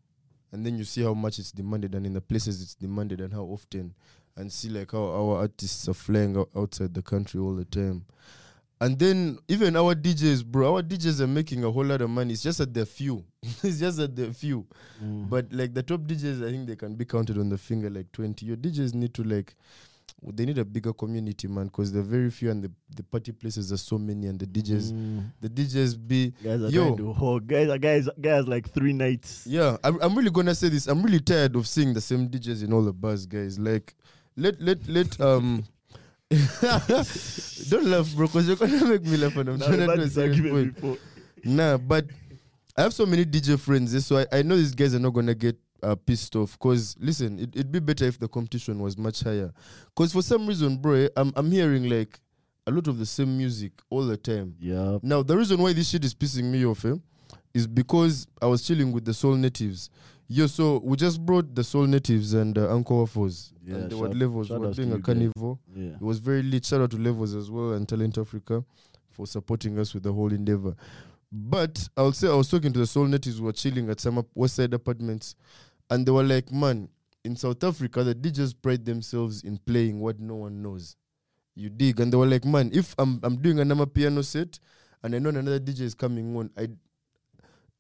and 0.52 0.64
then 0.64 0.78
you 0.78 0.84
see 0.84 1.02
how 1.02 1.12
much 1.14 1.38
it's 1.38 1.52
demanded 1.52 1.94
and 1.94 2.06
in 2.06 2.14
the 2.14 2.20
places 2.22 2.62
it's 2.62 2.74
demanded 2.74 3.20
and 3.20 3.34
how 3.34 3.42
often, 3.42 3.92
and 4.36 4.50
see 4.50 4.70
like 4.70 4.92
how 4.92 5.04
our 5.04 5.36
artists 5.40 5.88
are 5.88 5.94
flying 5.94 6.36
out 6.38 6.48
outside 6.56 6.94
the 6.94 7.02
country 7.02 7.38
all 7.38 7.54
the 7.54 7.64
time. 7.66 8.06
And 8.80 8.98
then 8.98 9.38
even 9.48 9.74
our 9.74 9.94
DJs, 9.94 10.44
bro, 10.44 10.76
our 10.76 10.82
DJs 10.82 11.20
are 11.20 11.26
making 11.26 11.64
a 11.64 11.70
whole 11.70 11.84
lot 11.84 12.02
of 12.02 12.10
money. 12.10 12.34
It's 12.34 12.42
just 12.42 12.58
that 12.58 12.74
they're 12.74 12.84
few. 12.84 13.24
it's 13.42 13.78
just 13.78 13.96
that 13.96 14.14
they're 14.14 14.32
few. 14.34 14.66
Mm. 15.02 15.30
But 15.30 15.50
like 15.50 15.72
the 15.72 15.82
top 15.82 16.00
DJs, 16.02 16.46
I 16.46 16.50
think 16.50 16.66
they 16.66 16.76
can 16.76 16.94
be 16.94 17.06
counted 17.06 17.38
on 17.38 17.48
the 17.48 17.56
finger 17.56 17.88
like 17.88 18.12
20. 18.12 18.44
Your 18.44 18.56
DJs 18.56 18.94
need 18.94 19.14
to 19.14 19.22
like, 19.22 19.54
they 20.22 20.44
need 20.44 20.58
a 20.58 20.64
bigger 20.64 20.92
community, 20.92 21.48
man, 21.48 21.66
because 21.66 21.90
they're 21.90 22.02
very 22.02 22.30
few 22.30 22.50
and 22.50 22.62
the, 22.62 22.70
the 22.94 23.02
party 23.02 23.32
places 23.32 23.72
are 23.72 23.76
so 23.78 23.96
many 23.98 24.26
and 24.26 24.38
the 24.38 24.46
DJs, 24.46 24.92
Mm. 24.92 25.24
the 25.40 25.48
DJs 25.48 26.06
be, 26.06 26.34
Guys 26.44 26.62
are 26.62 26.68
Yo. 26.68 26.94
to 26.96 27.12
hog. 27.14 27.46
Guys, 27.46 27.68
are 27.70 27.78
guys, 27.78 28.08
guys 28.20 28.46
like 28.46 28.68
three 28.70 28.92
nights. 28.92 29.46
yeah, 29.46 29.78
I'm, 29.84 29.98
I'm 30.02 30.14
really 30.14 30.30
gonna 30.30 30.54
say 30.54 30.68
this. 30.68 30.86
I'm 30.86 31.02
really 31.02 31.20
tired 31.20 31.56
of 31.56 31.66
seeing 31.66 31.94
the 31.94 32.00
same 32.02 32.28
DJs 32.28 32.62
in 32.64 32.72
all 32.74 32.82
the 32.82 32.92
bars, 32.92 33.24
guys. 33.26 33.58
Like, 33.58 33.94
let, 34.36 34.60
let, 34.60 34.86
let, 34.86 35.18
um, 35.20 35.64
don't 37.70 37.84
laugh, 37.84 38.12
bro, 38.14 38.26
because 38.26 38.48
you're 38.48 38.56
gonna 38.56 38.84
make 38.84 39.02
me 39.04 39.16
laugh 39.16 39.36
and 39.36 39.48
I'm 39.50 39.58
trying 39.60 39.86
to 39.86 40.08
serious 40.08 40.74
point. 40.80 40.98
Nah, 41.44 41.76
but 41.76 42.06
I 42.76 42.82
have 42.82 42.92
so 42.92 43.06
many 43.06 43.24
DJ 43.24 43.58
friends, 43.58 43.94
eh, 43.94 44.00
so 44.00 44.18
I, 44.18 44.26
I 44.32 44.42
know 44.42 44.56
these 44.56 44.74
guys 44.74 44.94
are 44.94 44.98
not 44.98 45.10
gonna 45.10 45.34
get 45.34 45.56
uh, 45.82 45.94
pissed 45.94 46.34
off. 46.34 46.58
Cause 46.58 46.96
listen, 46.98 47.38
it, 47.38 47.50
it'd 47.54 47.70
be 47.70 47.78
better 47.78 48.06
if 48.06 48.18
the 48.18 48.28
competition 48.28 48.80
was 48.80 48.98
much 48.98 49.20
higher. 49.22 49.52
Cause 49.94 50.12
for 50.12 50.22
some 50.22 50.46
reason, 50.46 50.76
bro, 50.76 50.94
eh, 50.94 51.08
I'm 51.16 51.32
I'm 51.36 51.50
hearing 51.50 51.88
like 51.88 52.18
a 52.66 52.72
lot 52.72 52.88
of 52.88 52.98
the 52.98 53.06
same 53.06 53.36
music 53.38 53.72
all 53.88 54.04
the 54.04 54.16
time. 54.16 54.56
Yeah. 54.58 54.98
Now 55.02 55.22
the 55.22 55.36
reason 55.36 55.60
why 55.60 55.72
this 55.72 55.90
shit 55.90 56.04
is 56.04 56.14
pissing 56.14 56.44
me 56.44 56.66
off, 56.66 56.84
eh, 56.84 56.96
is 57.54 57.66
because 57.68 58.26
I 58.42 58.46
was 58.46 58.66
chilling 58.66 58.90
with 58.90 59.04
the 59.04 59.14
Soul 59.14 59.36
Natives. 59.36 59.90
Yo, 60.28 60.46
so 60.48 60.80
we 60.84 60.96
just 60.96 61.24
brought 61.24 61.54
the 61.54 61.62
Soul 61.62 61.86
Natives 61.86 62.34
and 62.34 62.58
uh, 62.58 62.68
Uncle 62.72 62.98
Waffles. 62.98 63.52
Yeah, 63.64 63.76
and 63.76 63.90
they 63.90 63.94
were 63.94 64.08
levels. 64.08 64.50
We 64.50 64.58
were 64.58 64.72
doing 64.72 64.92
a 64.92 64.94
carnival. 65.00 65.60
Yeah. 65.74 65.90
It 65.94 66.00
was 66.02 66.18
very 66.18 66.42
lit. 66.42 66.64
Shout 66.64 66.80
out 66.80 66.90
to 66.92 66.96
Levels 66.98 67.34
as 67.34 67.48
well 67.50 67.72
and 67.74 67.88
Talent 67.88 68.18
Africa 68.18 68.64
for 69.10 69.26
supporting 69.26 69.78
us 69.78 69.94
with 69.94 70.02
the 70.02 70.12
whole 70.12 70.32
endeavor. 70.32 70.74
But 71.30 71.88
I'll 71.96 72.12
say 72.12 72.28
I 72.28 72.34
was 72.34 72.48
talking 72.48 72.72
to 72.72 72.78
the 72.78 72.86
Soul 72.86 73.06
Natives 73.06 73.38
who 73.38 73.44
were 73.44 73.52
chilling 73.52 73.88
at 73.88 74.00
some 74.00 74.18
up- 74.18 74.26
West 74.34 74.56
Side 74.56 74.74
apartments, 74.74 75.36
and 75.90 76.04
they 76.04 76.10
were 76.12 76.22
like, 76.24 76.50
"Man, 76.52 76.88
in 77.24 77.36
South 77.36 77.62
Africa, 77.62 78.02
the 78.02 78.14
DJs 78.14 78.54
pride 78.60 78.84
themselves 78.84 79.42
in 79.44 79.58
playing 79.58 80.00
what 80.00 80.18
no 80.18 80.34
one 80.36 80.60
knows." 80.62 80.96
You 81.54 81.70
dig? 81.70 82.00
And 82.00 82.12
they 82.12 82.16
were 82.16 82.26
like, 82.26 82.44
"Man, 82.44 82.70
if 82.72 82.94
I'm 82.98 83.20
I'm 83.22 83.36
doing 83.36 83.60
another 83.60 83.86
piano 83.86 84.22
set, 84.22 84.58
and 85.02 85.14
I 85.14 85.18
know 85.20 85.28
another 85.28 85.60
DJ 85.60 85.82
is 85.82 85.94
coming 85.94 86.36
on, 86.36 86.50
I." 86.56 86.68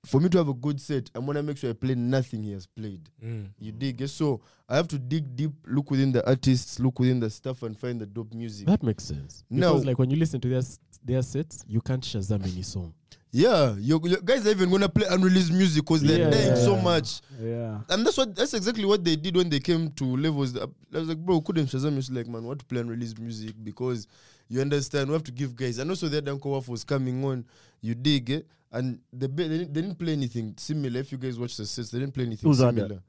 For 0.06 0.20
me 0.20 0.28
to 0.28 0.38
have 0.38 0.48
a 0.48 0.54
good 0.54 0.80
set, 0.80 1.10
I'm 1.14 1.26
gonna 1.26 1.42
make 1.42 1.56
sure 1.58 1.70
I 1.70 1.72
play 1.72 1.94
nothing 1.96 2.42
he 2.44 2.52
has 2.52 2.66
played. 2.66 3.08
Mm. 3.24 3.48
You 3.58 3.72
dig? 3.72 4.00
eh? 4.02 4.06
So 4.06 4.40
I 4.68 4.76
have 4.76 4.86
to 4.88 4.98
dig 4.98 5.34
deep, 5.34 5.50
look 5.66 5.90
within 5.90 6.12
the 6.12 6.26
artists, 6.26 6.78
look 6.78 6.98
within 7.00 7.18
the 7.20 7.28
stuff, 7.28 7.62
and 7.62 7.76
find 7.78 8.00
the 8.00 8.06
dope 8.06 8.32
music. 8.32 8.66
That 8.68 8.82
makes 8.82 9.04
sense. 9.04 9.42
No. 9.50 9.72
Because 9.72 9.84
like 9.86 9.98
when 9.98 10.10
you 10.10 10.16
listen 10.16 10.40
to 10.40 10.48
their 10.48 10.58
s- 10.58 10.78
their 11.04 11.22
sets, 11.22 11.64
you 11.66 11.80
can't 11.80 12.02
Shazam 12.02 12.42
any 12.44 12.62
song. 12.62 12.94
Yeah, 13.32 13.74
you, 13.78 14.00
you 14.04 14.16
guys 14.24 14.46
are 14.46 14.50
even 14.50 14.70
gonna 14.70 14.88
play 14.88 15.06
unreleased 15.10 15.52
music 15.52 15.82
because 15.84 16.02
they're 16.02 16.20
Yeah. 16.20 16.30
dying 16.30 16.56
so 16.56 16.76
much, 16.80 17.20
Yeah. 17.42 17.80
and 17.90 18.06
that's 18.06 18.16
what 18.16 18.34
that's 18.34 18.54
exactly 18.54 18.84
what 18.84 19.04
they 19.04 19.16
did 19.16 19.36
when 19.36 19.50
they 19.50 19.58
came 19.60 19.90
to 19.90 20.16
levels. 20.16 20.56
I 20.56 20.66
was 20.92 21.08
like, 21.08 21.18
bro, 21.18 21.40
couldn't 21.40 21.66
Shazam? 21.66 21.98
It's 21.98 22.10
like, 22.10 22.28
man, 22.28 22.44
what 22.44 22.60
to 22.60 22.64
play 22.64 22.80
unreleased 22.80 23.18
music 23.18 23.54
because 23.62 24.06
you 24.48 24.60
understand 24.60 25.08
we 25.08 25.14
have 25.14 25.24
to 25.24 25.32
give 25.32 25.54
guys, 25.56 25.78
and 25.78 25.90
also 25.90 26.08
that 26.08 26.28
Uncle 26.28 26.52
Waff 26.52 26.68
was 26.68 26.84
coming 26.84 27.24
on. 27.24 27.44
You 27.82 27.94
dig 27.94 28.30
it, 28.30 28.46
and 28.72 28.98
the 29.12 29.28
ba- 29.28 29.48
they, 29.48 29.58
didn't, 29.58 29.74
they 29.74 29.80
didn't 29.82 29.98
play 29.98 30.12
anything 30.12 30.54
similar. 30.58 31.00
If 31.00 31.12
you 31.12 31.18
guys 31.18 31.38
watch 31.38 31.56
the 31.56 31.66
sets, 31.66 31.90
they 31.90 31.98
didn't 32.00 32.14
play 32.14 32.24
anything 32.26 32.48
Who's 32.48 32.60
on 32.62 32.74
similar. 32.76 33.00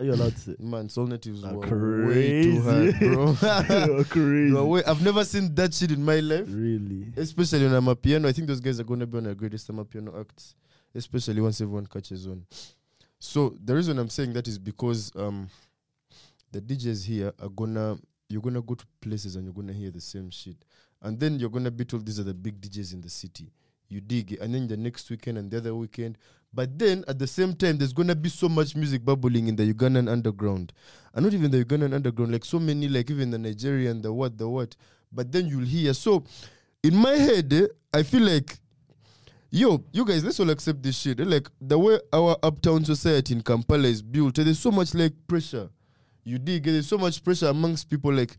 Are 0.00 0.04
you 0.06 0.14
allowed 0.14 0.32
to 0.32 0.38
say? 0.40 0.56
Man, 0.60 0.88
Soul 0.88 1.06
Natives 1.06 1.44
Ah, 1.44 1.52
were 1.52 2.06
way 2.08 2.42
too 2.42 2.62
hard, 2.62 2.94
crazy. 2.98 3.14
bro. 3.14 3.36
You're 3.94 4.04
crazy. 4.04 4.46
They 4.48 4.52
were 4.60 4.64
way- 4.64 4.84
I've 4.84 5.02
never 5.02 5.24
seen 5.24 5.54
that 5.54 5.74
shit 5.74 5.92
in 5.92 6.04
my 6.04 6.18
life. 6.20 6.46
Really? 6.48 7.12
especially 7.16 7.64
when 7.68 7.72
Amapiano. 7.82 8.26
I 8.26 8.32
think 8.32 8.48
those 8.48 8.60
guys 8.60 8.80
are 8.80 8.84
going 8.84 9.00
to 9.00 9.06
be 9.06 9.18
on 9.18 9.24
the 9.24 9.34
greatest 9.34 9.66
summer 9.66 9.84
piano 9.84 10.18
acts, 10.18 10.54
especially 10.94 11.40
once 11.40 11.60
everyone 11.60 11.86
catches 11.86 12.26
on. 12.26 12.44
So 13.18 13.56
the 13.62 13.74
reason 13.76 13.98
I'm 13.98 14.08
saying 14.08 14.32
that 14.32 14.48
is 14.48 14.58
because 14.58 15.12
um, 15.14 15.48
the 16.50 16.60
DJs 16.60 17.04
here 17.04 17.32
are 17.40 17.48
gonna 17.50 17.96
you're 18.28 18.42
gonna 18.42 18.62
go 18.62 18.74
to 18.74 18.84
places 19.00 19.36
and 19.36 19.44
you're 19.44 19.54
gonna 19.54 19.72
hear 19.74 19.90
the 19.92 20.00
same 20.00 20.30
shit, 20.30 20.56
and 21.02 21.20
then 21.20 21.38
you're 21.38 21.50
gonna 21.50 21.70
be 21.70 21.84
told 21.84 22.04
these 22.04 22.18
are 22.18 22.24
the 22.24 22.34
big 22.34 22.60
DJs 22.60 22.94
in 22.94 23.00
the 23.00 23.08
city. 23.10 23.52
You 23.92 24.00
dig 24.00 24.32
it, 24.32 24.40
and 24.40 24.54
then 24.54 24.66
the 24.68 24.76
next 24.76 25.10
weekend 25.10 25.36
and 25.38 25.50
the 25.50 25.58
other 25.58 25.74
weekend. 25.74 26.16
But 26.54 26.78
then 26.78 27.04
at 27.08 27.18
the 27.18 27.26
same 27.26 27.54
time, 27.54 27.76
there's 27.78 27.92
gonna 27.92 28.14
be 28.14 28.28
so 28.28 28.48
much 28.48 28.74
music 28.76 29.04
bubbling 29.04 29.48
in 29.48 29.56
the 29.56 29.72
Ugandan 29.72 30.08
underground, 30.10 30.72
and 31.14 31.24
not 31.24 31.34
even 31.34 31.50
the 31.50 31.64
Ugandan 31.64 31.94
underground, 31.94 32.32
like 32.32 32.44
so 32.44 32.58
many, 32.58 32.88
like 32.88 33.10
even 33.10 33.30
the 33.30 33.38
Nigerian, 33.38 34.00
the 34.02 34.12
what, 34.12 34.38
the 34.38 34.48
what. 34.48 34.76
But 35.12 35.30
then 35.30 35.46
you'll 35.46 35.66
hear 35.66 35.92
so 35.94 36.24
in 36.82 36.96
my 36.96 37.12
head, 37.14 37.52
eh, 37.52 37.66
I 37.92 38.02
feel 38.02 38.22
like, 38.22 38.58
yo, 39.50 39.84
you 39.92 40.04
guys, 40.04 40.24
let's 40.24 40.40
all 40.40 40.50
accept 40.50 40.82
this 40.82 40.98
shit. 40.98 41.20
eh, 41.20 41.24
Like 41.24 41.48
the 41.60 41.78
way 41.78 41.98
our 42.12 42.36
uptown 42.42 42.84
society 42.84 43.34
in 43.34 43.42
Kampala 43.42 43.88
is 43.88 44.02
built, 44.02 44.38
eh, 44.38 44.44
there's 44.44 44.58
so 44.58 44.70
much 44.70 44.94
like 44.94 45.12
pressure. 45.26 45.68
You 46.24 46.38
dig? 46.38 46.64
There's 46.64 46.88
so 46.88 46.98
much 46.98 47.22
pressure 47.22 47.48
amongst 47.48 47.90
people. 47.90 48.12
Like, 48.12 48.36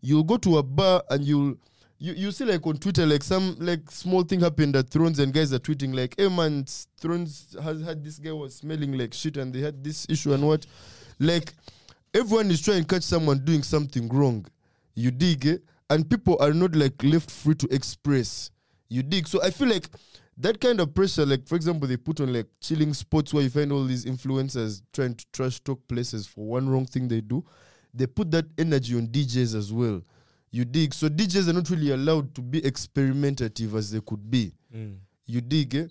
you'll 0.00 0.22
go 0.22 0.36
to 0.38 0.58
a 0.58 0.62
bar 0.62 1.02
and 1.10 1.24
you'll. 1.24 1.56
You, 2.04 2.12
you 2.12 2.32
see 2.32 2.44
like 2.44 2.66
on 2.66 2.76
Twitter 2.76 3.06
like 3.06 3.22
some 3.22 3.56
like 3.58 3.90
small 3.90 4.24
thing 4.24 4.40
happened 4.40 4.76
at 4.76 4.90
Thrones 4.90 5.20
and 5.20 5.32
guys 5.32 5.54
are 5.54 5.58
tweeting 5.58 5.94
like 5.94 6.14
hey 6.18 6.28
man 6.28 6.66
Thrones 7.00 7.56
has 7.62 7.80
had 7.80 8.04
this 8.04 8.18
guy 8.18 8.30
was 8.30 8.56
smelling 8.56 8.92
like 8.98 9.14
shit 9.14 9.38
and 9.38 9.54
they 9.54 9.60
had 9.60 9.82
this 9.82 10.06
issue 10.10 10.34
and 10.34 10.46
what. 10.46 10.66
Like 11.18 11.54
everyone 12.12 12.50
is 12.50 12.60
trying 12.60 12.82
to 12.82 12.86
catch 12.86 13.04
someone 13.04 13.42
doing 13.42 13.62
something 13.62 14.06
wrong. 14.10 14.44
You 14.94 15.12
dig 15.12 15.46
eh? 15.46 15.56
and 15.88 16.10
people 16.10 16.36
are 16.40 16.52
not 16.52 16.74
like 16.74 17.02
left 17.02 17.30
free 17.30 17.54
to 17.54 17.74
express. 17.74 18.50
You 18.90 19.02
dig? 19.02 19.26
So 19.26 19.42
i 19.42 19.48
feel 19.48 19.68
like 19.68 19.88
that 20.36 20.60
kind 20.60 20.80
of 20.80 20.94
pressure 20.94 21.24
like 21.24 21.48
for 21.48 21.56
example 21.56 21.88
they 21.88 21.96
put 21.96 22.20
on 22.20 22.34
like 22.34 22.48
chilling 22.60 22.92
spots 22.92 23.32
where 23.32 23.44
you 23.44 23.48
find 23.48 23.72
all 23.72 23.82
these 23.82 24.04
influencers 24.04 24.82
trying 24.92 25.14
to 25.14 25.24
trash 25.32 25.58
talk 25.60 25.80
places 25.88 26.26
for 26.26 26.44
one 26.44 26.68
wrong 26.68 26.84
thing 26.84 27.08
they 27.08 27.22
do. 27.22 27.42
They 27.94 28.06
put 28.06 28.30
that 28.32 28.44
energy 28.58 28.94
on 28.94 29.06
djs 29.06 29.54
as 29.54 29.72
well 29.72 30.02
you 30.56 30.64
dig 30.64 30.94
so 30.94 31.08
djs 31.08 31.48
are 31.48 31.52
not 31.52 31.68
really 31.70 31.90
allowed 31.90 32.26
to 32.34 32.40
be 32.42 32.60
experimentative 32.60 33.74
as 33.74 33.90
they 33.90 34.00
could 34.00 34.30
be 34.30 34.52
Mm. 34.74 34.96
you 35.26 35.40
dig 35.40 35.74
eh? 35.74 35.86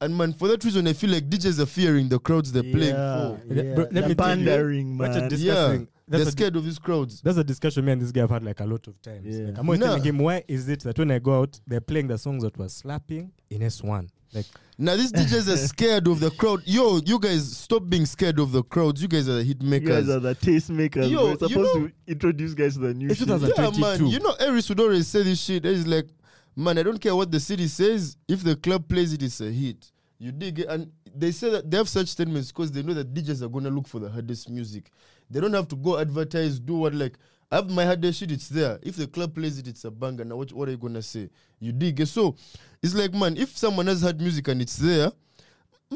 and 0.00 0.16
man 0.16 0.32
for 0.32 0.48
that 0.48 0.62
reason 0.64 0.86
i 0.88 0.92
feel 0.92 1.10
like 1.10 1.28
djs 1.28 1.58
are 1.60 1.66
fearing 1.66 2.08
the 2.08 2.18
crowds 2.18 2.50
they're 2.52 2.62
playing 2.62 2.94
for 2.94 3.40
Yeah, 3.48 3.62
Yeah. 3.62 3.74
bro, 3.74 3.84
let 3.84 3.92
They're 3.92 4.08
me 4.08 4.14
tell 4.14 4.38
you, 4.38 4.44
pandering, 4.44 4.98
what 4.98 5.12
you're 5.12 5.20
man. 5.22 5.30
yeah 5.40 5.78
that's 5.78 5.88
they're 6.08 6.28
a- 6.28 6.32
scared 6.32 6.56
of 6.56 6.64
these 6.64 6.78
crowds 6.78 7.20
That's 7.22 7.38
a 7.38 7.44
discussion 7.44 7.84
me 7.84 7.92
and 7.92 8.00
this 8.02 8.12
guy 8.12 8.20
have 8.22 8.30
had 8.30 8.42
like 8.42 8.60
a 8.60 8.64
lot 8.64 8.86
of 8.88 9.00
times. 9.02 9.26
Yeah. 9.26 9.46
Like, 9.48 9.58
I'm 9.58 9.66
always 9.68 9.80
Nah. 9.80 9.86
telling 9.86 10.02
him, 10.04 10.18
why 10.18 10.42
is 10.48 10.66
it 10.68 10.80
that 10.84 10.98
when 10.98 11.10
I 11.10 11.18
go 11.18 11.40
out, 11.42 11.60
they're 11.66 11.82
playing 11.82 12.08
the 12.08 12.16
songs 12.16 12.42
that 12.44 12.56
were 12.56 12.68
slapping 12.70 13.30
in 13.50 13.60
S1? 13.60 14.08
Like, 14.34 14.46
Now 14.76 14.94
these 14.96 15.12
DJs 15.18 15.52
are 15.52 15.56
scared 15.56 16.06
of 16.06 16.20
the 16.20 16.30
crowd. 16.30 16.62
Yo, 16.66 16.98
you 17.04 17.18
guys 17.18 17.56
stop 17.56 17.88
being 17.88 18.06
scared 18.06 18.38
of 18.38 18.52
the 18.52 18.62
crowds. 18.62 19.00
You 19.00 19.08
guys 19.08 19.28
are 19.28 19.34
the 19.36 19.44
hit 19.44 19.62
makers. 19.62 19.88
You 19.88 19.94
guys 19.94 20.08
are 20.08 20.20
the 20.20 20.34
taste 20.34 20.70
makers. 20.70 21.10
Yo, 21.10 21.24
We're 21.24 21.30
you 21.32 21.36
supposed 21.48 21.54
know- 21.76 21.86
to 21.88 21.92
introduce 22.06 22.54
guys 22.54 22.74
to 22.74 22.80
the 22.80 22.94
new 22.94 23.08
It's 23.08 23.18
shit. 23.18 23.28
yeah, 23.28 23.70
man. 23.78 24.06
You 24.06 24.20
know, 24.20 24.34
Eris 24.40 24.68
would 24.68 24.80
always 24.80 25.06
say 25.06 25.22
this 25.22 25.40
shit. 25.42 25.64
He's 25.64 25.86
like, 25.86 26.06
man, 26.54 26.78
I 26.78 26.82
don't 26.82 27.00
care 27.00 27.16
what 27.16 27.30
the 27.30 27.40
city 27.40 27.68
says. 27.68 28.16
If 28.28 28.42
the 28.42 28.56
club 28.56 28.88
plays 28.88 29.12
it, 29.12 29.22
it's 29.22 29.40
a 29.40 29.50
hit. 29.50 29.90
You 30.18 30.32
dig 30.32 30.58
it? 30.58 30.66
And 30.68 30.90
they 31.14 31.30
say 31.30 31.48
that 31.50 31.70
they 31.70 31.76
have 31.76 31.88
such 31.88 32.08
statements 32.08 32.52
because 32.52 32.70
they 32.72 32.82
know 32.82 32.92
that 32.94 33.14
DJs 33.14 33.42
are 33.42 33.48
gonna 33.48 33.70
look 33.70 33.86
for 33.88 33.98
the 34.00 34.10
hardest 34.10 34.50
music. 34.50 34.90
They 35.30 35.40
don't 35.40 35.52
have 35.54 35.68
to 35.68 35.76
go 35.76 35.98
advertise, 35.98 36.58
do 36.58 36.74
what 36.74 36.94
like 36.94 37.16
I 37.50 37.56
have 37.56 37.70
my 37.70 37.84
hardest 37.86 38.18
shit, 38.20 38.30
it's 38.32 38.48
there. 38.48 38.78
If 38.82 38.96
the 38.96 39.06
club 39.06 39.34
plays 39.34 39.58
it, 39.58 39.66
it's 39.68 39.84
a 39.84 39.90
banger. 39.90 40.24
Now 40.24 40.36
what, 40.36 40.52
what 40.52 40.68
are 40.68 40.72
you 40.72 40.76
gonna 40.76 41.00
say? 41.02 41.30
You 41.60 41.72
dig 41.72 42.00
it? 42.00 42.06
So 42.06 42.34
it's 42.82 42.94
like, 42.94 43.12
man, 43.14 43.36
if 43.36 43.56
someone 43.56 43.86
has 43.86 44.02
had 44.02 44.20
music 44.20 44.48
and 44.48 44.60
it's 44.62 44.76
there, 44.76 45.10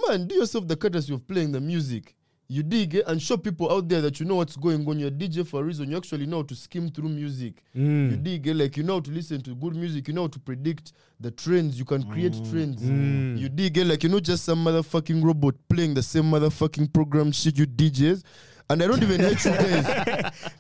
man, 0.09 0.26
do 0.26 0.35
yourself 0.35 0.66
the 0.66 0.76
courtesy 0.76 1.14
of 1.14 1.26
playing 1.26 1.53
the 1.53 1.61
music. 1.61 2.14
You 2.49 2.62
dig 2.62 2.97
it 2.97 3.07
and 3.07 3.22
show 3.22 3.39
people 3.39 3.72
out 3.72 3.89
there 3.89 4.03
that 4.03 4.20
you 4.20 4.26
know 4.26 4.35
what's 4.35 4.57
going 4.57 4.87
on. 4.87 4.99
You're 4.99 5.11
DJ 5.11 5.47
for 5.47 5.61
a 5.61 5.64
reason. 5.64 5.91
You 5.91 5.97
actually 5.97 6.26
know 6.26 6.39
how 6.39 6.43
to 6.43 6.55
skim 6.55 6.91
through 6.91 7.09
music. 7.09 7.62
mm. 7.74 8.11
You 8.11 8.16
dig 8.18 8.47
it? 8.47 8.55
Like 8.55 8.76
you 8.76 8.83
know 8.83 8.95
how 8.95 9.01
to 9.01 9.11
listen 9.11 9.41
to 9.43 9.55
good 9.55 9.74
music. 9.74 10.09
You 10.09 10.12
know 10.12 10.22
how 10.22 10.28
to 10.28 10.39
predict 10.39 10.93
the 11.18 11.30
trends. 11.30 11.78
You 11.78 11.87
can 11.87 12.03
create 12.03 12.35
trends. 12.51 12.83
Mm. 12.83 13.39
You 13.39 13.49
dig 13.49 13.78
it? 13.78 13.87
Like 13.87 14.03
you're 14.03 14.12
not 14.12 14.24
just 14.24 14.45
some 14.45 14.62
motherfucking 14.62 15.24
robot 15.24 15.55
playing 15.70 15.95
the 15.95 16.03
same 16.03 16.24
motherfucking 16.24 16.93
program 16.93 17.33
shit 17.33 17.57
you 17.57 17.66
DJs. 17.66 18.22
And 18.73 18.83
I 18.83 18.87
don't 18.87 19.03
even 19.03 19.20
hate 19.20 19.45
you 19.45 19.51
guys. 19.51 19.87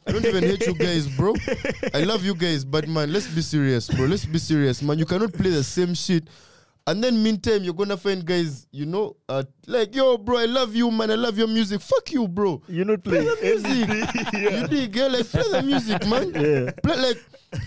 I 0.06 0.12
don't 0.12 0.26
even 0.26 0.42
hate 0.44 0.66
you 0.66 0.74
guys, 0.74 1.08
bro. 1.08 1.32
I 1.94 2.02
love 2.02 2.22
you 2.22 2.34
guys, 2.34 2.62
but 2.62 2.86
man, 2.86 3.10
let's 3.10 3.26
be 3.26 3.40
serious, 3.40 3.88
bro. 3.88 4.04
Let's 4.04 4.26
be 4.26 4.36
serious, 4.38 4.82
man. 4.82 4.98
You 4.98 5.06
cannot 5.06 5.32
play 5.32 5.48
the 5.48 5.64
same 5.64 5.94
shit. 5.94 6.28
And 6.86 7.02
then 7.02 7.22
meantime, 7.22 7.64
you're 7.64 7.72
gonna 7.72 7.96
find 7.96 8.22
guys, 8.22 8.66
you 8.70 8.84
know, 8.84 9.16
uh, 9.30 9.44
like, 9.66 9.94
yo, 9.94 10.18
bro, 10.18 10.36
I 10.36 10.44
love 10.44 10.74
you, 10.76 10.90
man. 10.90 11.10
I 11.10 11.14
love 11.14 11.38
your 11.38 11.46
music. 11.48 11.80
Fuck 11.80 12.12
you, 12.12 12.28
bro. 12.28 12.60
You're 12.68 12.84
not 12.84 13.02
playing 13.02 13.24
music. 13.42 13.88
anything. 13.88 14.42
You 14.60 14.68
dig, 14.68 14.92
girl? 14.92 15.10
Like, 15.10 15.26
play 15.28 15.50
the 15.50 15.62
music, 15.62 16.06
man. 16.06 16.34
Yeah. 16.34 16.70
Play, 16.82 16.96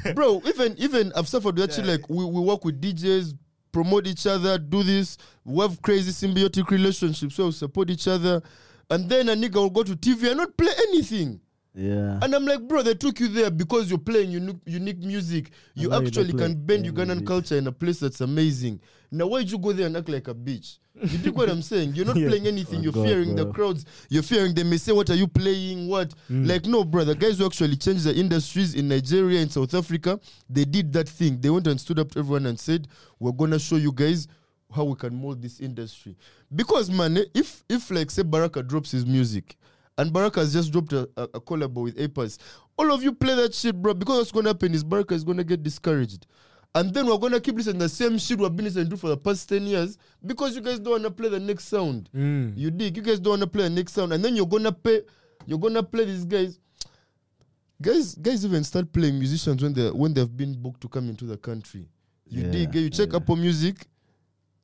like, 0.04 0.16
bro, 0.16 0.43
even 0.46 0.76
even 0.78 1.12
I've 1.16 1.28
suffered 1.28 1.58
with 1.58 1.70
that 1.70 1.74
shit. 1.74 1.88
Like, 1.88 2.08
we, 2.08 2.24
we 2.24 2.39
work 2.39 2.64
with 2.64 2.80
DJs, 2.80 3.34
promote 3.72 4.06
each 4.06 4.28
other, 4.28 4.60
do 4.60 4.84
this. 4.84 5.18
We 5.43 5.60
have 5.64 5.82
crazy 5.82 6.12
symbiotic 6.12 6.70
relationships 6.70 7.34
So 7.34 7.48
we 7.48 7.52
support 7.52 7.89
each 7.89 8.08
other. 8.08 8.43
And 8.89 9.09
then 9.09 9.29
a 9.29 9.33
nigga 9.36 9.55
will 9.55 9.69
go 9.69 9.83
to 9.83 9.95
TV 9.95 10.27
and 10.29 10.38
not 10.38 10.55
play 10.57 10.71
anything. 10.89 11.39
Yeah. 11.77 12.19
And 12.21 12.33
I'm 12.33 12.45
like, 12.45 12.61
bro, 12.61 12.83
they 12.83 12.93
took 12.93 13.19
you 13.19 13.27
there 13.27 13.51
because 13.51 13.89
you're 13.89 13.99
playing 13.99 14.31
unique, 14.31 14.57
unique 14.65 14.99
music. 14.99 15.51
You 15.73 15.93
actually 15.93 16.31
can 16.33 16.55
bend 16.55 16.86
Ugandan 16.86 17.07
music. 17.07 17.27
culture 17.27 17.57
in 17.57 17.67
a 17.67 17.71
place 17.71 17.99
that's 17.99 18.21
amazing. 18.21 18.79
Now, 19.11 19.27
why'd 19.27 19.49
you 19.51 19.57
go 19.57 19.73
there 19.73 19.88
and 19.88 19.97
act 19.97 20.07
like 20.07 20.27
a 20.29 20.33
bitch? 20.33 20.77
You 21.01 21.17
dig 21.17 21.36
what 21.36 21.49
I'm 21.49 21.61
saying? 21.61 21.93
You're 21.95 22.05
not 22.05 22.15
Yeah. 22.17 22.29
playing 22.29 22.47
anything. 22.47 22.79
Oh, 22.79 22.83
you're 22.83 22.91
God, 22.93 23.05
fearing 23.05 23.36
the 23.36 23.51
crowds. 23.51 23.83
You're 24.09 24.23
fearing 24.23 24.53
they 24.53 24.63
may 24.63 24.77
say, 24.77 24.93
What 24.93 25.09
are 25.09 25.15
you 25.15 25.27
playing? 25.27 25.89
What? 25.89 26.13
Mm. 26.31 26.47
Like, 26.47 26.65
no, 26.65 26.86
brother. 26.86 27.13
Guys 27.13 27.39
who 27.39 27.45
actually 27.45 27.75
changed 27.75 28.05
the 28.05 28.15
industries 28.15 28.73
in 28.75 28.88
Nigeria, 28.88 29.41
in 29.41 29.49
South 29.49 29.73
Africa, 29.73 30.17
they 30.49 30.63
did 30.63 30.93
that 30.93 31.09
thing. 31.09 31.41
They 31.41 31.49
went 31.49 31.67
and 31.67 31.79
stood 31.81 31.99
up 31.99 32.11
to 32.11 32.19
everyone 32.19 32.45
and 32.45 32.57
said, 32.57 32.88
We're 33.19 33.33
going 33.33 33.51
to 33.51 33.59
show 33.59 33.75
you 33.75 33.91
guys 33.91 34.29
how 34.73 34.86
we 34.86 34.95
can 34.95 35.13
mold 35.13 35.41
this 35.41 35.59
industry. 35.59 36.15
Because, 36.56 36.89
man, 36.89 37.18
if, 37.34 37.64
if 37.70 37.91
like, 37.91 38.12
say, 38.12 38.24
Baraka 38.24 38.64
drops 38.64 38.91
his 38.91 39.06
music, 39.06 39.58
and 39.97 40.12
Baraka 40.12 40.41
has 40.41 40.53
just 40.53 40.72
dropped 40.72 40.93
a, 40.93 41.10
a, 41.18 41.24
a 41.24 41.41
collab 41.41 41.74
with 41.74 41.97
Apers. 41.97 42.38
All 42.78 42.91
of 42.91 43.03
you 43.03 43.14
play 43.14 43.36
that 43.36 43.53
shit, 43.53 43.82
bro, 43.82 43.93
because 43.93 44.18
what's 44.18 44.32
gonna 44.32 44.49
happen 44.49 44.74
is 44.74 44.84
Baraka 44.84 45.14
is 45.14 45.24
gonna 45.24 45.43
get 45.43 45.64
discouraged. 45.64 46.28
And 46.74 46.93
then 46.93 47.06
we're 47.08 47.18
gonna 47.18 47.39
keep 47.39 47.56
listening 47.56 47.80
to 47.80 47.86
the 47.86 47.89
same 47.89 48.18
shit 48.18 48.38
we've 48.38 48.53
been 48.53 48.66
listening 48.66 48.89
to 48.89 48.97
for 48.97 49.08
the 49.08 49.16
past 49.18 49.47
10 49.47 49.66
years 49.66 49.97
because 50.26 50.56
you 50.56 50.62
guys 50.62 50.80
don't 50.80 50.91
wanna 50.91 51.12
play 51.12 51.30
the 51.30 51.39
next 51.39 51.70
sound. 51.70 52.10
Mm. 52.14 52.58
You 52.58 52.70
dig, 52.70 52.97
you 52.97 53.03
guys 53.03 53.20
don't 53.22 53.32
wanna 53.32 53.47
play 53.47 53.64
the 53.64 53.70
next 53.70 53.93
sound, 53.93 54.12
and 54.12 54.24
then 54.24 54.36
you're 54.36 54.45
gonna 54.45 54.74
pay 54.74 55.01
you're 55.45 55.60
gonna 55.60 55.84
play 55.84 56.03
these 56.06 56.26
guys. 56.26 56.60
Guys, 57.82 58.16
guys 58.16 58.45
even 58.45 58.64
start 58.64 58.91
playing 58.91 59.18
musicians 59.18 59.62
when 59.64 59.74
they 59.74 59.89
when 59.89 60.14
they've 60.14 60.36
been 60.36 60.53
booked 60.53 60.82
to 60.82 60.89
come 60.89 61.08
into 61.08 61.26
the 61.26 61.38
country. 61.38 61.88
You 62.28 62.43
Yeah, 62.43 62.51
dig, 62.51 62.76
you 62.76 62.89
check 62.89 63.12
yeah. 63.12 63.18
Apple 63.18 63.38
Music. 63.38 63.86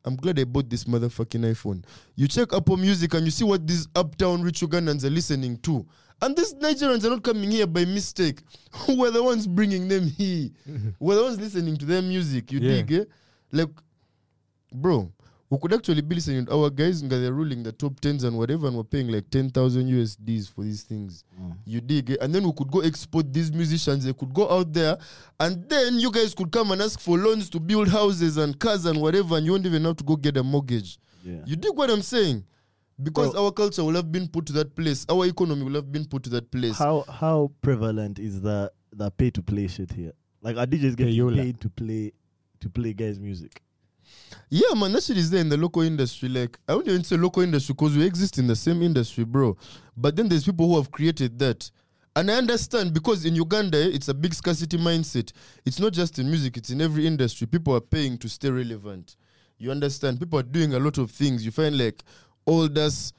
I'm 0.05 0.15
glad 0.15 0.39
I 0.39 0.43
bought 0.45 0.69
this 0.69 0.85
motherfucking 0.85 1.41
iPhone. 1.41 1.83
You 2.15 2.27
check 2.27 2.53
Apple 2.53 2.77
Music 2.77 3.13
and 3.13 3.23
you 3.25 3.31
see 3.31 3.43
what 3.43 3.67
these 3.67 3.87
uptown 3.95 4.41
rich 4.41 4.61
Ugandans 4.61 5.03
are 5.03 5.09
listening 5.11 5.57
to. 5.57 5.85
And 6.23 6.35
these 6.35 6.53
Nigerians 6.55 7.03
are 7.05 7.09
not 7.09 7.23
coming 7.23 7.49
here 7.51 7.67
by 7.67 7.85
mistake. 7.85 8.41
We're 8.87 9.11
the 9.11 9.23
ones 9.23 9.47
bringing 9.47 9.87
them 9.87 10.07
here. 10.07 10.49
We're 10.99 11.15
the 11.15 11.23
ones 11.23 11.39
listening 11.39 11.77
to 11.77 11.85
their 11.85 12.01
music. 12.01 12.51
You 12.51 12.59
Yeah. 12.59 12.81
dig, 12.81 12.91
eh? 12.91 13.03
Like, 13.51 13.69
bro, 14.73 15.11
we 15.51 15.57
could 15.59 15.73
actually 15.73 16.01
be 16.01 16.15
listening 16.15 16.45
to 16.45 16.53
our 16.53 16.69
guys 16.69 17.01
and 17.01 17.11
they're 17.11 17.33
ruling 17.33 17.61
the 17.61 17.73
top 17.73 17.99
tens 17.99 18.23
and 18.23 18.37
whatever, 18.37 18.67
and 18.67 18.77
we're 18.77 18.85
paying 18.85 19.09
like 19.09 19.29
10,000 19.29 19.85
USDs 19.85 20.49
for 20.49 20.63
these 20.63 20.83
things. 20.83 21.25
Mm. 21.37 21.57
You 21.65 21.81
dig? 21.81 22.15
And 22.21 22.33
then 22.33 22.43
we 22.45 22.53
could 22.53 22.71
go 22.71 22.79
export 22.79 23.33
these 23.33 23.51
musicians. 23.51 24.05
They 24.05 24.13
could 24.13 24.33
go 24.33 24.49
out 24.49 24.71
there, 24.71 24.97
and 25.41 25.67
then 25.67 25.99
you 25.99 26.09
guys 26.09 26.33
could 26.33 26.53
come 26.53 26.71
and 26.71 26.81
ask 26.81 27.01
for 27.01 27.17
loans 27.17 27.49
to 27.49 27.59
build 27.59 27.89
houses 27.89 28.37
and 28.37 28.57
cars 28.57 28.85
and 28.85 29.01
whatever, 29.01 29.35
and 29.35 29.45
you 29.45 29.51
won't 29.51 29.65
even 29.65 29.83
have 29.83 29.97
to 29.97 30.05
go 30.05 30.15
get 30.15 30.37
a 30.37 30.43
mortgage. 30.43 30.97
Yeah. 31.21 31.41
You 31.45 31.57
dig 31.57 31.75
what 31.75 31.89
I'm 31.89 32.01
saying? 32.01 32.45
Because 33.03 33.33
Bro. 33.33 33.45
our 33.45 33.51
culture 33.51 33.83
will 33.83 33.95
have 33.95 34.09
been 34.09 34.29
put 34.29 34.45
to 34.45 34.53
that 34.53 34.73
place, 34.73 35.05
our 35.09 35.25
economy 35.25 35.63
will 35.63 35.75
have 35.75 35.91
been 35.91 36.05
put 36.05 36.23
to 36.23 36.29
that 36.29 36.49
place. 36.49 36.77
How 36.77 37.01
how 37.09 37.51
prevalent 37.61 38.19
is 38.19 38.39
the 38.39 38.71
the 38.93 39.11
pay 39.11 39.31
to 39.31 39.41
play 39.41 39.67
shit 39.67 39.91
here? 39.91 40.13
Like 40.41 40.55
are 40.55 40.65
DJs 40.65 40.95
getting 40.95 41.13
Payola. 41.13 41.35
paid 41.35 41.59
to 41.59 41.69
play 41.69 42.13
to 42.61 42.69
play 42.69 42.93
guys' 42.93 43.19
music? 43.19 43.61
Yeah, 44.49 44.73
man, 44.75 44.91
that 44.93 45.03
shit 45.03 45.17
is 45.17 45.29
there 45.29 45.41
in 45.41 45.49
the 45.49 45.57
local 45.57 45.81
industry. 45.81 46.27
Like, 46.27 46.57
I 46.67 46.75
wouldn't 46.75 46.89
even 46.91 47.03
say 47.03 47.17
local 47.17 47.41
industry 47.41 47.73
because 47.73 47.95
we 47.95 48.05
exist 48.05 48.37
in 48.37 48.47
the 48.47 48.55
same 48.55 48.81
industry, 48.81 49.23
bro. 49.23 49.57
But 49.95 50.15
then 50.15 50.27
there's 50.27 50.45
people 50.45 50.67
who 50.67 50.75
have 50.75 50.91
created 50.91 51.39
that. 51.39 51.69
And 52.15 52.29
I 52.29 52.33
understand 52.35 52.93
because 52.93 53.23
in 53.23 53.35
Uganda, 53.35 53.77
eh, 53.77 53.91
it's 53.93 54.09
a 54.09 54.13
big 54.13 54.33
scarcity 54.33 54.77
mindset. 54.77 55.31
It's 55.65 55.79
not 55.79 55.93
just 55.93 56.19
in 56.19 56.29
music, 56.29 56.57
it's 56.57 56.69
in 56.69 56.81
every 56.81 57.07
industry. 57.07 57.47
People 57.47 57.73
are 57.75 57.81
paying 57.81 58.17
to 58.17 58.27
stay 58.27 58.49
relevant. 58.49 59.15
You 59.57 59.71
understand? 59.71 60.19
People 60.19 60.39
are 60.39 60.43
doing 60.43 60.73
a 60.73 60.79
lot 60.79 60.97
of 60.97 61.11
things. 61.11 61.45
You 61.45 61.51
find 61.51 61.77
like 61.77 62.03
old 62.45 62.77
ass, 62.77 63.13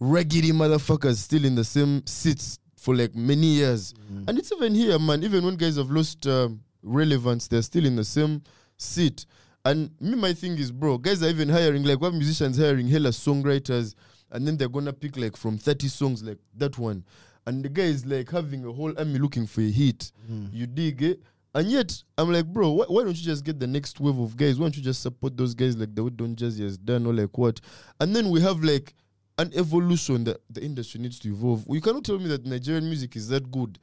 raggedy 0.00 0.52
motherfuckers 0.52 1.16
still 1.16 1.44
in 1.44 1.54
the 1.54 1.64
same 1.64 2.06
seats 2.06 2.58
for 2.76 2.94
like 2.94 3.14
many 3.14 3.46
years. 3.48 3.92
And 4.28 4.38
it's 4.38 4.52
even 4.52 4.74
here, 4.74 4.98
man. 4.98 5.22
Even 5.22 5.44
when 5.44 5.56
guys 5.56 5.76
have 5.76 5.90
lost 5.90 6.26
um, 6.26 6.60
relevance, 6.82 7.48
they're 7.48 7.60
still 7.62 7.84
in 7.84 7.96
the 7.96 8.04
same 8.04 8.42
seat. 8.78 9.26
And 9.68 9.90
me, 10.00 10.16
my 10.16 10.32
thing 10.32 10.56
is, 10.56 10.72
bro, 10.72 10.96
guys 10.96 11.22
are 11.22 11.28
even 11.28 11.50
hiring, 11.50 11.84
like, 11.84 12.00
what 12.00 12.14
musicians 12.14 12.56
hiring 12.56 12.88
hella 12.88 13.10
songwriters, 13.10 13.94
and 14.30 14.46
then 14.46 14.56
they're 14.56 14.66
gonna 14.66 14.94
pick 14.94 15.18
like 15.18 15.36
from 15.36 15.58
30 15.58 15.88
songs, 15.88 16.22
like 16.22 16.38
that 16.56 16.78
one. 16.78 17.04
And 17.46 17.62
the 17.62 17.68
guy 17.68 17.82
is 17.82 18.06
like 18.06 18.30
having 18.30 18.64
a 18.64 18.72
whole 18.72 18.98
army 18.98 19.18
looking 19.18 19.46
for 19.46 19.60
a 19.60 19.70
hit. 19.70 20.10
Mm. 20.30 20.48
You 20.54 20.66
dig 20.66 21.02
it? 21.02 21.22
And 21.54 21.70
yet, 21.70 22.02
I'm 22.16 22.32
like, 22.32 22.46
bro, 22.46 22.70
why, 22.70 22.86
why 22.88 23.02
don't 23.02 23.16
you 23.16 23.22
just 23.22 23.44
get 23.44 23.60
the 23.60 23.66
next 23.66 24.00
wave 24.00 24.18
of 24.18 24.38
guys? 24.38 24.58
Why 24.58 24.64
don't 24.64 24.76
you 24.76 24.82
just 24.82 25.02
support 25.02 25.36
those 25.36 25.54
guys 25.54 25.76
like 25.76 25.94
the 25.94 26.02
way 26.02 26.10
Don 26.10 26.34
Jazzy 26.34 26.62
has 26.62 26.78
done 26.78 27.04
or 27.04 27.12
like 27.12 27.36
what? 27.36 27.60
And 28.00 28.16
then 28.16 28.30
we 28.30 28.40
have 28.40 28.62
like 28.64 28.94
an 29.36 29.52
evolution 29.54 30.24
that 30.24 30.38
the 30.48 30.62
industry 30.62 31.00
needs 31.02 31.18
to 31.18 31.28
evolve. 31.28 31.66
You 31.68 31.82
cannot 31.82 32.04
tell 32.04 32.18
me 32.18 32.28
that 32.28 32.46
Nigerian 32.46 32.84
music 32.84 33.16
is 33.16 33.28
that 33.28 33.50
good, 33.50 33.78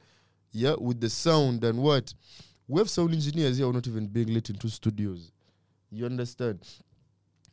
yeah, 0.50 0.74
with 0.80 1.00
the 1.00 1.10
sound 1.10 1.62
and 1.62 1.78
what. 1.80 2.12
We 2.66 2.80
have 2.80 2.90
sound 2.90 3.12
engineers 3.12 3.58
here 3.58 3.66
who 3.66 3.70
are 3.70 3.74
not 3.74 3.86
even 3.86 4.08
being 4.08 4.34
let 4.34 4.50
into 4.50 4.68
studios. 4.68 5.30
You 5.90 6.06
understand? 6.06 6.66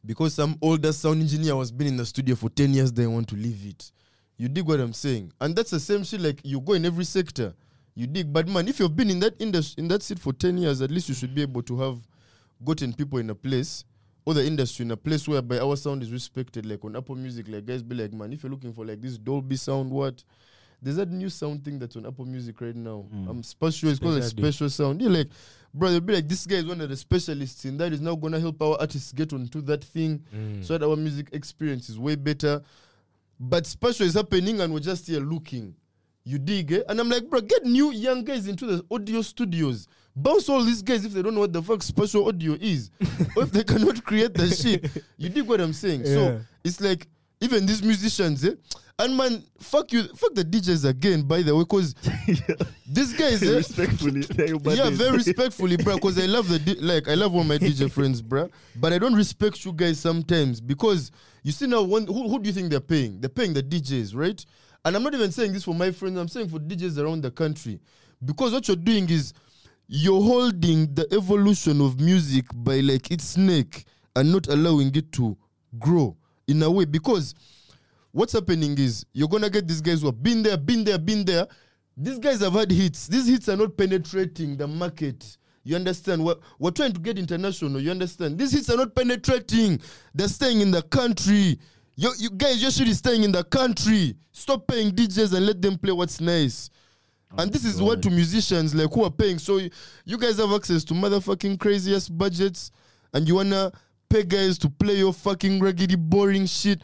Because 0.06 0.34
some 0.34 0.58
older 0.62 0.92
sound 0.92 1.22
engineer 1.22 1.56
was 1.56 1.72
been 1.72 1.88
in 1.88 1.98
the 1.98 2.06
studio 2.06 2.36
for 2.36 2.50
10 2.50 2.74
years, 2.74 2.92
they 2.92 3.08
want 3.08 3.28
to 3.30 3.36
leave 3.36 3.66
it. 3.66 3.92
You 4.38 4.50
dig 4.50 4.68
what 4.68 4.80
I'm 4.80 4.94
saying? 4.94 5.32
And 5.40 5.56
that's 5.56 5.72
the 5.72 5.80
same 5.80 6.04
shit 6.04 6.20
like 6.20 6.42
you 6.44 6.60
go 6.60 6.74
in 6.74 6.86
every 6.86 7.06
sector. 7.06 7.54
You 7.96 8.08
dig. 8.08 8.34
But 8.34 8.48
man, 8.48 8.68
if 8.68 8.80
you've 8.80 8.96
been 8.96 9.10
in 9.10 9.20
that 9.20 9.36
industry 9.40 9.82
in 9.82 9.88
that 9.90 10.04
seat 10.04 10.20
for 10.20 10.34
10 10.34 10.58
years, 10.58 10.82
at 10.82 10.92
least 10.92 11.08
you 11.08 11.16
should 11.16 11.34
be 11.34 11.44
able 11.44 11.62
to 11.64 11.80
have 11.80 11.98
gotten 12.66 12.94
people 12.94 13.20
in 13.20 13.30
a 13.30 13.36
place 13.36 13.86
or 14.26 14.34
the 14.34 14.46
industry 14.46 14.86
in 14.86 14.92
a 14.92 14.98
place 14.98 15.28
whereby 15.28 15.60
our 15.60 15.76
sound 15.76 16.02
is 16.02 16.12
respected. 16.12 16.66
Like 16.66 16.84
on 16.84 16.96
Apple 16.96 17.16
Music, 17.16 17.48
like 17.48 17.66
guys 17.66 17.84
be 17.84 17.96
like, 17.96 18.14
man, 18.14 18.34
if 18.34 18.44
you're 18.44 18.52
looking 18.52 18.74
for 18.74 18.86
like 18.86 19.02
this 19.02 19.18
Dolby 19.18 19.56
sound, 19.56 19.92
what? 19.92 20.24
There's 20.84 20.98
that 20.98 21.10
new 21.10 21.30
sound 21.30 21.64
thing 21.64 21.80
that's 21.80 21.96
on 21.96 22.06
Apple 22.06 22.26
Music 22.26 22.60
right 22.60 22.76
now. 22.76 23.06
I'm 23.30 23.42
spatial. 23.42 23.90
It's 23.90 24.00
called 24.00 24.18
a 24.18 24.22
Spatial 24.24 24.70
sound. 24.70 25.02
You're 25.02 25.12
like, 25.12 25.30
bro, 25.74 25.90
they'll 25.90 26.02
be 26.02 26.14
like, 26.16 26.28
this 26.28 26.46
guy 26.46 26.58
is 26.58 26.66
one 26.66 26.82
of 26.82 26.90
the 26.90 26.98
specialists 26.98 27.64
in 27.64 27.78
that. 27.78 27.94
Is 27.94 28.02
now 28.02 28.16
gonna 28.16 28.40
help 28.40 28.62
our 28.62 28.78
artists 28.80 29.14
get 29.14 29.32
onto 29.32 29.62
that 29.62 29.84
thing, 29.84 30.22
Mm. 30.36 30.64
so 30.66 30.78
that 30.78 30.86
our 30.86 30.98
music 30.98 31.30
experience 31.32 31.90
is 31.90 31.98
way 31.98 32.16
better. 32.16 32.62
But 33.40 33.66
spatial 33.66 34.06
is 34.06 34.14
happening, 34.14 34.60
and 34.62 34.74
we're 34.74 34.80
just 34.82 35.08
here 35.08 35.20
looking. 35.22 35.74
You 36.26 36.38
dig, 36.40 36.72
eh? 36.72 36.82
And 36.88 37.00
I'm 37.00 37.10
like, 37.10 37.30
bro, 37.30 37.42
get 37.42 37.64
new 37.66 37.92
young 37.92 38.24
guys 38.24 38.48
into 38.48 38.66
the 38.66 38.86
audio 38.92 39.22
studios. 39.22 39.88
Bounce 40.16 40.48
all 40.48 40.64
these 40.64 40.82
guys 40.82 41.04
if 41.06 41.12
they 41.14 41.22
don't 41.22 41.34
know 41.34 41.42
what 41.42 41.52
the 41.54 41.62
fuck 41.62 41.82
special 41.82 42.28
audio 42.28 42.54
is, 42.62 42.92
or 43.36 43.44
if 43.44 43.52
they 43.52 43.64
cannot 43.64 44.04
create 44.06 44.34
the 44.34 44.48
shit. 44.48 44.90
You 45.18 45.30
dig 45.30 45.48
what 45.48 45.60
I'm 45.60 45.74
saying? 45.74 46.06
So 46.06 46.40
it's 46.64 46.80
like 46.80 47.08
even 47.44 47.66
these 47.66 47.84
musicians, 47.84 48.46
eh? 48.46 48.56
And 49.00 49.18
man, 49.18 49.44
fuck 49.60 49.92
you, 49.92 50.04
fuck 50.16 50.36
the 50.36 50.46
DJs 50.46 50.88
again. 50.88 51.24
By 51.24 51.42
the 51.42 51.56
way, 51.56 51.64
because 51.64 51.94
these 52.88 53.14
guys, 53.14 53.42
eh? 53.42 53.56
Respectfully. 53.58 54.26
yeah, 54.76 54.90
very 54.92 55.18
respectfully, 55.18 55.78
bro. 55.78 55.96
Because 55.96 56.18
I 56.20 56.28
love 56.28 56.48
the 56.48 56.60
di- 56.60 56.80
like 56.80 57.08
I 57.08 57.16
love 57.16 57.36
all 57.36 57.44
my 57.44 57.58
DJ 57.58 57.92
friends, 57.92 58.22
bro. 58.22 58.50
But 58.76 58.94
I 58.94 59.00
don't 59.00 59.16
respect 59.16 59.66
you 59.66 59.74
guys 59.74 60.00
sometimes 60.00 60.62
because 60.62 61.12
you 61.44 61.52
see 61.52 61.68
now, 61.68 61.82
when, 61.82 62.06
who, 62.06 62.30
who 62.30 62.40
do 62.40 62.48
you 62.48 62.54
think 62.54 62.70
they're 62.70 62.80
paying? 62.80 63.20
They're 63.20 63.30
paying 63.30 63.54
the 63.54 63.64
DJs, 63.64 64.16
right? 64.16 64.44
And 64.86 64.96
I'm 64.96 65.04
not 65.04 65.14
even 65.14 65.32
saying 65.32 65.54
this 65.54 65.64
for 65.64 65.74
my 65.74 65.92
friends. 65.92 66.18
I'm 66.18 66.28
saying 66.28 66.50
for 66.50 66.60
DJs 66.60 66.98
around 67.04 67.24
the 67.24 67.32
country 67.32 67.80
because 68.24 68.54
what 68.54 68.68
you're 68.68 68.78
doing 68.78 69.10
is 69.10 69.34
you're 69.88 70.22
holding 70.22 70.94
the 70.94 71.08
evolution 71.12 71.82
of 71.82 72.00
music 72.00 72.46
by 72.54 72.80
like 72.80 73.12
its 73.12 73.38
neck 73.38 73.86
and 74.16 74.32
not 74.32 74.48
allowing 74.48 74.94
it 74.96 75.12
to 75.14 75.38
grow 75.80 76.16
in 76.48 76.62
a 76.64 76.70
way 76.70 76.86
because 76.86 77.34
what's 78.12 78.34
happening 78.34 78.78
is 78.78 79.06
you're 79.14 79.28
gonna 79.28 79.50
get 79.50 79.68
these 79.68 79.82
guys 79.82 80.02
who 80.02 80.08
have 80.08 80.22
been 80.22 80.44
there, 80.44 80.58
been 80.58 80.84
there, 80.84 80.98
been 80.98 81.26
there. 81.26 81.48
These 81.96 82.20
guys 82.20 82.42
have 82.42 82.54
had 82.54 82.72
hits. 82.72 83.08
These 83.08 83.28
hits 83.28 83.50
are 83.50 83.56
not 83.56 83.78
penetrating 83.78 84.58
the 84.58 84.68
market. 84.68 85.38
You 85.64 85.76
understand? 85.76 86.24
We're, 86.24 86.36
we're 86.60 86.72
trying 86.72 86.94
to 86.94 87.00
get 87.00 87.18
international. 87.18 87.80
You 87.80 87.92
understand? 87.92 88.38
These 88.38 88.52
hits 88.52 88.70
are 88.70 88.78
not 88.78 88.96
penetrating. 88.96 89.80
They're 90.14 90.28
staying 90.28 90.62
in 90.62 90.72
the 90.72 90.82
country. 90.82 91.60
You, 91.96 92.12
you 92.18 92.32
guys, 92.32 92.62
your 92.62 92.72
shit 92.72 92.88
is 92.88 92.98
staying 92.98 93.24
in 93.24 93.32
the 93.32 93.44
country. 93.44 94.16
Stop 94.32 94.68
paying 94.68 94.92
DJs 94.92 95.34
and 95.36 95.46
let 95.46 95.62
them 95.62 95.78
play 95.78 95.94
what's 95.94 96.20
nice. 96.20 96.70
Oh 97.32 97.42
and 97.42 97.52
this 97.52 97.66
is 97.66 97.82
what 97.82 98.02
to 98.04 98.10
musicians 98.10 98.76
like 98.76 98.92
who 98.94 99.04
are 99.04 99.12
paying. 99.12 99.40
So 99.40 99.58
you, 99.58 99.70
you 100.06 100.18
guys 100.18 100.38
have 100.38 100.52
access 100.52 100.84
to 100.86 100.94
motherfucking 100.94 101.60
craziest 101.60 102.16
budgets, 102.16 102.72
and 103.14 103.28
you 103.28 103.36
wanna 103.36 103.72
pay 104.14 104.24
guys 104.24 104.60
to 104.60 104.70
play 104.70 104.98
your 104.98 105.12
fucking 105.12 105.60
raggedy 105.60 105.96
boring 105.96 106.46
shit. 106.46 106.80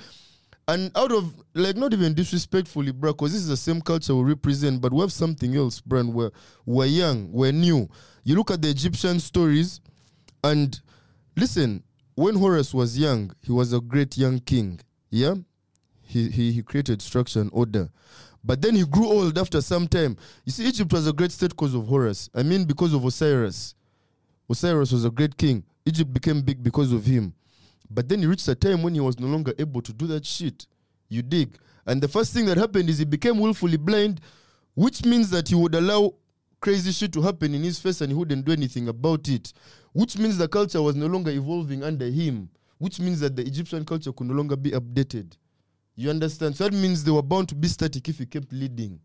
And 0.67 0.91
out 0.95 1.11
of 1.11 1.35
like 1.53 1.75
not 1.75 1.93
even 1.93 2.15
disrespectfully, 2.15 2.91
bro, 2.91 3.13
because 3.13 3.33
this 3.33 3.41
is 3.41 3.47
the 3.47 3.57
same 3.57 3.81
culture 3.81 4.15
we 4.15 4.23
represent, 4.23 4.81
but 4.81 4.91
we 4.91 5.01
have 5.01 5.11
something 5.11 5.55
else, 5.55 5.79
bro. 5.79 6.05
We're 6.05 6.31
we're 6.65 6.85
young, 6.85 7.31
we're 7.31 7.51
new. 7.51 7.87
You 8.23 8.35
look 8.35 8.49
at 8.49 8.63
the 8.63 8.69
Egyptian 8.69 9.19
stories, 9.19 9.79
and 10.43 10.79
listen, 11.35 11.83
when 12.15 12.35
Horus 12.35 12.73
was 12.73 12.97
young, 12.97 13.31
he 13.43 13.51
was 13.51 13.73
a 13.73 13.79
great 13.79 14.17
young 14.17 14.39
king. 14.39 14.79
Yeah, 15.11 15.35
he 16.01 16.29
he, 16.29 16.51
he 16.51 16.63
created 16.63 16.99
structure 17.01 17.41
and 17.41 17.51
order. 17.53 17.89
But 18.43 18.61
then 18.61 18.75
he 18.75 18.85
grew 18.85 19.07
old 19.07 19.37
after 19.37 19.61
some 19.61 19.87
time. 19.87 20.17
You 20.45 20.51
see, 20.51 20.65
Egypt 20.65 20.91
was 20.93 21.07
a 21.07 21.13
great 21.13 21.31
state 21.31 21.49
because 21.49 21.75
of 21.75 21.85
Horus. 21.87 22.29
I 22.33 22.41
mean, 22.41 22.65
because 22.65 22.93
of 22.93 23.05
Osiris. 23.05 23.75
Osiris 24.49 24.91
was 24.91 25.05
a 25.05 25.11
great 25.11 25.37
king. 25.37 25.63
Egypt 25.85 26.13
became 26.13 26.41
big 26.41 26.61
because 26.63 26.91
of 26.91 27.05
him. 27.05 27.33
But 27.89 28.07
then 28.07 28.19
he 28.19 28.25
reached 28.27 28.47
a 28.47 28.55
time 28.55 28.83
when 28.83 28.93
he 28.93 28.99
was 28.99 29.19
no 29.19 29.27
longer 29.27 29.53
able 29.57 29.81
to 29.81 29.93
do 29.93 30.05
that 30.07 30.25
shit. 30.25 30.67
You 31.09 31.21
dig? 31.23 31.57
And 31.85 32.01
the 32.01 32.07
first 32.07 32.33
thing 32.33 32.45
that 32.45 32.57
happened 32.57 32.89
is 32.89 32.99
he 32.99 33.05
became 33.05 33.39
willfully 33.39 33.77
blind, 33.77 34.21
which 34.75 35.03
means 35.05 35.29
that 35.31 35.49
he 35.49 35.55
would 35.55 35.73
allow 35.73 36.13
crazy 36.61 36.91
shit 36.91 37.11
to 37.13 37.21
happen 37.21 37.53
in 37.55 37.63
his 37.63 37.79
face 37.79 38.01
and 38.01 38.11
he 38.11 38.15
wouldn't 38.15 38.45
do 38.45 38.51
anything 38.51 38.87
about 38.89 39.27
it, 39.27 39.53
which 39.93 40.17
means 40.17 40.37
the 40.37 40.47
culture 40.47 40.81
was 40.81 40.95
no 40.95 41.07
longer 41.07 41.31
evolving 41.31 41.83
under 41.83 42.05
him, 42.05 42.49
which 42.77 42.99
means 42.99 43.19
that 43.21 43.35
the 43.35 43.41
Egyptian 43.41 43.85
culture 43.85 44.11
could 44.11 44.27
no 44.27 44.33
longer 44.33 44.55
be 44.55 44.71
updated. 44.71 45.33
You 45.95 46.09
understand? 46.09 46.55
So 46.55 46.65
that 46.65 46.73
means 46.73 47.03
they 47.03 47.11
were 47.11 47.21
bound 47.21 47.49
to 47.49 47.55
be 47.55 47.67
static 47.67 48.07
if 48.07 48.19
he 48.19 48.25
kept 48.25 48.53
leading. 48.53 48.99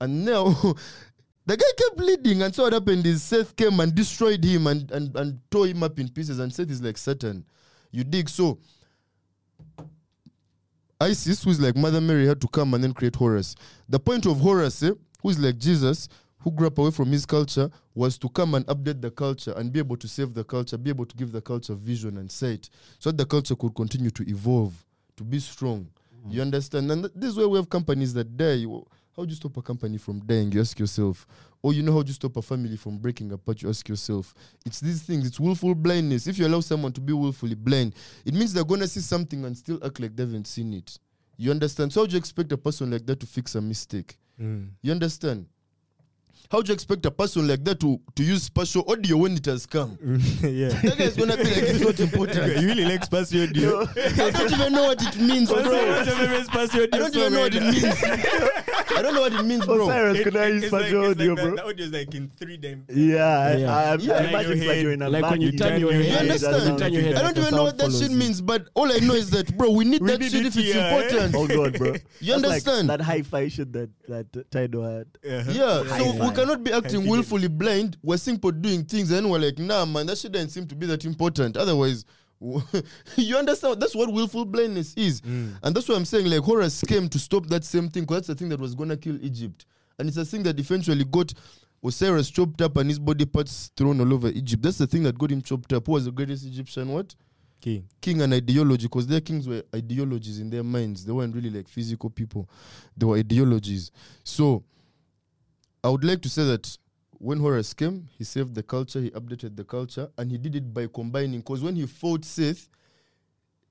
And 0.00 0.24
now 0.24 0.74
the 1.46 1.56
guy 1.56 1.64
kept 1.76 1.96
bleeding, 1.96 2.42
and 2.42 2.54
so 2.54 2.64
what 2.64 2.72
happened 2.72 3.04
is 3.06 3.22
Seth 3.22 3.56
came 3.56 3.80
and 3.80 3.94
destroyed 3.94 4.44
him 4.44 4.66
and, 4.66 4.90
and, 4.90 5.16
and 5.16 5.40
tore 5.50 5.66
him 5.66 5.82
up 5.82 5.98
in 5.98 6.08
pieces, 6.08 6.38
and 6.38 6.52
Seth 6.52 6.70
is 6.70 6.82
like 6.82 6.96
Satan. 6.96 7.44
You 7.90 8.04
dig? 8.04 8.28
So 8.28 8.58
Isis, 11.00 11.42
who's 11.42 11.60
like 11.60 11.76
Mother 11.76 12.00
Mary, 12.00 12.26
had 12.26 12.40
to 12.40 12.48
come 12.48 12.74
and 12.74 12.84
then 12.84 12.92
create 12.92 13.16
Horus. 13.16 13.56
The 13.88 13.98
point 13.98 14.24
of 14.26 14.38
Horus, 14.38 14.82
eh, 14.84 14.92
who's 15.20 15.38
like 15.38 15.58
Jesus, 15.58 16.08
who 16.38 16.52
grew 16.52 16.68
up 16.68 16.78
away 16.78 16.92
from 16.92 17.08
his 17.10 17.26
culture, 17.26 17.70
was 17.94 18.16
to 18.18 18.28
come 18.28 18.54
and 18.54 18.64
update 18.66 19.00
the 19.00 19.10
culture 19.10 19.52
and 19.56 19.72
be 19.72 19.80
able 19.80 19.96
to 19.96 20.06
save 20.06 20.32
the 20.32 20.44
culture, 20.44 20.78
be 20.78 20.90
able 20.90 21.06
to 21.06 21.16
give 21.16 21.32
the 21.32 21.40
culture 21.40 21.74
vision 21.74 22.18
and 22.18 22.30
sight, 22.30 22.70
so 23.00 23.10
that 23.10 23.18
the 23.18 23.26
culture 23.26 23.56
could 23.56 23.74
continue 23.74 24.10
to 24.10 24.28
evolve, 24.28 24.72
to 25.16 25.24
be 25.24 25.40
strong. 25.40 25.88
You 26.28 26.40
understand? 26.42 26.90
And 26.92 27.02
th- 27.02 27.14
this 27.16 27.30
is 27.30 27.36
where 27.36 27.48
we 27.48 27.58
have 27.58 27.68
companies 27.68 28.14
that 28.14 28.36
die. 28.36 28.64
How 29.16 29.24
do 29.24 29.30
you 29.30 29.36
stop 29.36 29.56
a 29.58 29.62
company 29.62 29.98
from 29.98 30.20
dying? 30.20 30.50
You 30.52 30.60
ask 30.60 30.78
yourself. 30.78 31.26
Or 31.62 31.74
you 31.74 31.82
know 31.82 31.92
how 31.92 32.02
do 32.02 32.08
you 32.08 32.14
stop 32.14 32.36
a 32.36 32.42
family 32.42 32.76
from 32.76 32.96
breaking 32.98 33.30
apart? 33.32 33.62
You 33.62 33.68
ask 33.68 33.86
yourself. 33.88 34.34
It's 34.64 34.80
these 34.80 35.02
things. 35.02 35.26
It's 35.26 35.38
willful 35.38 35.74
blindness. 35.74 36.26
If 36.26 36.38
you 36.38 36.46
allow 36.46 36.60
someone 36.60 36.92
to 36.94 37.00
be 37.00 37.12
willfully 37.12 37.54
blind, 37.54 37.94
it 38.24 38.34
means 38.34 38.52
they're 38.52 38.64
gonna 38.64 38.88
see 38.88 39.00
something 39.00 39.44
and 39.44 39.56
still 39.56 39.78
act 39.84 40.00
like 40.00 40.16
they 40.16 40.22
haven't 40.22 40.46
seen 40.46 40.72
it. 40.72 40.98
You 41.36 41.50
understand? 41.50 41.92
So 41.92 42.00
how 42.00 42.06
do 42.06 42.12
you 42.12 42.18
expect 42.18 42.52
a 42.52 42.56
person 42.56 42.90
like 42.90 43.04
that 43.06 43.20
to 43.20 43.26
fix 43.26 43.54
a 43.54 43.60
mistake? 43.60 44.16
Mm. 44.40 44.70
You 44.80 44.92
understand? 44.92 45.46
How 46.52 46.60
do 46.60 46.68
you 46.68 46.74
expect 46.74 47.06
a 47.06 47.10
person 47.10 47.48
like 47.48 47.64
that 47.64 47.80
to, 47.80 47.98
to 48.14 48.22
use 48.22 48.42
spatial 48.42 48.84
audio 48.86 49.16
when 49.16 49.32
it 49.38 49.46
has 49.46 49.64
come? 49.64 49.96
yeah. 50.42 50.68
That 50.82 50.96
guy's 50.98 51.16
gonna 51.16 51.34
be 51.38 51.44
like, 51.44 51.56
it's 51.56 51.80
not 51.80 51.98
important. 51.98 52.56
you 52.60 52.66
really 52.68 52.84
like 52.84 53.02
spatial 53.06 53.44
audio. 53.44 53.80
I 53.96 54.30
don't 54.30 54.52
even 54.52 54.72
know 54.74 54.82
what 54.88 55.00
it 55.02 55.18
means, 55.18 55.48
bro. 55.48 55.62
What's 55.62 56.06
your 56.08 56.16
favorite 56.16 56.44
spatial 56.44 56.86
I 56.92 56.98
don't 56.98 57.16
even 57.16 57.32
know 57.32 57.40
what 57.40 57.54
it 57.54 57.62
means. 57.62 57.84
I 58.04 59.00
don't 59.00 59.14
know 59.14 59.22
what 59.22 59.32
it 59.32 59.42
means, 59.46 59.64
bro. 59.64 59.88
Osiris, 59.88 60.18
It- 60.18 60.24
could 60.24 60.36
I 60.36 60.44
it- 60.48 60.54
use 60.56 60.64
it's 60.64 60.72
like- 60.74 60.82
spatial 60.82 61.04
it's 61.04 61.20
audio, 61.20 61.32
like 61.32 61.36
that- 61.42 61.46
bro? 61.46 61.56
The 61.56 61.64
audio 61.70 61.86
is 61.86 61.92
like 61.92 62.14
in 62.14 62.30
three 62.38 62.56
dimensions. 62.58 62.98
Yeah, 62.98 63.24
I, 63.24 63.56
Yeah. 63.56 63.74
I, 63.74 63.82
I, 63.82 63.94
Yeah. 63.94 64.12
I 64.12 64.18
imagine 64.24 64.50
Your 64.50 64.52
it's 64.58 64.66
like 64.66 64.82
you're 64.82 64.92
in 64.92 65.02
a 65.02 65.08
like 65.08 65.30
when 65.30 65.40
you 65.40 65.52
turn 65.52 65.80
your 65.80 65.92
You 65.94 66.02
head, 66.02 66.20
understand? 66.20 66.68
you 66.68 66.76
turn 66.78 66.92
your 66.92 67.02
head, 67.02 67.14
I 67.14 67.22
don't 67.22 67.34
the 67.34 67.40
even 67.40 67.54
know 67.54 67.62
what 67.64 67.78
that 67.78 67.92
shit 67.92 68.10
means, 68.10 68.42
but 68.42 68.68
all 68.74 68.92
I 68.92 68.98
know 68.98 69.14
is 69.14 69.30
that, 69.30 69.56
bro, 69.56 69.70
we 69.70 69.86
need 69.86 70.04
that 70.04 70.22
shit 70.22 70.44
if 70.44 70.54
it's 70.58 70.74
important. 70.76 71.34
Oh 71.34 71.46
god, 71.48 71.78
bro. 71.78 71.94
You 72.20 72.34
understand? 72.34 72.90
that 72.90 73.00
hi-fi 73.00 73.48
shit 73.48 73.72
that 73.72 73.88
that 74.08 74.50
Tidal 74.50 74.82
had. 74.84 75.06
Uh-huh. 75.26 75.50
Yeah, 75.50 75.78
so 75.78 75.84
Hi-fi. 75.84 76.28
we 76.28 76.34
cannot 76.42 76.64
be 76.64 76.72
acting 76.72 77.06
willfully 77.06 77.48
blind. 77.48 77.96
We're 78.02 78.16
seeing 78.16 78.36
people 78.36 78.52
doing 78.52 78.84
things, 78.84 79.10
and 79.10 79.30
we're 79.30 79.38
like, 79.38 79.58
nah, 79.58 79.84
man, 79.84 80.06
that 80.06 80.20
doesn't 80.30 80.50
seem 80.50 80.66
to 80.66 80.74
be 80.74 80.86
that 80.86 81.04
important. 81.04 81.56
Otherwise, 81.56 82.04
you 83.16 83.36
understand? 83.36 83.80
That's 83.80 83.94
what 83.94 84.12
willful 84.12 84.44
blindness 84.44 84.94
is. 84.94 85.20
Mm. 85.20 85.54
And 85.62 85.76
that's 85.76 85.88
why 85.88 85.94
I'm 85.94 86.04
saying, 86.04 86.26
like, 86.26 86.40
Horus 86.40 86.82
came 86.82 87.08
to 87.08 87.18
stop 87.18 87.46
that 87.46 87.64
same 87.64 87.88
thing, 87.88 88.02
because 88.02 88.18
that's 88.18 88.28
the 88.28 88.34
thing 88.34 88.48
that 88.48 88.60
was 88.60 88.74
gonna 88.74 88.96
kill 88.96 89.22
Egypt. 89.24 89.66
And 89.98 90.08
it's 90.08 90.16
a 90.16 90.24
thing 90.24 90.42
that 90.44 90.58
eventually 90.58 91.04
got 91.04 91.32
Osiris 91.84 92.30
chopped 92.30 92.60
up 92.62 92.76
and 92.76 92.88
his 92.88 92.98
body 92.98 93.26
parts 93.26 93.70
thrown 93.76 94.00
all 94.00 94.12
over 94.12 94.28
Egypt. 94.28 94.62
That's 94.62 94.78
the 94.78 94.86
thing 94.86 95.02
that 95.04 95.18
got 95.18 95.30
him 95.30 95.42
chopped 95.42 95.72
up. 95.72 95.86
Who 95.86 95.92
was 95.92 96.04
the 96.04 96.12
greatest 96.12 96.46
Egyptian? 96.46 96.88
What? 96.88 97.14
King. 97.60 97.86
king 98.00 98.20
and 98.22 98.34
ideology 98.34 98.86
because 98.86 99.06
their 99.06 99.20
kings 99.20 99.46
were 99.46 99.62
ideologies 99.72 100.40
in 100.40 100.50
their 100.50 100.64
minds. 100.64 101.04
They 101.04 101.12
weren't 101.12 101.32
really 101.32 101.50
like 101.50 101.68
physical 101.68 102.10
people, 102.10 102.48
they 102.96 103.06
were 103.06 103.16
ideologies. 103.16 103.92
So 104.24 104.64
I 105.84 105.88
would 105.88 106.04
like 106.04 106.22
to 106.22 106.28
say 106.28 106.44
that 106.44 106.76
when 107.18 107.38
Horus 107.38 107.74
came, 107.74 108.08
he 108.16 108.24
saved 108.24 108.54
the 108.54 108.62
culture, 108.62 109.00
he 109.00 109.10
updated 109.10 109.56
the 109.56 109.64
culture, 109.64 110.08
and 110.18 110.30
he 110.30 110.38
did 110.38 110.56
it 110.56 110.72
by 110.74 110.86
combining. 110.86 111.40
Because 111.40 111.62
when 111.62 111.76
he 111.76 111.86
fought 111.86 112.24
Seth, 112.24 112.68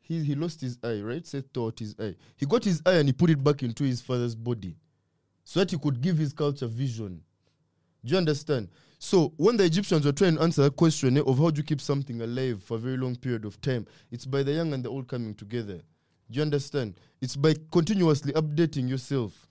he, 0.02 0.24
he 0.24 0.36
lost 0.36 0.62
his 0.62 0.78
eye, 0.84 1.02
right? 1.02 1.26
Seth 1.26 1.52
tore 1.54 1.74
his 1.78 1.96
eye. 2.00 2.16
He 2.36 2.46
got 2.46 2.64
his 2.64 2.82
eye 2.86 2.96
and 2.96 3.08
he 3.08 3.14
put 3.14 3.30
it 3.30 3.42
back 3.44 3.64
into 3.64 3.84
his 3.84 4.02
father's 4.02 4.36
body 4.36 4.76
so 5.44 5.60
that 5.60 5.72
he 5.72 5.78
could 5.78 6.02
give 6.02 6.18
his 6.18 6.34
culture 6.34 6.68
vision. 6.68 7.22
Do 8.04 8.12
you 8.12 8.18
understand? 8.18 8.70
So 9.00 9.34
when 9.38 9.58
the 9.58 9.64
Egyptians 9.64 10.06
were 10.06 10.12
trying 10.12 10.36
to 10.36 10.42
answer 10.44 10.64
that 10.64 10.76
question 10.76 11.18
eh, 11.18 11.22
of 11.26 11.38
how 11.38 11.50
do 11.50 11.60
you 11.60 11.64
keep 11.64 11.82
something 11.82 12.22
alive 12.22 12.62
for 12.64 12.76
a 12.76 12.80
very 12.80 12.98
long 12.98 13.16
period 13.16 13.46
of 13.46 13.60
time, 13.62 13.86
it's 14.12 14.26
by 14.26 14.44
the 14.44 14.52
young 14.52 14.74
and 14.74 14.84
the 14.84 14.90
old 14.90 15.08
coming 15.08 15.34
together. 15.34 15.82
Do 16.30 16.38
you 16.38 16.42
understand? 16.42 16.96
It's 17.22 17.36
by 17.36 17.56
continuously 17.72 18.34
updating 18.34 18.88
yourself. 18.90 19.48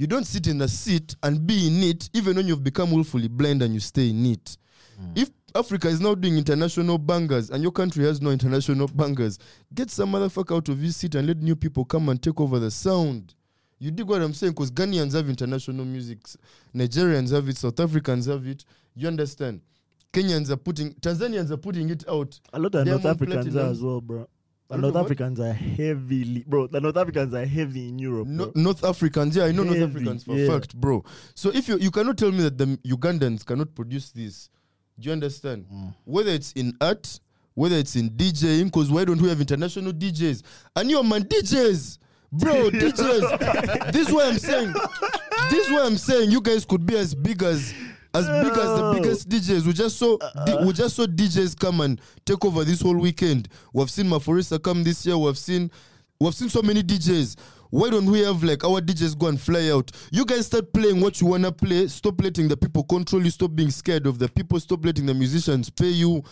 You 0.00 0.06
don't 0.06 0.24
sit 0.26 0.46
in 0.46 0.62
a 0.62 0.66
seat 0.66 1.14
and 1.22 1.46
be 1.46 1.66
in 1.66 1.82
it, 1.82 2.08
even 2.14 2.34
when 2.34 2.46
you've 2.48 2.64
become 2.64 2.90
willfully 2.90 3.28
blind 3.28 3.60
and 3.60 3.74
you 3.74 3.80
stay 3.80 4.08
in 4.08 4.24
it. 4.24 4.56
Hmm. 4.98 5.12
If 5.14 5.28
Africa 5.54 5.88
is 5.88 6.00
now 6.00 6.14
doing 6.14 6.38
international 6.38 6.96
bangers 6.96 7.50
and 7.50 7.62
your 7.62 7.70
country 7.70 8.06
has 8.06 8.22
no 8.22 8.30
international 8.30 8.88
bangers, 8.88 9.38
get 9.74 9.90
some 9.90 10.12
motherfucker 10.12 10.56
out 10.56 10.70
of 10.70 10.82
your 10.82 10.90
seat 10.90 11.16
and 11.16 11.28
let 11.28 11.36
new 11.36 11.54
people 11.54 11.84
come 11.84 12.08
and 12.08 12.22
take 12.22 12.40
over 12.40 12.58
the 12.58 12.70
sound. 12.70 13.34
You 13.78 13.90
dig 13.90 14.06
what 14.08 14.22
I'm 14.22 14.32
saying? 14.32 14.54
Because 14.54 14.70
Ghanaians 14.70 15.12
have 15.12 15.28
international 15.28 15.84
music, 15.84 16.20
Nigerians 16.74 17.30
have 17.32 17.46
it, 17.50 17.58
South 17.58 17.78
Africans 17.78 18.24
have 18.24 18.46
it. 18.46 18.64
You 18.94 19.06
understand? 19.06 19.60
Kenyans 20.14 20.48
are 20.48 20.56
putting, 20.56 20.94
Tanzanians 20.94 21.50
are 21.50 21.58
putting 21.58 21.90
it 21.90 22.04
out. 22.08 22.40
A 22.54 22.58
lot 22.58 22.74
of 22.74 22.86
Diamond 22.86 23.04
North 23.04 23.16
Africans 23.16 23.44
platinum. 23.44 23.66
are 23.66 23.70
as 23.70 23.82
well, 23.82 24.00
bro. 24.00 24.26
The 24.70 24.78
North? 24.78 24.96
Africans 24.96 25.40
are 25.40 25.52
heavily, 25.52 26.44
bro. 26.46 26.68
The 26.68 26.80
North 26.80 26.96
Africans 26.96 27.34
are 27.34 27.44
heavy 27.44 27.88
in 27.88 27.98
Europe. 27.98 28.28
No. 28.28 28.52
North 28.54 28.84
Africans, 28.84 29.34
yeah, 29.34 29.44
I 29.44 29.52
know 29.52 29.64
North 29.64 29.80
Africans 29.80 30.22
for 30.22 30.36
yeah. 30.36 30.46
fact, 30.46 30.76
bro. 30.76 31.04
So 31.34 31.50
if 31.50 31.68
you 31.68 31.76
you 31.78 31.90
cannot 31.90 32.16
tell 32.16 32.30
me 32.30 32.44
that 32.44 32.56
the 32.56 32.78
Ugandans 32.86 33.44
cannot 33.44 33.74
produce 33.74 34.12
this, 34.12 34.48
do 34.98 35.08
you 35.08 35.12
understand? 35.12 35.66
Mm. 35.72 35.94
Whether 36.04 36.30
it's 36.30 36.52
in 36.52 36.72
art, 36.80 37.18
whether 37.54 37.76
it's 37.76 37.96
in 37.96 38.10
DJing, 38.10 38.66
because 38.66 38.92
why 38.92 39.04
don't 39.04 39.20
we 39.20 39.28
have 39.28 39.40
international 39.40 39.92
DJs? 39.92 40.42
And 40.76 40.88
yo, 40.88 41.02
man, 41.02 41.24
DJs, 41.24 41.98
bro, 42.30 42.52
DJs. 42.70 43.92
this 43.92 44.06
is 44.06 44.14
what 44.14 44.26
I'm 44.26 44.38
saying. 44.38 44.72
This 45.50 45.66
is 45.66 45.72
what 45.72 45.84
I'm 45.84 45.96
saying. 45.96 46.30
You 46.30 46.40
guys 46.40 46.64
could 46.64 46.86
be 46.86 46.96
as 46.96 47.12
big 47.12 47.42
as. 47.42 47.74
As 48.12 48.26
big 48.26 48.52
as 48.52 48.78
the 48.78 48.92
biggest 48.94 49.28
DJs, 49.28 49.66
we 49.66 49.72
just 49.72 49.96
saw 49.96 50.16
D- 50.16 50.52
uh-uh. 50.52 50.66
we 50.66 50.72
just 50.72 50.96
saw 50.96 51.06
DJs 51.06 51.58
come 51.58 51.80
and 51.80 52.00
take 52.24 52.44
over 52.44 52.64
this 52.64 52.80
whole 52.80 52.96
weekend. 52.96 53.48
We've 53.72 53.90
seen 53.90 54.06
Maphorisa 54.06 54.60
come 54.62 54.82
this 54.82 55.06
year. 55.06 55.16
We've 55.16 55.38
seen 55.38 55.70
we've 56.18 56.34
seen 56.34 56.48
so 56.48 56.60
many 56.62 56.82
DJs. 56.82 57.36
Why 57.70 57.88
don't 57.88 58.06
we 58.06 58.20
have 58.20 58.42
like 58.42 58.64
our 58.64 58.80
DJs 58.80 59.16
go 59.16 59.28
and 59.28 59.40
fly 59.40 59.70
out? 59.70 59.92
You 60.10 60.24
guys 60.24 60.46
start 60.46 60.72
playing 60.72 61.00
what 61.00 61.20
you 61.20 61.28
wanna 61.28 61.52
play. 61.52 61.86
Stop 61.86 62.20
letting 62.20 62.48
the 62.48 62.56
people 62.56 62.82
control 62.82 63.22
you. 63.24 63.30
Stop 63.30 63.54
being 63.54 63.70
scared 63.70 64.06
of 64.08 64.18
the 64.18 64.28
people. 64.28 64.58
Stop 64.58 64.84
letting 64.84 65.06
the 65.06 65.14
musicians 65.14 65.70
pay 65.70 65.90
you. 65.90 66.24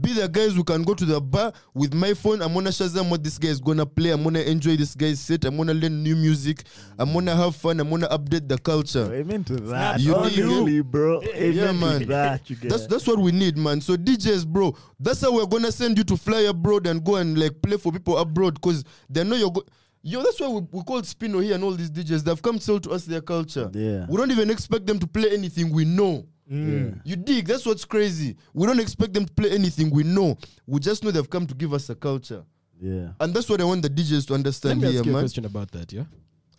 Be 0.00 0.12
the 0.12 0.28
guys 0.28 0.54
who 0.54 0.62
can 0.64 0.82
go 0.82 0.92
to 0.92 1.04
the 1.06 1.18
bar 1.18 1.50
with 1.72 1.94
my 1.94 2.12
phone. 2.12 2.42
I'm 2.42 2.52
gonna 2.52 2.68
shazam 2.68 3.08
what 3.10 3.24
this 3.24 3.38
guy 3.38 3.48
is 3.48 3.58
gonna 3.58 3.86
play. 3.86 4.10
I'm 4.10 4.22
gonna 4.22 4.40
enjoy 4.40 4.76
this 4.76 4.94
guy's 4.94 5.18
set. 5.18 5.46
I'm 5.46 5.56
gonna 5.56 5.72
learn 5.72 6.02
new 6.02 6.14
music. 6.14 6.64
I'm 6.98 7.10
gonna 7.14 7.34
have 7.34 7.56
fun. 7.56 7.80
I'm 7.80 7.88
gonna 7.88 8.08
update 8.08 8.46
the 8.48 8.58
culture. 8.58 9.10
Amen 9.14 9.44
to 9.44 9.56
that. 9.56 9.98
You 10.00 10.14
need 10.24 10.30
dig 10.36 10.44
really, 10.44 10.80
bro. 10.82 11.22
Amen 11.22 11.54
Yeah, 11.54 11.66
to 11.68 11.72
man. 11.72 12.06
that. 12.08 12.50
You 12.50 12.56
get. 12.56 12.68
That's 12.70 12.86
that's 12.86 13.06
what 13.06 13.18
we 13.18 13.32
need, 13.32 13.56
man. 13.56 13.80
So 13.80 13.96
DJs, 13.96 14.46
bro, 14.46 14.76
that's 15.00 15.22
how 15.22 15.32
we're 15.34 15.46
gonna 15.46 15.72
send 15.72 15.96
you 15.96 16.04
to 16.04 16.18
fly 16.18 16.40
abroad 16.40 16.86
and 16.86 17.02
go 17.02 17.16
and 17.16 17.38
like 17.38 17.62
play 17.62 17.78
for 17.78 17.90
people 17.90 18.18
abroad 18.18 18.54
because 18.60 18.84
they 19.08 19.24
know 19.24 19.36
you're 19.36 19.50
go- 19.50 19.64
Yo, 20.02 20.22
that's 20.22 20.38
why 20.38 20.48
we, 20.48 20.60
we 20.70 20.82
call 20.84 21.02
Spinall 21.02 21.40
here 21.42 21.54
and 21.54 21.64
all 21.64 21.72
these 21.72 21.90
DJs. 21.90 22.22
They've 22.24 22.40
come 22.40 22.58
to 22.58 22.64
sell 22.64 22.78
to 22.80 22.90
us 22.90 23.04
their 23.06 23.20
culture. 23.20 23.68
Yeah. 23.72 24.06
We 24.08 24.16
don't 24.18 24.30
even 24.30 24.50
expect 24.50 24.86
them 24.86 24.98
to 25.00 25.06
play 25.06 25.30
anything 25.32 25.72
we 25.72 25.84
know. 25.86 26.24
Mm. 26.50 27.00
You 27.04 27.16
dig? 27.16 27.46
That's 27.46 27.66
what's 27.66 27.84
crazy. 27.84 28.36
We 28.54 28.66
don't 28.66 28.80
expect 28.80 29.12
them 29.12 29.26
to 29.26 29.32
play 29.32 29.50
anything 29.50 29.90
we 29.90 30.02
know. 30.02 30.38
We 30.66 30.80
just 30.80 31.04
know 31.04 31.10
they've 31.10 31.28
come 31.28 31.46
to 31.46 31.54
give 31.54 31.72
us 31.74 31.90
a 31.90 31.94
culture. 31.94 32.42
yeah. 32.80 33.08
And 33.20 33.34
that's 33.34 33.48
what 33.50 33.60
I 33.60 33.64
want 33.64 33.82
the 33.82 33.90
DJs 33.90 34.26
to 34.28 34.34
understand 34.34 34.80
Let 34.80 34.88
understand 34.88 34.88
me 34.88 34.90
here, 34.92 34.98
ask 35.00 35.06
you 35.06 35.16
a 35.16 35.20
question 35.20 35.44
about 35.44 35.70
that, 35.72 35.92
yeah? 35.92 36.04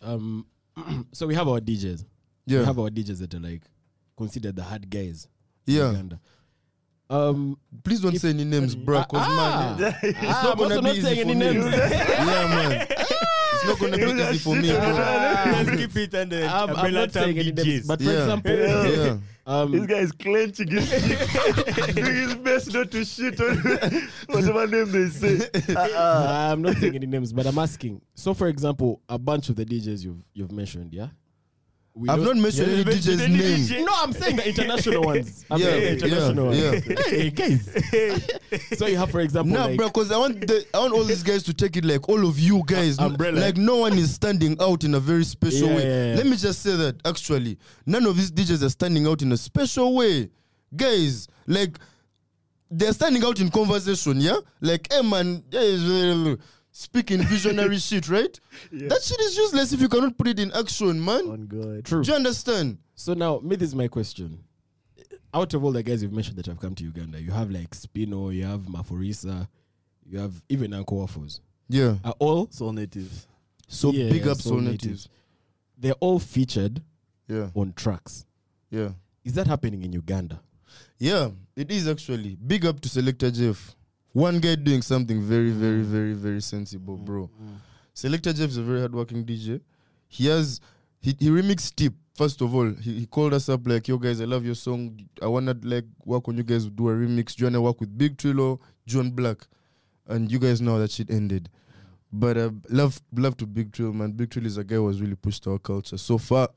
Um, 0.02 0.46
so 1.12 1.26
we 1.26 1.34
have 1.34 1.48
our 1.48 1.58
DJs. 1.60 2.04
Yeah. 2.46 2.60
We 2.60 2.64
have 2.66 2.78
our 2.78 2.88
DJs 2.88 3.18
that 3.20 3.34
are 3.34 3.40
like 3.40 3.62
considered 4.16 4.54
the 4.56 4.62
hard 4.62 4.88
guys. 4.88 5.26
Yeah. 5.66 5.90
Uganda. 5.90 6.20
Um, 7.08 7.58
Please 7.82 8.00
don't 8.00 8.16
say 8.16 8.30
any 8.30 8.44
names, 8.44 8.76
bro. 8.76 9.02
Cause 9.02 9.20
ah, 9.24 9.76
man, 9.80 9.94
ah, 10.22 10.52
I'm 10.52 10.58
gonna 10.58 10.74
also 10.74 10.80
be 10.80 10.86
not 10.86 10.94
easy 10.96 11.02
saying 11.02 11.16
for 11.24 11.30
any 11.30 11.34
me. 11.34 11.40
names. 11.54 11.64
yeah, 11.74 12.46
man. 12.54 12.86
It's 12.88 13.64
not 13.66 13.78
gonna 13.80 13.96
be 13.96 14.22
easy 14.22 14.38
for 14.38 14.54
me, 14.54 14.70
bro. 14.70 14.80
Let's 14.86 15.70
keep 15.76 15.96
it 15.96 16.14
under 16.14 16.44
I'm, 16.44 16.70
I'm 16.76 16.92
not 16.94 17.12
term 17.12 17.24
saying 17.24 17.38
any 17.38 17.50
names, 17.52 17.66
DJs. 17.66 17.86
but 17.88 17.98
for 18.00 18.04
Yeah. 18.04 18.20
example, 18.20 18.52
Yeah. 18.56 19.16
Um, 19.50 19.72
This 19.72 19.86
guy 19.86 19.98
is 19.98 20.12
clenching 20.12 20.68
his 20.68 20.88
cheek, 21.86 21.94
doing 21.94 22.14
his 22.14 22.34
best 22.36 22.72
not 22.72 22.90
to 22.92 23.04
shit 23.04 23.40
on 23.40 23.56
whatever 24.28 24.66
name 24.66 24.92
they 24.92 25.08
say. 25.08 25.50
Uh-uh. 25.74 26.50
I'm 26.52 26.62
not 26.62 26.76
saying 26.76 26.94
any 26.94 27.06
names, 27.06 27.32
but 27.32 27.46
I'm 27.46 27.58
asking. 27.58 28.00
So, 28.14 28.32
for 28.32 28.46
example, 28.46 29.02
a 29.08 29.18
bunch 29.18 29.48
of 29.48 29.56
the 29.56 29.64
DJs 29.64 30.04
you've 30.04 30.22
you've 30.34 30.52
mentioned, 30.52 30.94
yeah, 30.94 31.08
We 31.92 32.08
I've 32.08 32.18
don't- 32.18 32.26
not 32.26 32.36
mentioned 32.36 32.68
Yeah, 32.68 32.72
any 32.74 32.78
you 32.78 32.84
DJ's 32.84 33.18
name. 33.28 33.30
DJ. 33.80 33.84
No, 33.84 33.92
I'm 33.96 34.12
saying 34.12 34.36
the 34.36 34.48
international 34.48 35.02
ones. 35.02 35.44
I'm 35.50 35.58
Yeah, 35.60 35.66
saying 35.66 35.98
the 35.98 36.06
international 36.06 36.54
yeah, 36.54 36.70
ones. 36.70 36.84
Hey, 37.06 37.30
guys. 37.30 37.68
so 38.78 38.86
you 38.86 38.96
have, 38.96 39.10
for 39.10 39.20
example, 39.20 39.52
Nah, 39.54 39.66
like, 39.66 39.76
bro, 39.76 39.88
because 39.88 40.12
I 40.12 40.16
want 40.18 40.46
the, 40.46 40.64
I 40.72 40.78
want 40.78 40.92
all 40.94 41.02
these 41.04 41.24
guys 41.24 41.42
to 41.44 41.52
take 41.52 41.76
it 41.76 41.84
like 41.84 42.08
all 42.08 42.24
of 42.26 42.38
you 42.38 42.62
guys. 42.64 42.98
Uh, 42.98 43.06
umbrella. 43.06 43.40
Like 43.40 43.56
no 43.56 43.76
one 43.78 43.94
is 43.98 44.14
standing 44.14 44.56
out 44.60 44.84
in 44.84 44.94
a 44.94 45.00
very 45.00 45.24
special 45.24 45.68
Yeah, 45.68 45.76
way. 45.76 45.82
yeah, 45.88 46.10
yeah. 46.10 46.16
Let 46.16 46.26
me 46.26 46.36
just 46.36 46.62
say 46.62 46.76
that 46.76 46.96
actually, 47.04 47.58
none 47.86 48.06
of 48.06 48.16
these 48.16 48.30
DJs 48.30 48.62
are 48.62 48.70
standing 48.70 49.06
out 49.06 49.20
in 49.22 49.32
a 49.32 49.36
special 49.36 49.94
way. 49.96 50.30
Guys, 50.74 51.26
like 51.48 51.76
they're 52.70 52.92
standing 52.92 53.24
out 53.24 53.40
in 53.40 53.50
conversation, 53.50 54.20
yeah? 54.20 54.36
Like, 54.60 54.86
hey 54.92 55.02
man, 55.02 55.42
yeah, 55.50 55.60
is, 55.60 56.36
speaking 56.80 57.20
visionary 57.22 57.78
shit, 57.88 58.08
right? 58.08 58.38
That 58.72 59.02
shit 59.02 59.20
is 59.20 59.36
useless 59.36 59.72
if 59.72 59.80
you 59.80 59.88
cannot 59.88 60.16
put 60.16 60.28
it 60.28 60.38
in 60.38 60.50
action, 60.52 61.04
man. 61.04 61.28
On 61.28 61.46
God. 61.46 61.84
true. 61.84 62.02
Do 62.02 62.10
you 62.10 62.16
understand? 62.16 62.78
So 62.94 63.14
now, 63.14 63.38
me, 63.40 63.56
this 63.56 63.68
is 63.68 63.74
my 63.74 63.88
question. 63.88 64.44
Out 65.32 65.54
of 65.54 65.62
all 65.64 65.72
the 65.72 65.82
guys 65.82 66.02
you've 66.02 66.12
mentioned 66.12 66.36
that 66.38 66.46
have 66.46 66.58
come 66.58 66.74
to 66.74 66.84
Uganda, 66.84 67.20
you 67.20 67.30
have 67.30 67.50
like 67.50 67.70
Spinall, 67.74 68.32
you 68.34 68.44
have 68.44 68.60
Maphorisa, 68.62 69.46
you 70.04 70.18
have 70.18 70.32
even 70.48 70.74
Uncle 70.74 70.98
Waffles. 70.98 71.40
Yeah. 71.68 71.96
Are 72.04 72.14
all 72.18 72.48
Soul 72.50 72.72
natives. 72.72 73.28
So 73.68 73.92
Yeah, 73.92 74.10
big 74.10 74.24
yeah, 74.24 74.32
up 74.32 74.38
Soul 74.38 74.52
Soul 74.54 74.60
Natives. 74.62 74.84
Natives. 74.84 75.08
they're 75.78 75.92
all 76.00 76.18
featured 76.18 76.82
Yeah. 77.28 77.50
on 77.54 77.74
tracks. 77.74 78.26
Yeah. 78.70 78.90
Is 79.24 79.34
that 79.34 79.46
happening 79.46 79.82
in 79.82 79.92
Uganda? 79.92 80.40
Yeah, 80.98 81.30
it 81.54 81.70
is 81.70 81.86
actually. 81.86 82.36
Big 82.44 82.66
up 82.66 82.80
to 82.80 82.88
Selector 82.88 83.30
Jeff. 83.30 83.76
One 84.12 84.40
guy 84.40 84.56
doing 84.56 84.82
something 84.82 85.20
very, 85.22 85.50
very, 85.50 85.82
mm. 85.82 85.86
very, 85.86 86.12
very 86.14 86.40
sensible, 86.42 86.96
mm, 86.98 87.04
bro. 87.04 87.30
Mm. 87.42 87.54
Selector 87.94 88.32
Jeff 88.32 88.50
is 88.50 88.56
a 88.56 88.62
very 88.62 88.80
hardworking 88.80 89.24
DJ. 89.24 89.60
He 90.08 90.26
has 90.26 90.60
he, 91.00 91.16
he 91.18 91.28
remixed 91.30 91.76
Tip. 91.76 91.94
First 92.14 92.40
of 92.42 92.54
all, 92.54 92.70
he, 92.74 93.00
he 93.00 93.06
called 93.06 93.32
us 93.32 93.48
up 93.48 93.66
like, 93.66 93.88
yo 93.88 93.96
guys, 93.96 94.20
I 94.20 94.24
love 94.24 94.44
your 94.44 94.54
song. 94.54 95.00
I 95.22 95.26
wanna 95.26 95.56
like 95.62 95.84
work 96.04 96.28
on 96.28 96.36
you 96.36 96.42
guys 96.42 96.66
do 96.66 96.88
a 96.88 96.92
remix. 96.92 97.34
Do 97.34 97.42
you 97.42 97.46
wanna 97.46 97.62
work 97.62 97.80
with 97.80 97.96
Big 97.96 98.16
Trillo, 98.16 98.58
John 98.86 99.12
Blaq? 99.12 99.46
And 100.06 100.30
you 100.30 100.38
guys 100.38 100.60
know 100.60 100.78
that 100.78 100.90
shit 100.90 101.10
ended. 101.10 101.48
But 102.12 102.36
uh, 102.36 102.50
love 102.68 103.00
love 103.14 103.36
to 103.38 103.46
Big 103.46 103.72
Trill, 103.72 103.92
man. 103.92 104.12
Big 104.12 104.30
Trill 104.30 104.44
is 104.46 104.56
a 104.56 104.64
guy 104.64 104.74
who 104.74 104.88
has 104.88 105.00
really 105.00 105.14
pushed 105.14 105.46
our 105.46 105.58
culture 105.58 105.96
so 105.96 106.18
far. 106.18 106.48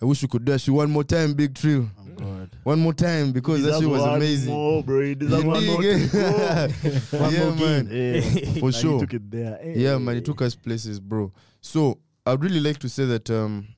I 0.00 0.04
wish 0.04 0.22
we 0.22 0.28
could 0.28 0.44
do 0.44 0.52
that 0.52 0.58
shit 0.60 0.74
one 0.74 0.90
more 0.90 1.04
time, 1.04 1.32
Big 1.32 1.54
Trill. 1.54 1.88
Oh 1.98 2.04
God. 2.16 2.50
One 2.64 2.80
more 2.80 2.92
time 2.92 3.32
because 3.32 3.62
that 3.62 3.78
shit 3.80 3.88
was 3.88 4.02
amazing. 4.02 4.52
More, 4.52 4.82
bro. 4.82 5.00
You 5.00 5.16
one 5.20 5.46
more 5.66 5.80
dig 5.80 6.10
to 6.10 6.16
go. 6.16 6.68
it? 6.82 7.20
One 7.20 7.32
yeah, 7.32 7.50
man. 7.54 7.88
Yeah. 7.90 7.96
Eh, 7.96 8.52
For 8.60 8.72
sure. 8.72 9.00
Took 9.00 9.14
it 9.14 9.30
there. 9.30 9.58
Hey. 9.62 9.74
Yeah, 9.76 9.96
man, 9.98 10.16
it 10.16 10.24
took 10.24 10.42
us 10.42 10.54
places, 10.54 11.00
bro. 11.00 11.32
So 11.60 11.98
I'd 12.26 12.42
really 12.42 12.60
like 12.60 12.78
to 12.80 12.88
say 12.88 13.04
that 13.06 13.30
um 13.30 13.68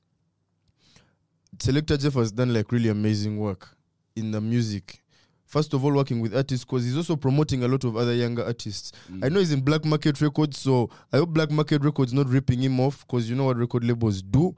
Selector 1.59 1.97
Jeff 1.97 2.13
has 2.13 2.31
done 2.31 2.53
like 2.53 2.71
really 2.71 2.89
amazing 2.89 3.37
work 3.37 3.69
in 4.15 4.31
the 4.31 4.41
music. 4.41 5.01
First 5.45 5.73
of 5.73 5.83
all, 5.83 5.93
working 5.93 6.19
with 6.19 6.35
artists 6.35 6.63
because 6.63 6.83
he's 6.85 6.95
also 6.95 7.15
promoting 7.15 7.63
a 7.63 7.67
lot 7.67 7.83
of 7.83 7.97
other 7.97 8.13
younger 8.13 8.45
artists. 8.45 8.91
Mm. 9.11 9.25
I 9.25 9.29
know 9.29 9.39
he's 9.39 9.51
in 9.51 9.61
Black 9.61 9.83
Market 9.83 10.21
Records, 10.21 10.59
so 10.59 10.89
I 11.11 11.17
hope 11.17 11.29
Black 11.29 11.49
Market 11.49 11.83
Records 11.83 12.13
not 12.13 12.27
ripping 12.27 12.61
him 12.61 12.79
off 12.79 13.05
because 13.07 13.27
you 13.29 13.35
know 13.35 13.45
what 13.45 13.57
record 13.57 13.83
labels 13.83 14.21
do. 14.21 14.55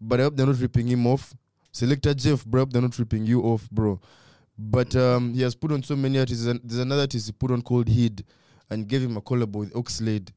But 0.00 0.20
I 0.20 0.24
hope 0.24 0.36
they're 0.36 0.46
not 0.46 0.60
ripping 0.60 0.88
him 0.88 1.06
off. 1.06 1.34
Selector 1.72 2.14
Jeff, 2.14 2.44
bro, 2.44 2.60
I 2.60 2.62
hope 2.62 2.72
they're 2.72 2.82
not 2.82 2.98
ripping 2.98 3.26
you 3.26 3.42
off, 3.42 3.68
bro. 3.70 4.00
But 4.58 4.96
um, 4.96 5.34
he 5.34 5.42
has 5.42 5.54
put 5.54 5.72
on 5.72 5.82
so 5.82 5.96
many 5.96 6.18
artists. 6.18 6.44
There's 6.44 6.78
another 6.80 7.02
artist 7.02 7.26
he 7.26 7.32
put 7.32 7.50
on 7.50 7.62
called 7.62 7.88
Heed 7.88 8.24
and 8.70 8.88
gave 8.88 9.02
him 9.02 9.16
a 9.16 9.20
collab 9.20 9.52
with 9.52 9.72
Oxlade. 9.74 10.30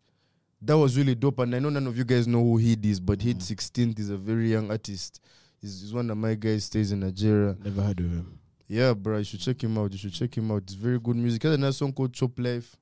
That 0.62 0.78
was 0.78 0.98
really 0.98 1.16
dope. 1.16 1.40
And 1.40 1.56
I 1.56 1.60
know 1.60 1.70
none 1.70 1.88
of 1.88 1.98
you 1.98 2.04
guys 2.04 2.28
know 2.28 2.44
who 2.44 2.58
Heed 2.58 2.86
is, 2.86 3.00
but 3.00 3.22
Heed 3.22 3.40
16th 3.40 3.98
is 4.00 4.10
a 4.10 4.18
very 4.18 4.52
young 4.52 4.70
artist. 4.70 5.22
He's, 5.62 5.82
he's 5.82 5.94
one 5.94 6.10
of 6.10 6.18
my 6.18 6.36
guys, 6.36 6.66
stays 6.66 6.92
in 6.92 7.00
Nigeria. 7.00 7.56
Never 7.64 7.82
heard 7.82 8.00
of 8.00 8.06
him. 8.06 8.40
Yeah, 8.68 8.94
bro, 8.94 9.18
you 9.18 9.24
should 9.24 9.40
check 9.40 9.64
him 9.64 9.78
out. 9.78 9.92
You 9.92 9.98
should 9.98 10.14
check 10.14 10.38
him 10.38 10.52
out. 10.52 10.64
It's 10.64 10.74
very 10.74 11.00
good 11.00 11.16
music. 11.16 11.42
He 11.42 11.48
has 11.48 11.58
another 11.58 11.74
song 11.74 11.92
called 11.92 12.14
Chop 12.14 12.38
Life. 12.38 12.76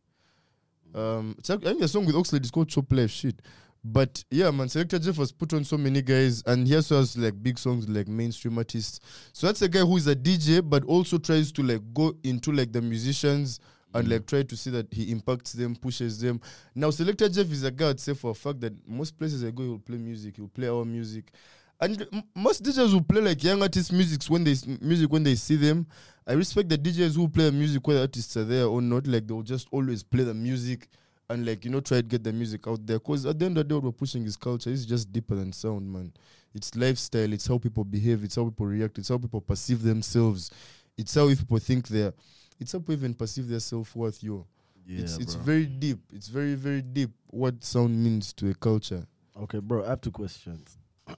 Um, 0.94 1.36
I 1.40 1.56
think 1.56 1.80
the 1.80 1.88
song 1.88 2.06
with 2.06 2.16
Oxlade 2.16 2.44
is 2.44 2.52
called 2.52 2.70
Chop 2.70 2.92
Life. 2.92 3.12
Shit. 3.12 3.42
But 3.90 4.24
yeah, 4.30 4.52
man, 4.52 4.68
Selector 4.68 5.00
Jeff 5.00 5.16
has 5.16 5.32
put 5.32 5.54
on 5.54 5.64
so 5.64 5.78
many 5.78 6.02
guys, 6.02 6.44
and 6.46 6.68
he 6.68 6.76
also 6.76 6.98
has 6.98 7.18
like 7.18 7.42
big 7.42 7.58
songs 7.58 7.88
like 7.88 8.08
mainstream 8.10 8.58
artists. 8.58 9.00
So 9.32 9.48
that's 9.48 9.62
a 9.62 9.70
guy 9.70 9.80
who 9.80 9.96
is 9.96 10.08
a 10.08 10.16
DJ, 10.16 10.68
but 10.68 10.84
also 10.84 11.18
tries 11.18 11.54
to 11.54 11.64
like 11.64 11.82
go 11.94 12.14
into 12.24 12.52
like 12.52 12.74
the 12.74 12.82
musicians 12.82 13.62
and 13.94 14.08
mm. 14.08 14.12
like 14.12 14.26
try 14.26 14.44
to 14.44 14.58
see 14.58 14.72
that 14.72 14.94
he 14.94 15.10
impacts 15.10 15.54
them, 15.54 15.74
pushes 15.74 16.20
them. 16.20 16.42
Now, 16.76 16.90
Selector 16.90 17.30
Jeff 17.30 17.50
is 17.50 17.64
a 17.64 17.72
guy 17.72 17.92
I'd 17.92 18.00
say 18.02 18.14
for 18.14 18.32
a 18.32 18.34
fact 18.36 18.60
that 18.60 18.74
most 18.86 19.18
places 19.18 19.42
I 19.46 19.52
go, 19.52 19.64
he'll 19.64 19.80
play 19.80 19.98
music, 19.98 20.36
he'll 20.36 20.50
play 20.50 20.68
our 20.68 20.84
music. 20.84 21.32
And 21.80 22.06
m- 22.12 22.24
most 22.36 22.64
DJs 22.64 22.92
will 22.92 23.04
play 23.04 23.22
like 23.22 23.42
young 23.42 23.62
artists' 23.62 23.92
music 23.94 24.22
when 24.26 24.44
they 24.44 24.52
s- 24.52 24.68
music 24.82 25.10
when 25.10 25.24
they 25.24 25.36
see 25.36 25.56
them. 25.56 25.88
I 26.26 26.34
respect 26.34 26.68
the 26.68 26.78
DJs 26.78 27.16
who 27.16 27.30
play 27.30 27.52
music 27.52 27.88
whether 27.88 28.02
artists 28.02 28.36
are 28.36 28.44
there 28.44 28.66
or 28.66 28.82
not. 28.82 29.08
Like 29.08 29.28
they'll 29.28 29.44
just 29.44 29.68
always 29.72 30.04
play 30.04 30.26
the 30.26 30.34
music 30.34 30.90
and 31.30 31.46
like 31.46 31.66
you 31.66 31.72
know 31.72 31.80
try 31.82 31.98
to 31.98 32.04
get 32.04 32.24
the 32.24 32.32
music 32.32 32.68
out 32.68 32.86
there. 32.86 33.00
Cause 33.00 33.26
at 33.26 33.38
the 33.38 33.46
end 33.46 33.58
of 33.58 33.68
the 33.68 33.70
day, 33.70 33.76
what 33.76 33.84
we're 33.86 33.92
pushing 33.92 34.24
is 34.26 34.36
culture. 34.38 34.70
It's 34.70 34.86
just 34.86 35.12
deeper 35.12 35.36
than 35.36 35.52
sound, 35.52 35.92
man. 35.92 36.14
It's 36.54 36.76
lifestyle. 36.76 37.32
It's 37.34 37.48
how 37.48 37.58
people 37.58 37.84
behave. 37.84 38.24
It's 38.24 38.36
how 38.36 38.46
people 38.46 38.66
react. 38.66 38.98
It's 38.98 39.10
how 39.10 39.18
people 39.18 39.42
perceive 39.42 39.84
themselves. 39.84 40.52
It's 40.98 41.14
how 41.14 41.28
if 41.30 41.40
people 41.40 41.60
think 41.60 41.88
they're. 41.88 42.14
It's 42.60 42.72
how 42.72 42.80
people 42.80 42.96
even 42.96 43.14
perceive 43.14 43.48
their 43.48 43.60
self 43.60 43.96
worth. 43.96 44.24
Yo, 44.24 44.46
Yeah, 44.86 45.02
it's 45.02 45.18
it's 45.18 45.36
bro. 45.36 45.44
very 45.44 45.66
deep. 45.66 46.00
It's 46.14 46.28
very 46.28 46.56
very 46.56 46.82
deep. 46.82 47.12
What 47.28 47.64
sound 47.64 48.02
means 48.02 48.34
to 48.34 48.50
a 48.50 48.54
culture. 48.54 49.06
Okay, 49.40 49.60
bro. 49.60 49.84
I 49.86 49.90
have 49.90 50.02
two 50.02 50.12
questions. 50.12 50.78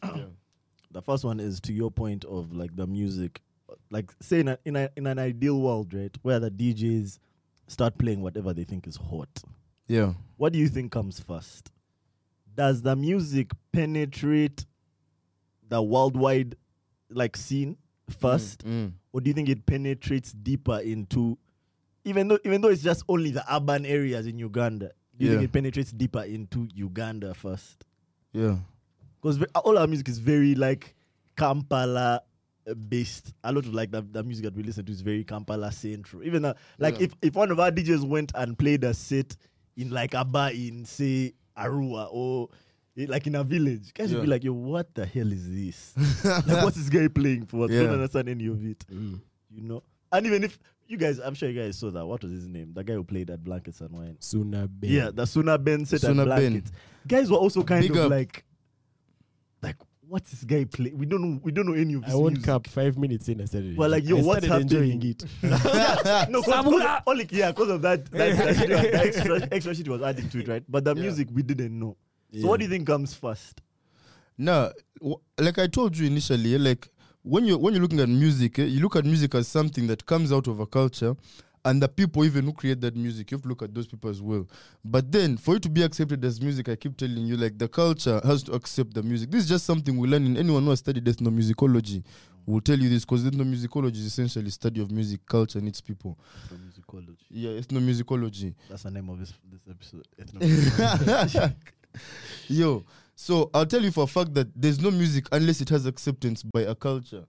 The 0.92 1.04
first 1.04 1.24
one 1.24 1.40
is 1.40 1.60
to 1.62 1.72
your 1.72 1.92
point 1.92 2.26
of 2.26 2.52
like 2.52 2.76
the 2.76 2.88
music, 2.88 3.42
like 3.92 4.12
say 4.20 4.40
in, 4.40 4.48
a, 4.48 4.58
in, 4.66 4.76
a, 4.76 4.90
in 4.96 5.06
an 5.06 5.20
ideal 5.20 5.62
world, 5.62 5.94
right, 5.94 6.18
where 6.24 6.40
the 6.40 6.50
DJs 6.50 7.20
start 7.68 7.96
playing 8.00 8.22
whatever 8.24 8.56
they 8.56 8.64
think 8.64 8.88
is 8.88 8.96
hot. 8.96 9.30
Yeah. 9.90 10.14
What 10.38 10.54
do 10.54 10.60
you 10.60 10.70
think 10.70 10.92
comes 10.94 11.20
first? 11.20 11.72
Does 12.56 12.82
the 12.82 12.96
music 12.96 13.52
penetrate 13.74 14.66
the 15.68 15.82
worldwide 15.82 16.56
like 17.10 17.36
scene 17.36 17.76
first, 18.10 18.64
Mm. 18.66 18.94
or 19.12 19.22
do 19.22 19.30
you 19.30 19.34
think 19.34 19.50
it 19.50 19.66
penetrates 19.66 20.32
deeper 20.32 20.80
into, 20.80 21.38
even 22.06 22.28
though 22.28 22.40
even 22.46 22.62
though 22.62 22.70
it's 22.70 22.82
just 22.84 23.04
only 23.10 23.32
the 23.32 23.44
urban 23.54 23.86
areas 23.86 24.26
in 24.28 24.40
Uganda? 24.40 24.92
Do 25.18 25.26
you 25.26 25.32
Yeah. 25.32 25.38
think 25.40 25.50
it 25.50 25.54
penetrates 25.54 25.92
deeper 25.92 26.22
into 26.24 26.68
Uganda 26.74 27.34
first? 27.34 27.84
Yeah. 28.32 28.58
because 29.22 29.44
all 29.56 29.78
our 29.78 29.86
music 29.88 30.08
is 30.08 30.18
very 30.20 30.56
like 30.56 30.96
Kampala 31.36 32.22
uh, 32.70 32.74
based. 32.74 33.34
A 33.44 33.52
lot 33.52 33.66
of 33.66 33.74
like 33.74 33.92
the, 33.92 34.02
the 34.02 34.24
music 34.24 34.46
that 34.46 34.56
we 34.56 34.64
listen 34.64 34.86
to 34.86 34.92
is 34.94 35.02
very 35.02 35.24
Kampala 35.26 35.72
central. 35.74 36.24
Even 36.24 36.46
uh, 36.46 36.54
like 36.78 37.00
Yeah. 37.00 37.06
if, 37.08 37.12
if 37.22 37.34
one 37.36 37.52
of 37.52 37.60
our 37.60 37.70
DJs 37.72 38.08
went 38.08 38.32
and 38.36 38.58
played 38.58 38.84
a 38.86 38.94
set 38.94 39.36
in 39.80 39.90
like 39.90 40.14
a 40.14 40.26
bar 40.26 40.52
in 40.52 40.86
say 40.86 41.34
Arua 41.58 42.10
or 42.12 42.50
eh, 42.98 43.06
like 43.08 43.26
in 43.28 43.36
a 43.36 43.44
village, 43.44 43.94
guys 43.94 44.14
would 44.14 44.22
be 44.22 44.28
like, 44.28 44.44
"Yo, 44.44 44.54
what 44.54 44.94
the 44.94 45.06
hell 45.06 45.32
is 45.32 45.50
this? 45.50 46.26
like, 46.48 46.64
what's 46.64 46.76
this 46.76 46.90
guy 46.90 47.08
playing 47.08 47.46
for? 47.46 47.66
I 47.66 47.68
don't 47.68 47.94
understand 47.94 48.30
any 48.30 48.48
of 48.48 48.64
it." 48.66 48.84
You 48.90 49.62
know. 49.64 49.84
And 50.12 50.26
even 50.26 50.44
if 50.44 50.60
you 50.88 50.98
guys, 50.98 51.20
I'm 51.20 51.36
sure 51.36 51.50
you 51.50 51.62
guys 51.62 51.78
saw 51.78 51.92
that. 51.92 52.06
What 52.06 52.24
was 52.24 52.32
his 52.32 52.48
name? 52.48 52.74
The 52.74 52.84
guy 52.84 52.94
who 52.94 53.04
played 53.04 53.30
at 53.30 53.44
Blankets 53.44 53.80
and 53.82 53.92
Wine. 53.92 54.18
Suna 54.20 54.68
Ben. 54.68 54.92
Yeah, 54.92 55.12
the 55.14 55.26
Suna 55.26 55.58
Ben 55.58 55.86
set 55.86 56.02
Suna 56.02 56.24
at. 56.24 56.26
Blankets. 56.26 56.72
Guys 57.08 57.32
were 57.32 57.38
also 57.38 57.64
kind 57.64 57.84
Big 57.84 57.92
of 57.92 58.06
up. 58.06 58.12
like, 58.12 58.44
like, 59.62 59.76
what's 60.10 60.32
this 60.32 60.44
guy 60.44 60.66
play? 60.66 60.92
We 60.92 61.06
don't 61.06 61.22
know. 61.22 61.40
We 61.44 61.52
don't 61.52 61.68
know 61.68 61.74
any 61.74 61.94
of 61.94 62.04
this 62.04 62.12
I 62.14 62.16
won't 62.16 62.44
music. 62.46 62.68
five 62.68 62.98
minutes 62.98 63.30
in. 63.30 63.42
I 63.42 63.46
started. 63.46 63.78
Well, 63.78 63.90
like, 63.90 64.04
yo, 64.08 64.18
I 64.18 64.22
what's 64.22 64.46
started 64.46 64.64
enjoying 64.64 64.92
happening? 65.02 65.16
it. 65.44 66.30
no, 66.32 66.42
cause, 66.42 66.64
cause, 66.66 67.02
only 67.08 67.28
yeah, 67.32 67.52
because 67.52 67.70
of 67.70 67.82
that, 67.84 68.06
that, 68.12 68.38
that, 68.38 68.56
shit- 68.58 68.70
that 68.70 68.94
extra, 69.06 69.48
extra 69.52 69.76
shit 69.76 69.88
was 69.88 70.02
added 70.02 70.32
to 70.32 70.40
it, 70.40 70.48
right? 70.48 70.64
But 70.68 70.84
the 70.84 70.96
Yeah. 70.96 71.02
music 71.04 71.28
we 71.32 71.44
didn't 71.44 71.78
know. 71.78 71.96
So 72.40 72.48
what 72.48 72.60
do 72.60 72.66
you 72.66 72.70
think 72.70 72.86
comes 72.88 73.14
first? 73.14 73.62
No, 74.38 74.72
w- 75.00 75.20
like 75.40 75.58
I 75.60 75.68
told 75.68 75.98
you 75.98 76.08
initially, 76.08 76.58
like 76.58 76.88
when 77.24 77.46
you 77.46 77.58
when 77.58 77.74
you're 77.74 77.82
looking 77.82 78.00
at 78.00 78.10
music, 78.10 78.60
eh, 78.60 78.64
you 78.66 78.82
look 78.82 78.96
at 78.96 79.06
music 79.06 79.36
as 79.36 79.48
something 79.48 79.88
that 79.88 80.06
comes 80.06 80.32
out 80.32 80.48
of 80.48 80.60
a 80.60 80.66
culture, 80.66 81.16
and 81.66 81.82
the 81.82 81.88
people 81.88 82.24
even 82.26 82.46
who 82.46 82.54
create 82.54 82.82
that 82.82 82.96
music, 82.96 83.32
you 83.32 83.36
have 83.36 83.44
to 83.44 83.50
look 83.50 83.62
at 83.62 83.74
those 83.74 83.88
people 83.88 84.10
as 84.10 84.22
well. 84.22 84.48
But 84.84 85.12
then, 85.12 85.38
for 85.38 85.56
it 85.56 85.64
to 85.64 85.70
be 85.70 85.84
accepted 85.84 86.24
as 86.24 86.42
music, 86.42 86.70
I 86.70 86.76
keep 86.76 86.98
telling 86.98 87.26
you, 87.26 87.38
like 87.38 87.58
the 87.58 87.68
culture 87.68 88.22
has 88.24 88.44
to 88.44 88.54
accept 88.54 88.94
the 88.94 89.04
music. 89.04 89.32
This 89.32 89.44
is 89.44 89.50
just 89.50 89.66
something 89.66 89.98
we 89.98 90.08
learn 90.08 90.26
in 90.26 90.38
anyone 90.38 90.64
who 90.64 90.70
has 90.70 90.80
studied 90.80 91.06
ethnomusicology. 91.06 92.04
Will 92.46 92.62
tell 92.62 92.80
you 92.80 92.90
this 92.90 93.06
because 93.06 93.24
ethnomusicology 93.26 93.98
is 93.98 94.06
essentially 94.06 94.50
study 94.50 94.82
of 94.82 94.90
music, 94.90 95.20
culture, 95.28 95.60
and 95.60 95.68
its 95.68 95.82
people. 95.82 96.18
Musicology. 96.52 97.18
Yeah, 97.30 97.52
ethnomusicology. 97.52 98.56
That's 98.70 98.84
the 98.84 98.92
name 98.92 99.10
of 99.10 99.20
this 99.20 99.34
this 99.52 99.62
episode. 99.70 100.08
Yo, 102.48 102.86
so 103.16 103.50
I'll 103.54 103.66
tell 103.66 103.84
you 103.84 103.92
for 103.92 104.06
a 104.06 104.08
fact 104.08 104.34
that 104.34 104.48
there's 104.56 104.80
no 104.80 104.90
music 104.92 105.28
unless 105.32 105.62
it 105.62 105.70
has 105.70 105.86
acceptance 105.86 106.42
by 106.42 106.62
a 106.62 106.74
culture. 106.74 107.26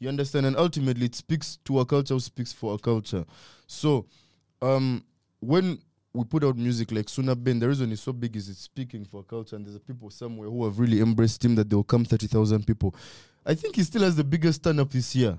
You 0.00 0.08
understand? 0.08 0.46
And 0.46 0.56
ultimately, 0.56 1.06
it 1.06 1.14
speaks 1.14 1.58
to 1.64 1.80
a 1.80 1.84
culture 1.86 2.18
speaks 2.20 2.52
for 2.52 2.74
a 2.74 2.78
culture. 2.78 3.24
So, 3.66 4.06
um, 4.62 5.02
when 5.40 5.78
we 6.12 6.24
put 6.24 6.44
out 6.44 6.56
music 6.56 6.90
like 6.92 7.08
Suna 7.08 7.34
Ben, 7.36 7.58
the 7.58 7.68
reason 7.68 7.90
it's 7.92 8.02
so 8.02 8.12
big 8.12 8.34
is 8.36 8.48
it's 8.48 8.60
speaking 8.60 9.04
for 9.04 9.20
a 9.20 9.24
culture, 9.24 9.56
and 9.56 9.64
there's 9.66 9.76
a 9.76 9.80
people 9.80 10.10
somewhere 10.10 10.48
who 10.48 10.64
have 10.64 10.78
really 10.78 11.00
embraced 11.00 11.44
him 11.44 11.54
that 11.56 11.68
they'll 11.68 11.82
come 11.84 12.04
30,000 12.04 12.66
people. 12.66 12.94
I 13.44 13.54
think 13.54 13.76
he 13.76 13.82
still 13.82 14.02
has 14.02 14.16
the 14.16 14.24
biggest 14.24 14.60
stand 14.60 14.78
up 14.80 14.90
this 14.90 15.14
year, 15.16 15.36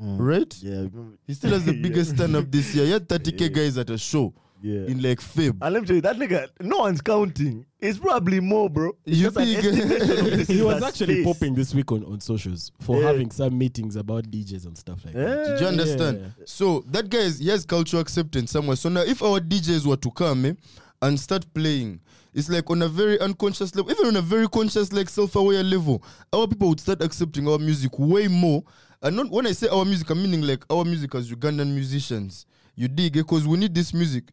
right? 0.00 0.48
Mm. 0.48 0.62
Yeah. 0.94 1.08
He 1.26 1.34
still 1.34 1.50
has 1.50 1.64
the 1.64 1.74
Yeah. 1.74 1.82
biggest 1.88 2.10
stand 2.14 2.36
up 2.36 2.50
this 2.50 2.74
year. 2.74 2.84
He 2.86 2.92
had 2.92 3.08
30k 3.08 3.40
Yeah. 3.42 3.48
guys 3.48 3.78
at 3.78 3.90
a 3.90 3.98
show 3.98 4.32
Yeah. 4.60 4.86
in 4.86 5.00
like 5.02 5.20
Feb. 5.20 5.56
And 5.62 5.72
let 5.74 5.82
me 5.82 5.86
tell 5.86 5.96
you, 5.96 6.02
that 6.02 6.16
nigga, 6.16 6.48
no 6.60 6.78
one's 6.78 7.00
counting. 7.00 7.64
It's 7.80 7.98
probably 7.98 8.40
more, 8.40 8.68
bro. 8.68 8.92
It's 9.06 9.18
You 9.18 9.24
just 9.30 9.36
think- 9.36 9.56
estimation 9.58 10.10
of 10.40 10.46
the 10.46 10.52
he 10.52 10.62
was 10.62 10.82
actually 10.82 11.22
space. 11.22 11.26
popping 11.26 11.54
this 11.54 11.74
week 11.74 11.92
on, 11.92 12.04
on 12.04 12.20
socials 12.20 12.72
for 12.80 13.00
Yeah. 13.00 13.06
having 13.08 13.30
some 13.30 13.56
meetings 13.56 13.94
about 13.96 14.24
DJs 14.30 14.66
and 14.66 14.76
stuff 14.76 15.04
like 15.04 15.14
that. 15.14 15.20
Yeah. 15.46 15.52
Did 15.52 15.60
you 15.60 15.66
understand? 15.68 16.20
Yeah. 16.20 16.44
So 16.44 16.84
that 16.88 17.08
guy 17.08 17.18
is, 17.18 17.38
he 17.38 17.48
has 17.50 17.64
cultural 17.64 18.02
acceptance 18.02 18.50
somewhere. 18.50 18.76
So 18.76 18.88
now, 18.88 19.02
if 19.02 19.22
our 19.22 19.38
DJs 19.40 19.86
were 19.86 19.96
to 19.96 20.10
come 20.10 20.44
eh, 20.46 20.54
and 21.02 21.18
start 21.20 21.46
playing, 21.54 22.00
it's 22.34 22.48
like 22.50 22.68
on 22.70 22.82
a 22.82 22.88
very 22.88 23.18
unconscious 23.20 23.74
level, 23.76 23.90
even 23.92 24.06
on 24.06 24.16
a 24.16 24.22
very 24.22 24.48
conscious, 24.48 24.92
like 24.92 25.08
self-aware 25.08 25.62
level, 25.62 26.02
our 26.32 26.46
people 26.48 26.68
would 26.70 26.80
start 26.80 27.00
accepting 27.02 27.46
our 27.48 27.58
music 27.58 27.96
way 27.98 28.26
more. 28.28 28.62
And 29.02 29.14
not 29.14 29.30
when 29.30 29.46
I 29.46 29.52
say 29.52 29.68
our 29.68 29.84
music, 29.84 30.10
I'm 30.10 30.20
meaning 30.20 30.42
like 30.42 30.64
our 30.68 30.84
music 30.84 31.14
as 31.14 31.30
Ugandan 31.30 31.72
musicians. 31.72 32.44
You 32.74 32.88
dig? 32.88 33.12
Because 33.14 33.46
we 33.46 33.56
need 33.56 33.74
this 33.74 33.94
music 33.94 34.24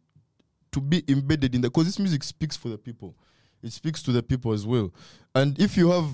to 0.76 0.80
be 0.80 1.02
embedded 1.08 1.54
in 1.54 1.60
the. 1.62 1.68
Because 1.70 1.86
this 1.86 1.98
music 1.98 2.22
speaks 2.22 2.56
for 2.56 2.68
the 2.68 2.78
people. 2.78 3.14
It 3.62 3.72
speaks 3.72 4.02
to 4.04 4.12
the 4.12 4.22
people 4.22 4.52
as 4.52 4.64
well. 4.66 4.92
And 5.34 5.58
if 5.58 5.76
you 5.76 5.90
have 5.90 6.06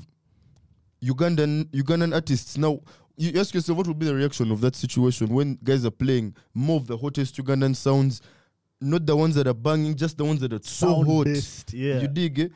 Ugandan 1.03 1.65
Ugandan 1.73 2.15
artists 2.15 2.57
now. 2.57 2.81
You 3.17 3.39
ask 3.41 3.55
yourself 3.55 3.77
what 3.77 3.87
would 3.89 3.99
be 3.99 4.07
the 4.07 4.15
reaction 4.15 4.51
of 4.51 4.61
that 4.63 4.75
situation 4.75 5.27
when 5.29 5.59
guys 5.63 5.85
are 5.85 5.91
playing 5.91 6.35
more 6.55 6.77
of 6.77 6.87
the 6.87 6.97
hottest 6.97 7.37
Ugandan 7.37 7.77
sounds, 7.77 8.23
not 8.81 9.05
the 9.05 9.15
ones 9.15 9.35
that 9.35 9.47
are 9.47 9.55
banging, 9.55 9.95
just 9.97 10.17
the 10.17 10.25
ones 10.25 10.41
that 10.41 10.53
are 10.53 10.61
so 10.63 10.87
Sound 10.95 11.07
hot. 11.07 11.25
based, 11.27 11.75
yeah. 11.75 12.01
You 12.01 12.09
dig? 12.09 12.39
eh? 12.41 12.49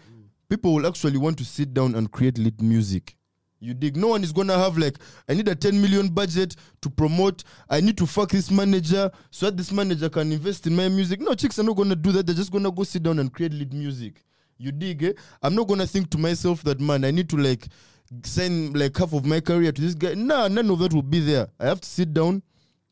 People 0.48 0.74
will 0.74 0.86
actually 0.86 1.18
want 1.18 1.36
to 1.38 1.44
sit 1.44 1.74
down 1.74 1.94
and 1.94 2.10
create 2.10 2.38
lit 2.38 2.60
music. 2.62 3.16
You 3.58 3.74
dig? 3.74 3.96
No 3.96 4.08
one 4.08 4.22
is 4.22 4.32
gonna 4.32 4.56
have 4.56 4.76
like, 4.76 4.98
I 5.28 5.34
need 5.34 5.48
a 5.48 5.54
10 5.54 5.80
million 5.80 6.08
budget 6.08 6.56
to 6.82 6.90
promote. 6.90 7.42
I 7.70 7.80
need 7.80 7.96
to 7.98 8.06
fuck 8.06 8.30
this 8.30 8.50
manager 8.50 9.10
so 9.30 9.46
that 9.46 9.56
this 9.56 9.72
manager 9.72 10.08
can 10.08 10.30
invest 10.30 10.66
in 10.66 10.76
my 10.76 10.88
music. 10.88 11.20
No, 11.20 11.34
chicks 11.34 11.58
are 11.58 11.62
not 11.62 11.76
gonna 11.76 11.96
do 11.96 12.12
that. 12.12 12.26
They're 12.26 12.34
just 12.34 12.52
gonna 12.52 12.70
go 12.70 12.84
sit 12.84 13.02
down 13.02 13.18
and 13.18 13.32
create 13.32 13.52
lead 13.52 13.72
music. 13.72 14.24
You 14.58 14.72
dig? 14.72 15.02
Eh? 15.04 15.12
I'm 15.42 15.54
not 15.54 15.68
gonna 15.68 15.86
think 15.86 16.10
to 16.10 16.18
myself 16.18 16.62
that 16.64 16.80
man, 16.80 17.04
I 17.04 17.10
need 17.10 17.28
to 17.30 17.36
like 17.36 17.66
send 18.24 18.78
like 18.78 18.96
half 18.96 19.12
of 19.12 19.24
my 19.24 19.40
career 19.40 19.72
to 19.72 19.80
this 19.80 19.94
guy. 19.94 20.14
Nah, 20.14 20.48
none 20.48 20.70
of 20.70 20.78
that 20.80 20.92
will 20.92 21.02
be 21.02 21.20
there. 21.20 21.48
I 21.58 21.66
have 21.66 21.80
to 21.80 21.88
sit 21.88 22.12
down, 22.12 22.42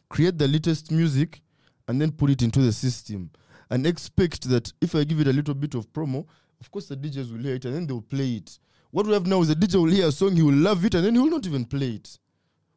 create 0.09 0.39
the 0.39 0.49
latest 0.49 0.91
music, 0.91 1.43
and 1.89 2.01
then 2.01 2.11
put 2.11 2.31
it 2.31 2.43
into 2.43 2.61
the 2.61 2.73
system. 2.73 3.31
And 3.70 3.86
expect 3.86 4.49
that 4.49 4.73
if 4.81 4.95
I 4.95 5.05
give 5.05 5.20
it 5.20 5.27
a 5.27 5.32
little 5.32 5.55
bit 5.55 5.74
of 5.74 5.91
promo, 5.93 6.27
of 6.61 6.70
course 6.70 6.86
the 6.86 6.97
DJs 6.97 7.32
will 7.32 7.43
hear 7.43 7.57
it 7.57 7.65
and 7.65 7.74
then 7.74 7.86
they'll 7.86 8.03
play 8.03 8.35
it. 8.35 8.59
What 8.94 9.08
we 9.08 9.12
have 9.14 9.26
now 9.26 9.42
is 9.42 9.50
a 9.50 9.56
DJ 9.56 9.74
will 9.74 9.90
hear 9.90 10.06
a 10.06 10.12
song, 10.12 10.36
he 10.36 10.42
will 10.42 10.54
love 10.54 10.84
it, 10.84 10.94
and 10.94 11.04
then 11.04 11.16
he 11.16 11.20
will 11.20 11.28
not 11.28 11.44
even 11.46 11.64
play 11.64 11.94
it. 11.94 12.16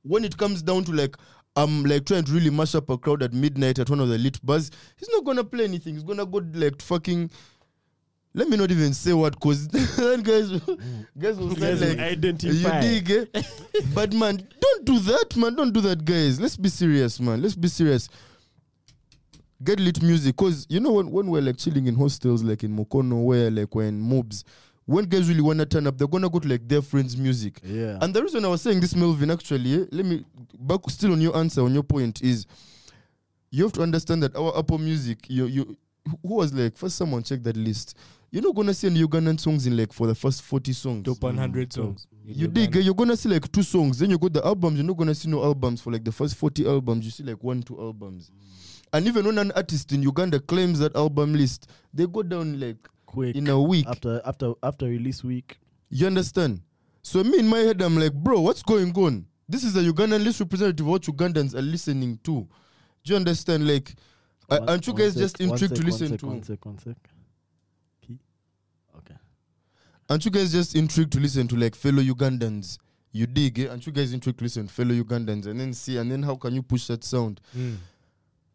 When 0.02 0.26
it 0.26 0.35
comes 0.35 0.64
down 0.64 0.84
to 0.85 0.91
like 0.91 1.15
I'm 1.56 1.84
like 1.84 2.07
trying 2.07 2.23
to 2.23 2.31
really 2.31 2.49
mash 2.49 2.73
up 2.73 2.89
a 2.89 2.98
crowd 2.98 3.22
at 3.22 3.34
midnight 3.34 3.77
at 3.77 3.88
one 3.88 3.99
of 3.99 4.10
the 4.10 4.18
lit 4.18 4.44
bars, 4.44 4.72
he's 4.98 5.10
not 5.10 5.26
gonna 5.26 5.44
play 5.44 5.65
anything. 5.65 5.94
He's 5.94 6.02
gonna 6.02 6.26
go 6.26 6.41
like 6.56 6.81
fucking 6.81 7.30
let 8.34 8.49
me 8.49 8.57
not 8.57 8.72
even 8.72 8.95
say 8.95 9.14
what 9.14 9.39
cause 9.39 9.68
then 9.68 10.23
guys 10.23 10.49
guys 11.19 11.38
will 11.38 11.53
Guys 11.53 11.81
will 11.81 11.89
like 11.89 11.99
identify. 11.99 12.81
you 12.81 13.02
dig 13.02 13.30
eh? 13.35 13.41
but 13.94 14.11
man 14.14 14.38
don't 14.60 14.85
do 14.85 14.98
that 14.98 15.38
man 15.38 15.53
don't 15.56 15.72
do 15.72 15.81
that 15.81 16.03
guys 16.03 16.39
let's 16.41 16.57
be 16.57 16.69
serious 16.69 17.19
man 17.19 17.44
let's 17.44 17.56
be 17.56 17.68
serious 17.68 18.10
get 19.64 19.80
lit 19.80 20.02
music 20.02 20.35
because 20.35 20.65
you 20.68 20.80
know 20.80 20.94
when, 20.94 21.11
when 21.11 21.27
we're 21.27 21.41
like 21.44 21.57
chilling 21.57 21.85
in 21.85 21.94
hostels 21.94 22.41
like 22.44 22.64
in 22.64 22.76
Mukono 22.76 23.23
where 23.23 23.52
like 23.52 23.73
we're 23.76 23.85
in 23.85 23.99
mobs 23.99 24.44
when 24.88 25.06
guys 25.06 25.28
really 25.30 25.42
want 25.42 25.60
to 25.60 25.66
turn 25.66 25.86
up 25.86 25.98
they're 25.98 26.08
gonna 26.08 26.30
go 26.30 26.40
to 26.40 26.48
like 26.48 26.68
their 26.68 26.82
friends 26.82 27.16
music 27.16 27.60
Yeah. 27.64 28.00
and 28.02 28.14
the 28.14 28.24
reason 28.24 28.44
I 28.44 28.48
was 28.48 28.62
saying 28.62 28.80
this, 28.80 28.96
Melvin, 28.96 29.30
actually, 29.30 29.86
let 29.92 30.06
me 30.06 30.26
back 30.60 30.80
still 30.90 31.12
on 31.12 31.22
your 31.22 31.38
answer, 31.38 31.62
on 31.62 31.74
your 31.74 31.84
point, 31.84 32.22
is 32.24 32.46
you 33.52 33.64
have 33.64 33.74
to 33.74 33.82
understand 33.82 34.24
that 34.24 34.36
our 34.36 34.58
Apple 34.58 34.78
Music, 34.78 35.20
you 35.30 35.46
you 35.46 35.78
who 36.24 36.36
was 36.36 36.54
like 36.54 36.78
first 36.78 36.96
someone 36.96 37.22
check 37.24 37.44
that 37.44 37.58
list. 37.58 37.96
You're 38.32 38.44
not 38.44 38.56
gonna 38.56 38.74
see 38.74 38.88
any 38.88 39.02
Ugandan 39.04 39.40
songs 39.40 39.68
in 39.68 39.78
like 39.78 39.94
for 39.94 40.06
the 40.08 40.16
first 40.16 40.42
40 40.42 40.74
songs. 40.74 41.04
Top 41.06 41.22
100 41.24 41.72
songs. 41.72 42.08
in 42.28 42.34
You 42.36 42.48
dig, 42.48 42.76
eh, 42.76 42.80
you're 42.80 42.94
gonna 42.94 43.16
see 43.16 43.30
like 43.30 43.50
two 43.52 43.64
songs, 43.64 44.00
then 44.00 44.10
you 44.10 44.18
got 44.18 44.34
the 44.34 44.46
albums, 44.46 44.76
you're 44.78 44.86
not 44.88 44.98
gonna 44.98 45.16
see 45.16 45.30
no 45.30 45.44
albums 45.44 45.80
for 45.82 45.92
like 45.92 46.04
the 46.04 46.12
first 46.12 46.36
40 46.36 46.66
albums, 46.68 47.06
you 47.06 47.12
see 47.12 47.24
like 47.24 47.42
one, 47.44 47.62
two 47.64 47.80
albums. 47.80 48.32
And 48.94 49.06
even 49.08 49.26
when 49.26 49.38
an 49.38 49.52
artist 49.54 49.92
in 49.92 50.02
Uganda 50.02 50.40
claims 50.40 50.80
that 50.80 50.96
album 50.96 51.34
list, 51.34 51.70
they 51.94 52.06
go 52.06 52.24
down 52.24 52.60
like 52.60 52.78
Quick. 53.08 53.36
in 53.36 53.48
a 53.48 53.60
week. 53.60 53.88
after 53.88 54.22
after 54.26 54.54
after 54.62 54.86
release 54.86 55.24
week. 55.24 55.58
You 55.90 56.06
understand? 56.06 56.62
So 57.02 57.24
me 57.24 57.40
in 57.40 57.48
my 57.48 57.60
head, 57.60 57.82
I'm 57.82 57.98
like, 57.98 58.14
bro, 58.14 58.42
what's 58.42 58.62
going 58.62 58.96
on? 58.98 59.26
This 59.50 59.64
is 59.64 59.76
a 59.78 59.80
Ugandan 59.82 60.24
list 60.24 60.40
representative 60.42 60.86
of 60.86 60.92
what 60.92 61.02
Ugandans 61.04 61.56
are 61.56 61.62
listening 61.62 62.20
to. 62.26 62.42
Do 63.04 63.14
you 63.14 63.16
understand? 63.16 63.66
Like, 63.66 63.96
uh, 64.50 64.58
One- 64.60 64.70
aren't 64.70 64.88
you 64.88 64.94
guys 64.94 65.14
sec, 65.14 65.22
just 65.22 65.40
intrigued 65.42 65.76
to 65.76 65.78
sec, 65.78 65.84
one 65.84 65.86
listen 65.92 66.08
sec, 66.10 66.20
to? 66.20 66.26
One 66.28 66.44
sec, 66.44 66.66
one 66.66 66.78
sec. 66.80 66.98
Key. 68.06 68.20
Okay. 68.98 69.16
Aren't 70.10 70.26
you 70.26 70.32
guys 70.32 70.52
just 70.52 70.76
intrigued 70.76 71.14
to 71.14 71.20
listen 71.22 71.48
to 71.48 71.56
like 71.56 71.76
fellow 71.76 72.04
Ugandans? 72.04 72.78
You 73.14 73.26
dig, 73.26 73.58
eh? 73.60 73.68
Aren't 73.70 73.86
you 73.88 73.94
guys 73.94 74.12
intrigued 74.12 74.40
to 74.40 74.44
listen 74.44 74.68
to 74.68 74.74
fellow 74.74 74.92
Ugandans 74.94 75.48
and 75.48 75.58
then 75.60 75.74
see 75.74 75.98
and 75.98 76.12
then 76.12 76.22
how 76.24 76.36
can 76.36 76.54
you 76.54 76.62
push 76.62 76.88
that 76.88 77.06
sound? 77.06 77.40
Mm. 77.58 77.78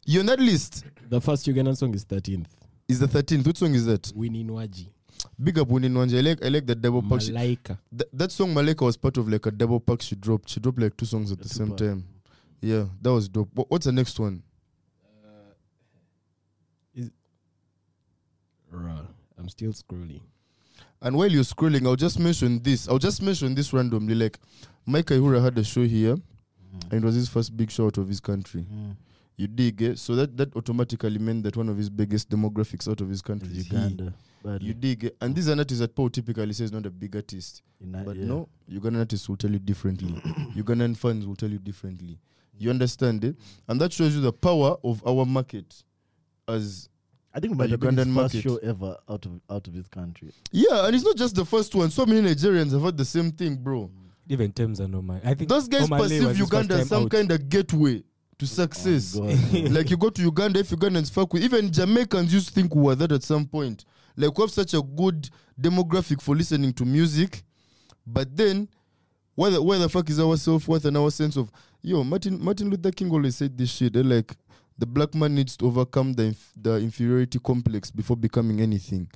You're 0.05 0.19
on 0.19 0.27
that 0.27 0.39
list. 0.39 0.85
The 1.09 1.19
first 1.19 1.47
Ugandan 1.47 1.75
song 1.75 1.93
is 1.95 2.05
13th. 2.05 2.45
Is 2.87 2.99
the 2.99 3.07
13th? 3.07 3.45
Which 3.47 3.57
song 3.57 3.73
is 3.75 3.85
that? 3.85 4.11
Winnie 4.15 4.43
Nwagi. 4.43 4.89
Big 5.41 5.57
up 5.57 5.67
Winnie 5.69 5.89
Nwagi. 5.89 6.17
I 6.17 6.21
like 6.21 6.45
I 6.45 6.49
like 6.49 6.65
the 6.65 6.75
double 6.75 7.01
pack. 7.01 7.21
She, 7.21 7.31
Malaika. 7.31 7.77
th- 7.97 8.09
that 8.13 8.31
song 8.31 8.53
Maleka 8.53 8.81
was 8.81 8.97
part 8.97 9.17
of 9.17 9.29
like 9.29 9.45
a 9.45 9.51
double 9.51 9.79
pack 9.79 10.01
she 10.01 10.15
dropped. 10.15 10.49
She 10.49 10.59
dropped 10.59 10.79
like 10.79 10.97
two 10.97 11.05
songs 11.05 11.31
at 11.31 11.39
the 11.39 11.47
same 11.49 11.67
two-pack. 11.67 11.79
time. 11.79 12.05
Yeah, 12.61 12.85
that 13.01 13.11
was 13.13 13.29
dope. 13.29 13.49
What- 13.53 13.69
What's 13.71 13.85
the 13.85 13.91
next 13.91 14.19
one? 14.19 14.43
Bruh, 18.71 19.05
I'm 19.37 19.49
still 19.49 19.71
scrolling. 19.71 20.21
And 21.01 21.15
while 21.15 21.31
you're 21.31 21.43
scrolling, 21.43 21.85
I'll 21.85 21.95
just 21.95 22.19
mention 22.19 22.61
this. 22.63 22.87
I'll 22.87 22.97
just 22.97 23.21
mention 23.21 23.53
this 23.55 23.73
randomly. 23.73 24.15
Like, 24.15 24.39
Mike 24.85 25.05
Ihura 25.07 25.43
had 25.43 25.57
a 25.57 25.63
show 25.63 25.83
here, 25.83 26.15
and 26.89 26.93
it 26.93 27.03
was 27.03 27.15
his 27.15 27.29
first 27.29 27.55
big 27.55 27.69
show 27.69 27.85
out 27.87 27.97
of 27.97 28.07
his 28.07 28.19
country. 28.19 28.65
Mm. 28.73 28.95
You 29.35 29.47
dig, 29.47 29.81
eh? 29.81 29.95
So 29.95 30.15
that, 30.15 30.37
that 30.37 30.55
automatically 30.55 31.17
meant 31.17 31.43
that 31.43 31.57
one 31.57 31.67
of 31.69 31.77
his 31.77 31.89
biggest 31.89 32.29
demographics 32.29 32.87
out 32.87 33.01
of 33.01 33.09
his 33.09 33.21
country 33.21 33.49
is. 33.49 33.69
Uganda. 33.71 34.13
But 34.43 34.61
You 34.61 34.73
dig, 34.73 35.05
eh? 35.05 35.09
And 35.21 35.35
this 35.35 35.45
is 35.45 35.51
an 35.51 35.59
artist 35.59 35.79
that 35.79 35.95
Paul 35.95 36.09
typically 36.09 36.53
says 36.53 36.71
not 36.71 36.85
a 36.85 36.91
big 36.91 37.15
artist. 37.15 37.63
But 37.81 38.15
no, 38.17 38.47
Ugandan 38.71 38.99
artists 38.99 39.27
will 39.27 39.37
tell 39.37 39.51
you 39.51 39.59
differently. 39.59 40.11
Ugandan 40.55 40.95
fans 40.95 41.25
will 41.25 41.35
tell 41.35 41.49
you 41.49 41.59
differently. 41.59 42.19
You 42.57 42.69
understand 42.69 43.23
it? 43.23 43.35
And 43.67 43.81
that 43.81 43.91
shows 43.91 44.13
you 44.15 44.21
the 44.21 44.31
power 44.33 44.75
of 44.83 45.05
our 45.07 45.25
market 45.25 45.83
as 46.47 46.89
I 47.33 47.39
think 47.39 47.51
we 47.53 47.57
might 47.57 47.71
have 47.71 47.79
Ugandan 47.79 47.95
been 47.95 48.05
first 48.13 48.35
market. 48.35 48.41
show 48.43 48.57
ever 48.57 48.95
out 49.09 49.25
of 49.25 49.41
out 49.49 49.67
of 49.67 49.73
his 49.73 49.87
country. 49.87 50.31
yeah, 50.51 50.85
and 50.85 50.95
it's 50.95 51.03
not 51.03 51.15
just 51.17 51.33
the 51.35 51.45
first 51.45 51.73
one. 51.73 51.89
So 51.89 52.05
many 52.05 52.21
Nigerians 52.21 52.71
have 52.73 52.83
had 52.83 52.97
the 52.97 53.05
same 53.05 53.31
thing, 53.31 53.55
bro. 53.55 53.89
Even 54.29 54.51
Tems 54.51 54.79
and 54.79 54.93
Omar. 54.95 55.19
I 55.25 55.33
think 55.33 55.49
Those 55.49 55.67
guys 55.67 55.89
Omah 55.89 55.99
Lay 55.99 56.03
perceive 56.03 56.27
was 56.27 56.37
his 56.37 56.39
first 56.39 56.53
Uganda 56.53 56.75
as 56.75 56.89
some 56.89 57.03
out. 57.05 57.09
kind 57.11 57.31
of 57.31 57.49
gateway 57.49 58.03
to 58.39 58.47
success. 58.47 59.15
Oh, 59.17 59.23
like 59.69 59.89
you 59.89 59.97
go 59.97 60.09
to 60.09 60.21
Uganda, 60.21 60.59
if 60.59 60.69
Ugandans 60.69 61.11
fuck 61.11 61.33
with 61.33 61.43
even 61.43 61.71
Jamaicans 61.71 62.33
used 62.33 62.47
to 62.49 62.53
think 62.53 62.73
we 62.75 62.81
were 62.81 62.95
that 62.95 63.11
at 63.11 63.23
some 63.23 63.45
point. 63.45 63.85
Like 64.15 64.37
we 64.37 64.43
have 64.43 64.51
such 64.51 64.73
a 64.73 64.81
good 64.81 65.29
demographic 65.59 66.21
for 66.21 66.35
listening 66.35 66.73
to 66.73 66.85
music, 66.85 67.43
but 68.05 68.35
then 68.35 68.67
where 69.35 69.51
the, 69.51 69.61
where 69.61 69.79
the 69.79 69.89
fuck 69.89 70.09
is 70.09 70.19
our 70.19 70.37
self 70.37 70.67
worth 70.67 70.85
and 70.85 70.95
our 70.97 71.09
sense 71.11 71.35
of 71.37 71.51
yo 71.81 72.03
Martin 72.03 72.43
Martin 72.43 72.69
Luther 72.69 72.91
King 72.91 73.11
always 73.11 73.35
said 73.35 73.57
this 73.57 73.71
shit. 73.71 73.95
eh, 73.95 74.01
like 74.03 74.35
the 74.77 74.85
black 74.85 75.13
man 75.15 75.35
needs 75.35 75.55
to 75.57 75.65
overcome 75.65 76.13
the 76.13 76.23
inf- 76.23 76.51
the 76.55 76.75
inferiority 76.77 77.39
complex 77.39 77.91
before 77.91 78.17
becoming 78.17 78.59
anything, 78.61 79.07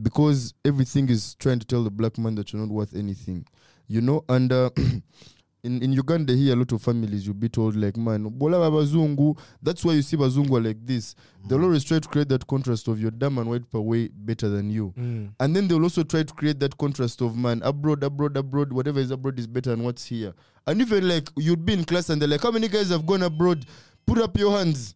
because 0.00 0.54
everything 0.64 1.08
is 1.08 1.34
trying 1.34 1.58
to 1.58 1.66
tell 1.66 1.82
the 1.84 1.90
black 1.90 2.18
man 2.18 2.34
that 2.34 2.52
you're 2.52 2.60
not 2.62 2.70
worth 2.70 2.94
anything, 2.94 3.46
you 3.88 4.00
know. 4.00 4.24
And 4.28 4.52
uh, 4.52 4.70
in 5.66 5.82
in 5.82 5.92
Uganda 5.92 6.32
here, 6.34 6.54
a 6.54 6.56
lot 6.56 6.72
of 6.72 6.80
families 6.80 7.26
you'll 7.26 7.34
be 7.34 7.48
told 7.48 7.76
like, 7.76 7.96
man, 7.96 8.22
bola 8.24 8.58
ba 8.58 8.70
bazungu. 8.76 9.36
That's 9.62 9.84
why 9.84 9.92
you 9.94 10.02
see 10.02 10.16
bazungu 10.16 10.64
like 10.64 10.78
this. 10.86 11.14
They'll 11.46 11.62
always 11.62 11.84
try 11.84 11.98
to 11.98 12.08
create 12.08 12.28
that 12.28 12.46
contrast 12.46 12.88
of 12.88 13.00
your 13.00 13.10
dumb 13.10 13.38
and 13.38 13.50
white 13.50 13.70
per 13.70 13.80
way 13.80 14.08
better 14.08 14.48
than 14.48 14.70
you. 14.70 14.94
Mm. 14.98 15.32
And 15.40 15.54
then 15.54 15.68
they'll 15.68 15.82
also 15.82 16.02
try 16.02 16.22
to 16.22 16.34
create 16.34 16.60
that 16.60 16.78
contrast 16.78 17.20
of 17.20 17.36
man, 17.36 17.60
abroad, 17.62 18.02
abroad, 18.02 18.36
abroad, 18.36 18.72
whatever 18.72 19.00
is 19.00 19.10
abroad 19.10 19.38
is 19.38 19.46
better 19.46 19.70
than 19.70 19.82
what's 19.82 20.04
here. 20.06 20.32
And 20.66 20.80
even 20.80 21.08
like 21.08 21.28
you'd 21.36 21.64
be 21.64 21.74
in 21.74 21.84
class 21.84 22.08
and 22.08 22.20
they're 22.20 22.28
like, 22.28 22.42
How 22.42 22.50
many 22.50 22.68
guys 22.68 22.90
have 22.90 23.04
gone 23.06 23.22
abroad? 23.22 23.66
Put 24.06 24.18
up 24.18 24.38
your 24.38 24.56
hands. 24.56 24.94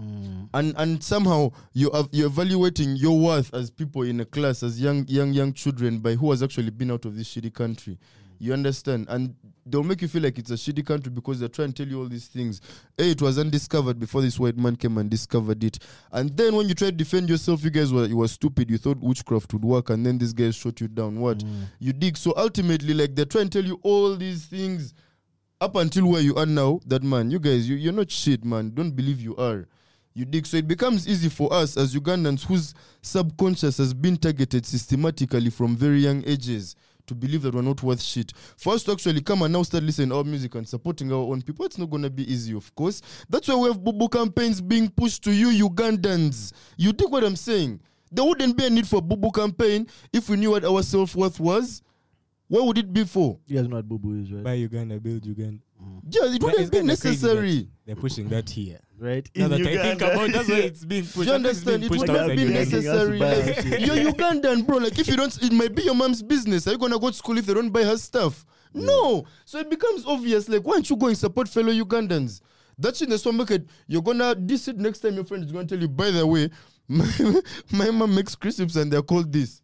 Mm. 0.00 0.48
And 0.54 0.74
and 0.78 1.02
somehow 1.02 1.50
you 1.72 1.90
have 1.92 2.08
you're 2.12 2.26
evaluating 2.26 2.96
your 2.96 3.18
worth 3.18 3.52
as 3.54 3.70
people 3.70 4.02
in 4.02 4.20
a 4.20 4.24
class, 4.24 4.62
as 4.62 4.80
young, 4.80 5.06
young, 5.08 5.32
young 5.32 5.52
children 5.52 5.98
by 5.98 6.14
who 6.14 6.30
has 6.30 6.42
actually 6.42 6.70
been 6.70 6.90
out 6.90 7.04
of 7.04 7.16
this 7.16 7.34
shitty 7.34 7.52
country. 7.52 7.98
You 8.42 8.54
understand? 8.54 9.04
And 9.10 9.34
they'll 9.66 9.82
make 9.82 10.00
you 10.00 10.08
feel 10.08 10.22
like 10.22 10.38
it's 10.38 10.50
a 10.50 10.54
shitty 10.54 10.86
country 10.86 11.12
because 11.12 11.38
they're 11.38 11.48
trying 11.50 11.74
to 11.74 11.84
tell 11.84 11.92
you 11.92 12.00
all 12.00 12.08
these 12.08 12.26
things. 12.26 12.62
Hey, 12.96 13.10
it 13.10 13.20
was 13.20 13.38
undiscovered 13.38 14.00
before 14.00 14.22
this 14.22 14.40
white 14.40 14.56
man 14.56 14.76
came 14.76 14.96
and 14.96 15.10
discovered 15.10 15.62
it. 15.62 15.78
And 16.10 16.34
then 16.34 16.56
when 16.56 16.66
you 16.66 16.74
try 16.74 16.88
to 16.88 16.96
defend 16.96 17.28
yourself, 17.28 17.62
you 17.62 17.68
guys 17.68 17.92
were 17.92 18.06
you 18.06 18.16
were 18.16 18.28
stupid. 18.28 18.70
You 18.70 18.78
thought 18.78 18.98
witchcraft 18.98 19.52
would 19.52 19.62
work, 19.62 19.90
and 19.90 20.06
then 20.06 20.16
these 20.16 20.32
guys 20.32 20.56
shot 20.56 20.80
you 20.80 20.88
down. 20.88 21.20
What? 21.20 21.38
Mm. 21.40 21.64
You 21.80 21.92
dig. 21.92 22.16
So 22.16 22.32
ultimately, 22.34 22.94
like 22.94 23.14
they're 23.14 23.26
trying 23.26 23.50
to 23.50 23.60
tell 23.60 23.68
you 23.68 23.78
all 23.82 24.16
these 24.16 24.46
things 24.46 24.94
up 25.60 25.76
until 25.76 26.06
where 26.06 26.22
you 26.22 26.34
are 26.36 26.46
now. 26.46 26.80
That 26.86 27.02
man, 27.02 27.30
you 27.30 27.40
guys, 27.40 27.68
you, 27.68 27.76
you're 27.76 27.92
not 27.92 28.10
shit, 28.10 28.42
man. 28.42 28.72
Don't 28.74 28.92
believe 28.92 29.20
you 29.20 29.36
are. 29.36 29.68
You 30.14 30.24
dig. 30.24 30.46
So 30.46 30.56
it 30.56 30.66
becomes 30.66 31.06
easy 31.06 31.28
for 31.28 31.52
us 31.52 31.76
as 31.76 31.94
Ugandans 31.94 32.46
whose 32.46 32.72
subconscious 33.02 33.76
has 33.76 33.92
been 33.92 34.16
targeted 34.16 34.64
systematically 34.64 35.50
from 35.50 35.76
very 35.76 36.00
young 36.00 36.24
ages 36.26 36.74
to 37.10 37.14
believe 37.16 37.42
that 37.42 37.52
we're 37.54 37.62
not 37.62 37.82
worth 37.82 38.00
shit. 38.00 38.32
For 38.56 38.72
us 38.74 38.84
to 38.84 38.92
actually 38.92 39.20
come 39.20 39.42
and 39.42 39.52
now 39.52 39.64
start 39.64 39.82
listening 39.82 40.10
to 40.10 40.16
our 40.18 40.24
music 40.24 40.54
and 40.54 40.66
supporting 40.66 41.12
our 41.12 41.18
own 41.18 41.42
people, 41.42 41.66
it's 41.66 41.76
not 41.76 41.90
gonna 41.90 42.08
be 42.08 42.30
easy, 42.32 42.54
of 42.54 42.72
course. 42.76 43.02
That's 43.28 43.48
why 43.48 43.56
we 43.56 43.68
have 43.68 43.80
Bubu 43.80 44.10
campaigns 44.10 44.60
being 44.60 44.88
pushed 44.88 45.24
to 45.24 45.32
you 45.32 45.68
Ugandans. 45.68 46.52
You 46.76 46.92
dig 46.92 47.10
what 47.10 47.24
I'm 47.24 47.34
saying? 47.36 47.80
There 48.12 48.24
wouldn't 48.24 48.56
be 48.56 48.66
a 48.66 48.70
need 48.70 48.86
for 48.86 49.02
Bubu 49.02 49.34
campaign 49.34 49.88
if 50.12 50.28
we 50.28 50.36
knew 50.36 50.52
what 50.52 50.64
our 50.64 50.82
self 50.84 51.16
worth 51.16 51.40
was. 51.40 51.82
What 52.46 52.66
would 52.66 52.78
it 52.78 52.92
be 52.92 53.04
for? 53.04 53.38
You 53.46 53.56
guys 53.58 53.68
know 53.68 53.76
what 53.76 53.88
Bubu 53.88 54.22
is, 54.22 54.32
right? 54.32 54.44
Buy 54.44 54.54
Uganda, 54.54 54.98
build 55.00 55.26
Uganda. 55.26 55.62
Yeah, 56.10 56.26
it 56.26 56.40
But 56.40 56.42
wouldn't 56.42 56.60
it's 56.60 56.70
be 56.70 56.76
kinda 56.78 56.92
necessary. 56.92 57.68
They're 57.86 57.96
pushing 57.96 58.28
that 58.28 58.50
here. 58.50 58.78
Right? 59.00 59.26
Now 59.34 59.46
In 59.46 59.50
that 59.52 59.60
I 59.62 59.64
think 59.64 60.00
Uganda. 60.00 60.12
about 60.12 60.32
that's 60.32 60.48
why 60.50 60.54
it's 60.56 60.84
being 60.84 61.04
pushed. 61.04 61.14
Do 61.16 61.22
you 61.24 61.32
I 61.32 61.36
think 61.38 61.46
it's 61.46 61.66
understand? 61.66 61.84
It 61.84 61.88
pushed 61.88 62.00
would 62.00 62.10
not 62.10 62.28
be 62.36 62.44
necessary. 62.44 63.18
Like, 63.18 63.80
you're 63.80 64.12
Ugandan, 64.12 64.66
bro. 64.66 64.76
Like, 64.76 64.98
if 64.98 65.08
you 65.08 65.16
don't, 65.16 65.42
it 65.42 65.52
might 65.52 65.74
be 65.74 65.82
your 65.84 65.94
mom's 65.94 66.22
business. 66.22 66.68
Are 66.68 66.72
you 66.72 66.78
gonna 66.78 66.98
go 66.98 67.08
to 67.08 67.16
school 67.16 67.38
if 67.38 67.46
they 67.46 67.54
don't 67.54 67.70
buy 67.70 67.82
her 67.84 67.96
stuff? 67.96 68.44
No. 68.74 69.24
So 69.46 69.58
it 69.58 69.70
becomes 69.70 70.04
obvious. 70.04 70.48
Like, 70.50 70.62
why 70.64 70.74
don't 70.74 70.90
you 70.90 70.96
go 70.96 71.06
and 71.06 71.16
support 71.16 71.48
fellow 71.48 71.72
Ugandans? 71.72 72.42
That's 72.78 73.00
in 73.02 73.08
the 73.10 73.18
supermarket. 73.18 73.66
You're 73.86 74.02
gonna 74.02 74.34
this 74.38 74.68
it 74.68 74.78
next 74.78 74.98
time 75.00 75.14
your 75.14 75.24
friend 75.24 75.42
is 75.44 75.50
gonna 75.50 75.66
tell 75.66 75.78
you, 75.80 75.88
by 75.88 76.10
the 76.10 76.26
way, 76.26 76.50
my, 76.88 77.40
my 77.72 77.90
mom 77.90 78.14
makes 78.14 78.34
crisps 78.34 78.76
and 78.76 78.92
they're 78.92 79.02
called 79.02 79.32
this. 79.32 79.62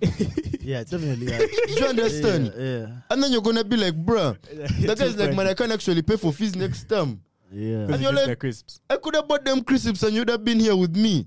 Yeah, 0.66 0.82
definitely. 0.82 1.26
Yeah. 1.26 1.38
Do 1.38 1.72
you 1.74 1.86
understand? 1.86 2.52
Yeah, 2.56 2.62
yeah. 2.64 2.86
And 3.08 3.22
then 3.22 3.30
you're 3.30 3.40
gonna 3.40 3.62
be 3.62 3.76
like, 3.76 3.94
bruh, 3.94 4.36
that 4.84 4.98
guy's 4.98 5.16
like, 5.16 5.32
man, 5.34 5.46
I 5.46 5.54
can't 5.54 5.70
actually 5.70 6.02
pay 6.02 6.16
for 6.16 6.32
fees 6.32 6.56
next 6.56 6.88
term. 6.88 7.20
Yeah. 7.52 7.86
And 7.92 8.00
you're 8.00 8.12
like- 8.12 8.38
crisps. 8.38 8.80
I 8.90 8.96
could 8.96 9.14
have 9.14 9.28
bought 9.28 9.44
them 9.44 9.62
crisps 9.62 10.02
and 10.02 10.14
you'd 10.14 10.28
have 10.28 10.44
been 10.44 10.60
here 10.60 10.76
with 10.76 10.96
me. 10.96 11.26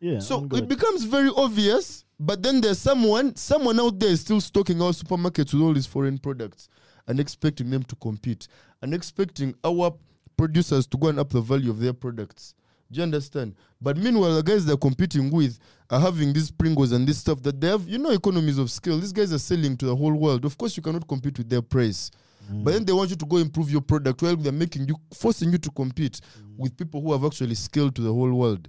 yeah. 0.00 0.18
So 0.20 0.46
it 0.52 0.68
becomes 0.68 1.04
very 1.04 1.30
obvious, 1.36 2.04
but 2.20 2.42
then 2.42 2.60
there's 2.60 2.78
someone, 2.78 3.34
someone 3.36 3.80
out 3.80 3.98
there 3.98 4.10
is 4.10 4.20
still 4.20 4.40
stocking 4.40 4.80
our 4.82 4.92
supermarkets 4.92 5.52
with 5.52 5.62
all 5.62 5.72
these 5.74 5.86
foreign 5.86 6.18
products 6.18 6.68
and 7.08 7.18
expecting 7.20 7.70
them 7.70 7.82
to 7.84 7.96
compete 7.96 8.48
and 8.82 8.92
expecting 8.94 9.54
our 9.64 9.94
producers 10.36 10.86
to 10.88 10.96
go 10.98 11.08
and 11.08 11.18
up 11.18 11.30
the 11.30 11.40
value 11.40 11.70
of 11.70 11.80
their 11.80 11.92
products. 11.94 12.54
Do 12.92 12.98
you 12.98 13.02
understand? 13.02 13.54
But 13.80 13.96
meanwhile, 13.96 14.36
the 14.36 14.42
guys 14.42 14.64
they're 14.64 14.76
competing 14.76 15.30
with 15.32 15.58
are 15.90 15.98
having 15.98 16.32
these 16.32 16.50
Pringles 16.52 16.92
and 16.92 17.06
this 17.08 17.18
stuff 17.18 17.42
that 17.42 17.60
they 17.60 17.66
have, 17.68 17.88
you 17.88 17.98
know, 17.98 18.10
economies 18.10 18.58
of 18.58 18.70
scale. 18.70 18.98
These 19.00 19.12
guys 19.12 19.32
are 19.32 19.38
selling 19.40 19.76
to 19.78 19.86
the 19.86 19.96
whole 19.96 20.12
world. 20.14 20.44
Of 20.44 20.56
course, 20.56 20.76
you 20.76 20.82
cannot 20.84 21.08
compete 21.08 21.36
with 21.38 21.48
their 21.48 21.62
price. 21.62 22.10
But 22.50 22.74
then 22.74 22.84
they 22.84 22.92
want 22.92 23.10
you 23.10 23.16
to 23.16 23.26
go 23.26 23.36
improve 23.38 23.70
your 23.70 23.80
product 23.80 24.22
while 24.22 24.36
they're 24.36 24.52
making 24.52 24.88
you, 24.88 24.96
forcing 25.12 25.50
you 25.52 25.58
to 25.58 25.70
compete 25.70 26.20
with 26.56 26.76
people 26.76 27.00
who 27.00 27.12
have 27.12 27.24
actually 27.24 27.54
scaled 27.54 27.94
to 27.96 28.02
the 28.02 28.12
whole 28.12 28.32
world 28.32 28.68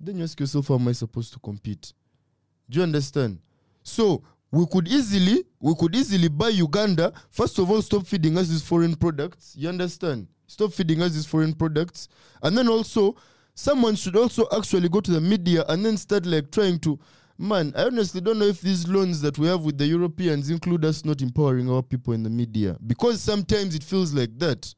then 0.00 0.18
you 0.18 0.24
ask 0.24 0.38
yourself, 0.38 0.68
how 0.68 0.74
am 0.74 0.88
I 0.88 0.92
supposed 0.92 1.32
to 1.32 1.38
compete? 1.38 1.92
Do 2.68 2.78
you 2.78 2.82
understand? 2.82 3.38
So 3.82 4.22
we 4.50 4.66
could 4.66 4.88
easily, 4.88 5.44
we 5.60 5.74
could 5.74 5.94
easily 5.94 6.28
buy 6.28 6.48
Uganda. 6.48 7.12
First 7.30 7.58
of 7.58 7.70
all, 7.70 7.82
stop 7.82 8.06
feeding 8.06 8.36
us 8.38 8.48
these 8.48 8.62
foreign 8.62 8.94
products. 8.94 9.54
You 9.56 9.68
understand? 9.68 10.28
Stop 10.46 10.72
feeding 10.72 11.02
us 11.02 11.12
these 11.12 11.26
foreign 11.26 11.54
products, 11.54 12.08
and 12.42 12.56
then 12.56 12.68
also, 12.68 13.16
someone 13.54 13.96
should 13.96 14.16
also 14.16 14.46
actually 14.56 14.88
go 14.88 15.00
to 15.00 15.10
the 15.10 15.20
media 15.20 15.64
and 15.68 15.84
then 15.84 15.96
start 15.96 16.26
like 16.26 16.50
trying 16.50 16.78
to. 16.80 16.98
Man, 17.38 17.72
I 17.76 17.84
honestly 17.84 18.20
don't 18.20 18.38
know 18.38 18.46
if 18.46 18.60
these 18.60 18.88
loans 18.88 19.20
that 19.20 19.38
we 19.38 19.46
have 19.46 19.62
with 19.62 19.76
the 19.76 19.86
Europeans 19.86 20.48
include 20.48 20.84
us 20.84 21.04
not 21.04 21.20
empowering 21.20 21.70
our 21.70 21.82
people 21.82 22.14
in 22.14 22.22
the 22.22 22.30
media 22.30 22.76
because 22.86 23.20
sometimes 23.20 23.74
it 23.74 23.82
feels 23.84 24.14
like 24.14 24.38
that. 24.38 24.74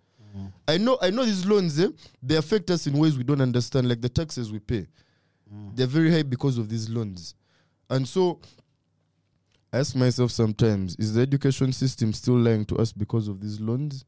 I 0.69 0.77
know, 0.77 0.99
I 1.01 1.11
know 1.11 1.25
these 1.25 1.47
loans, 1.47 1.81
eh, 1.81 1.89
they 2.23 2.37
affect 2.37 2.71
us 2.71 2.87
in 2.87 2.97
ways 2.97 3.17
we 3.19 3.25
don't 3.25 3.41
understand, 3.41 3.89
like 3.89 4.01
the 4.01 4.09
taxes 4.09 4.53
we 4.53 4.59
pay 4.61 4.87
they're 5.75 5.87
very 5.87 6.11
high 6.11 6.23
because 6.23 6.59
of 6.59 6.69
these 6.69 6.89
loans. 6.89 7.35
And 7.91 8.07
so 8.07 8.41
I 9.73 9.79
ask 9.79 9.95
myself 9.97 10.31
sometimes, 10.31 10.97
is 10.97 11.15
the 11.15 11.23
education 11.23 11.73
system 11.73 12.13
still 12.13 12.39
lying 12.39 12.65
to 12.67 12.77
us 12.77 12.93
because 12.93 13.29
of 13.29 13.41
these 13.41 13.61
loans? 13.61 14.05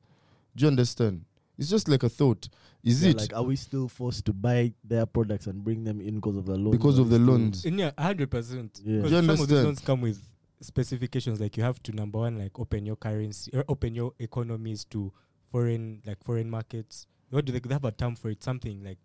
Do 0.57 0.65
you 0.65 0.69
understand? 0.69 1.25
It's 1.61 1.69
just 1.69 1.89
like 1.89 2.03
a 2.03 2.09
thought. 2.09 2.49
Is 2.83 3.03
Yeah, 3.05 3.11
it 3.11 3.17
like, 3.19 3.35
are 3.35 3.43
we 3.43 3.55
still 3.55 3.87
forced 3.87 4.25
to 4.25 4.33
buy 4.33 4.73
their 4.83 5.05
products 5.05 5.47
and 5.47 5.63
bring 5.63 5.85
them 5.85 6.01
in 6.01 6.15
because 6.17 6.37
of 6.37 6.47
the 6.47 6.57
loans? 6.57 6.77
because 6.79 6.99
of 6.99 7.11
the 7.11 7.19
loans? 7.19 7.67
In 7.67 7.79
yeah, 7.79 7.91
hundred 7.99 8.31
percent. 8.31 8.81
Yeah. 8.83 8.97
Because 9.03 9.11
Do 9.11 9.17
you 9.17 9.23
some 9.23 9.41
of 9.43 9.49
these 9.49 9.63
loans 9.65 9.81
come 9.81 10.01
with 10.01 10.19
specifications 10.63 11.39
like 11.41 11.57
you 11.59 11.63
have 11.63 11.83
to 11.83 11.93
number 11.93 12.19
one 12.19 12.39
like 12.39 12.59
open 12.59 12.87
your 12.87 12.97
currency 12.97 13.51
or 13.55 13.65
open 13.69 13.95
your 13.95 14.13
economies 14.19 14.85
to 14.87 15.13
foreign 15.51 16.01
like 16.07 16.25
foreign 16.25 16.49
markets. 16.49 17.07
What 17.29 17.45
do 17.45 17.53
they, 17.53 17.61
they 17.61 17.75
have 17.75 17.85
a 17.85 17.93
term 17.93 18.17
for 18.17 18.31
it? 18.31 18.43
Something 18.43 18.83
like 18.83 18.99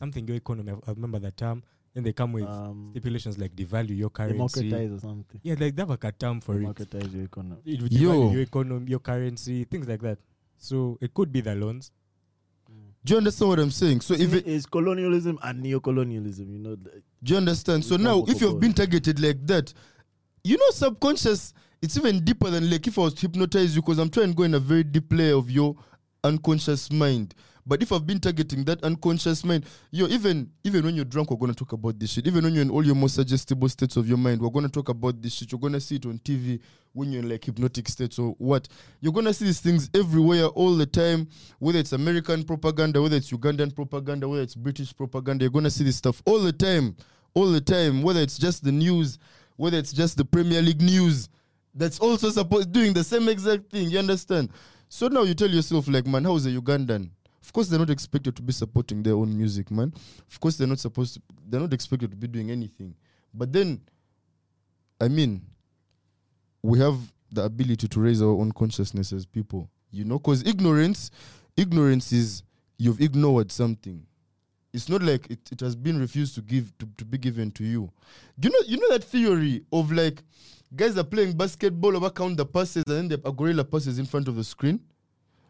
something 0.00 0.26
your 0.26 0.36
economy. 0.36 0.72
I 0.86 0.90
remember 0.90 1.20
that 1.20 1.36
term. 1.36 1.62
Then 1.94 2.02
they 2.04 2.12
come 2.12 2.32
with 2.32 2.44
Um, 2.44 2.88
stipulations 2.90 3.38
like 3.38 3.54
devalue 3.54 3.96
your 3.96 4.10
currency. 4.10 4.34
democratize 4.68 4.90
or 4.92 4.98
something. 5.00 5.40
Yeah, 5.44 5.54
like 5.58 5.76
they 5.76 5.82
have 5.82 5.90
like 5.90 6.04
a 6.04 6.12
term 6.12 6.40
for 6.40 6.56
it. 6.56 6.60
Democratize 6.60 7.14
your 7.14 7.24
economy. 7.24 7.60
It 7.64 7.82
would 7.82 7.92
Yo. 7.92 8.10
devalue 8.10 8.32
your 8.32 8.42
economy, 8.42 8.90
your 8.90 8.98
currency, 9.00 9.62
things 9.64 9.86
like 9.88 10.00
that. 10.02 10.18
So 10.58 10.98
it 11.00 11.14
could 11.14 11.32
be 11.32 11.40
the 11.40 11.54
loans. 11.54 11.92
Mm. 12.70 12.74
Do 13.04 13.12
you 13.14 13.18
understand 13.18 13.48
what 13.48 13.58
I'm 13.58 13.70
saying? 13.70 14.00
So 14.02 14.14
if 14.14 14.34
it, 14.34 14.46
is 14.46 14.66
colonialism 14.66 15.38
and 15.42 15.62
neo-colonialism, 15.62 16.50
you 16.50 16.58
know, 16.58 16.74
the- 16.74 17.02
do 17.22 17.32
you 17.32 17.36
understand? 17.36 17.84
So 17.84 17.96
now, 17.96 18.22
if 18.24 18.40
you've 18.40 18.50
propose. 18.50 18.60
been 18.60 18.72
targeted 18.74 19.20
like 19.20 19.46
that, 19.46 19.72
you 20.44 20.56
know, 20.56 20.70
subconscious, 20.70 21.52
it's 21.80 21.96
even 21.96 22.24
deeper 22.24 22.50
than 22.50 22.70
like 22.70 22.86
if 22.86 22.98
I 22.98 23.02
was 23.02 23.14
to 23.14 23.20
hypnotize 23.22 23.74
you, 23.74 23.82
because 23.82 23.98
I'm 23.98 24.10
trying 24.10 24.28
to 24.30 24.34
go 24.34 24.42
in 24.42 24.54
a 24.54 24.58
very 24.60 24.84
deep 24.84 25.12
layer 25.12 25.34
of 25.36 25.50
your 25.50 25.76
unconscious 26.24 26.90
mind. 26.90 27.34
But 27.68 27.82
if 27.82 27.92
I've 27.92 28.06
been 28.06 28.18
targeting 28.18 28.64
that 28.64 28.82
unconscious 28.82 29.44
mind, 29.44 29.66
yo, 29.90 30.06
even 30.06 30.50
even 30.64 30.86
when 30.86 30.94
you're 30.94 31.04
drunk, 31.04 31.30
we're 31.30 31.36
gonna 31.36 31.52
talk 31.52 31.72
about 31.74 31.98
this 31.98 32.12
shit. 32.12 32.26
Even 32.26 32.44
when 32.44 32.54
you're 32.54 32.62
in 32.62 32.70
all 32.70 32.84
your 32.84 32.94
most 32.94 33.16
suggestible 33.16 33.68
states 33.68 33.98
of 33.98 34.08
your 34.08 34.16
mind, 34.16 34.40
we're 34.40 34.48
gonna 34.48 34.70
talk 34.70 34.88
about 34.88 35.20
this 35.20 35.34
shit. 35.34 35.52
You're 35.52 35.60
gonna 35.60 35.78
see 35.78 35.96
it 35.96 36.06
on 36.06 36.18
TV 36.20 36.60
when 36.94 37.12
you're 37.12 37.22
in 37.22 37.28
like 37.28 37.44
hypnotic 37.44 37.86
states 37.90 38.18
or 38.18 38.34
what. 38.38 38.68
You're 39.02 39.12
gonna 39.12 39.34
see 39.34 39.44
these 39.44 39.60
things 39.60 39.90
everywhere 39.92 40.46
all 40.46 40.76
the 40.76 40.86
time, 40.86 41.28
whether 41.58 41.78
it's 41.78 41.92
American 41.92 42.42
propaganda, 42.42 43.02
whether 43.02 43.16
it's 43.16 43.30
Ugandan 43.30 43.74
propaganda, 43.74 44.26
whether 44.26 44.42
it's 44.42 44.54
British 44.54 44.96
propaganda, 44.96 45.44
you're 45.44 45.52
gonna 45.52 45.68
see 45.68 45.84
this 45.84 45.96
stuff 45.96 46.22
all 46.24 46.38
the 46.40 46.52
time. 46.52 46.96
All 47.34 47.52
the 47.52 47.60
time, 47.60 48.02
whether 48.02 48.20
it's 48.20 48.38
just 48.38 48.64
the 48.64 48.72
news, 48.72 49.18
whether 49.56 49.76
it's 49.76 49.92
just 49.92 50.16
the 50.16 50.24
Premier 50.24 50.62
League 50.62 50.80
news, 50.80 51.28
that's 51.74 51.98
also 52.00 52.30
supposed 52.30 52.72
doing 52.72 52.94
the 52.94 53.04
same 53.04 53.28
exact 53.28 53.70
thing. 53.70 53.90
You 53.90 53.98
understand? 53.98 54.50
So 54.88 55.08
now 55.08 55.22
you 55.22 55.34
tell 55.34 55.50
yourself, 55.50 55.86
like, 55.86 56.06
man, 56.06 56.24
how 56.24 56.34
is 56.36 56.46
a 56.46 56.50
Ugandan? 56.50 57.10
Of 57.48 57.52
course, 57.54 57.68
they're 57.68 57.78
not 57.78 57.88
expected 57.88 58.36
to 58.36 58.42
be 58.42 58.52
supporting 58.52 59.02
their 59.02 59.14
own 59.14 59.34
music, 59.34 59.70
man. 59.70 59.90
Of 60.30 60.38
course, 60.38 60.58
they're 60.58 60.68
not 60.68 60.80
supposed 60.80 61.14
to. 61.14 61.22
They're 61.48 61.60
not 61.60 61.72
expected 61.72 62.10
to 62.10 62.16
be 62.18 62.28
doing 62.28 62.50
anything. 62.50 62.94
But 63.32 63.54
then, 63.54 63.80
I 65.00 65.08
mean, 65.08 65.40
we 66.62 66.78
have 66.78 66.98
the 67.32 67.44
ability 67.44 67.88
to 67.88 68.00
raise 68.00 68.20
our 68.20 68.28
own 68.28 68.52
consciousness 68.52 69.14
as 69.14 69.24
people, 69.24 69.70
you 69.90 70.04
know, 70.04 70.18
because 70.18 70.46
ignorance, 70.46 71.10
ignorance 71.56 72.12
is 72.12 72.42
you've 72.76 73.00
ignored 73.00 73.50
something. 73.50 74.06
It's 74.74 74.90
not 74.90 75.00
like 75.00 75.30
it, 75.30 75.40
it 75.50 75.60
has 75.60 75.74
been 75.74 75.98
refused 75.98 76.34
to 76.34 76.42
give 76.42 76.76
to, 76.76 76.88
to 76.98 77.04
be 77.06 77.16
given 77.16 77.50
to 77.52 77.64
you. 77.64 77.90
Do 78.38 78.48
you 78.48 78.52
know 78.52 78.66
you 78.66 78.76
know 78.76 78.90
that 78.90 79.04
theory 79.04 79.62
of 79.72 79.90
like 79.90 80.22
guys 80.76 80.98
are 80.98 81.02
playing 81.04 81.34
basketball 81.34 81.96
over 81.96 82.10
count 82.10 82.36
the 82.36 82.44
passes 82.44 82.84
and 82.86 82.94
then 82.94 83.08
the 83.08 83.26
a 83.26 83.32
gorilla 83.32 83.64
passes 83.64 83.98
in 83.98 84.04
front 84.04 84.28
of 84.28 84.36
the 84.36 84.44
screen? 84.44 84.80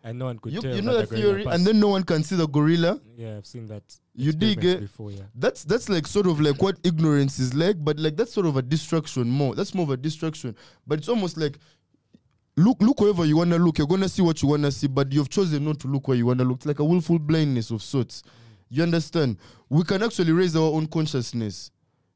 And 0.05 0.19
no 0.19 0.27
one 0.27 0.39
could 0.39 0.53
You, 0.53 0.61
tell. 0.61 0.75
you 0.77 0.83
know 0.83 0.95
that 0.95 1.09
that 1.11 1.17
the 1.17 1.23
theory, 1.23 1.45
and 1.45 1.67
then 1.67 1.81
no 1.81 1.89
one 1.89 2.03
can 2.05 2.23
see 2.23 2.37
the 2.37 2.47
gorilla. 2.47 3.01
yeah, 3.17 3.37
I've 3.37 3.47
seen 3.47 3.67
that. 3.67 3.83
You 4.15 4.33
dig 4.33 4.65
it? 4.65 4.81
before? 4.81 5.11
Yeah. 5.11 5.23
That's 5.35 5.65
that's 5.65 5.89
like 5.89 6.07
sort 6.07 6.27
of 6.27 6.41
like 6.41 6.63
what 6.63 6.79
ignorance 6.85 7.39
is 7.39 7.55
like, 7.55 7.83
but 7.85 7.99
like 7.99 8.17
that's 8.17 8.33
sort 8.33 8.47
of 8.47 8.57
a 8.57 8.63
distraction 8.63 9.29
more. 9.29 9.55
That's 9.55 9.75
more 9.75 9.85
of 9.85 9.91
a 9.91 9.97
distraction. 9.97 10.55
But 10.87 11.01
it's 11.01 11.09
almost 11.09 11.37
like 11.37 11.59
look 12.57 12.81
look 12.81 13.01
wherever 13.01 13.25
you 13.25 13.37
wanna 13.37 13.59
look, 13.59 13.79
you're 13.79 13.87
gonna 13.87 14.09
see 14.09 14.23
what 14.23 14.41
you 14.43 14.49
wanna 14.49 14.71
see, 14.71 14.87
but 14.89 15.13
you've 15.13 15.29
chosen 15.29 15.65
not 15.65 15.79
to 15.81 15.89
look 15.89 16.09
where 16.09 16.17
you 16.17 16.27
wanna 16.27 16.45
look. 16.45 16.59
It's 16.59 16.67
like 16.67 16.79
a 16.81 16.85
willful 16.85 17.19
blindness 17.19 17.71
of 17.71 17.83
sorts. 17.83 18.23
You 18.71 18.83
understand? 18.83 19.39
We 19.69 19.83
can 19.85 20.03
actually 20.03 20.33
raise 20.33 20.55
our 20.57 20.71
own 20.73 20.87
consciousness. 20.87 21.71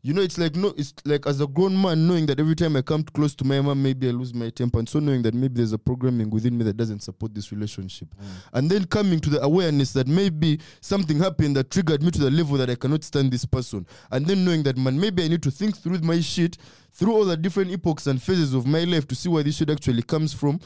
You 0.04 0.12
know, 0.12 0.20
it's 0.20 0.36
like 0.36 0.56
no, 0.56 0.74
it's 0.76 0.92
like 1.04 1.28
as 1.28 1.40
a 1.40 1.46
grown 1.46 1.80
man 1.80 2.08
knowing 2.08 2.26
that 2.26 2.40
every 2.40 2.56
time 2.56 2.74
I 2.74 2.82
come 2.82 3.04
close 3.04 3.36
to 3.36 3.44
my 3.44 3.60
mom, 3.60 3.84
maybe 3.84 4.08
I 4.08 4.10
lose 4.10 4.34
my 4.34 4.50
temper, 4.50 4.80
and 4.80 4.88
so 4.88 4.98
knowing 4.98 5.22
that 5.22 5.32
maybe 5.32 5.54
there's 5.54 5.72
a 5.72 5.78
programming 5.78 6.28
within 6.28 6.58
me 6.58 6.64
that 6.64 6.76
doesn't 6.76 7.04
support 7.04 7.32
this 7.36 7.52
relationship, 7.52 8.08
mm. 8.20 8.26
and 8.54 8.68
then 8.68 8.84
coming 8.86 9.20
to 9.20 9.30
the 9.30 9.40
awareness 9.42 9.92
that 9.92 10.08
maybe 10.08 10.58
something 10.80 11.20
happened 11.20 11.54
that 11.54 11.70
triggered 11.70 12.02
me 12.02 12.10
to 12.10 12.18
the 12.18 12.32
level 12.32 12.56
that 12.56 12.68
I 12.68 12.74
cannot 12.74 13.04
stand 13.04 13.32
this 13.32 13.44
person, 13.44 13.86
and 14.10 14.26
then 14.26 14.44
knowing 14.44 14.64
that 14.64 14.76
man, 14.76 14.98
maybe 14.98 15.22
I 15.22 15.28
need 15.28 15.42
to 15.44 15.52
think 15.52 15.76
through 15.76 16.00
my 16.00 16.18
shit, 16.20 16.58
through 16.90 17.12
all 17.12 17.24
the 17.24 17.36
different 17.36 17.70
epochs 17.70 18.08
and 18.08 18.20
phases 18.20 18.54
of 18.54 18.66
my 18.66 18.82
life 18.82 19.06
to 19.06 19.14
see 19.14 19.28
where 19.28 19.44
this 19.44 19.58
shit 19.58 19.70
actually 19.70 20.02
comes 20.02 20.34
from. 20.34 20.58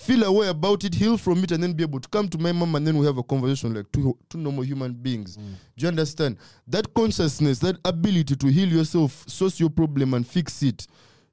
Feel 0.00 0.24
aware 0.24 0.48
about 0.48 0.82
it, 0.84 0.94
heal 0.94 1.18
from 1.18 1.44
it, 1.44 1.50
and 1.52 1.62
then 1.62 1.74
be 1.74 1.82
able 1.82 2.00
to 2.00 2.08
come 2.08 2.26
to 2.26 2.38
my 2.38 2.52
mom, 2.52 2.74
and 2.74 2.86
then 2.86 2.96
we 2.96 3.04
have 3.04 3.18
a 3.18 3.22
conversation 3.22 3.74
like 3.74 3.92
two, 3.92 4.16
two 4.30 4.38
normal 4.38 4.64
human 4.64 4.94
beings. 4.94 5.36
Mm. 5.36 5.52
Do 5.76 5.82
you 5.82 5.88
understand? 5.88 6.38
That 6.66 6.94
consciousness, 6.94 7.58
that 7.58 7.76
ability 7.84 8.36
to 8.36 8.46
heal 8.46 8.70
yourself, 8.70 9.28
source 9.28 9.60
your 9.60 9.68
problem, 9.68 10.14
and 10.14 10.26
fix 10.26 10.62
it. 10.62 10.86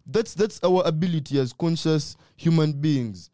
That's 0.06 0.34
that's 0.34 0.60
our 0.66 0.84
ability 0.86 1.40
as 1.40 1.54
conscious 1.54 2.18
human 2.36 2.74
beings. 2.74 3.30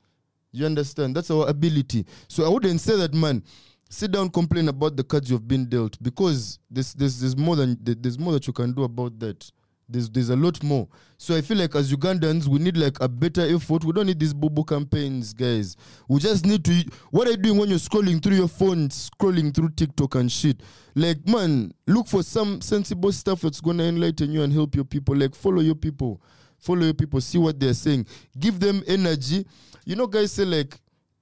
You 0.51 0.68
understand? 0.68 1.15
That's 1.15 1.31
our 1.31 1.49
ability. 1.49 2.05
So 2.27 2.45
I 2.45 2.49
wouldn't 2.49 2.80
say 2.80 2.95
that, 2.97 3.15
man. 3.15 3.41
Sit 3.89 4.11
down, 4.11 4.30
complain 4.30 4.68
about 4.68 4.95
the 4.95 5.03
cards 5.03 5.31
you've 5.31 5.47
been 5.47 5.65
dealt 5.68 5.97
because 6.03 6.60
there's 6.69 6.93
there's 6.93 7.19
there's 7.22 7.35
more 7.35 7.55
than 7.55 7.76
there's 7.81 8.19
more 8.19 8.34
that 8.34 8.45
you 8.45 8.53
can 8.53 8.72
do 8.72 8.84
about 8.84 9.18
that. 9.18 9.51
There's 9.88 10.10
there's 10.10 10.30
a 10.30 10.35
lot 10.35 10.61
more. 10.64 10.88
So 11.18 11.35
I 11.35 11.41
feel 11.41 11.57
like 11.57 11.76
as 11.76 11.91
Ugandans, 11.91 12.47
we 12.47 12.60
need 12.60 12.77
like 12.77 12.99
a 13.01 13.07
better 13.07 13.41
effort. 13.41 13.84
We 13.84 13.91
don't 13.91 14.07
need 14.07 14.19
these 14.19 14.34
boo 14.34 14.64
campaigns, 14.64 15.34
guys. 15.34 15.76
We 16.07 16.19
just 16.19 16.45
need 16.45 16.64
to. 16.65 16.85
What 17.11 17.27
are 17.27 17.31
you 17.31 17.38
doing 17.38 17.60
when 17.60 17.69
you're 17.69 17.80
scrolling 17.80 18.22
through 18.22 18.35
your 18.38 18.47
phone, 18.47 18.89
scrolling 18.89 19.53
through 19.53 19.69
TikTok 19.69 20.15
and 20.15 20.31
shit? 20.31 20.61
Like, 20.95 21.27
man, 21.27 21.73
look 21.88 22.07
for 22.07 22.23
some 22.23 22.61
sensible 22.61 23.11
stuff 23.11 23.41
that's 23.41 23.61
gonna 23.61 23.84
enlighten 23.84 24.31
you 24.31 24.43
and 24.43 24.53
help 24.53 24.76
your 24.76 24.85
people. 24.85 25.15
Like, 25.15 25.35
follow 25.35 25.61
your 25.61 25.76
people, 25.76 26.22
follow 26.57 26.84
your 26.84 26.93
people, 26.93 27.22
see 27.22 27.38
what 27.38 27.60
they're 27.60 27.73
saying, 27.73 28.07
give 28.39 28.60
them 28.60 28.84
energy. 28.88 29.45
You 29.85 29.95
know, 29.95 30.07
guys 30.07 30.31
say 30.31 30.45
like 30.45 30.80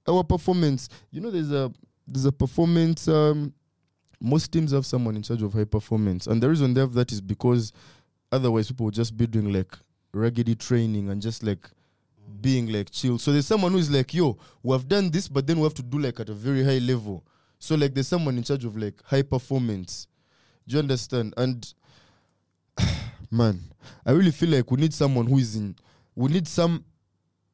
our 0.08 0.24
performance. 0.24 0.88
You 1.10 1.20
know, 1.20 1.30
there's 1.30 1.52
a 1.52 1.72
there's 2.06 2.24
a 2.26 2.32
performance. 2.32 3.08
Um, 3.08 3.52
most 4.20 4.52
teams 4.52 4.70
have 4.72 4.86
someone 4.86 5.16
in 5.16 5.22
charge 5.22 5.42
of 5.42 5.52
high 5.52 5.64
performance, 5.64 6.26
and 6.26 6.40
the 6.42 6.48
reason 6.48 6.74
they 6.74 6.80
have 6.80 6.92
that 6.94 7.10
is 7.12 7.20
because 7.20 7.72
otherwise 8.32 8.68
people 8.68 8.86
would 8.86 8.94
just 8.94 9.16
be 9.16 9.26
doing 9.26 9.52
like 9.52 9.76
raggedy 10.12 10.54
training 10.54 11.10
and 11.10 11.22
just 11.22 11.42
like 11.42 11.68
being 12.40 12.72
like 12.72 12.90
chill. 12.90 13.18
So 13.18 13.32
there's 13.32 13.46
someone 13.46 13.72
who 13.72 13.78
is 13.78 13.90
like, 13.90 14.12
yo, 14.14 14.36
we 14.62 14.72
have 14.72 14.88
done 14.88 15.10
this, 15.10 15.28
but 15.28 15.46
then 15.46 15.58
we 15.58 15.62
have 15.64 15.74
to 15.74 15.82
do 15.82 15.98
like 15.98 16.18
at 16.18 16.28
a 16.28 16.34
very 16.34 16.64
high 16.64 16.78
level. 16.78 17.24
So 17.58 17.76
like 17.76 17.94
there's 17.94 18.08
someone 18.08 18.36
in 18.36 18.42
charge 18.42 18.64
of 18.64 18.76
like 18.76 19.00
high 19.04 19.22
performance. 19.22 20.08
Do 20.66 20.74
you 20.74 20.80
understand? 20.80 21.34
And 21.36 21.72
man, 23.30 23.60
I 24.04 24.12
really 24.12 24.32
feel 24.32 24.50
like 24.50 24.70
we 24.70 24.80
need 24.80 24.94
someone 24.94 25.26
who 25.26 25.38
is 25.38 25.54
in 25.54 25.76
we 26.14 26.30
need 26.30 26.46
some 26.46 26.84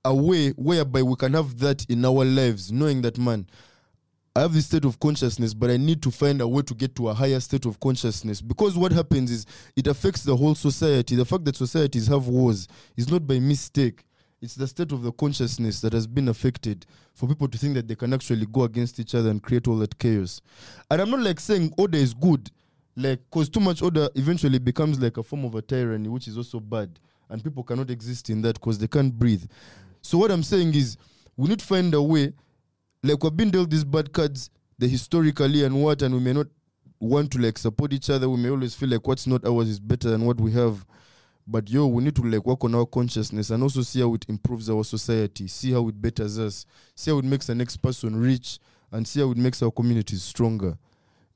a 0.05 0.15
way 0.15 0.51
whereby 0.51 1.03
we 1.03 1.15
can 1.17 1.35
have 1.35 1.59
that 1.59 1.85
in 1.89 2.05
our 2.05 2.25
lives, 2.25 2.73
knowing 2.73 3.03
that 3.03 3.19
man, 3.19 3.47
I 4.39 4.43
have 4.43 4.55
this 4.55 4.67
state 4.67 4.85
of 4.85 5.01
consciousness, 5.01 5.53
but 5.53 5.69
I 5.69 5.77
need 5.77 6.01
to 6.03 6.13
find 6.13 6.41
a 6.41 6.47
way 6.47 6.63
to 6.63 6.73
get 6.73 6.95
to 6.95 7.09
a 7.09 7.15
higher 7.15 7.41
state 7.41 7.65
of 7.65 7.81
consciousness. 7.81 8.41
Because 8.41 8.79
what 8.79 8.93
happens 8.93 9.33
is 9.33 9.47
it 9.75 9.89
affects 9.89 10.23
the 10.23 10.37
whole 10.37 10.55
society. 10.55 11.17
The 11.17 11.25
fact 11.25 11.45
that 11.47 11.57
societies 11.57 12.07
have 12.07 12.29
wars 12.29 12.69
is 12.97 13.11
not 13.11 13.27
by 13.27 13.41
mistake. 13.41 14.05
It's 14.41 14.55
the 14.55 14.69
state 14.69 14.93
of 14.93 15.03
the 15.03 15.11
consciousness 15.11 15.81
that 15.81 15.93
has 15.93 16.07
been 16.07 16.29
affected 16.29 16.87
for 17.15 17.27
people 17.27 17.49
to 17.49 17.59
think 17.59 17.75
that 17.75 17.89
they 17.89 17.97
can 17.97 18.15
actually 18.15 18.47
go 18.47 18.63
against 18.63 19.01
each 19.01 19.17
other 19.17 19.29
and 19.29 19.43
create 19.43 19.67
all 19.67 19.77
that 19.79 19.99
chaos. 19.99 20.41
And 20.89 21.03
I'm 21.03 21.11
not 21.11 21.19
like 21.19 21.41
saying 21.41 21.75
order 21.77 21.99
is 21.99 22.15
good, 22.15 22.49
like, 22.95 23.19
because 23.29 23.49
too 23.49 23.59
much 23.59 23.83
order 23.83 24.09
eventually 24.15 24.61
becomes 24.61 25.01
like 25.01 25.17
a 25.17 25.25
form 25.25 25.47
of 25.47 25.57
a 25.57 25.63
tyranny, 25.63 26.09
which 26.09 26.29
is 26.29 26.37
also 26.37 26.61
bad. 26.61 27.01
And 27.29 27.43
people 27.43 27.65
cannot 27.65 27.91
exist 27.91 28.31
in 28.31 28.43
that 28.43 28.55
because 28.55 28.79
they 28.79 28.87
can't 28.87 29.13
breathe. 29.13 29.47
So, 30.01 30.17
what 30.17 30.31
I'm 30.31 30.45
saying 30.45 30.77
is, 30.77 30.97
we 31.37 31.49
need 31.49 31.59
to 31.59 31.67
find 31.67 31.93
a 31.93 32.01
way 32.01 32.35
like 33.03 33.23
we've 33.23 33.37
been 33.37 33.51
dealt 33.51 33.71
these 33.71 33.85
bad 33.85 34.13
cards 34.13 34.51
the 34.79 34.89
historically 34.89 35.65
and 35.65 35.83
what 35.83 36.03
and 36.03 36.15
we 36.15 36.21
may 36.21 36.33
not 36.33 36.47
want 37.01 37.31
to 37.31 37.39
like 37.39 37.57
support 37.59 37.93
each 37.93 38.11
other 38.11 38.29
we 38.29 38.37
may 38.37 38.51
always 38.51 38.75
feel 38.75 38.89
like 38.89 39.07
what's 39.07 39.27
not 39.27 39.45
ours 39.47 39.69
is 39.69 39.79
better 39.81 40.11
than 40.11 40.25
what 40.25 40.41
we 40.41 40.51
have 40.53 40.85
but 41.47 41.69
yo 41.71 41.87
we 41.87 42.03
need 42.03 42.15
to 42.17 42.23
like 42.23 42.45
work 42.45 42.63
on 42.65 42.75
our 42.75 42.85
consciousness 42.87 43.51
and 43.51 43.63
also 43.63 43.83
see 43.83 44.01
how 44.01 44.13
it 44.15 44.25
improves 44.29 44.69
our 44.69 44.83
society 44.85 45.47
see 45.47 45.73
how 45.73 45.87
it 45.89 46.01
betters 46.01 46.39
us 46.39 46.67
see 46.95 47.11
how 47.11 47.19
it 47.19 47.25
makes 47.25 47.47
the 47.47 47.55
next 47.55 47.77
person 47.79 48.17
rich 48.21 48.59
and 48.93 49.07
see 49.07 49.21
how 49.21 49.31
it 49.31 49.37
makes 49.37 49.63
our 49.63 49.71
communities 49.71 50.23
stronger 50.23 50.77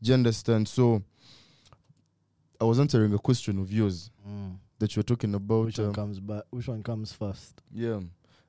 do 0.03 0.09
you 0.09 0.15
understand 0.15 0.67
so 0.67 1.01
i 2.61 2.65
was 2.65 2.79
answering 2.81 3.13
a 3.15 3.19
question 3.19 3.59
of 3.59 3.73
yours 3.73 4.11
Mm. 4.29 4.57
that 4.79 4.95
you 4.95 5.01
were 5.01 5.05
talking 5.05 5.35
about 5.35 5.65
Which 5.67 5.79
one 5.79 5.89
um, 5.89 5.95
comes 5.95 6.21
back? 6.21 6.43
Which 6.51 6.69
one 6.69 6.81
comes 6.85 7.13
first? 7.13 7.61
yeah 7.75 7.99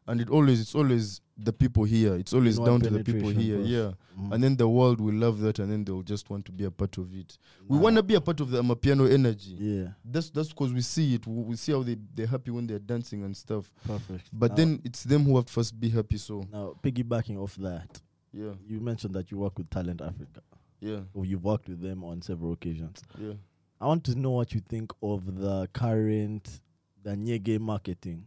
and 0.07 0.21
it 0.21 0.29
always 0.29 0.61
it's 0.61 0.75
always 0.75 1.21
the 1.37 1.51
people 1.53 1.83
here. 1.83 2.13
It's 2.15 2.33
always 2.33 2.59
down 2.59 2.81
to 2.81 2.89
the 2.89 3.03
people 3.03 3.29
here 3.29 3.59
yeah. 3.59 3.91
Mm. 4.19 4.33
and 4.33 4.43
then 4.43 4.55
the 4.55 4.67
world 4.67 5.01
will 5.01 5.13
love 5.13 5.39
that 5.39 5.57
and 5.59 5.71
then 5.71 5.83
they'll 5.83 6.03
just 6.03 6.29
want 6.29 6.45
to 6.45 6.51
be 6.51 6.65
a 6.65 6.71
part 6.71 6.97
of 6.97 7.13
it. 7.15 7.37
We 7.67 7.77
want 7.77 7.95
to 7.95 8.03
be 8.03 8.15
a 8.15 8.21
part 8.21 8.39
of 8.39 8.51
the 8.51 8.61
amapiano 8.61 9.11
energy. 9.11 9.55
Yeah, 9.57 9.87
that's 10.05 10.29
that's 10.29 10.49
because 10.49 10.73
we 10.73 10.81
see 10.81 11.15
it. 11.15 11.25
We, 11.25 11.43
we 11.43 11.55
see 11.55 11.71
how 11.71 11.83
they, 11.83 11.97
they're 12.13 12.27
happy 12.27 12.51
when 12.51 12.67
they're 12.67 12.79
dancing 12.79 13.23
and 13.23 13.35
stuff. 13.35 13.71
Perfect. 13.85 14.29
but 14.31 14.51
Now- 14.51 14.55
then 14.55 14.81
it's 14.83 15.03
them 15.03 15.23
who 15.23 15.35
have 15.37 15.45
to 15.45 15.53
first 15.53 15.79
be 15.79 15.89
happy 15.89 16.17
so. 16.17 16.43
Now 16.51 16.75
piggybacking 16.83 17.37
off 17.37 17.55
that, 17.55 18.01
yeah. 18.31 18.51
you 18.67 18.79
mentioned 18.79 19.15
that 19.15 19.31
you 19.31 19.37
work 19.39 19.57
with 19.57 19.69
Talent 19.69 20.01
Africa, 20.01 20.41
yeah. 20.79 20.99
Or 21.13 21.25
you've 21.25 21.45
worked 21.45 21.69
with 21.69 21.81
them 21.81 22.03
on 22.03 22.21
several 22.21 22.53
occasions. 22.53 23.01
yeah. 23.17 23.33
I 23.81 23.87
want 23.87 24.05
to 24.05 24.15
know 24.15 24.31
what 24.31 24.53
you 24.53 24.61
think 24.61 24.93
of 25.01 25.35
the 25.41 25.67
current 25.73 26.61
the 27.03 27.11
Nyege 27.15 27.59
marketing, 27.59 28.25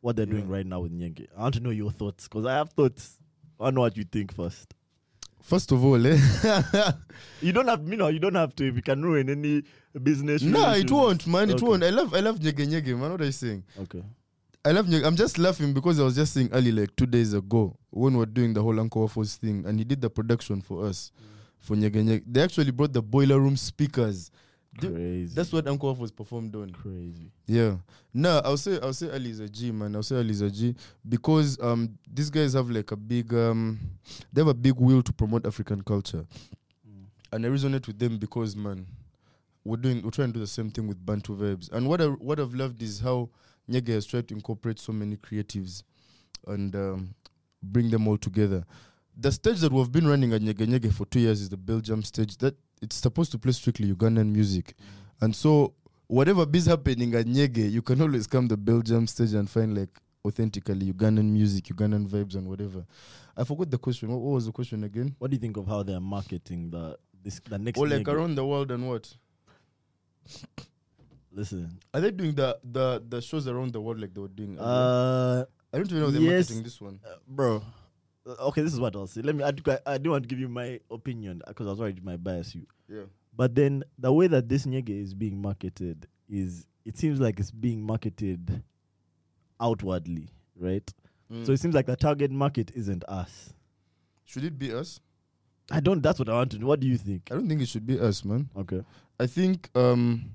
what 0.00 0.16
they're 0.16 0.26
doing 0.26 0.48
right 0.48 0.66
now 0.66 0.80
with 0.80 0.92
Nyege. 0.92 1.26
I 1.36 1.42
want 1.42 1.54
to 1.54 1.60
know 1.60 1.70
your 1.70 1.90
thoughts 1.90 2.24
because 2.28 2.46
I 2.46 2.54
have 2.54 2.70
thoughts. 2.70 3.18
I 3.58 3.64
want 3.64 3.72
to 3.72 3.74
know 3.76 3.80
what 3.82 3.96
you 3.96 4.04
think 4.04 4.34
first. 4.34 4.74
first 5.42 5.72
of 5.72 5.84
all 5.84 6.06
eh? 6.06 6.18
You 7.42 7.52
don't 7.52 7.68
have, 7.68 7.86
you 7.88 7.96
know, 7.96 8.08
you 8.08 8.18
don't 8.18 8.34
have 8.34 8.54
to. 8.56 8.68
If 8.68 8.76
you 8.76 8.82
can 8.82 9.02
ruin 9.02 9.28
any 9.30 9.62
business. 10.02 10.42
no 10.42 10.72
it 10.74 10.90
won't 10.90 11.26
man 11.26 11.50
it 11.50 11.54
Okay. 11.56 11.66
won't 11.66 11.82
i 11.82 11.90
love 11.90 12.14
i 12.14 12.20
love 12.20 12.38
nyege 12.38 12.66
nyege 12.66 12.96
man 12.96 13.10
what 13.10 13.20
are 13.20 13.24
you 13.26 13.32
saying 13.32 13.64
Okay. 13.80 14.02
I 14.64 14.72
love 14.72 14.86
Nyege. 14.86 15.04
I'm 15.06 15.16
just 15.16 15.38
laughing 15.38 15.72
because 15.72 15.98
I 16.00 16.02
was 16.04 16.16
just 16.16 16.34
saying 16.34 16.50
early, 16.52 16.72
like 16.72 16.94
two 16.96 17.06
days 17.06 17.32
ago, 17.32 17.76
when 17.90 18.12
we 18.12 18.18
were 18.18 18.26
doing 18.26 18.52
the 18.52 18.62
whole 18.62 18.78
Uncle 18.78 19.02
Waffles 19.02 19.36
thing, 19.36 19.64
and 19.66 19.78
he 19.78 19.84
did 19.84 20.00
the 20.00 20.10
production 20.10 20.60
for 20.60 20.84
us 20.84 21.10
for 21.58 21.76
Nyege 21.76 22.02
Nyege. 22.04 22.22
They 22.26 22.42
actually 22.42 22.72
brought 22.72 22.92
the 22.92 23.00
boiler 23.00 23.38
room 23.40 23.56
speakers. 23.56 24.30
Dude, 24.78 24.94
Crazy. 24.94 25.34
That's 25.34 25.52
what 25.52 25.66
Uncle 25.66 25.88
Waffles 25.88 26.12
performed 26.12 26.54
on. 26.54 26.70
crazy. 26.70 27.30
Yeah. 27.46 27.76
No, 28.14 28.40
I'll 28.44 28.56
say 28.56 28.78
I'll 28.80 28.92
say 28.92 29.10
Ali 29.10 29.30
is 29.30 29.40
a 29.40 29.48
G, 29.48 29.72
man. 29.72 29.94
I'll 29.96 30.02
say 30.02 30.16
Ali 30.16 30.30
is 30.30 30.40
a 30.40 30.50
G 30.50 30.74
because 31.08 31.58
um 31.60 31.98
these 32.12 32.30
guys 32.30 32.52
have 32.54 32.70
like 32.70 32.90
a 32.92 32.96
big 32.96 33.32
um 33.34 33.78
they 34.32 34.40
have 34.40 34.48
a 34.48 34.54
big 34.54 34.74
will 34.76 35.02
to 35.02 35.12
promote 35.12 35.46
African 35.46 35.82
culture. 35.82 36.24
And 37.32 37.44
I 37.44 37.48
resonate 37.48 37.86
with 37.86 37.98
them 37.98 38.18
because 38.18 38.56
man, 38.56 38.86
we're 39.64 39.76
doing 39.76 40.02
we're 40.02 40.10
trying 40.10 40.28
to 40.28 40.34
do 40.34 40.40
the 40.40 40.46
same 40.46 40.70
thing 40.70 40.86
with 40.86 41.04
Bantu 41.04 41.34
verbs. 41.36 41.68
And 41.72 41.88
what 41.88 42.00
I 42.00 42.06
what 42.06 42.38
I've 42.40 42.54
loved 42.54 42.82
is 42.82 43.00
how 43.00 43.28
Nyege 43.70 43.88
has 43.88 44.06
tried 44.06 44.28
to 44.28 44.34
incorporate 44.34 44.78
so 44.78 44.92
many 44.92 45.16
creatives 45.16 45.82
and 46.46 46.74
um, 46.74 47.14
bring 47.62 47.90
them 47.90 48.08
all 48.08 48.16
together. 48.16 48.64
The 49.20 49.32
stage 49.32 49.58
that 49.60 49.72
we've 49.72 49.90
been 49.92 50.06
running 50.06 50.32
at 50.32 50.40
Nyege 50.40 50.66
Nyege 50.66 50.92
for 50.92 51.04
two 51.06 51.20
years 51.20 51.40
is 51.40 51.48
the 51.48 51.56
Belgium 51.56 52.02
stage. 52.02 52.36
That 52.38 52.54
it's 52.82 52.96
supposed 52.96 53.32
to 53.32 53.38
play 53.38 53.52
strictly 53.52 53.92
Ugandan 53.92 54.30
music. 54.32 54.74
And 55.20 55.34
so 55.34 55.74
whatever 56.06 56.46
is 56.52 56.66
happening 56.66 57.14
at 57.14 57.26
Nyege, 57.26 57.70
you 57.70 57.82
can 57.82 58.00
always 58.00 58.26
come 58.26 58.48
the 58.48 58.56
Belgium 58.56 59.06
stage 59.06 59.34
and 59.34 59.48
find 59.48 59.76
like 59.76 59.90
authentically 60.24 60.92
Ugandan 60.92 61.30
music, 61.30 61.64
Ugandan 61.66 62.06
vibes 62.08 62.34
and 62.34 62.48
whatever. 62.48 62.84
I 63.36 63.44
forgot 63.44 63.70
the 63.70 63.78
question. 63.78 64.08
What, 64.10 64.20
what 64.20 64.34
was 64.34 64.46
the 64.46 64.52
question 64.52 64.84
again? 64.84 65.14
What 65.18 65.30
do 65.30 65.34
you 65.36 65.40
think 65.40 65.56
of 65.56 65.66
how 65.66 65.82
they're 65.82 66.00
marketing 66.00 66.70
the 66.70 66.98
this 67.22 67.40
the 67.48 67.58
next? 67.58 67.78
Or 67.78 67.88
like 67.88 68.02
Nyege? 68.02 68.12
around 68.12 68.34
the 68.36 68.44
world 68.46 68.70
and 68.70 68.88
what? 68.88 69.12
Listen, 71.32 71.78
Are 71.94 72.00
they 72.00 72.10
doing 72.10 72.34
the 72.34 72.58
the 72.64 73.02
the 73.08 73.20
shows 73.20 73.46
around 73.46 73.72
the 73.72 73.80
world 73.80 74.00
like 74.00 74.12
they 74.14 74.20
were 74.20 74.28
doing? 74.28 74.58
uh, 74.58 75.44
I 75.72 75.76
don't 75.76 75.86
even 75.90 76.00
know 76.00 76.06
if 76.08 76.12
they're 76.14 76.22
yes. 76.22 76.48
marketing 76.48 76.62
this 76.64 76.80
one. 76.80 76.98
uh, 77.04 77.16
bro. 77.28 77.62
Okay, 78.28 78.62
this 78.62 78.72
is 78.72 78.80
what 78.80 78.94
I'll 78.94 79.06
say. 79.06 79.22
Let 79.22 79.34
me. 79.34 79.44
I, 79.44 79.50
do- 79.50 79.78
I 79.86 79.98
do 79.98 80.10
want 80.10 80.24
to 80.24 80.28
give 80.28 80.38
you 80.38 80.48
my 80.48 80.80
opinion 80.90 81.42
because 81.46 81.66
I 81.66 81.70
was 81.70 81.80
already 81.80 82.00
my 82.02 82.16
bias 82.16 82.54
you. 82.54 82.66
Yeah. 82.88 83.04
But 83.36 83.54
then 83.54 83.84
the 83.98 84.12
way 84.12 84.26
that 84.26 84.48
this 84.48 84.66
Nyege 84.66 84.90
is 85.02 85.14
being 85.14 85.40
marketed 85.40 86.06
is 86.28 86.66
it 86.84 86.98
seems 86.98 87.20
like 87.20 87.38
it's 87.40 87.50
being 87.50 87.82
marketed 87.82 88.62
outwardly, 89.60 90.28
right? 90.58 90.92
Mm. 91.32 91.46
So 91.46 91.52
it 91.52 91.60
seems 91.60 91.74
like 91.74 91.86
the 91.86 91.96
target 91.96 92.30
market 92.30 92.70
isn't 92.74 93.04
us. 93.08 93.52
should 94.24 94.44
it 94.44 94.58
be 94.58 94.72
us? 94.72 95.00
I 95.70 95.80
don't. 95.80 96.02
That's 96.02 96.18
what 96.18 96.28
I 96.28 96.32
want 96.34 96.50
to 96.52 96.58
know. 96.58 96.66
What 96.66 96.80
do 96.80 96.86
you 96.86 96.96
think? 96.96 97.28
I 97.30 97.34
don't 97.34 97.48
think 97.48 97.60
it 97.60 97.68
should 97.68 97.86
be 97.86 97.98
us, 98.00 98.24
man. 98.24 98.48
Okay. 98.56 98.82
I 99.20 99.26
think 99.26 99.68
um 99.74 100.30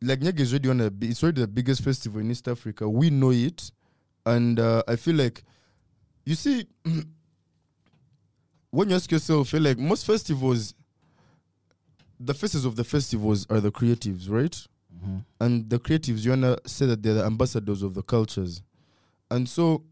like 0.00 0.20
Nyege 0.20 0.40
is 0.40 0.52
already 0.52 0.70
on 0.70 0.80
a 0.80 0.90
it's 1.02 1.22
already 1.22 1.40
the 1.42 1.46
biggest 1.48 1.82
festival 1.82 2.20
in 2.20 2.30
East 2.30 2.48
Africa. 2.48 2.88
We 2.88 3.10
know 3.10 3.30
it, 3.30 3.70
and 4.24 4.58
uh, 4.58 4.82
I 4.88 4.96
feel 4.96 5.16
like 5.16 5.42
you 6.28 6.34
see 6.34 6.66
when 8.70 8.90
you 8.90 8.96
ask 8.96 9.10
yourself, 9.10 9.48
feel 9.48 9.62
like 9.62 9.78
most 9.78 10.04
festivals, 10.04 10.74
the 12.20 12.34
faces 12.34 12.66
of 12.66 12.76
the 12.76 12.84
festivals 12.84 13.46
are 13.48 13.60
the 13.60 13.72
creatives, 13.72 14.28
right? 14.30 14.56
Mm-hmm. 14.94 15.18
and 15.40 15.70
the 15.70 15.78
creatives 15.78 16.24
you 16.24 16.30
wanna 16.30 16.56
say 16.66 16.84
that 16.86 17.02
they're 17.02 17.14
the 17.14 17.24
ambassadors 17.24 17.82
of 17.82 17.94
the 17.94 18.02
cultures. 18.02 18.62
And 19.30 19.48
so 19.48 19.84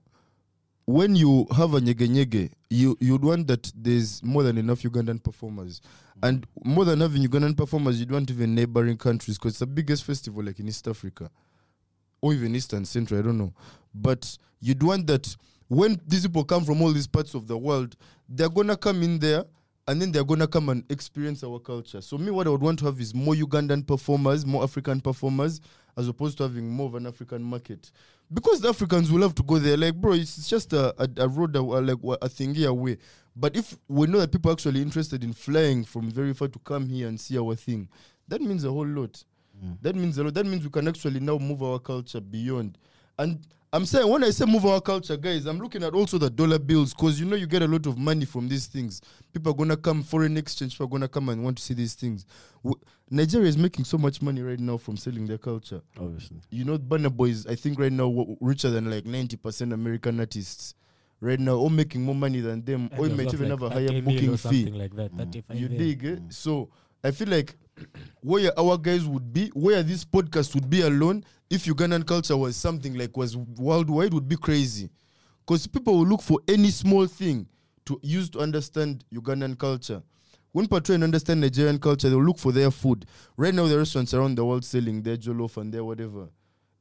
when 0.84 1.14
you 1.14 1.46
have 1.54 1.74
a 1.74 1.80
nyege 1.80 2.08
nyege 2.08 2.50
you 2.70 2.96
you'd 3.00 3.22
want 3.22 3.46
that 3.46 3.70
there's 3.76 4.22
more 4.24 4.42
than 4.42 4.58
enough 4.58 4.82
ugandan 4.82 5.22
performers. 5.22 5.80
Mm-hmm. 5.80 6.26
And 6.26 6.46
more 6.64 6.84
than 6.84 7.00
having 7.00 7.22
ugandan 7.22 7.56
performers 7.56 8.00
you'd 8.00 8.10
want 8.10 8.30
even 8.30 8.54
neighboring 8.54 8.96
countries 8.96 9.38
because 9.38 9.52
it's 9.52 9.58
the 9.60 9.66
biggest 9.66 10.02
festival 10.02 10.42
like 10.42 10.58
in 10.58 10.66
east 10.66 10.88
africa 10.88 11.30
or 12.20 12.32
even 12.34 12.56
eastern 12.56 12.84
central 12.84 13.20
i 13.20 13.22
don't 13.22 13.38
know. 13.38 13.52
But 13.94 14.36
you'd 14.60 14.82
want 14.82 15.06
that 15.06 15.36
when 15.68 16.00
these 16.06 16.26
people 16.26 16.44
come 16.44 16.64
from 16.64 16.80
all 16.82 16.92
these 16.92 17.06
parts 17.06 17.34
of 17.34 17.46
the 17.46 17.56
world 17.56 17.96
they're 18.28 18.48
gonna 18.48 18.76
come 18.76 19.02
in 19.02 19.18
there 19.18 19.44
and 19.88 20.00
then 20.02 20.10
they're 20.10 20.24
gonna 20.24 20.46
come 20.48 20.68
and 20.68 20.84
experience 20.90 21.44
our 21.44 21.58
culture. 21.60 22.00
So 22.00 22.18
me, 22.18 22.30
what 22.30 22.46
I 22.46 22.50
would 22.50 22.60
want 22.60 22.78
to 22.80 22.86
have 22.86 23.00
is 23.00 23.14
more 23.14 23.34
Ugandan 23.34 23.86
performers, 23.86 24.44
more 24.44 24.64
African 24.64 25.00
performers, 25.00 25.60
as 25.96 26.08
opposed 26.08 26.38
to 26.38 26.42
having 26.42 26.68
more 26.68 26.86
of 26.88 26.96
an 26.96 27.06
African 27.06 27.42
market. 27.42 27.92
Because 28.32 28.60
the 28.60 28.68
Africans 28.68 29.12
will 29.12 29.22
have 29.22 29.34
to 29.36 29.44
go 29.44 29.58
there. 29.58 29.76
Like, 29.76 29.94
bro, 29.94 30.14
it's 30.14 30.48
just 30.48 30.72
a, 30.72 30.92
a, 31.00 31.08
a 31.18 31.28
road, 31.28 31.54
a, 31.54 31.60
uh, 31.60 31.80
like 31.80 31.98
a 32.20 32.28
thingy 32.28 32.66
away. 32.66 32.98
But 33.36 33.56
if 33.56 33.78
we 33.86 34.08
know 34.08 34.18
that 34.18 34.32
people 34.32 34.50
are 34.50 34.54
actually 34.54 34.82
interested 34.82 35.22
in 35.22 35.32
flying 35.32 35.84
from 35.84 36.10
very 36.10 36.34
far 36.34 36.48
to 36.48 36.58
come 36.58 36.88
here 36.88 37.06
and 37.06 37.20
see 37.20 37.38
our 37.38 37.54
thing, 37.54 37.88
that 38.26 38.40
means 38.40 38.64
a 38.64 38.70
whole 38.70 38.86
lot. 38.86 39.22
That 39.82 39.94
means 39.94 40.18
a 40.18 40.24
lot. 40.24 40.34
That 40.34 40.44
means 40.46 40.64
we 40.64 40.70
can 40.70 40.88
actually 40.88 41.20
now 41.20 41.38
move 41.38 41.62
our 41.62 41.78
culture 41.78 42.20
beyond. 42.20 42.76
And 43.18 43.38
I'm 43.72 43.84
saying 43.84 44.08
when 44.08 44.22
I 44.24 44.30
say 44.30 44.44
move 44.46 44.64
our 44.64 44.80
culture, 44.80 45.16
guys, 45.16 45.44
I'm 45.44 45.58
looking 45.58 45.82
at 45.82 45.92
also 45.92 46.18
the 46.18 46.30
dollar 46.30 46.58
bills 46.58 46.94
because 46.94 47.18
you 47.20 47.26
know 47.26 47.36
you 47.36 47.46
get 47.46 47.62
a 47.62 47.66
lot 47.66 47.86
of 47.86 47.98
money 47.98 48.24
from 48.24 48.48
these 48.48 48.66
things. 48.66 49.02
People 49.32 49.52
are 49.52 49.56
gonna 49.56 49.76
come, 49.76 50.02
foreign 50.02 50.36
exchange, 50.36 50.72
people 50.74 50.86
are 50.86 50.90
gonna 50.90 51.08
come 51.08 51.28
and 51.28 51.42
want 51.44 51.58
to 51.58 51.62
see 51.62 51.74
these 51.74 51.94
things. 51.94 52.24
W- 52.64 52.80
Nigeria 53.10 53.48
is 53.48 53.58
making 53.58 53.84
so 53.84 53.98
much 53.98 54.22
money 54.22 54.40
right 54.40 54.58
now 54.60 54.76
from 54.78 54.96
selling 54.96 55.26
their 55.26 55.38
culture. 55.38 55.82
Obviously. 56.00 56.38
You 56.50 56.64
know, 56.64 56.78
Burna 56.78 57.14
Boy 57.14 57.26
is 57.30 57.46
I 57.46 57.54
think 57.56 57.78
right 57.78 57.92
now 57.92 58.08
w- 58.08 58.36
richer 58.40 58.70
than 58.70 58.90
like 58.90 59.04
90% 59.04 59.72
American 59.72 60.20
artists. 60.20 60.74
Right 61.20 61.40
now, 61.40 61.54
all 61.54 61.70
making 61.70 62.02
more 62.02 62.14
money 62.14 62.40
than 62.40 62.62
them, 62.62 62.90
or 62.96 63.06
And 63.06 63.10
you 63.18 63.24
might 63.24 63.32
even 63.34 63.48
like 63.48 63.58
have 63.60 63.62
a 63.62 63.74
higher 63.74 64.02
booking 64.02 64.36
fee. 64.36 64.66
like 64.66 64.94
that. 64.96 65.12
35 65.16 65.56
You 65.58 65.68
dig? 65.68 66.04
eh? 66.04 66.16
So 66.28 66.68
I 67.02 67.10
feel 67.10 67.28
like 67.28 67.56
where 68.20 68.52
our 68.58 68.76
guys 68.78 69.06
would 69.06 69.32
be, 69.32 69.48
where 69.54 69.82
this 69.82 70.04
podcast 70.04 70.54
would 70.54 70.68
be 70.68 70.82
alone, 70.82 71.24
if 71.50 71.64
Ugandan 71.64 72.06
culture 72.06 72.36
was 72.36 72.56
something 72.56 72.94
like 72.94 73.16
was 73.16 73.36
worldwide, 73.36 74.12
would 74.14 74.28
be 74.28 74.36
crazy. 74.36 74.90
Because 75.46 75.66
people 75.66 75.98
will 75.98 76.06
look 76.06 76.22
for 76.22 76.40
any 76.48 76.70
small 76.70 77.06
thing 77.06 77.46
to 77.84 77.98
use 78.02 78.28
to 78.30 78.40
understand 78.40 79.04
Ugandan 79.14 79.56
culture. 79.58 80.02
When 80.52 80.64
people 80.64 80.80
try 80.80 80.94
and 80.94 81.04
understand 81.04 81.40
Nigerian 81.40 81.78
culture, 81.78 82.08
they'll 82.08 82.24
look 82.24 82.38
for 82.38 82.50
their 82.50 82.70
food. 82.70 83.06
Right 83.36 83.54
now, 83.54 83.66
the 83.66 83.78
restaurants 83.78 84.14
around 84.14 84.36
the 84.36 84.44
world 84.44 84.64
selling 84.64 85.02
their 85.02 85.16
jollof 85.16 85.56
and 85.58 85.72
their 85.72 85.84
whatever. 85.84 86.28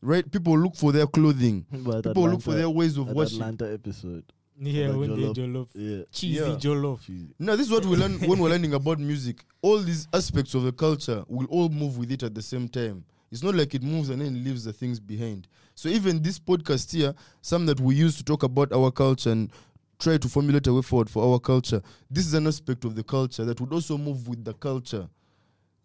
Right? 0.02 0.30
People 0.32 0.58
look 0.58 0.76
for 0.76 0.92
their 0.92 1.08
clothing. 1.08 1.66
People 1.72 2.30
look 2.30 2.42
for 2.42 2.54
their 2.54 2.70
ways 2.70 2.98
of 2.98 3.08
that 3.08 3.16
washing. 3.16 3.42
Atlanta 3.42 3.72
episode. 3.74 4.24
Yeah, 4.60 4.88
Like 4.90 4.98
when 5.00 5.10
they 5.16 5.22
jollof. 5.28 5.36
jollof. 5.36 5.68
Yeah. 5.76 6.04
Cheesy 6.12 6.36
Yeah. 6.40 6.56
jollof. 6.56 7.00
No, 7.40 7.56
this 7.56 7.68
is 7.68 7.72
what 7.72 7.86
we 7.86 7.98
learn 7.98 8.20
when 8.28 8.40
we're 8.40 8.50
learning 8.50 8.74
about 8.74 9.00
music. 9.00 9.44
All 9.62 9.80
these 9.80 10.08
aspects 10.14 10.54
of 10.54 10.64
the 10.64 10.72
culture 10.72 11.24
will 11.28 11.48
all 11.48 11.70
move 11.70 11.98
with 11.98 12.12
it 12.12 12.24
at 12.24 12.34
the 12.34 12.42
same 12.42 12.68
time. 12.70 13.04
It's 13.32 13.44
not 13.44 13.56
like 13.56 13.76
it 13.76 13.84
moves 13.84 14.10
and 14.10 14.22
then 14.22 14.44
leaves 14.44 14.64
the 14.64 14.72
things 14.72 15.00
behind. 15.00 15.48
So 15.74 15.90
even 15.90 16.22
this 16.22 16.40
podcast 16.40 16.92
here, 16.94 17.14
some 17.42 17.66
that 17.66 17.80
we 17.82 17.96
use 17.96 18.16
to 18.18 18.24
talk 18.24 18.44
about 18.44 18.72
our 18.72 18.92
culture 18.92 19.32
and 19.32 19.52
try 20.00 20.18
to 20.18 20.30
formulate 20.30 20.68
a 20.68 20.74
way 20.74 20.82
forward 20.82 21.10
for 21.10 21.24
our 21.34 21.40
culture. 21.40 21.82
This 22.10 22.26
is 22.26 22.34
an 22.34 22.48
aspect 22.48 22.86
of 22.86 22.96
the 22.96 23.04
culture 23.04 23.44
that 23.44 23.60
would 23.60 23.74
also 23.74 23.98
move 23.98 24.28
with 24.28 24.46
the 24.46 24.54
culture. 24.54 25.10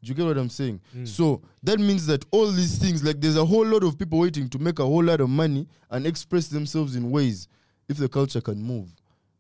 Do 0.02 0.08
you 0.08 0.14
get 0.14 0.26
what 0.26 0.38
I'm 0.38 0.48
saying? 0.48 0.80
Mm. 0.96 1.08
So 1.08 1.42
that 1.62 1.78
means 1.80 2.06
that 2.06 2.24
all 2.30 2.46
these 2.50 2.78
things, 2.78 3.02
like 3.02 3.20
there's 3.20 3.36
a 3.36 3.44
whole 3.44 3.66
lot 3.66 3.82
of 3.84 3.98
people 3.98 4.18
waiting 4.20 4.48
to 4.50 4.58
make 4.58 4.78
a 4.78 4.84
whole 4.84 5.02
lot 5.04 5.20
of 5.20 5.28
money 5.28 5.66
and 5.90 6.06
express 6.06 6.46
themselves 6.48 6.94
in 6.96 7.10
ways 7.10 7.48
if 7.90 7.96
the 7.98 8.08
culture 8.08 8.40
can 8.40 8.62
move. 8.62 8.88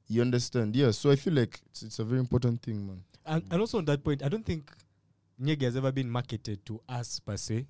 You 0.08 0.22
understand? 0.22 0.74
Yeah. 0.74 0.90
So 0.90 1.10
I 1.10 1.16
feel 1.16 1.34
like 1.34 1.60
it's, 1.70 1.82
it's 1.84 1.98
a 2.00 2.04
very 2.04 2.18
important 2.18 2.60
thing, 2.62 2.84
man. 2.86 3.00
And, 3.24 3.44
and 3.50 3.60
also 3.60 3.78
on 3.78 3.84
that 3.84 4.02
point, 4.02 4.24
I 4.24 4.28
don't 4.28 4.44
think 4.44 4.70
Nyege 5.40 5.62
has 5.62 5.76
ever 5.76 5.92
been 5.92 6.10
marketed 6.10 6.66
to 6.66 6.80
us 6.88 7.20
per 7.20 7.36
se. 7.36 7.66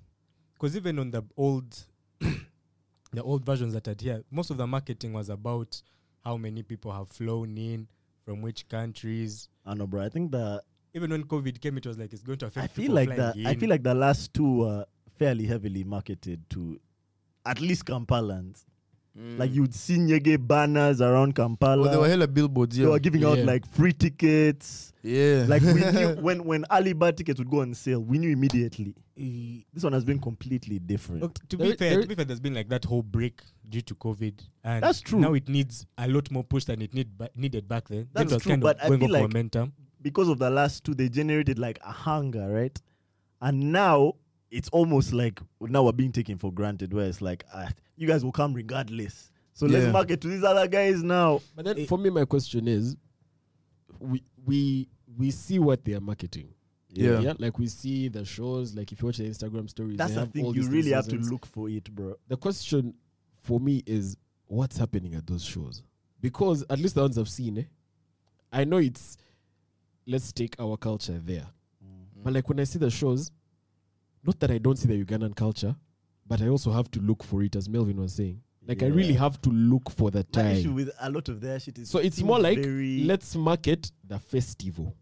Because 0.55 0.75
even 0.75 0.97
on 0.97 1.11
the 1.11 1.23
old 1.37 1.77
the 2.19 3.21
old 3.23 3.45
versions 3.45 3.73
that 3.73 3.87
are 3.87 3.95
here, 3.99 4.23
most 4.31 4.49
of 4.49 4.57
the 4.57 4.65
marketing 4.65 5.13
was 5.13 5.29
about 5.29 5.79
how 6.23 6.35
many 6.37 6.63
people 6.63 6.91
have 6.91 7.09
flown 7.09 7.57
in, 7.57 7.87
from 8.25 8.41
which 8.41 8.67
countries. 8.67 9.47
I 9.65 9.75
know, 9.75 9.85
bro. 9.87 10.01
I 10.01 10.09
think 10.09 10.31
that 10.31 10.61
Even 10.95 11.11
when 11.11 11.23
COVID 11.25 11.61
came, 11.61 11.77
it 11.77 11.85
was 11.85 11.97
like 11.97 12.11
it's 12.11 12.23
going 12.23 12.39
to 12.39 12.47
affect 12.47 12.63
I 12.63 12.67
feel 12.67 12.83
people 12.85 12.95
like 12.95 13.09
the 13.09 13.15
flying 13.33 13.47
I 13.47 13.51
in. 13.51 13.59
feel 13.59 13.69
like 13.69 13.83
the 13.83 13.93
last 13.93 14.33
two 14.33 14.57
were 14.57 14.85
fairly 15.19 15.45
heavily 15.45 15.83
marketed 15.83 16.49
to 16.51 16.79
at 17.45 17.61
least 17.61 17.85
Kampalans. 17.85 18.65
Like 19.13 19.53
you'd 19.53 19.75
see 19.75 19.97
Nyege 19.97 20.37
banners 20.47 21.01
around 21.01 21.35
Kampala. 21.35 21.87
Oh, 21.87 21.91
there 21.91 21.99
were 21.99 22.07
hella 22.07 22.27
billboards. 22.29 22.77
Yeah. 22.77 22.85
they 22.85 22.91
were 22.91 22.99
giving 22.99 23.25
out 23.25 23.39
like 23.39 23.67
free 23.73 23.91
tickets. 23.91 24.93
yeah. 25.03 25.43
Like 25.49 25.61
we 25.63 25.73
knew 25.73 26.15
when 26.21 26.45
when 26.45 26.63
Ali 26.69 26.93
Bar 26.93 27.11
tickets 27.11 27.37
would 27.37 27.49
go 27.49 27.59
on 27.61 27.73
sale, 27.73 27.99
we 27.99 28.17
knew 28.17 28.29
immediately. 28.29 28.95
This 29.73 29.83
one 29.83 29.91
has 29.91 30.05
been 30.05 30.17
completely 30.17 30.79
different. 30.79 31.21
look, 31.23 31.37
to 31.49 31.57
There- 31.57 31.71
be 31.71 31.75
fair, 31.75 31.89
there- 31.89 32.01
to 32.03 32.07
be 32.07 32.15
fair, 32.15 32.23
there's 32.25 32.39
been 32.39 32.53
like 32.53 32.69
that 32.69 32.85
whole 32.85 33.01
break 33.03 33.41
due 33.67 33.81
to 33.81 33.95
COVID, 33.95 34.33
and 34.63 34.81
That's 34.81 35.01
true. 35.01 35.19
Now 35.19 35.33
it 35.33 35.49
needs 35.49 35.85
a 35.97 36.07
lot 36.07 36.31
more 36.31 36.43
push 36.45 36.63
than 36.63 36.81
it 36.81 36.93
need 36.93 37.17
ba- 37.17 37.29
needed 37.35 37.67
back 37.67 37.89
then. 37.89 38.07
then 38.13 38.27
That's 38.27 38.31
it 38.31 38.35
was 38.35 38.43
true, 38.43 38.51
kind 38.53 38.61
but 38.61 38.79
of 38.79 38.91
I 38.93 38.97
feel 38.97 39.09
like- 39.11 39.21
momentum. 39.23 39.73
because 40.01 40.29
of 40.29 40.39
the 40.39 40.49
last 40.49 40.85
two, 40.85 40.93
they 40.95 41.09
generated 41.09 41.59
like 41.59 41.79
a 41.83 41.91
hunger, 41.91 42.47
right? 42.49 42.81
And 43.41 43.71
now 43.73 44.13
it's 44.51 44.69
almost 44.69 45.13
like 45.13 45.39
now 45.61 45.83
we're 45.83 45.91
being 45.93 46.11
taken 46.11 46.37
for 46.37 46.51
granted, 46.51 46.93
where 46.93 47.05
it's 47.07 47.21
like, 47.21 47.45
ah, 47.53 47.69
you 47.95 48.07
guys 48.07 48.23
will 48.23 48.31
come 48.33 48.53
regardless. 48.53 49.31
So 49.53 49.65
Yeah. 49.65 49.79
let's 49.79 49.93
market 49.93 50.21
to 50.21 50.27
these 50.27 50.43
other 50.43 50.67
guys 50.67 51.01
now. 51.01 51.41
But 51.55 51.65
then 51.65 51.85
for 51.87 51.97
me, 51.97 52.09
my 52.09 52.25
question 52.25 52.67
is, 52.67 52.95
we 53.99 54.23
we 54.45 54.89
we 55.17 55.31
see 55.31 55.59
what 55.59 55.83
they 55.85 55.93
are 55.93 56.01
marketing. 56.01 56.53
Yeah. 56.89 57.21
yeah 57.21 57.33
like 57.39 57.57
we 57.57 57.67
see 57.67 58.09
the 58.09 58.25
shows. 58.25 58.75
Like 58.75 58.91
if 58.91 59.01
you 59.01 59.05
watch 59.07 59.17
the 59.17 59.23
Instagram 59.29 59.69
stories, 59.69 59.97
That's 59.97 60.13
the 60.15 60.25
thing. 60.25 60.53
You 60.53 60.69
really 60.69 60.91
have 60.91 61.07
to 61.07 61.15
look 61.15 61.45
for 61.45 61.69
it, 61.69 61.89
bro. 61.93 62.15
The 62.27 62.37
question 62.37 62.93
for 63.39 63.59
me 63.59 63.81
is, 63.85 64.17
what's 64.47 64.77
happening 64.77 65.15
at 65.15 65.25
those 65.25 65.43
shows? 65.43 65.83
Because 66.19 66.63
at 66.69 66.77
least 66.79 66.95
the 66.95 67.01
ones 67.01 67.17
I've 67.17 67.29
seen, 67.29 67.57
eh, 67.59 67.63
I 68.51 68.65
know 68.65 68.77
it's 68.77 69.17
let's 70.05 70.31
take 70.33 70.55
our 70.59 70.75
culture 70.77 71.19
there. 71.23 71.47
But 72.23 72.33
like 72.33 72.47
when 72.49 72.59
I 72.59 72.65
see 72.65 72.77
the 72.77 72.91
shows, 72.91 73.31
not 74.25 74.39
that 74.39 74.51
I 74.51 74.57
don't 74.57 74.77
see 74.77 74.87
the 74.87 75.03
Ugandan 75.03 75.35
culture, 75.35 75.75
but 76.27 76.41
I 76.41 76.47
also 76.47 76.71
have 76.71 76.89
to 76.91 76.99
look 76.99 77.23
for 77.23 77.41
it, 77.43 77.55
as 77.55 77.67
Melvin 77.69 77.97
was 77.97 78.13
saying. 78.13 78.41
Like 78.67 78.83
I 78.83 78.87
really 78.87 79.13
have 79.13 79.41
to 79.41 79.49
look 79.49 79.89
for 79.89 80.11
the 80.11 80.25
My 80.35 80.51
issue 80.51 80.63
time. 80.65 80.75
with 80.75 80.91
a 80.99 81.09
lot 81.09 81.27
of 81.29 81.41
their 81.41 81.59
shit 81.59 81.79
is 81.79 81.89
So 81.89 81.97
it's 81.99 82.21
more 82.21 82.39
like 82.39 82.59
let's 82.63 83.35
market 83.35 83.91
the 84.07 84.19
festival, 84.19 84.95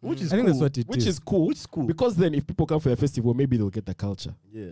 which 0.00 0.22
is 0.22 0.32
I 0.32 0.36
think 0.36 0.46
cool. 0.48 0.54
that's 0.54 0.62
what 0.62 0.78
it 0.78 0.88
which 0.88 1.06
is 1.06 1.18
cool. 1.18 1.46
which 1.48 1.58
is 1.58 1.66
cool. 1.66 1.84
Because 1.86 2.16
then 2.16 2.34
if 2.34 2.46
people 2.46 2.66
come 2.66 2.80
for 2.80 2.88
the 2.88 2.96
festival, 2.96 3.34
maybe 3.34 3.56
they'll 3.58 3.68
get 3.68 3.84
the 3.84 3.94
culture. 3.94 4.34
yeah, 4.50 4.70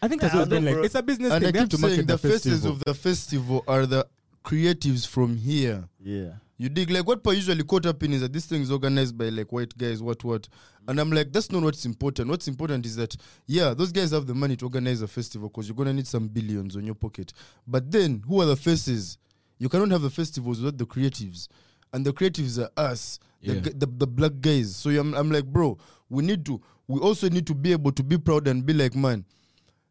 I 0.00 0.06
think 0.06 0.22
Yeah, 0.22 0.28
that's 0.28 0.38
what's 0.38 0.52
I 0.52 0.60
been 0.60 0.64
like. 0.64 0.84
It's 0.84 0.94
a 0.94 1.02
business 1.02 1.32
and 1.32 1.40
thing. 1.42 1.48
I 1.48 1.52
They 1.52 1.58
have 1.58 1.68
keep 1.68 1.78
to 1.80 1.82
market 1.82 1.94
saying 1.96 2.06
the 2.06 2.12
the 2.16 2.18
faces 2.18 2.42
festival. 2.52 2.70
of 2.76 2.84
the 2.84 2.94
festival 2.94 3.64
are 3.66 3.86
the 3.86 4.06
creatives 4.44 5.04
from 5.06 5.36
here. 5.36 5.88
yeah. 6.00 6.34
You 6.64 6.70
dig 6.70 6.90
like 6.90 7.06
what 7.06 7.18
people 7.18 7.34
usually 7.34 7.62
caught 7.62 7.84
up 7.84 8.02
in 8.04 8.14
is 8.14 8.22
that 8.22 8.32
this 8.32 8.46
thing 8.46 8.62
is 8.62 8.70
organized 8.70 9.18
by 9.18 9.28
like 9.28 9.52
white 9.52 9.76
guys, 9.76 10.02
what 10.02 10.24
what. 10.24 10.48
And 10.88 10.98
I'm 10.98 11.10
like, 11.12 11.30
that's 11.30 11.52
not 11.52 11.62
what's 11.62 11.84
important. 11.84 12.30
What's 12.30 12.48
important 12.48 12.86
is 12.86 12.96
that 12.96 13.14
yeah, 13.46 13.74
those 13.74 13.92
guys 13.92 14.12
have 14.12 14.26
the 14.26 14.34
money 14.34 14.56
to 14.56 14.64
organize 14.64 15.02
a 15.02 15.06
festival 15.06 15.50
because 15.50 15.68
you're 15.68 15.76
gonna 15.76 15.92
need 15.92 16.06
some 16.06 16.26
billions 16.26 16.74
on 16.74 16.86
your 16.86 16.94
pocket. 16.94 17.34
But 17.66 17.90
then 17.90 18.22
who 18.26 18.40
are 18.40 18.46
the 18.46 18.56
faces? 18.56 19.18
You 19.58 19.68
cannot 19.68 19.90
have 19.90 20.00
the 20.00 20.08
festivals 20.08 20.58
without 20.62 20.78
the 20.78 20.86
creatives. 20.86 21.48
And 21.92 22.02
the 22.02 22.14
creatives 22.14 22.58
are 22.58 22.70
us, 22.82 23.18
the, 23.42 23.56
Yeah. 23.56 23.60
g- 23.60 23.72
the, 23.76 23.84
the 23.86 24.06
black 24.06 24.32
guys. 24.40 24.74
So 24.74 24.88
I'm, 24.88 25.12
I'm 25.12 25.30
like, 25.30 25.44
bro, 25.44 25.76
we 26.08 26.24
need 26.24 26.46
to 26.46 26.62
we 26.88 26.98
also 26.98 27.28
need 27.28 27.46
to 27.48 27.54
be 27.54 27.72
able 27.72 27.92
to 27.92 28.02
be 28.02 28.16
proud 28.16 28.48
and 28.48 28.64
be 28.64 28.72
like, 28.72 28.94
man, 28.94 29.26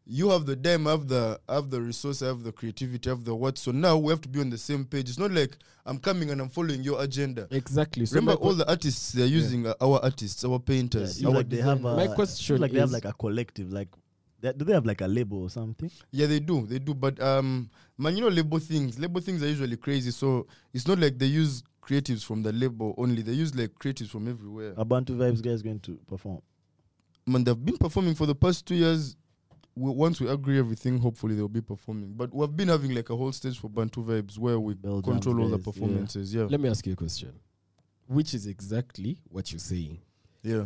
you 0.06 0.28
have 0.30 0.44
the 0.44 0.54
dime, 0.56 0.86
I 0.86 0.90
have 0.92 1.08
the 1.08 1.40
I 1.48 1.54
have 1.54 1.70
the 1.70 1.80
resource, 1.80 2.20
I 2.22 2.26
have 2.26 2.42
the 2.42 2.52
creativity, 2.52 3.08
I 3.08 3.12
have 3.12 3.24
the 3.24 3.34
what. 3.34 3.56
So 3.58 3.70
now 3.72 3.96
we 3.96 4.10
have 4.10 4.20
to 4.22 4.28
be 4.28 4.40
on 4.40 4.50
the 4.50 4.58
same 4.58 4.84
page. 4.84 5.08
It's 5.08 5.18
not 5.18 5.30
like 5.32 5.56
I'm 5.86 5.98
coming 5.98 6.30
and 6.30 6.40
I'm 6.40 6.48
following 6.50 6.82
your 6.82 7.02
agenda. 7.02 7.48
Exactly. 7.50 8.04
So 8.06 8.16
Remember, 8.16 8.40
all 8.40 8.52
the 8.54 8.68
artists 8.68 9.12
they're 9.12 9.26
using 9.26 9.66
are 9.66 9.76
our 9.80 10.00
artists, 10.02 10.44
our 10.44 10.58
painters. 10.58 11.10
it 11.10 11.14
seems 11.14 11.26
our 11.28 11.34
like 11.36 11.48
they 11.48 11.56
have 11.58 11.78
designers. 11.78 12.04
a, 12.04 12.08
My 12.08 12.14
question 12.14 12.44
seems 12.44 12.60
like 12.60 12.72
they 12.72 12.80
have 12.80 12.90
like 12.90 13.04
a 13.06 13.12
collective. 13.14 13.72
Like, 13.72 13.88
they, 14.40 14.52
do 14.52 14.64
they 14.66 14.74
have 14.74 14.84
like 14.86 15.00
a 15.00 15.06
label 15.06 15.42
or 15.42 15.50
something? 15.50 15.90
yeah, 16.10 16.26
they 16.26 16.40
do, 16.40 16.66
they 16.66 16.78
do. 16.78 16.92
But 16.94 17.18
um, 17.22 17.70
man, 17.96 18.14
you 18.16 18.20
know, 18.22 18.28
label 18.28 18.58
things, 18.58 18.98
label 18.98 19.20
things 19.22 19.42
are 19.42 19.48
usually 19.48 19.76
crazy. 19.78 20.10
So 20.10 20.46
it's 20.74 20.86
not 20.86 20.98
like 20.98 21.18
they 21.18 21.26
use 21.26 21.62
creatives 21.82 22.24
from 22.24 22.42
the 22.42 22.52
label 22.52 22.94
only. 22.98 23.22
They 23.22 23.32
use 23.32 23.54
like 23.54 23.70
creatives 23.78 24.08
from 24.08 24.28
everywhere. 24.28 24.74
Abantu 24.74 25.16
Vibes 25.16 25.42
guys 25.42 25.62
going 25.62 25.80
to 25.80 25.98
perform. 26.06 26.40
man, 27.26 27.44
they've 27.44 27.64
been 27.64 27.78
performing 27.78 28.14
for 28.14 28.26
the 28.26 28.34
past 28.34 28.66
two 28.66 28.74
years. 28.74 29.16
We, 29.76 29.90
once 29.90 30.20
we 30.20 30.28
agree 30.28 30.58
everything, 30.58 30.98
hopefully 30.98 31.34
they'll 31.34 31.48
be 31.48 31.60
performing. 31.60 32.12
But 32.14 32.32
we've 32.34 32.56
been 32.56 32.68
having 32.68 32.94
like 32.94 33.10
a 33.10 33.16
whole 33.16 33.32
stage 33.32 33.58
for 33.58 33.68
Bantu 33.68 34.04
Vibes 34.04 34.38
where 34.38 34.58
we 34.60 34.74
control 34.74 35.40
all 35.40 35.48
the 35.48 35.56
guys, 35.58 35.66
yeah. 35.66 35.72
performances. 35.72 36.34
Yeah, 36.34 36.44
let 36.44 36.60
me 36.60 36.68
ask 36.68 36.86
you 36.86 36.92
a 36.92 36.96
question, 36.96 37.32
which 38.06 38.34
is 38.34 38.46
exactly 38.46 39.18
what 39.28 39.50
you're 39.52 39.58
saying. 39.58 39.98
yeah. 40.42 40.64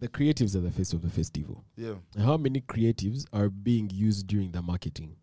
the 0.00 0.08
creatives 0.08 0.54
are 0.56 0.60
the 0.60 0.70
face 0.70 0.92
of 0.94 1.02
the 1.02 1.10
festival. 1.10 1.62
Yeah. 1.76 1.94
How 2.18 2.36
many 2.36 2.60
creatives 2.62 3.26
are 3.32 3.48
being 3.50 3.90
used 3.92 4.26
during 4.26 4.50
the 4.52 4.62
marketing 4.62 5.16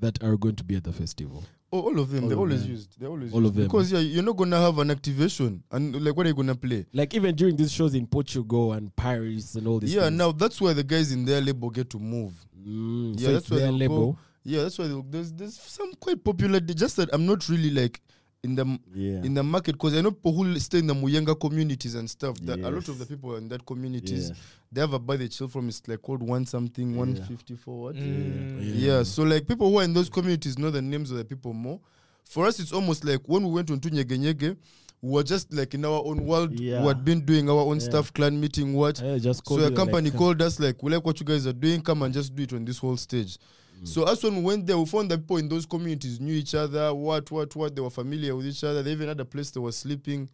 that 0.00 0.22
are 0.22 0.36
going 0.36 0.56
to 0.56 0.64
be 0.64 0.74
at 0.74 0.84
the 0.84 0.92
festival? 0.92 1.44
Oh, 1.76 1.80
all 1.80 1.98
of 1.98 2.08
them. 2.10 2.22
All 2.24 2.28
they're 2.28 2.36
of 2.36 2.40
always 2.40 2.62
them. 2.62 2.70
used. 2.70 3.00
They're 3.00 3.08
always 3.08 3.32
All 3.32 3.40
used. 3.40 3.50
of 3.50 3.56
them. 3.56 3.64
Because 3.64 3.90
yeah, 3.92 3.98
you're 3.98 4.22
not 4.22 4.36
gonna 4.36 4.60
have 4.60 4.78
an 4.78 4.90
activation. 4.92 5.62
And 5.72 6.04
like 6.04 6.16
what 6.16 6.24
are 6.26 6.28
you 6.28 6.34
gonna 6.34 6.54
play? 6.54 6.86
Like 6.92 7.12
even 7.14 7.34
during 7.34 7.56
these 7.56 7.72
shows 7.72 7.94
in 7.94 8.06
Portugal 8.06 8.72
and 8.74 8.94
Paris 8.94 9.56
and 9.56 9.66
all 9.66 9.80
this. 9.80 9.90
yeah, 9.90 10.02
things. 10.04 10.16
now 10.18 10.30
that's 10.32 10.60
where 10.60 10.72
the 10.74 10.84
guys 10.84 11.10
in 11.12 11.24
their 11.24 11.40
label 11.40 11.70
get 11.70 11.90
to 11.90 11.98
move. 11.98 12.32
Mm, 12.66 13.18
Yeah, 13.18 13.26
so 13.26 13.32
that's 13.32 13.50
where 13.50 13.60
their 13.60 13.72
label. 13.72 14.12
go. 14.12 14.18
Yeah, 14.44 14.62
that's 14.62 14.78
why 14.78 14.88
there's 15.10 15.32
there's 15.32 15.58
some 15.58 15.92
quite 15.94 16.22
popular. 16.22 16.60
Just 16.60 16.96
that 16.98 17.08
I'm 17.12 17.26
not 17.26 17.48
really 17.48 17.70
like 17.70 18.00
in 18.44 18.54
the 18.54 18.64
Yeah. 18.94 19.22
in 19.24 19.34
the 19.34 19.42
market 19.42 19.72
because 19.72 19.94
I 19.96 20.00
know 20.02 20.10
people 20.12 20.32
who 20.34 20.58
stay 20.60 20.78
in 20.78 20.86
the 20.86 20.94
Muyenga 20.94 21.38
communities 21.38 21.94
and 21.94 22.08
stuff. 22.08 22.38
That 22.42 22.60
a 22.60 22.70
lot 22.70 22.88
of 22.88 22.98
the 22.98 23.06
people 23.06 23.36
in 23.36 23.48
that 23.48 23.64
communities 23.66 24.28
yeah. 24.30 24.36
they 24.72 24.80
have 24.82 24.92
a 24.92 24.98
buy 24.98 25.16
they 25.16 25.28
chill 25.28 25.48
from. 25.48 25.68
It's 25.68 25.82
like 25.88 26.02
called 26.02 26.22
one 26.22 26.44
something, 26.46 26.92
Yeah. 26.92 26.98
one 26.98 27.14
fifty 27.16 27.56
four. 27.56 27.84
What? 27.84 27.96
Mm. 27.96 28.60
Yeah. 28.76 29.02
So 29.02 29.22
like 29.24 29.46
people 29.48 29.70
who 29.70 29.78
are 29.80 29.84
in 29.84 29.94
those 29.94 30.08
communities 30.10 30.58
know 30.58 30.70
the 30.70 30.82
names 30.82 31.10
of 31.10 31.16
the 31.18 31.24
people 31.24 31.52
more. 31.52 31.80
For 32.24 32.46
us, 32.46 32.58
it's 32.60 32.72
almost 32.72 33.04
like 33.04 33.20
when 33.26 33.44
we 33.44 33.50
went 33.52 33.70
on 33.70 33.80
to 33.80 33.90
Nyege 33.90 34.18
Nyege, 34.18 34.56
we 35.02 35.10
were 35.10 35.22
just 35.22 35.52
like 35.52 35.74
in 35.74 35.84
our 35.84 36.02
own 36.04 36.24
world. 36.24 36.58
Yeah. 36.58 36.80
We 36.80 36.88
had 36.88 37.04
been 37.04 37.20
doing 37.24 37.50
our 37.50 37.60
own 37.60 37.78
Yeah. 37.80 37.84
stuff, 37.88 38.12
clan 38.14 38.40
meeting, 38.40 38.72
what. 38.74 39.00
Yeah, 39.00 39.18
just 39.18 39.46
So 39.46 39.58
a 39.58 39.70
company 39.70 40.08
like, 40.10 40.18
called 40.18 40.40
us 40.46 40.58
like, 40.58 40.82
we 40.82 40.90
like 40.92 41.04
what 41.04 41.20
you 41.20 41.26
guys 41.26 41.46
are 41.46 41.52
doing. 41.52 41.82
Come 41.82 42.02
and 42.02 42.14
just 42.14 42.34
do 42.34 42.42
it 42.44 42.52
on 42.52 42.64
this 42.64 42.78
whole 42.78 42.96
stage. 42.96 43.36
Mm. 43.82 43.88
So 43.88 44.04
us 44.04 44.22
when 44.22 44.36
we 44.36 44.42
went 44.42 44.66
there, 44.66 44.78
we 44.78 44.86
found 44.86 45.10
that 45.10 45.18
people 45.18 45.38
in 45.38 45.48
those 45.48 45.66
communities 45.66 46.20
knew 46.20 46.34
each 46.34 46.54
other. 46.54 46.94
What, 46.94 47.30
what, 47.30 47.54
what? 47.56 47.74
They 47.74 47.80
were 47.80 47.90
familiar 47.90 48.34
with 48.34 48.46
each 48.46 48.64
other. 48.64 48.82
They 48.82 48.92
even 48.92 49.08
had 49.08 49.20
a 49.20 49.24
place 49.24 49.50
they 49.50 49.60
were 49.60 49.72
sleeping. 49.72 50.30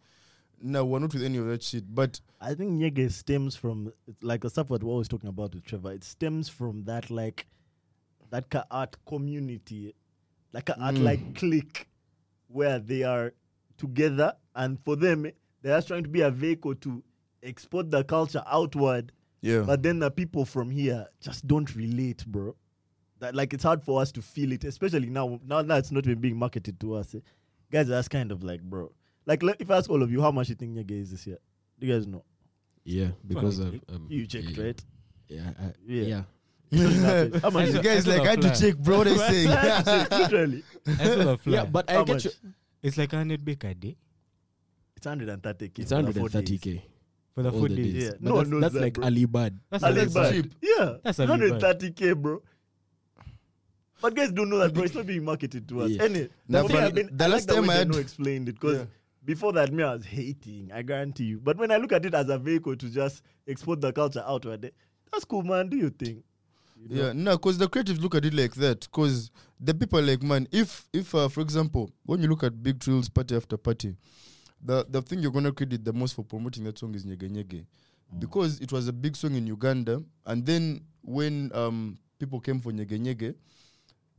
No, 0.63 0.85
we're 0.85 0.99
not 0.99 1.13
with 1.13 1.23
any 1.23 1.37
of 1.37 1.47
that 1.47 1.63
shit. 1.63 1.93
But 1.93 2.19
I 2.39 2.53
think 2.53 2.71
Nyege 2.71 3.11
stems 3.11 3.55
from 3.55 3.91
like 4.21 4.41
the 4.41 4.49
stuff 4.49 4.67
that 4.67 4.83
we're 4.83 4.91
always 4.91 5.07
talking 5.07 5.29
about 5.29 5.55
with 5.55 5.65
Trevor. 5.65 5.91
It 5.93 6.03
stems 6.03 6.49
from 6.49 6.83
that 6.83 7.09
like 7.09 7.47
that 8.29 8.49
ka 8.49 8.63
art 8.69 8.95
community, 9.07 9.95
like 10.53 10.69
a 10.69 10.79
art 10.79 10.95
mm. 10.95 11.03
like 11.03 11.35
clique, 11.35 11.87
where 12.47 12.79
they 12.79 13.03
are 13.03 13.33
together, 13.77 14.33
and 14.55 14.79
for 14.85 14.95
them 14.95 15.31
they're 15.61 15.81
trying 15.81 16.03
to 16.03 16.09
be 16.09 16.21
a 16.21 16.31
vehicle 16.31 16.75
to 16.75 17.03
export 17.43 17.89
the 17.91 18.03
culture 18.03 18.43
outward. 18.47 19.11
yeah, 19.41 19.61
But 19.61 19.83
then 19.83 19.99
the 19.99 20.11
people 20.11 20.45
from 20.45 20.69
here 20.69 21.07
just 21.19 21.47
don't 21.47 21.75
relate, 21.75 22.25
bro. 22.25 22.55
That 23.21 23.33
like 23.35 23.53
it's 23.53 23.63
hard 23.63 23.81
for 23.83 24.01
us 24.01 24.11
to 24.13 24.21
feel 24.21 24.51
it, 24.51 24.63
especially 24.65 25.09
now. 25.09 25.39
Now 25.45 25.61
that 25.61 25.77
it's 25.79 25.91
not 25.91 26.05
even 26.05 26.19
being 26.19 26.35
marketed 26.37 26.79
to 26.81 26.95
us, 26.95 27.15
eh, 27.15 27.19
guys. 27.71 27.87
That's 27.87 28.07
kind 28.09 28.31
of 28.31 28.43
like, 28.43 28.61
bro. 28.61 28.91
Like, 29.25 29.43
le- 29.43 29.55
if 29.59 29.69
I 29.71 29.77
ask 29.77 29.89
all 29.89 30.01
of 30.03 30.11
you, 30.11 30.21
how 30.21 30.31
much 30.31 30.49
you 30.49 30.55
think 30.55 30.75
Nyege 30.75 30.99
is 30.99 31.11
this 31.11 31.25
year? 31.27 31.37
Do 31.79 31.87
you 31.87 31.93
guys 31.93 32.07
know? 32.07 32.23
Yeah, 32.83 33.11
because 33.27 33.59
Well, 33.59 33.69
of 33.69 33.81
um, 33.95 34.07
You 34.09 34.25
checked, 34.27 34.49
yeah, 34.57 34.63
right? 34.63 34.83
Yeah, 35.27 35.51
I, 35.59 35.71
Yeah. 35.85 36.23
yeah. 36.71 37.27
how 37.41 37.49
much? 37.51 37.69
the 37.69 37.79
is 37.79 37.79
guys 37.85 38.07
like 38.07 38.21
I 38.21 38.23
I 38.23 38.25
a 38.25 38.29
had 38.31 38.41
to 38.41 38.59
check, 38.59 38.77
bro. 38.79 39.03
They 39.03 39.15
saying. 39.17 39.47
Literally, 40.11 40.63
I 40.87 41.03
saw 41.05 41.15
the 41.23 41.37
flyer. 41.37 41.55
Yeah, 41.55 41.65
but 41.65 41.89
I 41.89 41.93
How 41.93 42.03
get 42.03 42.13
much? 42.13 42.25
you. 42.25 42.31
it's 42.81 42.97
like 42.97 43.11
100 43.11 43.45
bake 43.45 43.63
a 43.65 43.73
day 43.75 43.95
it's 44.95 45.05
130k. 45.07 45.79
It's 45.79 45.91
for 45.91 46.01
the 46.03 46.13
four 46.13 46.29
130k. 46.29 46.81
for 47.35 47.43
the 47.43 47.51
all 47.51 47.59
four 47.59 47.67
days. 47.69 47.77
days. 47.93 48.03
Yeah, 48.03 48.09
But 48.19 48.21
no 48.21 48.33
one 48.35 48.37
that's, 48.43 48.49
knows 48.51 48.61
that's 48.61 48.73
that, 48.73 48.81
like 48.81 48.93
bro. 48.93 49.05
Alibad. 49.07 49.57
That's 49.69 49.83
And 49.83 49.97
a 50.17 50.31
cheap. 50.31 50.53
Yeah, 50.61 50.93
That's 51.03 51.19
a 51.19 51.27
130k, 51.27 52.15
bro. 52.21 52.41
But 54.01 54.15
guys 54.15 54.31
don't 54.31 54.49
know 54.49 54.57
that, 54.59 54.73
bro. 54.73 54.83
It's 54.83 54.95
not 54.95 55.05
being 55.05 55.23
marketed 55.23 55.67
to 55.69 55.81
us. 55.81 55.91
Yeah. 55.91 56.03
Any, 56.03 56.29
Now, 56.47 56.63
for 56.63 56.67
me, 56.69 56.73
but 56.73 56.83
I've 56.83 56.95
been, 56.95 57.09
the 57.17 57.23
I 57.23 57.27
like 57.27 57.33
last 57.33 57.47
the 57.47 57.55
time 57.55 57.69
I 57.69 57.73
had- 57.75 57.95
explained 57.95 58.49
it 58.49 58.53
because 58.59 58.79
Yeah. 58.79 58.85
before 59.25 59.53
that, 59.53 59.71
me, 59.71 59.83
I 59.83 59.93
was 59.93 60.05
hating. 60.05 60.71
I 60.73 60.81
guarantee 60.81 61.25
you. 61.25 61.39
But 61.39 61.57
when 61.57 61.71
I 61.71 61.77
look 61.77 61.91
at 61.91 62.05
it 62.05 62.13
as 62.13 62.29
a 62.29 62.37
vehicle 62.39 62.75
to 62.75 62.89
just 62.89 63.21
export 63.47 63.81
the 63.81 63.91
culture 63.93 64.23
outward, 64.25 64.71
that's 65.11 65.25
cool, 65.25 65.43
man. 65.43 65.69
Do 65.69 65.77
you 65.77 65.89
think? 65.89 66.23
You 66.81 66.95
know? 66.95 67.05
Yeah, 67.07 67.13
no, 67.13 67.37
because 67.37 67.57
the 67.59 67.67
creatives 67.69 68.01
look 68.01 68.15
at 68.15 68.25
it 68.25 68.33
like 68.33 68.55
that. 68.55 68.79
Because 68.81 69.29
the 69.59 69.73
people 69.73 69.99
are 69.99 70.03
like, 70.03 70.23
man, 70.23 70.47
if 70.51 70.87
if 70.93 71.13
uh, 71.13 71.27
for 71.27 71.41
example, 71.41 71.91
when 72.05 72.21
you 72.23 72.27
look 72.27 72.43
at 72.43 72.63
Big 72.63 72.79
Trills 72.79 73.07
party 73.09 73.35
after 73.35 73.55
party, 73.57 73.95
the 74.63 74.85
the 74.89 75.01
thing 75.03 75.19
you're 75.19 75.31
gonna 75.31 75.51
credit 75.51 75.85
the 75.85 75.93
most 75.93 76.15
for 76.15 76.23
promoting 76.25 76.63
that 76.63 76.79
song 76.79 76.95
is 76.95 77.05
Nyege 77.05 77.29
Nyege, 77.29 77.65
because 78.17 78.59
it 78.61 78.71
was 78.71 78.87
a 78.87 78.93
big 78.93 79.15
song 79.15 79.35
in 79.35 79.45
Uganda, 79.45 80.01
and 80.25 80.43
then 80.45 80.81
when 81.03 81.51
um 81.53 81.97
people 82.17 82.39
came 82.39 82.59
for 82.59 82.71
Nyege 82.71 82.99
Nyege, 82.99 83.35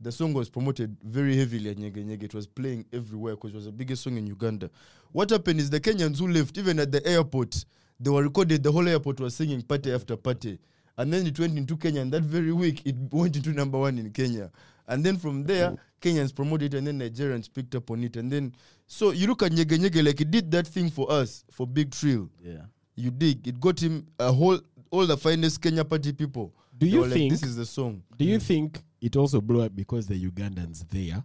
the 0.03 0.11
song 0.11 0.33
was 0.33 0.49
promoted 0.49 0.95
very 1.03 1.35
heavily 1.37 1.69
at 1.69 1.77
Nyege 1.77 2.05
Nyege. 2.05 2.23
It 2.23 2.33
was 2.33 2.45
playing 2.45 2.85
everywhere 2.91 3.35
because 3.35 3.51
it 3.51 3.55
was 3.55 3.65
the 3.65 3.71
biggest 3.71 4.03
song 4.03 4.17
in 4.17 4.27
Uganda. 4.27 4.69
What 5.11 5.29
happened 5.29 5.59
is 5.59 5.69
the 5.69 5.79
Kenyans 5.79 6.19
who 6.19 6.27
left, 6.27 6.57
even 6.57 6.79
at 6.79 6.91
the 6.91 7.05
airport, 7.07 7.65
they 7.99 8.09
were 8.09 8.23
recorded. 8.23 8.63
The 8.63 8.71
whole 8.71 8.87
airport 8.87 9.19
was 9.19 9.35
singing 9.35 9.61
party 9.61 9.93
after 9.93 10.17
party, 10.17 10.59
and 10.97 11.13
then 11.13 11.25
it 11.25 11.39
went 11.39 11.57
into 11.57 11.77
Kenya. 11.77 12.01
And 12.01 12.11
that 12.11 12.23
very 12.23 12.51
week, 12.51 12.85
it 12.85 12.95
went 13.11 13.35
into 13.35 13.51
number 13.51 13.79
one 13.79 13.97
in 13.97 14.11
Kenya. 14.11 14.51
And 14.87 15.03
then 15.03 15.17
from 15.17 15.43
there, 15.43 15.75
Kenyans 16.01 16.35
promoted 16.35 16.73
it, 16.73 16.77
and 16.77 16.87
then 16.87 16.99
Nigerians 16.99 17.51
picked 17.51 17.73
up 17.75 17.89
on 17.89 18.03
it. 18.03 18.17
And 18.17 18.29
then, 18.29 18.53
so 18.87 19.11
you 19.11 19.27
look 19.27 19.41
at 19.41 19.53
Nyege 19.53 19.77
Nyege, 19.77 20.05
like 20.05 20.19
it 20.19 20.29
did 20.29 20.51
that 20.51 20.67
thing 20.67 20.89
for 20.89 21.09
us 21.09 21.45
for 21.51 21.65
Big 21.65 21.91
Trill. 21.91 22.29
Yeah. 22.43 22.63
You 22.95 23.09
dig? 23.09 23.47
It 23.47 23.59
got 23.59 23.81
him 23.81 24.05
a 24.19 24.31
whole 24.31 24.59
all 24.91 25.07
the 25.07 25.17
finest 25.17 25.61
Kenya 25.61 25.83
party 25.83 26.13
people. 26.13 26.53
Do 26.83 26.89
you 26.89 26.99
were 27.01 27.07
like, 27.07 27.13
think? 27.13 27.31
this 27.31 27.43
is 27.43 27.55
the 27.55 27.65
song? 27.65 28.03
do 28.17 28.25
you 28.25 28.39
think 28.39 28.81
it 29.01 29.15
also 29.15 29.41
blew 29.41 29.61
up 29.61 29.75
because 29.75 30.07
the 30.07 30.15
Ugandans 30.29 30.87
there 30.89 31.23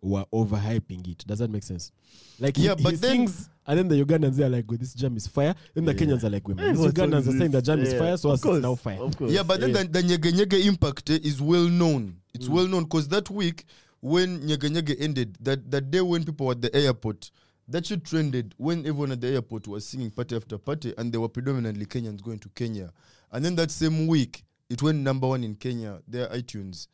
were 0.00 0.24
overhyping 0.32 1.06
it? 1.08 1.26
Does 1.26 1.40
that 1.40 1.50
make 1.50 1.62
sense? 1.62 1.90
Like 2.38 2.56
he, 2.56 2.64
Yeah, 2.66 2.74
but 2.74 2.90
he 2.92 2.96
then- 2.96 3.10
sings, 3.10 3.48
and 3.66 3.78
then 3.78 3.88
the 3.88 4.02
Ugandans 4.04 4.36
they 4.36 4.44
are 4.44 4.48
like, 4.48 4.64
"Oh, 4.70 4.76
"This 4.76 4.94
jam 4.94 5.16
is 5.16 5.26
fire." 5.26 5.54
Then 5.74 5.84
the 5.84 5.92
Yeah. 5.92 5.98
Kenyans 5.98 6.24
are 6.24 6.30
like, 6.30 6.46
"Wait, 6.46 6.56
man, 6.56 6.74
these 6.76 6.86
Ugandans 6.86 7.26
are 7.26 7.32
saying 7.38 7.50
the 7.50 7.58
this? 7.60 7.66
jam 7.66 7.80
is 7.80 7.92
fire, 7.94 8.16
so 8.16 8.28
of 8.30 8.34
us 8.34 8.38
it's 8.40 8.44
course, 8.44 8.62
now 8.62 8.74
fire." 8.76 9.00
Of 9.00 9.16
course. 9.16 9.32
Yeah, 9.32 9.42
but 9.42 9.60
then 9.60 9.70
Yeah. 9.70 9.82
the, 9.82 9.88
the 9.88 10.02
Nyege 10.02 10.32
Nyege 10.32 10.64
impact 10.66 11.10
eh, 11.10 11.18
is 11.22 11.40
well 11.42 11.68
known. 11.68 12.16
It's 12.32 12.46
Mm. 12.48 12.52
well 12.52 12.66
known 12.68 12.84
because 12.84 13.08
that 13.08 13.28
week 13.28 13.64
when 14.00 14.40
Nyege 14.42 14.70
Nyege 14.70 14.96
ended, 15.00 15.36
that, 15.40 15.70
that 15.70 15.90
day 15.90 16.00
when 16.00 16.24
people 16.24 16.46
were 16.46 16.52
at 16.52 16.62
the 16.62 16.74
airport, 16.74 17.30
that 17.66 17.84
shit 17.84 18.04
trended 18.04 18.54
when 18.56 18.78
everyone 18.86 19.10
at 19.12 19.20
the 19.20 19.26
airport 19.28 19.66
was 19.66 19.84
singing 19.84 20.10
party 20.12 20.36
after 20.36 20.56
party, 20.56 20.94
and 20.96 21.12
they 21.12 21.18
were 21.18 21.28
predominantly 21.28 21.84
Kenyans 21.84 22.22
going 22.22 22.38
to 22.38 22.48
Kenya. 22.50 22.92
And 23.32 23.44
then 23.44 23.56
that 23.56 23.70
same 23.72 24.06
week, 24.06 24.44
it 24.70 24.82
went 24.82 24.98
number 24.98 25.26
one 25.28 25.44
in 25.44 25.54
Kenya, 25.54 26.00
their 26.06 26.28
iTunes. 26.28 26.88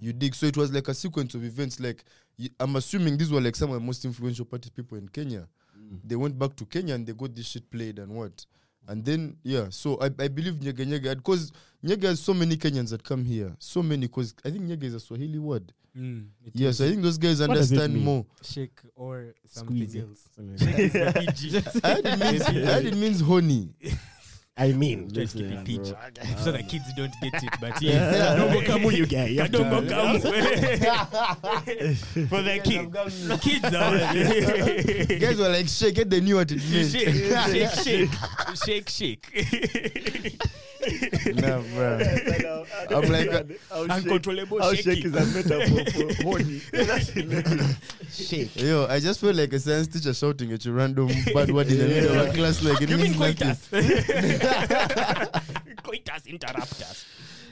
You 0.00 0.12
dig? 0.12 0.34
So 0.34 0.46
it 0.46 0.56
was 0.56 0.72
like 0.72 0.88
a 0.88 0.94
sequence 0.94 1.34
of 1.34 1.44
events. 1.44 1.80
Like 1.80 2.04
y- 2.38 2.50
I'm 2.60 2.76
assuming 2.76 3.16
these 3.16 3.30
were 3.32 3.40
like 3.40 3.56
some 3.56 3.70
of 3.70 3.74
the 3.80 3.86
most 3.86 4.04
influential 4.04 4.44
party 4.44 4.70
people 4.70 4.98
in 4.98 5.08
Kenya. 5.08 5.48
They 6.04 6.16
went 6.16 6.38
back 6.38 6.56
to 6.56 6.64
Kenya 6.66 6.94
and 6.94 7.06
they 7.06 7.12
got 7.12 7.34
this 7.34 7.46
shit 7.46 7.70
played 7.70 7.98
and 7.98 8.12
what. 8.14 8.44
And 8.88 9.04
then 9.04 9.36
yeah, 9.42 9.66
so 9.70 9.96
I, 10.00 10.06
I 10.18 10.28
believe 10.28 10.54
Nyege 10.54 10.84
Nyege 10.86 11.16
because 11.16 11.52
Nyege 11.84 12.02
has 12.04 12.20
so 12.20 12.34
many 12.34 12.56
Kenyans 12.56 12.90
that 12.90 13.02
come 13.04 13.24
here, 13.24 13.54
so 13.58 13.82
many 13.82 14.06
because 14.06 14.34
I 14.44 14.50
think 14.50 14.64
Nyege 14.64 14.82
is 14.84 14.94
a 14.94 15.00
Swahili 15.00 15.38
word. 15.38 15.72
Mm, 15.96 16.26
it 16.44 16.52
Yes, 16.54 16.74
is 16.74 16.80
I 16.82 16.90
think 16.90 17.02
those 17.02 17.16
guys 17.18 17.40
What 17.40 17.50
understand 17.50 17.96
more. 18.02 18.26
shake 18.42 18.80
or 18.96 19.34
something 19.46 19.76
Squeeze 19.76 19.94
it. 19.94 20.00
else. 20.08 20.28
Something 20.34 20.66
like 20.82 20.92
that. 20.92 21.80
I 21.84 21.88
heard 21.94 22.06
it 22.06 22.18
means, 22.18 22.42
I 22.42 22.52
heard 22.72 22.84
it 22.86 22.96
means 22.96 23.20
honey. 23.20 23.68
I 24.56 24.70
mean, 24.70 25.10
Just 25.12 25.34
keep 25.36 25.46
Listen, 25.50 25.66
it 25.66 25.82
bro. 25.82 25.96
so 26.44 26.52
the 26.52 26.60
um, 26.60 26.66
kids 26.66 26.84
don't 26.94 27.12
get 27.20 27.42
it, 27.42 27.50
but 27.60 27.82
yes. 27.82 28.38
Kadogo 28.38 28.62
kamu, 28.62 28.92
you 28.96 29.04
guy. 29.06 29.26
You 29.26 29.40
have 29.40 29.50
to- 29.50 29.58
Kadogo 29.58 29.88
kamu. 29.90 30.20
For 32.28 32.40
the 32.40 32.60
kids. 32.62 32.86
Kids 33.42 33.64
are 33.74 33.98
guys 35.18 35.38
were 35.38 35.48
like, 35.48 35.66
shake 35.66 35.98
it, 35.98 36.08
they 36.08 36.20
knew 36.20 36.36
what 36.36 36.52
it 36.52 36.62
meant. 36.70 36.88
shake, 36.88 37.08
shake, 37.82 38.10
shake, 38.64 38.88
shake, 38.88 38.90
shake. 38.90 39.26
nah, 41.34 41.60
bro. 41.74 41.98
I'm 42.90 43.10
like, 43.10 43.30
how 43.70 43.82
Uncontrollable 43.84 44.60
How 44.62 44.74
shake 44.74 44.84
shaking. 45.02 45.14
is 45.14 45.14
a 45.14 45.24
metaphor 45.34 45.84
for 45.92 46.22
horny. 46.22 46.60
That's 46.72 47.08
hilarious. 47.08 48.56
Yo, 48.56 48.86
I 48.88 49.00
just 49.00 49.20
felt 49.20 49.36
like 49.36 49.52
a 49.52 49.58
science 49.60 49.88
teacher 49.88 50.12
shouting 50.14 50.52
at 50.52 50.64
you 50.64 50.72
random 50.72 51.08
bad 51.32 51.50
word 51.50 51.68
in 51.68 51.78
the 51.78 51.86
middle 51.86 52.18
of 52.20 52.28
a 52.28 52.32
class. 52.36 52.62
Like 52.62 52.80
it 52.82 52.88
You 52.90 52.96
mean 52.96 53.16
means 53.16 53.18
nothing. 53.18 53.36
coitus? 53.36 53.68
coitus 55.82 56.26
interrupt 56.26 56.80
us. 56.82 57.04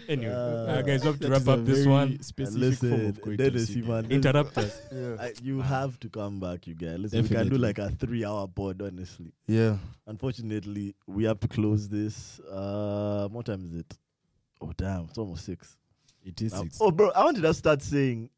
Anyway, 0.08 0.32
Uh, 0.32 0.36
uh, 0.36 0.82
guys, 0.82 1.00
we 1.02 1.06
have 1.08 1.20
to 1.20 1.28
wrap 1.30 1.48
up 1.48 1.64
this 1.64 1.86
one. 1.86 2.20
Specific 2.22 2.78
form 2.78 2.90
Listen, 2.92 3.06
of 3.30 3.36
Dennis, 3.36 3.70
you 3.70 3.82
you 3.82 3.88
man, 3.88 4.10
Interrupt 4.10 4.58
us. 4.58 4.80
Yeah. 4.92 5.16
I, 5.20 5.32
you 5.42 5.60
have 5.60 5.98
to 6.00 6.08
come 6.08 6.40
back, 6.40 6.66
you 6.66 6.74
guys. 6.74 6.98
Listen, 6.98 7.22
we 7.22 7.28
can 7.28 7.48
do 7.48 7.56
like 7.58 7.78
a 7.78 7.90
three-hour 7.90 8.48
pod, 8.48 8.82
honestly. 8.82 9.32
Yeah. 9.46 9.76
Unfortunately, 10.06 10.94
we 11.06 11.24
have 11.24 11.40
to 11.40 11.48
close 11.48 11.88
this. 11.88 12.40
Uh, 12.40 13.28
what 13.28 13.46
time 13.46 13.64
is 13.64 13.80
it? 13.80 13.98
Oh 14.60 14.72
damn, 14.76 15.04
it's 15.04 15.18
almost 15.18 15.44
six. 15.44 15.76
It 16.24 16.40
is 16.40 16.52
Um, 16.54 16.64
six. 16.64 16.78
oh, 16.80 16.90
bro, 16.90 17.10
I 17.10 17.24
wanted 17.24 17.42
to 17.42 17.52
start 17.54 17.82
saying 17.82 18.30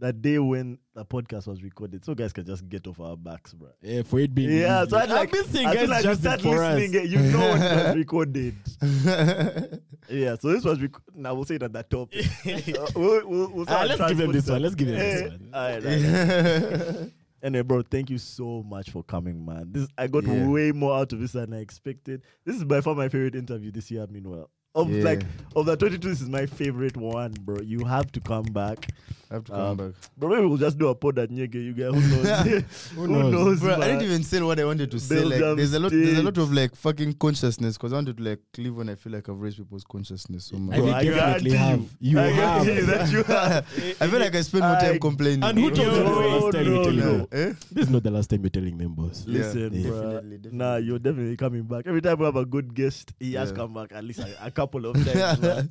that 0.00 0.22
day 0.22 0.38
when 0.38 0.78
the 0.94 1.04
podcast 1.04 1.46
was 1.46 1.62
recorded, 1.62 2.04
so 2.04 2.14
guys 2.14 2.32
can 2.32 2.44
just 2.44 2.68
get 2.68 2.86
off 2.86 3.00
our 3.00 3.16
backs, 3.16 3.52
bro. 3.54 3.68
Yeah, 3.82 4.02
for 4.02 4.20
it 4.20 4.34
being 4.34 4.50
Yeah, 4.50 4.84
so 4.86 4.96
I'd 4.98 5.08
like, 5.10 5.28
I've 5.28 5.32
been 5.32 5.44
soon 5.44 5.64
guys 5.64 5.88
you 5.88 6.02
just 6.02 6.20
start 6.20 6.40
for 6.40 6.62
us. 6.62 6.74
listening, 6.78 7.00
eh, 7.00 7.04
you 7.04 7.18
know 7.32 7.54
it 7.54 7.86
was 7.86 7.96
recorded. 8.04 8.54
Yeah, 10.10 10.36
so 10.40 10.48
this 10.48 10.64
was 10.64 10.80
rec- 10.80 10.92
now 11.14 11.34
we'll 11.34 11.44
say 11.44 11.56
it 11.56 11.62
at 11.62 11.72
the 11.72 11.82
top. 11.82 12.10
Uh, 12.14 12.86
we'll, 12.96 13.28
we'll, 13.28 13.48
we'll 13.50 13.64
let's 13.66 13.98
give 14.08 14.16
them 14.16 14.32
this 14.32 14.48
one. 14.48 14.62
Let's 14.62 14.74
give 14.74 14.88
them 14.88 14.96
this 14.98 15.22
one. 15.30 15.50
alright, 15.54 15.84
alright. 15.84 17.12
Anyway, 17.42 17.62
bro, 17.62 17.82
thank 17.82 18.10
you 18.10 18.18
so 18.18 18.62
much 18.66 18.90
for 18.90 19.02
coming, 19.04 19.44
man. 19.44 19.68
This 19.70 19.86
I 19.98 20.06
got 20.06 20.24
Yeah. 20.24 20.48
way 20.48 20.72
more 20.72 20.96
out 20.96 21.12
of 21.12 21.20
this 21.20 21.32
than 21.32 21.52
I 21.52 21.58
expected. 21.58 22.22
This 22.44 22.56
is 22.56 22.64
by 22.64 22.80
far 22.80 22.94
my 22.94 23.08
favorite 23.08 23.34
interview 23.36 23.70
this 23.70 23.90
year. 23.90 24.06
Meanwhile, 24.10 24.50
of 24.74 24.90
Yeah. 24.90 25.04
like 25.04 25.22
of 25.54 25.66
the 25.66 25.76
22, 25.76 26.08
this 26.08 26.20
is 26.20 26.28
my 26.28 26.46
favorite 26.46 26.96
one, 26.96 27.32
bro. 27.42 27.60
You 27.60 27.84
have 27.84 28.10
to 28.12 28.20
come 28.20 28.44
back, 28.46 28.88
I 29.30 29.34
have 29.34 29.44
to 29.44 29.52
come 29.52 29.60
Um, 29.60 29.76
back. 29.76 29.92
But 30.16 30.28
Maybe 30.28 30.46
we'll 30.46 30.56
just 30.56 30.78
do 30.78 30.88
a 30.88 30.94
pod 30.94 31.18
at 31.18 31.28
Nyege. 31.30 31.54
You 31.54 31.74
guys. 31.74 31.92
who 31.92 32.00
knows? 32.00 32.90
Who 32.94 33.06
knows? 33.30 33.60
Bro, 33.60 33.74
I 33.74 33.78
man? 33.78 33.88
didn't 33.98 34.02
even 34.10 34.22
say 34.22 34.40
what 34.40 34.58
I 34.58 34.64
wanted 34.64 34.90
to 34.90 34.98
say. 34.98 35.22
Like, 35.22 35.40
Belgium 35.40 35.56
there's 35.56 35.72
a 35.74 35.78
lot, 35.80 35.90
there's 35.92 36.18
a 36.18 36.22
lot 36.22 36.38
of 36.38 36.52
like 36.52 36.74
fucking 36.74 37.12
consciousness 37.14 37.76
because 37.76 37.92
I 37.92 37.96
wanted 37.96 38.16
to 38.16 38.22
like 38.22 38.40
live 38.56 38.76
when 38.76 38.88
I 38.88 38.94
feel 38.94 39.12
like 39.12 39.28
I've 39.28 39.38
raised 39.38 39.58
people's 39.58 39.84
consciousness 39.84 40.46
so 40.46 40.56
much. 40.56 40.76
I 40.76 40.78
Bro, 40.78 40.86
think 40.86 40.96
I 40.96 41.00
you 41.02 41.10
definitely 41.14 41.50
guarantee 41.50 41.56
have. 41.56 41.96
You 42.00 42.18
I 42.18 42.22
have. 42.28 42.64
guarantee 42.64 42.86
that 42.86 43.12
you 43.12 43.22
have. 43.24 43.66
I 44.00 44.06
feel 44.08 44.20
like 44.20 44.34
I 44.34 44.40
spend 44.40 44.64
more 44.64 44.76
time 44.76 44.94
I- 44.94 44.98
complaining. 44.98 45.44
And 45.44 45.58
who 45.58 45.70
told 45.70 45.78
you 45.78 46.02
No, 46.04 46.04
this 46.04 46.08
is 46.08 46.14
the 46.14 46.40
last 46.40 46.52
time 46.52 46.64
no, 46.64 46.72
you're 46.74 46.84
telling 46.84 46.98
no. 46.98 47.16
them? 47.18 47.28
Eh? 47.32 47.52
This 47.72 47.84
is 47.84 47.90
not 47.90 48.02
the 48.02 48.10
last 48.10 48.30
time 48.30 48.40
you're 48.42 48.50
telling 48.50 48.78
them, 48.78 48.94
boss. 48.94 49.24
Yeah, 49.26 49.38
Listen, 49.38 49.74
yeah. 49.74 49.88
bro. 49.90 50.00
Definitely, 50.00 50.36
definitely. 50.38 50.58
Nah, 50.58 50.76
you're 50.76 50.98
definitely 50.98 51.36
coming 51.36 51.62
back. 51.64 51.86
Every 51.86 52.00
time 52.00 52.18
we 52.18 52.24
have 52.24 52.36
a 52.36 52.46
good 52.46 52.74
guest, 52.74 53.12
he 53.20 53.34
has 53.34 53.50
Yeah. 53.50 53.56
come 53.56 53.74
back 53.74 53.92
at 53.92 54.04
least 54.04 54.20
a, 54.20 54.46
a 54.46 54.50
couple 54.50 54.86
of 54.86 54.94
times. 55.04 55.40
man. 55.42 55.70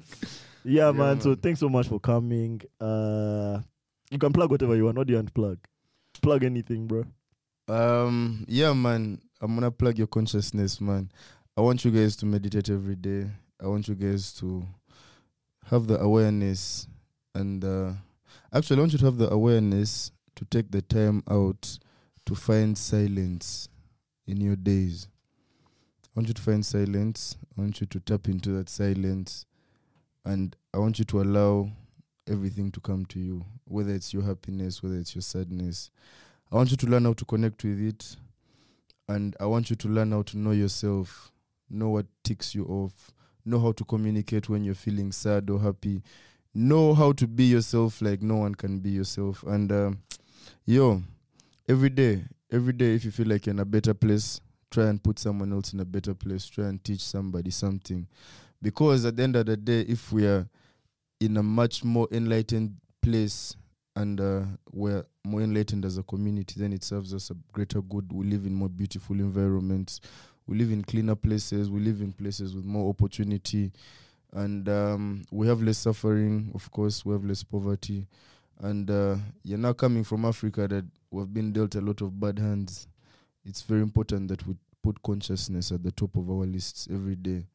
Yeah, 0.67 0.91
man. 0.91 1.21
So 1.21 1.33
thanks 1.33 1.61
so 1.61 1.69
much 1.69 1.87
for 1.87 1.97
coming. 1.99 2.61
Uh, 2.79 3.61
you 4.11 4.19
can 4.19 4.33
plug 4.33 4.51
whatever 4.51 4.75
you 4.75 4.83
want. 4.83 4.97
What 4.97 5.07
do 5.07 5.11
you 5.11 5.17
want 5.17 5.27
to 5.27 5.33
plug? 5.33 5.59
Plug 6.21 6.43
anything, 6.43 6.87
bro. 6.87 7.05
Um, 7.69 8.45
yeah, 8.49 8.73
man. 8.73 9.21
I'm 9.39 9.55
gonna 9.55 9.71
plug 9.71 9.97
your 9.97 10.07
consciousness, 10.07 10.81
man. 10.81 11.09
I 11.55 11.61
want 11.61 11.85
you 11.85 11.91
guys 11.91 12.15
to 12.17 12.25
meditate 12.25 12.69
every 12.69 12.95
day. 12.95 13.29
I 13.61 13.67
want 13.67 13.87
you 13.87 13.95
guys 13.95 14.33
to 14.33 14.65
have 15.67 15.87
the 15.87 15.99
awareness, 15.99 16.87
and 17.33 17.63
uh, 17.63 17.91
actually, 18.53 18.77
I 18.77 18.79
want 18.81 18.91
you 18.91 18.99
to 18.99 19.05
have 19.05 19.17
the 19.17 19.29
awareness 19.31 20.11
to 20.35 20.45
take 20.45 20.71
the 20.71 20.81
time 20.81 21.23
out 21.29 21.79
to 22.25 22.35
find 22.35 22.77
silence 22.77 23.69
in 24.27 24.41
your 24.41 24.55
days. 24.57 25.07
I 26.05 26.19
want 26.19 26.27
you 26.27 26.33
to 26.33 26.41
find 26.41 26.65
silence. 26.65 27.37
I 27.57 27.61
want 27.61 27.79
you 27.79 27.87
to 27.87 27.99
tap 28.01 28.27
into 28.27 28.49
that 28.51 28.69
silence, 28.69 29.45
and 30.27 30.55
I 30.73 30.77
want 30.79 30.99
you 30.99 31.05
to 31.05 31.21
allow 31.21 31.69
everything 32.29 32.69
to 32.71 32.81
come 32.81 33.05
to 33.07 33.19
you, 33.19 33.45
whether 33.63 33.93
it's 33.93 34.13
your 34.13 34.23
happiness, 34.23 34.83
whether 34.83 34.97
it's 34.97 35.15
your 35.15 35.21
sadness. 35.21 35.89
I 36.51 36.55
want 36.57 36.69
you 36.69 36.77
to 36.77 36.85
learn 36.85 37.05
how 37.05 37.13
to 37.13 37.23
connect 37.25 37.63
with 37.63 37.81
it. 37.81 38.17
And 39.07 39.37
I 39.39 39.45
want 39.45 39.69
you 39.69 39.77
to 39.77 39.87
learn 39.87 40.11
how 40.11 40.23
to 40.23 40.37
know 40.37 40.51
yourself, 40.51 41.31
know 41.69 41.89
what 41.89 42.07
ticks 42.25 42.53
you 42.53 42.65
off, 42.65 43.11
know 43.45 43.57
how 43.57 43.71
to 43.71 43.85
communicate 43.85 44.49
when 44.49 44.65
you're 44.65 44.75
feeling 44.75 45.13
sad 45.13 45.49
or 45.49 45.61
happy, 45.61 46.03
know 46.53 46.93
how 46.93 47.13
to 47.13 47.25
be 47.25 47.45
yourself 47.45 48.01
like 48.01 48.21
no 48.21 48.35
one 48.35 48.53
can 48.53 48.79
be 48.79 48.89
yourself. 48.89 49.43
And 49.43 49.71
um, 49.71 49.99
yo, 50.65 51.03
every 51.69 51.89
day, 51.89 52.25
every 52.51 52.73
day, 52.73 52.95
if 52.95 53.05
you 53.05 53.11
feel 53.11 53.27
like 53.27 53.45
you're 53.45 53.53
in 53.53 53.59
a 53.59 53.65
better 53.65 53.93
place, 53.93 54.41
try 54.71 54.87
and 54.87 55.01
put 55.01 55.19
someone 55.19 55.53
else 55.53 55.71
in 55.71 55.79
a 55.79 55.85
better 55.85 56.13
place, 56.13 56.47
try 56.47 56.65
and 56.65 56.83
teach 56.83 57.01
somebody 57.01 57.49
something. 57.49 58.07
Because 58.61 59.05
at 59.05 59.15
the 59.15 59.23
end 59.23 59.35
of 59.35 59.45
the 59.45 59.57
day, 59.57 59.81
if 59.81 60.11
we 60.11 60.25
are 60.25 60.47
in 61.19 61.37
a 61.37 61.43
much 61.43 61.83
more 61.83 62.07
enlightened 62.11 62.75
place 63.01 63.55
and 63.95 64.21
uh, 64.21 64.41
we're 64.71 65.03
more 65.23 65.41
enlightened 65.41 65.85
as 65.85 65.97
a 65.97 66.03
community, 66.03 66.59
then 66.59 66.73
it 66.73 66.83
serves 66.83 67.13
us 67.13 67.29
a 67.29 67.35
greater 67.51 67.81
good. 67.81 68.11
We 68.11 68.25
live 68.25 68.45
in 68.45 68.53
more 68.53 68.69
beautiful 68.69 69.19
environments. 69.19 70.01
We 70.47 70.57
live 70.57 70.71
in 70.71 70.83
cleaner 70.83 71.15
places. 71.15 71.69
We 71.69 71.79
live 71.79 72.01
in 72.01 72.13
places 72.13 72.55
with 72.55 72.65
more 72.65 72.89
opportunity. 72.89 73.71
And 74.33 74.67
um, 74.69 75.23
we 75.31 75.47
have 75.47 75.61
less 75.61 75.77
suffering, 75.77 76.51
of 76.53 76.69
course. 76.71 77.05
We 77.05 77.13
have 77.13 77.25
less 77.25 77.43
poverty. 77.43 78.07
And 78.61 78.89
uh, 78.89 79.17
you're 79.43 79.57
now 79.57 79.73
coming 79.73 80.03
from 80.03 80.25
Africa 80.25 80.67
that 80.67 80.85
we've 81.11 81.33
been 81.33 81.51
dealt 81.51 81.75
a 81.75 81.81
lot 81.81 82.01
of 82.01 82.19
bad 82.19 82.39
hands. 82.39 82.87
It's 83.45 83.61
very 83.61 83.81
important 83.81 84.27
that 84.29 84.45
we 84.47 84.55
put 84.83 85.01
consciousness 85.03 85.71
at 85.71 85.83
the 85.83 85.91
top 85.91 86.15
of 86.15 86.29
our 86.29 86.45
lists 86.45 86.87
every 86.91 87.15
day. 87.15 87.45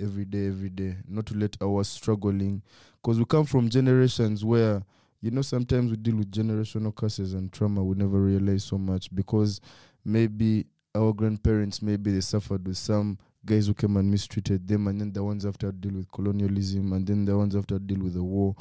Every 0.00 0.24
day, 0.24 0.48
every 0.48 0.70
day. 0.70 0.96
Not 1.08 1.26
to 1.26 1.34
let 1.34 1.56
our 1.62 1.84
struggling, 1.84 2.62
because 3.00 3.18
we 3.18 3.24
come 3.24 3.44
from 3.44 3.68
generations 3.68 4.44
where 4.44 4.82
you 5.20 5.30
know 5.30 5.42
sometimes 5.42 5.90
we 5.90 5.96
deal 5.96 6.16
with 6.16 6.30
generational 6.30 6.94
curses 6.94 7.32
and 7.32 7.50
trauma 7.50 7.82
we 7.82 7.94
never 7.96 8.20
realize 8.20 8.62
so 8.62 8.76
much 8.76 9.14
because 9.14 9.58
maybe 10.04 10.66
our 10.94 11.14
grandparents 11.14 11.80
maybe 11.80 12.12
they 12.12 12.20
suffered 12.20 12.66
with 12.66 12.76
some 12.76 13.16
guys 13.46 13.66
who 13.66 13.72
came 13.72 13.96
and 13.96 14.10
mistreated 14.10 14.68
them 14.68 14.86
and 14.86 15.00
then 15.00 15.12
the 15.12 15.24
ones 15.24 15.46
after 15.46 15.72
deal 15.72 15.94
with 15.94 16.12
colonialism 16.12 16.92
and 16.92 17.06
then 17.06 17.24
the 17.24 17.36
ones 17.36 17.56
after 17.56 17.78
deal 17.78 18.00
with 18.00 18.12
the 18.12 18.22
war 18.22 18.54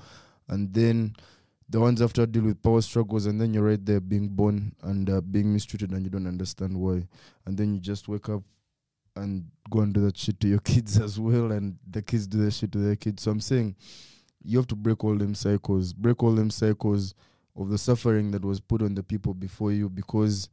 and 0.47 0.73
then 0.73 1.14
the 1.69 1.80
ones 1.80 2.01
after 2.01 2.26
deal 2.26 2.43
with 2.43 2.61
power 2.61 2.81
struggles 2.81 3.26
and 3.26 3.41
then 3.41 3.53
you're 3.53 3.64
right 3.64 3.85
there 3.85 3.99
being 3.99 4.30
born 4.30 4.73
and 4.84 5.10
uh, 5.10 5.19
being 5.19 5.51
mistreated 5.51 5.91
and 5.91 6.03
you 6.03 6.10
don't 6.10 6.27
understand 6.27 6.77
why 6.77 7.05
and 7.45 7.57
then 7.57 7.73
you 7.73 7.80
just 7.81 8.07
wake 8.07 8.30
up 8.30 8.41
and 9.15 9.45
go 9.69 9.80
and 9.81 9.94
do 9.94 10.02
that 10.02 10.18
shit 10.18 10.40
to 10.40 10.48
your 10.48 10.60
kids 10.64 10.99
as 10.99 11.19
well 11.19 11.52
and 11.52 11.77
the 11.90 12.02
kids 12.02 12.27
do 12.27 12.38
that 12.44 12.52
shit 12.52 12.72
to 12.72 12.77
their 12.80 12.95
kids 12.95 13.23
so 13.23 13.31
i'm 13.31 13.40
saying 13.40 13.76
you 14.45 14.57
have 14.57 14.68
to 14.68 14.76
break 14.76 15.02
all 15.06 15.15
them 15.18 15.34
cycles, 15.34 15.94
break 15.94 16.22
all 16.22 16.34
them 16.35 16.49
cycles 16.49 17.15
of 17.56 17.69
the 17.69 17.77
suffering 17.77 18.31
that 18.31 18.44
was 18.44 18.60
put 18.60 18.81
on 18.81 18.94
the 18.94 19.02
people 19.02 19.34
before 19.34 19.72
you 19.72 19.88
because 19.88 20.49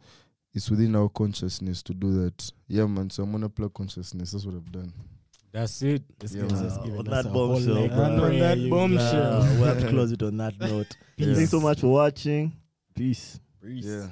it's 0.54 0.70
within 0.70 0.94
our 0.94 1.08
consciousness 1.08 1.82
to 1.82 1.92
do 1.92 2.12
that. 2.22 2.52
Yeah, 2.68 2.86
man. 2.86 3.10
So 3.10 3.24
I'm 3.24 3.32
gonna 3.32 3.48
plug 3.48 3.74
consciousness. 3.74 4.30
That's 4.30 4.46
what 4.46 4.54
I've 4.54 4.70
done. 4.70 4.92
That's 5.50 5.82
it. 5.82 6.04
This 6.20 6.34
Yeah, 6.36 6.42
guy's 6.42 6.52
man. 6.52 6.62
just 6.62 6.78
on 6.78 7.08
us 7.08 7.24
that 7.24 7.32
bombshell, 7.32 7.74
leg 7.74 7.90
man. 7.90 8.20
on 8.20 8.38
that 8.38 8.70
bombshell. 8.70 9.42
Uh, 9.42 9.54
we'll 9.58 9.64
have 9.74 9.80
to 9.80 9.88
close 9.88 10.12
it 10.12 10.22
on 10.22 10.36
that 10.36 10.60
note. 10.60 10.96
Peace. 11.16 11.36
Thanks 11.36 11.50
so 11.50 11.60
much 11.60 11.80
for 11.80 11.88
watching. 11.88 12.52
Peace. 12.94 13.40
Peace. 13.60 13.84
Yeah. 13.86 14.06